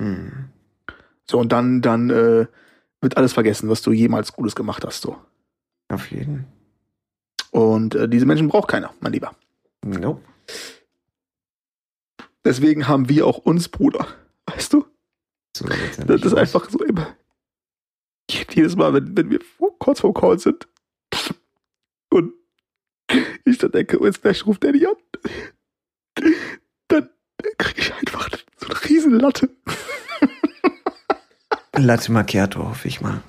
Hm. 0.00 0.48
So, 1.30 1.38
und 1.38 1.52
dann, 1.52 1.82
dann 1.82 2.08
äh, 2.08 2.46
wird 3.00 3.16
alles 3.16 3.34
vergessen, 3.34 3.68
was 3.68 3.82
du 3.82 3.92
jemals 3.92 4.32
Gutes 4.32 4.56
gemacht 4.56 4.84
hast. 4.86 5.02
So. 5.02 5.18
Auf 5.88 6.10
jeden. 6.10 6.46
Und 7.50 7.94
äh, 7.94 8.08
diese 8.08 8.26
Menschen 8.26 8.48
braucht 8.48 8.68
keiner, 8.68 8.94
mein 9.00 9.12
Lieber. 9.12 9.34
Nope. 9.84 10.22
Deswegen 12.44 12.88
haben 12.88 13.08
wir 13.10 13.26
auch 13.26 13.38
uns, 13.38 13.68
Bruder. 13.68 14.06
Weißt 14.46 14.72
du? 14.72 14.86
So 15.54 15.66
Das 15.66 15.98
nämlich 15.98 16.24
ist 16.24 16.34
einfach 16.34 16.70
so 16.70 16.82
immer. 16.82 17.08
Jedes 18.30 18.76
Mal, 18.76 18.92
wenn, 18.94 19.16
wenn 19.16 19.30
wir 19.30 19.40
kurz 19.78 20.00
vor 20.00 20.14
Call 20.14 20.38
sind 20.38 20.68
und 22.10 22.32
ich 23.44 23.58
dann 23.58 23.72
denke, 23.72 24.00
oh, 24.00 24.04
jetzt 24.06 24.22
gleich 24.22 24.44
ruft 24.46 24.64
Danny 24.64 24.86
an. 24.86 24.94
dann 26.88 27.08
kriege 27.58 27.80
ich 27.80 27.94
einfach 27.94 28.28
so 28.56 28.66
eine 28.66 28.84
riesen 28.84 29.18
Latte. 29.18 29.50
Latte 31.76 32.12
Macchiato, 32.12 32.68
hoffe 32.68 32.88
ich 32.88 33.00
mal. 33.00 33.22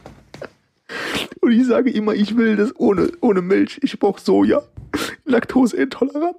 Und 1.41 1.51
ich 1.51 1.65
sage 1.67 1.91
immer, 1.91 2.15
ich 2.15 2.35
will 2.35 2.55
das 2.55 2.75
ohne, 2.77 3.11
ohne 3.21 3.41
Milch. 3.41 3.79
Ich 3.83 3.99
brauche 3.99 4.19
Soja. 4.19 4.63
Laktoseintolerant. 5.25 6.37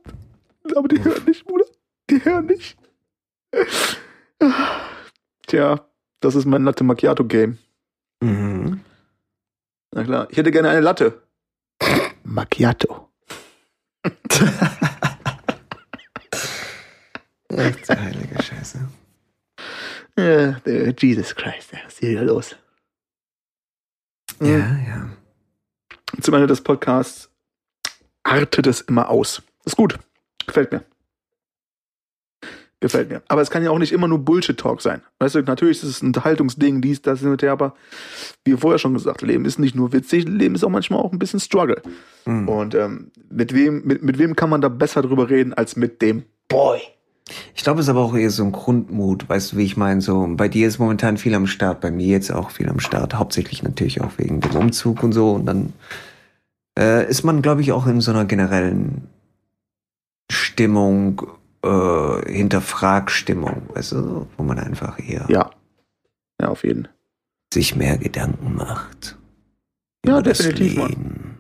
Aber 0.75 0.89
die 0.89 1.03
hören 1.03 1.25
nicht, 1.25 1.47
Bruder. 1.47 1.65
Die 2.11 2.25
hören 2.25 2.47
nicht. 2.47 2.77
Tja, 5.47 5.87
das 6.21 6.35
ist 6.35 6.47
mein 6.47 6.65
Latte 6.65 6.85
Macchiato 6.85 7.25
Game. 7.25 7.59
Mhm. 8.21 8.81
Na 9.93 10.05
klar. 10.05 10.29
Ich 10.31 10.37
hätte 10.37 10.51
gerne 10.51 10.71
eine 10.71 10.81
Latte. 10.81 11.23
Macchiato. 12.23 13.09
Ach, 14.03 14.11
du 17.87 18.01
heilige 18.01 18.43
Scheiße. 18.43 18.89
Ja, 20.17 20.61
Jesus 20.99 21.35
Christ, 21.35 21.73
was 21.73 21.81
ist 21.89 21.99
hier 21.99 22.11
wieder 22.11 22.25
los? 22.25 22.57
Ja, 24.41 24.79
ja. 24.87 25.11
Zum 26.21 26.35
Ende 26.35 26.47
des 26.47 26.63
Podcasts 26.63 27.31
artet 28.23 28.67
es 28.67 28.83
immer 28.83 29.09
aus. 29.09 29.43
Ist 29.65 29.77
gut. 29.77 29.99
Gefällt 30.47 30.73
mir. 30.73 30.85
Gefällt 32.81 33.11
mir. 33.11 33.23
Aber 33.29 33.43
es 33.43 33.51
kann 33.51 33.63
ja 33.63 33.71
auch 33.71 33.79
nicht 33.79 33.93
immer 33.93 34.09
nur 34.09 34.21
Bullshit-Talk 34.21 34.81
sein. 34.81 35.03
Weißt 35.19 35.35
du, 35.35 35.43
natürlich 35.43 35.83
ist 35.83 35.89
es 35.89 36.03
ein 36.03 36.07
Unterhaltungsding, 36.07 36.81
dies, 36.81 37.03
das, 37.03 37.21
hin 37.21 37.29
und 37.29 37.43
her, 37.43 37.53
aber 37.53 37.75
wie 38.45 38.57
vorher 38.57 38.79
schon 38.79 38.95
gesagt, 38.95 39.21
Leben 39.21 39.45
ist 39.45 39.59
nicht 39.59 39.75
nur 39.75 39.93
witzig, 39.93 40.27
Leben 40.27 40.55
ist 40.55 40.65
auch 40.65 40.71
manchmal 40.71 41.01
auch 41.01 41.13
ein 41.13 41.19
bisschen 41.19 41.41
Struggle. 41.41 41.83
Mhm. 42.25 42.49
Und 42.49 42.75
ähm, 42.75 43.11
mit, 43.29 43.55
wem, 43.55 43.83
mit, 43.85 44.03
mit 44.03 44.19
wem 44.19 44.35
kann 44.35 44.49
man 44.49 44.63
da 44.63 44.71
besser 44.71 45.03
drüber 45.03 45.29
reden 45.29 45.53
als 45.53 45.77
mit 45.77 46.01
dem 46.01 46.25
Boy? 46.49 46.81
Ich 47.55 47.63
glaube, 47.63 47.81
es 47.81 47.87
ist 47.87 47.91
aber 47.91 48.01
auch 48.01 48.17
eher 48.17 48.31
so 48.31 48.45
ein 48.45 48.53
Grundmut, 48.53 49.29
weißt 49.29 49.53
du, 49.53 49.57
wie 49.59 49.65
ich 49.65 49.77
meine? 49.77 50.01
So, 50.01 50.27
bei 50.31 50.49
dir 50.49 50.67
ist 50.67 50.79
momentan 50.79 51.19
viel 51.19 51.35
am 51.35 51.47
Start, 51.47 51.81
bei 51.81 51.91
mir 51.91 52.07
jetzt 52.07 52.33
auch 52.33 52.51
viel 52.51 52.69
am 52.69 52.81
Start, 52.81 53.15
hauptsächlich 53.15 53.63
natürlich 53.63 54.01
auch 54.01 54.13
wegen 54.17 54.41
dem 54.41 54.57
Umzug 54.57 55.03
und 55.03 55.13
so. 55.13 55.33
Und 55.33 55.47
dann 55.47 55.73
äh, 56.79 57.09
ist 57.09 57.25
man, 57.25 57.43
glaube 57.43 57.61
ich, 57.61 57.73
auch 57.73 57.87
in 57.87 58.01
so 58.01 58.11
einer 58.11 58.25
generellen 58.25 59.09
Stimmung, 60.31 61.23
äh, 61.65 62.33
Hinterfragstimmung, 62.33 63.63
weißt 63.75 63.93
du, 63.93 64.27
wo 64.37 64.43
man 64.43 64.59
einfach 64.59 64.99
eher 64.99 65.27
Ja. 65.29 65.51
Ja, 66.41 66.49
auf 66.49 66.65
jeden. 66.65 66.89
sich 67.53 67.77
mehr 67.77 67.99
Gedanken 67.99 68.55
macht. 68.55 69.17
Ja, 70.07 70.23
definitiv. 70.23 70.77
Leben, 70.77 71.39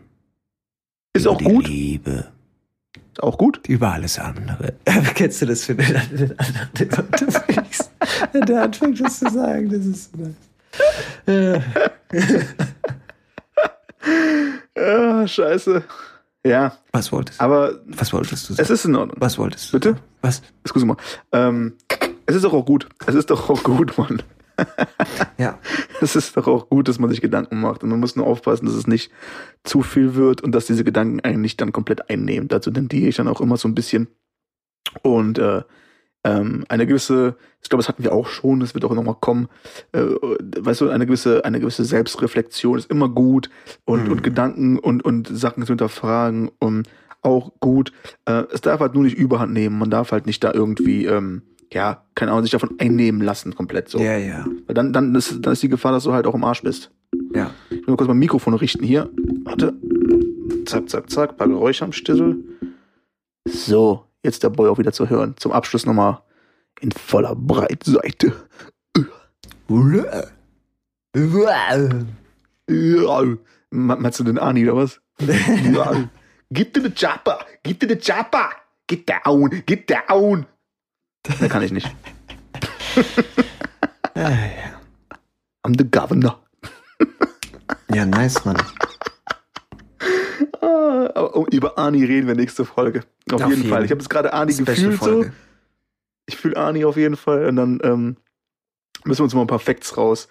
Ist 1.14 1.22
über 1.24 1.32
auch 1.32 1.38
die 1.38 1.44
gut. 1.44 1.66
Liebe, 1.68 2.30
Ist 3.12 3.22
auch 3.22 3.38
gut. 3.38 3.66
über 3.68 3.92
alles 3.92 4.18
andere. 4.18 4.74
Kennst 5.14 5.40
du 5.40 5.46
das 5.46 5.64
für 5.64 5.74
den 5.74 5.96
anderen, 5.96 6.36
den 6.78 6.92
anfängst? 6.92 7.90
Wenn 8.32 8.42
der 8.42 8.62
anfängt, 8.64 9.00
das 9.00 9.18
zu 9.20 9.30
sagen, 9.30 9.70
das 9.70 9.86
ist 9.86 10.12
so 10.12 10.18
nice. 11.26 11.62
Ja, 14.76 15.26
scheiße. 15.28 15.82
Ja, 16.44 16.78
Was 16.92 17.12
wolltest 17.12 17.40
du? 17.40 17.44
aber 17.44 17.80
Was 17.86 18.12
wolltest 18.12 18.48
du 18.48 18.54
sagen? 18.54 18.62
es 18.62 18.70
ist 18.70 18.84
in 18.86 18.96
Ordnung. 18.96 19.16
Was 19.20 19.36
wolltest 19.38 19.68
du? 19.68 19.76
Bitte? 19.76 19.88
sagen? 19.90 20.00
Was? 20.22 20.42
Excuse 20.64 20.86
mal. 20.86 20.96
Ähm, 21.32 21.74
es 22.26 22.34
ist 22.36 22.44
doch 22.44 22.52
auch 22.54 22.64
gut. 22.64 22.88
Es 23.06 23.14
ist 23.14 23.30
doch 23.30 23.50
auch 23.50 23.62
gut, 23.62 23.96
Mann. 23.98 24.22
Ja. 25.38 25.58
Es 26.02 26.16
ist 26.16 26.34
doch 26.34 26.46
auch 26.46 26.70
gut, 26.70 26.88
dass 26.88 26.98
man 26.98 27.10
sich 27.10 27.20
Gedanken 27.20 27.60
macht. 27.60 27.82
Und 27.82 27.90
man 27.90 28.00
muss 28.00 28.16
nur 28.16 28.26
aufpassen, 28.26 28.64
dass 28.64 28.74
es 28.74 28.86
nicht 28.86 29.10
zu 29.64 29.82
viel 29.82 30.14
wird 30.14 30.40
und 30.40 30.52
dass 30.52 30.64
diese 30.64 30.82
Gedanken 30.82 31.20
einen 31.20 31.42
nicht 31.42 31.60
dann 31.60 31.72
komplett 31.72 32.08
einnehmen. 32.08 32.48
Dazu 32.48 32.70
tendiere 32.70 33.08
ich 33.10 33.16
dann 33.16 33.28
auch 33.28 33.42
immer 33.42 33.58
so 33.58 33.68
ein 33.68 33.74
bisschen. 33.74 34.08
Und 35.02 35.38
äh, 35.38 35.62
ähm, 36.24 36.64
eine 36.68 36.86
gewisse, 36.86 37.36
ich 37.62 37.68
glaube, 37.68 37.80
das 37.82 37.88
hatten 37.88 38.04
wir 38.04 38.12
auch 38.12 38.28
schon, 38.28 38.60
das 38.60 38.74
wird 38.74 38.84
auch 38.84 38.94
nochmal 38.94 39.16
kommen, 39.20 39.48
äh, 39.92 40.02
weißt 40.02 40.82
du, 40.82 40.90
eine 40.90 41.06
gewisse, 41.06 41.44
eine 41.44 41.60
gewisse 41.60 41.84
Selbstreflexion 41.84 42.78
ist 42.78 42.90
immer 42.90 43.08
gut 43.08 43.48
und, 43.84 44.04
Mhm. 44.06 44.12
und 44.12 44.22
Gedanken 44.22 44.78
und, 44.78 45.04
und 45.04 45.28
Sachen 45.28 45.62
zu 45.64 45.68
hinterfragen 45.72 46.50
und 46.58 46.88
auch 47.22 47.52
gut. 47.60 47.92
Äh, 48.26 48.44
es 48.52 48.60
darf 48.60 48.80
halt 48.80 48.94
nur 48.94 49.04
nicht 49.04 49.16
überhand 49.16 49.52
nehmen, 49.52 49.78
man 49.78 49.90
darf 49.90 50.12
halt 50.12 50.26
nicht 50.26 50.42
da 50.44 50.52
irgendwie, 50.52 51.06
ähm, 51.06 51.42
ja, 51.72 52.04
keine 52.14 52.32
Ahnung, 52.32 52.42
sich 52.42 52.50
davon 52.50 52.76
einnehmen 52.78 53.20
lassen 53.22 53.54
komplett 53.54 53.88
so. 53.88 53.98
Ja, 53.98 54.16
ja. 54.16 54.44
Weil 54.66 54.74
dann, 54.74 54.92
dann, 54.92 55.14
ist, 55.14 55.38
dann 55.40 55.52
ist 55.52 55.62
die 55.62 55.68
Gefahr, 55.68 55.92
dass 55.92 56.04
du 56.04 56.12
halt 56.12 56.26
auch 56.26 56.34
im 56.34 56.44
Arsch 56.44 56.62
bist. 56.62 56.90
Ja. 57.34 57.50
Ich 57.70 57.76
will 57.78 57.84
mal 57.88 57.96
kurz 57.96 58.08
mein 58.08 58.18
Mikrofon 58.18 58.54
richten 58.54 58.84
hier. 58.84 59.08
Warte. 59.44 59.74
Zack, 60.66 60.88
zack, 60.90 61.08
zack. 61.10 61.36
Paar 61.36 61.48
Geräusche 61.48 61.84
am 61.84 61.92
Stissel. 61.92 62.42
So, 63.48 64.04
jetzt 64.22 64.42
der 64.42 64.50
Boy 64.50 64.68
auch 64.68 64.78
wieder 64.78 64.92
zu 64.92 65.08
hören. 65.08 65.34
Zum 65.36 65.52
Abschluss 65.52 65.86
nochmal 65.86 66.22
in 66.80 66.92
voller 66.92 67.34
Breitseite. 67.34 68.32
Meinst 73.70 74.20
du 74.20 74.24
den 74.24 74.38
Ani 74.38 74.68
oder 74.68 74.76
was? 74.76 75.00
Gib 76.50 76.74
dir 76.74 76.82
den 76.82 76.94
Chopper! 76.94 77.44
Gib 77.62 77.80
dir 77.80 77.86
den 77.86 78.00
Chopper! 78.00 78.50
Get 78.86 79.08
down! 79.08 79.62
Get 79.66 79.88
down! 79.88 80.46
Da 81.22 81.48
kann 81.48 81.62
ich 81.62 81.72
nicht. 81.72 81.88
Ja. 84.16 84.28
I'm 85.62 85.74
the 85.78 85.84
governor. 85.84 86.38
ja, 87.94 88.04
nice, 88.04 88.44
Mann. 88.44 88.56
Ah, 90.60 91.10
aber 91.14 91.46
über 91.52 91.78
Ani 91.78 92.04
reden 92.04 92.26
wir 92.26 92.34
nächste 92.34 92.64
Folge. 92.64 93.00
Auf, 93.32 93.42
Auf 93.42 93.48
jeden, 93.50 93.62
jeden. 93.62 93.70
Fall. 93.70 93.84
Ich 93.84 93.90
habe 93.90 94.00
jetzt 94.00 94.10
gerade 94.10 94.32
Ani 94.32 94.52
gefühlt 94.54 95.02
so. 95.02 95.24
Ich 96.26 96.36
fühle 96.36 96.56
Ani 96.56 96.84
auf 96.84 96.96
jeden 96.96 97.16
Fall. 97.16 97.46
Und 97.46 97.56
dann 97.56 97.80
ähm, 97.82 98.16
müssen 99.04 99.20
wir 99.20 99.24
uns 99.24 99.34
mal 99.34 99.40
ein 99.42 99.46
paar 99.46 99.58
Facts 99.58 99.96
raus, 99.96 100.28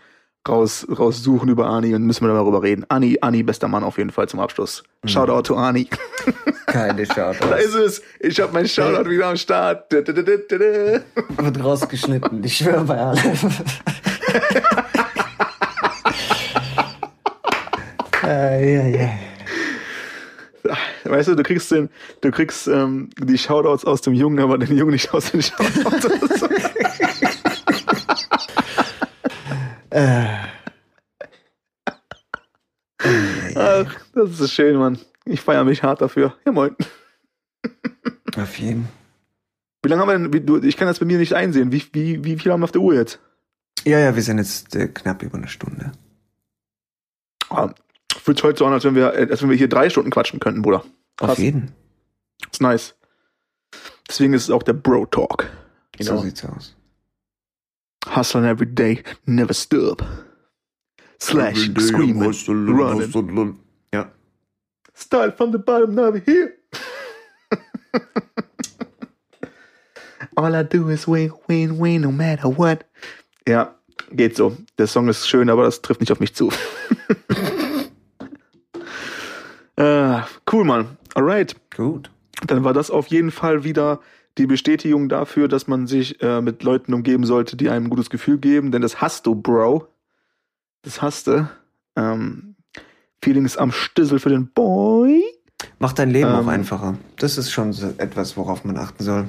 raus, 0.48 0.88
raussuchen 0.90 1.50
über 1.50 1.68
Ani 1.68 1.94
und 1.94 2.04
müssen 2.04 2.26
wir 2.26 2.34
darüber 2.34 2.64
reden. 2.64 2.86
Ani, 2.90 3.18
Ani, 3.22 3.44
bester 3.44 3.68
Mann 3.68 3.84
auf 3.84 3.98
jeden 3.98 4.12
Fall 4.12 4.28
zum 4.30 4.40
Abschluss. 4.40 4.84
Shoutout 5.06 5.44
to 5.44 5.56
Ani. 5.56 5.90
Keine 6.68 7.06
Da 7.08 7.34
Shoutouts. 7.34 7.66
ist 7.66 7.76
es. 7.76 8.02
Ich 8.20 8.40
habe 8.40 8.54
mein 8.54 8.68
Shoutout 8.68 9.10
wieder 9.10 9.28
am 9.28 9.38
Start. 9.38 9.92
Da, 9.92 10.02
da, 10.02 10.14
da, 10.14 10.22
da, 10.22 10.32
da, 10.38 10.58
da. 10.58 11.44
Wird 11.44 11.64
rausgeschnitten. 11.64 12.44
Ich 12.44 12.58
schwöre 12.58 12.84
bei 12.86 12.98
allem. 12.98 13.38
äh, 18.24 18.76
ja, 18.76 19.02
ja. 19.04 19.10
Weißt 21.10 21.28
du, 21.30 21.36
du 21.36 21.44
kriegst 21.44 21.72
den, 21.72 21.90
du 22.22 22.32
kriegst 22.32 22.68
ähm, 22.68 23.10
die 23.20 23.38
Shoutouts 23.38 23.84
aus 23.84 24.02
dem 24.02 24.14
Jungen, 24.14 24.40
aber 24.40 24.58
den 24.58 24.78
Jungen 24.78 24.92
nicht 24.92 25.14
aus 25.14 25.32
den 25.32 25.42
Shoutouts. 25.42 26.08
Äh, 29.92 30.28
Ach, 33.56 33.96
das 34.14 34.40
ist 34.40 34.54
schön, 34.54 34.78
Mann. 34.78 35.00
Ich 35.26 35.42
feiere 35.42 35.64
mich 35.64 35.82
hart 35.82 36.00
dafür. 36.02 36.36
Ja, 36.46 36.52
moin. 36.52 36.76
auf 38.38 38.60
jeden. 38.60 38.88
Wie 39.82 39.90
lange 39.90 40.02
haben 40.04 40.10
wir 40.10 40.20
denn, 40.20 40.32
wie, 40.32 40.42
du, 40.42 40.62
ich 40.62 40.78
kann 40.78 40.88
das 40.88 41.00
bei 41.00 41.08
mir 41.08 41.18
nicht 41.18 41.34
einsehen. 41.34 41.72
Wie, 41.72 41.84
wie, 41.94 42.24
wie 42.24 42.38
viel 42.38 42.52
haben 42.52 42.60
wir 42.60 42.66
auf 42.66 42.72
der 42.72 42.82
Uhr 42.82 42.94
jetzt? 42.94 43.20
Ja, 43.84 43.98
ja, 43.98 44.16
wir 44.16 44.22
sind 44.22 44.38
jetzt 44.38 44.76
äh, 44.76 44.90
knapp 44.90 45.24
über 45.24 45.40
eine 45.40 45.48
Stunde. 45.48 45.92
Ah, 47.50 47.74
Fühlt 48.22 48.44
heute 48.44 48.60
so 48.60 48.66
an, 48.66 48.74
als 48.74 48.84
wenn 48.84 48.96
wir, 48.96 49.14
äh, 49.14 49.28
als 49.30 49.42
wenn 49.42 49.50
wir 49.50 49.58
hier 49.58 49.70
drei 49.70 49.90
Stunden 49.90 50.12
quatschen 50.12 50.40
könnten, 50.40 50.62
Bruder. 50.62 50.84
Auf 51.20 51.28
Krass. 51.28 51.38
jeden. 51.38 51.72
Ist 52.52 52.62
nice. 52.62 52.96
Deswegen 54.08 54.34
ist 54.34 54.44
es 54.44 54.50
auch 54.50 54.64
der 54.64 54.74
Bro 54.74 55.08
Talk. 55.08 55.50
You 55.98 56.06
So 56.06 56.18
sieht's 56.20 56.44
aus. 56.46 56.76
Hustling 58.16 58.46
every 58.46 58.66
day, 58.66 59.04
never 59.26 59.54
stop. 59.54 60.04
Slash, 61.22 61.70
screaming, 61.78 62.34
running. 62.48 63.60
Ja. 63.94 64.10
Start 64.94 65.36
from 65.38 65.52
the 65.52 65.58
bottom, 65.58 65.94
now 65.94 66.12
we're 66.12 66.24
here. 66.26 66.54
All 70.38 70.56
I 70.56 70.64
do 70.64 70.88
is 70.90 71.06
win, 71.06 71.34
win, 71.50 71.78
win, 71.78 72.02
no 72.02 72.12
matter 72.12 72.48
what. 72.48 72.86
Ja, 73.46 73.76
geht 74.14 74.38
so. 74.38 74.56
Der 74.78 74.88
Song 74.88 75.10
ist 75.10 75.28
schön, 75.28 75.50
aber 75.50 75.64
das 75.64 75.82
trifft 75.82 76.00
nicht 76.00 76.12
auf 76.14 76.22
mich 76.22 76.34
zu. 76.34 76.50
ah, 79.78 80.26
cool, 80.52 80.64
Mann. 80.66 80.98
Alright. 81.16 81.56
Gut. 81.76 82.12
Dann 82.46 82.64
war 82.64 82.74
das 82.74 82.92
auf 82.92 83.08
jeden 83.08 83.32
Fall 83.32 83.64
wieder 83.64 84.00
die 84.38 84.46
Bestätigung 84.48 85.10
dafür, 85.10 85.48
dass 85.48 85.68
man 85.68 85.88
sich 85.88 86.22
äh, 86.22 86.42
mit 86.42 86.64
Leuten 86.64 86.94
umgeben 86.94 87.26
sollte, 87.26 87.58
die 87.58 87.70
einem 87.70 87.88
ein 87.88 87.90
gutes 87.90 88.10
Gefühl 88.10 88.38
geben. 88.38 88.72
Denn 88.72 88.82
das 88.82 89.02
hast 89.02 89.26
du, 89.26 89.36
Bro. 89.36 89.88
Das 90.84 91.02
hast 91.02 91.28
du. 91.28 91.50
Ähm, 91.96 92.56
Feelings 93.22 93.58
am 93.58 93.72
Stissel 93.72 94.20
für 94.20 94.30
den 94.30 94.48
Boy. 94.48 95.22
Macht 95.80 96.00
dein 96.00 96.10
Leben 96.10 96.30
auch 96.32 96.44
Ähm. 96.44 96.50
einfacher. 96.50 96.98
Das 97.18 97.38
ist 97.38 97.52
schon 97.52 97.74
so 97.74 97.94
etwas, 97.98 98.38
worauf 98.38 98.64
man 98.64 98.78
achten 98.78 99.04
soll. 99.04 99.28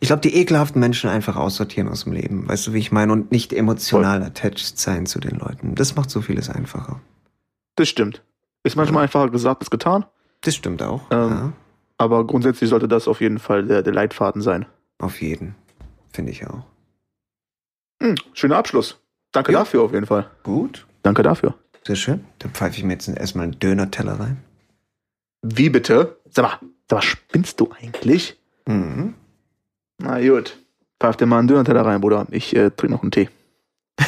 Ich 0.00 0.08
glaube, 0.08 0.22
die 0.22 0.34
ekelhaften 0.34 0.80
Menschen 0.80 1.10
einfach 1.10 1.36
aussortieren 1.36 1.88
aus 1.88 2.04
dem 2.04 2.14
Leben. 2.14 2.48
Weißt 2.48 2.66
du, 2.66 2.72
wie 2.72 2.78
ich 2.78 2.92
meine? 2.92 3.12
Und 3.12 3.30
nicht 3.30 3.52
emotional 3.52 4.22
attached 4.22 4.78
sein 4.78 5.04
zu 5.04 5.20
den 5.20 5.36
Leuten. 5.38 5.74
Das 5.74 5.94
macht 5.94 6.08
so 6.08 6.22
vieles 6.22 6.48
einfacher. 6.48 7.00
Das 7.74 7.88
stimmt. 7.90 8.22
Ist 8.64 8.76
manchmal 8.76 9.02
einfacher 9.02 9.28
gesagt 9.28 9.60
als 9.60 9.70
getan. 9.70 10.06
Das 10.42 10.54
stimmt 10.54 10.82
auch. 10.82 11.10
Ähm. 11.10 11.30
ja. 11.30 11.52
Aber 11.98 12.26
grundsätzlich 12.26 12.68
sollte 12.68 12.88
das 12.88 13.08
auf 13.08 13.20
jeden 13.22 13.38
Fall 13.38 13.64
der, 13.64 13.82
der 13.82 13.92
Leitfaden 13.94 14.42
sein. 14.42 14.66
Auf 14.98 15.22
jeden. 15.22 15.54
Finde 16.12 16.30
ich 16.32 16.46
auch. 16.46 16.62
Hm, 18.02 18.16
schöner 18.34 18.56
Abschluss. 18.58 19.00
Danke 19.32 19.52
Ja. 19.52 19.60
dafür 19.60 19.82
auf 19.82 19.92
jeden 19.92 20.06
Fall. 20.06 20.30
Gut. 20.42 20.86
Danke 21.02 21.22
dafür. 21.22 21.54
Sehr 21.86 21.96
schön. 21.96 22.24
Dann 22.40 22.50
pfeife 22.52 22.76
ich 22.76 22.84
mir 22.84 22.92
jetzt 22.92 23.08
erstmal 23.08 23.44
einen 23.44 23.58
Döner-Teller 23.58 24.20
rein. 24.20 24.42
Wie 25.42 25.70
bitte? 25.70 26.18
Sag 26.30 26.42
mal, 26.42 26.58
sag 26.88 26.96
mal, 26.98 27.02
spinnst 27.02 27.60
du 27.60 27.70
eigentlich? 27.80 28.38
Mhm. 28.66 29.14
Na 29.98 30.20
gut. 30.20 30.58
Pfeif 31.00 31.16
dir 31.16 31.26
mal 31.26 31.38
einen 31.38 31.48
Döner-Teller 31.48 31.86
rein, 31.86 32.00
Bruder. 32.00 32.26
Ich 32.30 32.54
äh, 32.54 32.70
trinke 32.70 32.94
noch 32.94 33.02
einen 33.02 33.10
Tee. 33.12 33.28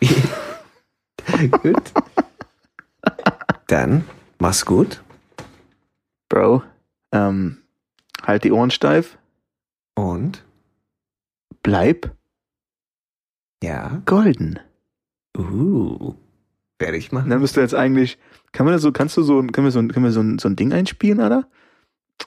gut. 1.62 1.92
Dann 3.66 4.04
mach's 4.42 4.66
gut 4.66 5.02
Bro, 6.28 6.62
ähm, 7.12 7.58
halt 8.22 8.42
die 8.44 8.52
Ohren 8.52 8.70
steif. 8.70 9.18
und 9.94 10.44
Bleib 11.62 12.10
ja. 13.62 14.02
golden. 14.06 14.58
Uh. 15.38 16.14
Werde 16.80 16.96
ich 16.96 17.12
machen. 17.12 17.30
dann 17.30 17.40
bist 17.40 17.56
du 17.56 17.60
jetzt 17.60 17.74
eigentlich, 17.74 18.18
kann 18.50 18.64
man 18.66 18.72
das 18.72 18.82
so, 18.82 18.90
kannst 18.90 19.16
du 19.16 19.22
so, 19.22 19.40
können 19.42 19.66
wir 19.66 19.70
so, 19.70 19.78
ein- 19.78 19.92
können 19.92 20.06
wir 20.06 20.10
so, 20.12 20.20
ein, 20.20 20.38
so 20.40 20.48
ein 20.48 20.56
Ding 20.56 20.72
einspielen, 20.72 21.20
Alter? 21.20 21.46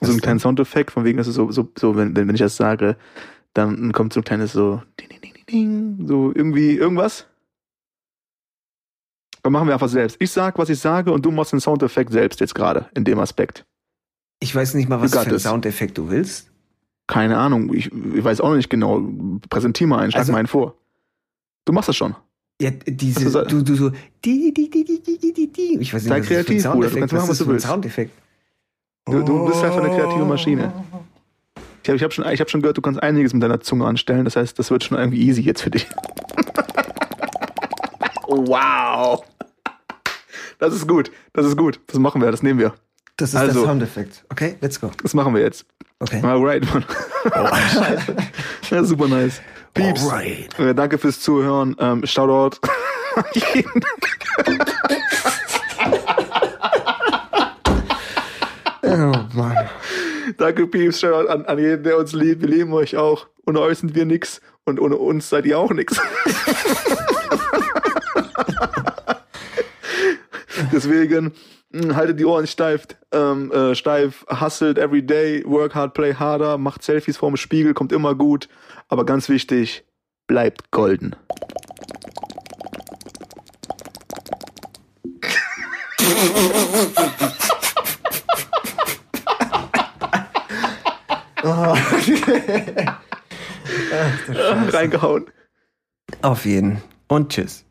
So 0.00 0.10
einen 0.12 0.20
kleinen 0.22 0.38
Soundeffekt, 0.38 0.90
von 0.92 1.04
wegen, 1.04 1.18
dass 1.18 1.26
es 1.26 1.34
so, 1.34 1.50
so, 1.50 1.68
so 1.76 1.96
wenn, 1.96 2.16
wenn 2.16 2.30
ich 2.30 2.40
das 2.40 2.56
sage, 2.56 2.96
dann 3.54 3.92
kommt 3.92 4.12
so 4.14 4.20
ein 4.20 4.24
kleines 4.24 4.52
so, 4.52 4.82
ding, 5.00 5.08
ding, 5.10 5.20
ding, 5.20 5.46
ding, 5.50 6.06
so 6.06 6.32
irgendwie 6.34 6.76
irgendwas. 6.76 7.26
Dann 9.46 9.52
machen 9.52 9.68
wir 9.68 9.74
einfach 9.74 9.88
selbst. 9.88 10.16
Ich 10.18 10.32
sag, 10.32 10.58
was 10.58 10.70
ich 10.70 10.80
sage 10.80 11.12
und 11.12 11.24
du 11.24 11.30
machst 11.30 11.52
den 11.52 11.60
Soundeffekt 11.60 12.10
selbst 12.10 12.40
jetzt 12.40 12.52
gerade 12.52 12.86
in 12.96 13.04
dem 13.04 13.20
Aspekt. 13.20 13.64
Ich 14.40 14.52
weiß 14.52 14.74
nicht 14.74 14.88
mal, 14.88 15.00
was 15.00 15.12
für 15.12 15.20
einen 15.20 15.38
Soundeffekt 15.38 15.96
du 15.96 16.10
willst. 16.10 16.50
Keine 17.06 17.38
Ahnung. 17.38 17.72
Ich, 17.72 17.92
ich, 17.92 18.24
weiß 18.24 18.40
auch 18.40 18.48
noch 18.48 18.56
nicht 18.56 18.70
genau. 18.70 19.08
Präsentier 19.48 19.86
mal 19.86 20.00
einen, 20.00 20.10
schlag 20.10 20.22
also, 20.22 20.32
mal 20.32 20.38
einen 20.38 20.48
vor. 20.48 20.74
Du 21.64 21.72
machst 21.72 21.88
das 21.88 21.94
schon. 21.94 22.16
Ja, 22.60 22.72
diese, 22.72 23.30
das 23.30 23.46
du, 23.46 23.62
du 23.62 23.76
so, 23.76 23.90
die, 24.24 24.52
die, 24.52 24.68
die, 24.68 24.84
die, 24.84 25.00
die, 25.00 25.32
die, 25.32 25.52
die. 25.52 25.78
Ich 25.78 25.94
weiß 25.94 26.02
nicht, 26.02 26.12
was 26.12 26.26
kreativ. 26.26 26.64
Du 26.64 26.80
kannst 26.80 27.14
machen, 27.14 27.28
was 27.28 27.38
du 27.38 27.46
willst. 27.46 27.68
Soundeffekt. 27.68 28.10
Du, 29.04 29.22
du 29.22 29.46
bist 29.46 29.62
halt 29.62 29.74
einfach 29.74 29.84
eine 29.84 29.96
kreative 29.96 30.24
Maschine. 30.24 30.72
Ich 31.84 31.88
habe 31.88 31.98
ich 31.98 32.02
hab 32.02 32.12
schon, 32.12 32.24
hab 32.24 32.50
schon 32.50 32.62
gehört, 32.62 32.78
du 32.78 32.82
kannst 32.82 33.00
einiges 33.00 33.32
mit 33.32 33.44
deiner 33.44 33.60
Zunge 33.60 33.86
anstellen. 33.86 34.24
Das 34.24 34.34
heißt, 34.34 34.58
das 34.58 34.72
wird 34.72 34.82
schon 34.82 34.98
irgendwie 34.98 35.20
easy 35.20 35.42
jetzt 35.42 35.62
für 35.62 35.70
dich. 35.70 35.86
wow. 38.26 39.22
Das 40.58 40.74
ist 40.74 40.86
gut. 40.88 41.10
Das 41.32 41.46
ist 41.46 41.56
gut. 41.56 41.80
Das 41.86 41.98
machen 41.98 42.20
wir. 42.22 42.30
Das 42.30 42.42
nehmen 42.42 42.58
wir. 42.60 42.74
Das 43.16 43.30
ist 43.30 43.36
Also- 43.36 43.60
der 43.60 43.62
Soundeffekt. 43.68 44.24
Okay, 44.30 44.56
let's 44.60 44.80
go. 44.80 44.90
Das 45.02 45.14
machen 45.14 45.34
wir 45.34 45.40
jetzt. 45.42 45.66
Okay. 45.98 46.20
Alright, 46.22 46.64
Mann. 46.72 46.84
ja, 48.70 48.84
super 48.84 49.08
nice. 49.08 49.40
Pieps. 49.72 50.02
Alright. 50.04 50.58
Äh, 50.58 50.74
danke 50.74 50.98
fürs 50.98 51.20
Zuhören. 51.20 51.74
Ähm, 51.78 52.04
Shoutout. 52.06 52.58
Oh 58.82 59.14
Mann. 59.34 59.68
danke, 60.38 60.66
Pieps. 60.66 61.00
Shoutout 61.00 61.28
an, 61.28 61.44
an 61.46 61.58
jeden, 61.58 61.82
der 61.82 61.98
uns 61.98 62.12
liebt. 62.12 62.40
Wir 62.42 62.48
lieben 62.48 62.72
euch 62.72 62.96
auch. 62.96 63.26
Ohne 63.46 63.60
euch 63.60 63.78
sind 63.78 63.94
wir 63.94 64.04
nix. 64.04 64.40
Und 64.64 64.80
ohne 64.80 64.96
uns 64.96 65.28
seid 65.28 65.46
ihr 65.46 65.58
auch 65.58 65.70
nix. 65.72 66.00
Deswegen 70.72 71.32
mh, 71.70 71.94
haltet 71.94 72.18
die 72.18 72.24
Ohren 72.24 72.46
steif, 72.46 72.86
ähm, 73.12 73.50
äh, 73.52 73.74
steif, 73.74 74.24
hustelt 74.28 74.78
every 74.78 75.02
day, 75.02 75.42
work 75.46 75.74
hard, 75.74 75.94
play 75.94 76.14
harder, 76.14 76.58
macht 76.58 76.82
Selfies 76.82 77.16
vorm 77.16 77.36
Spiegel, 77.36 77.74
kommt 77.74 77.92
immer 77.92 78.14
gut. 78.14 78.48
Aber 78.88 79.04
ganz 79.04 79.28
wichtig, 79.28 79.84
bleibt 80.26 80.70
golden. 80.70 81.16
Reingehauen. 94.72 95.26
Auf 96.22 96.44
jeden. 96.44 96.82
Und 97.08 97.32
tschüss. 97.32 97.65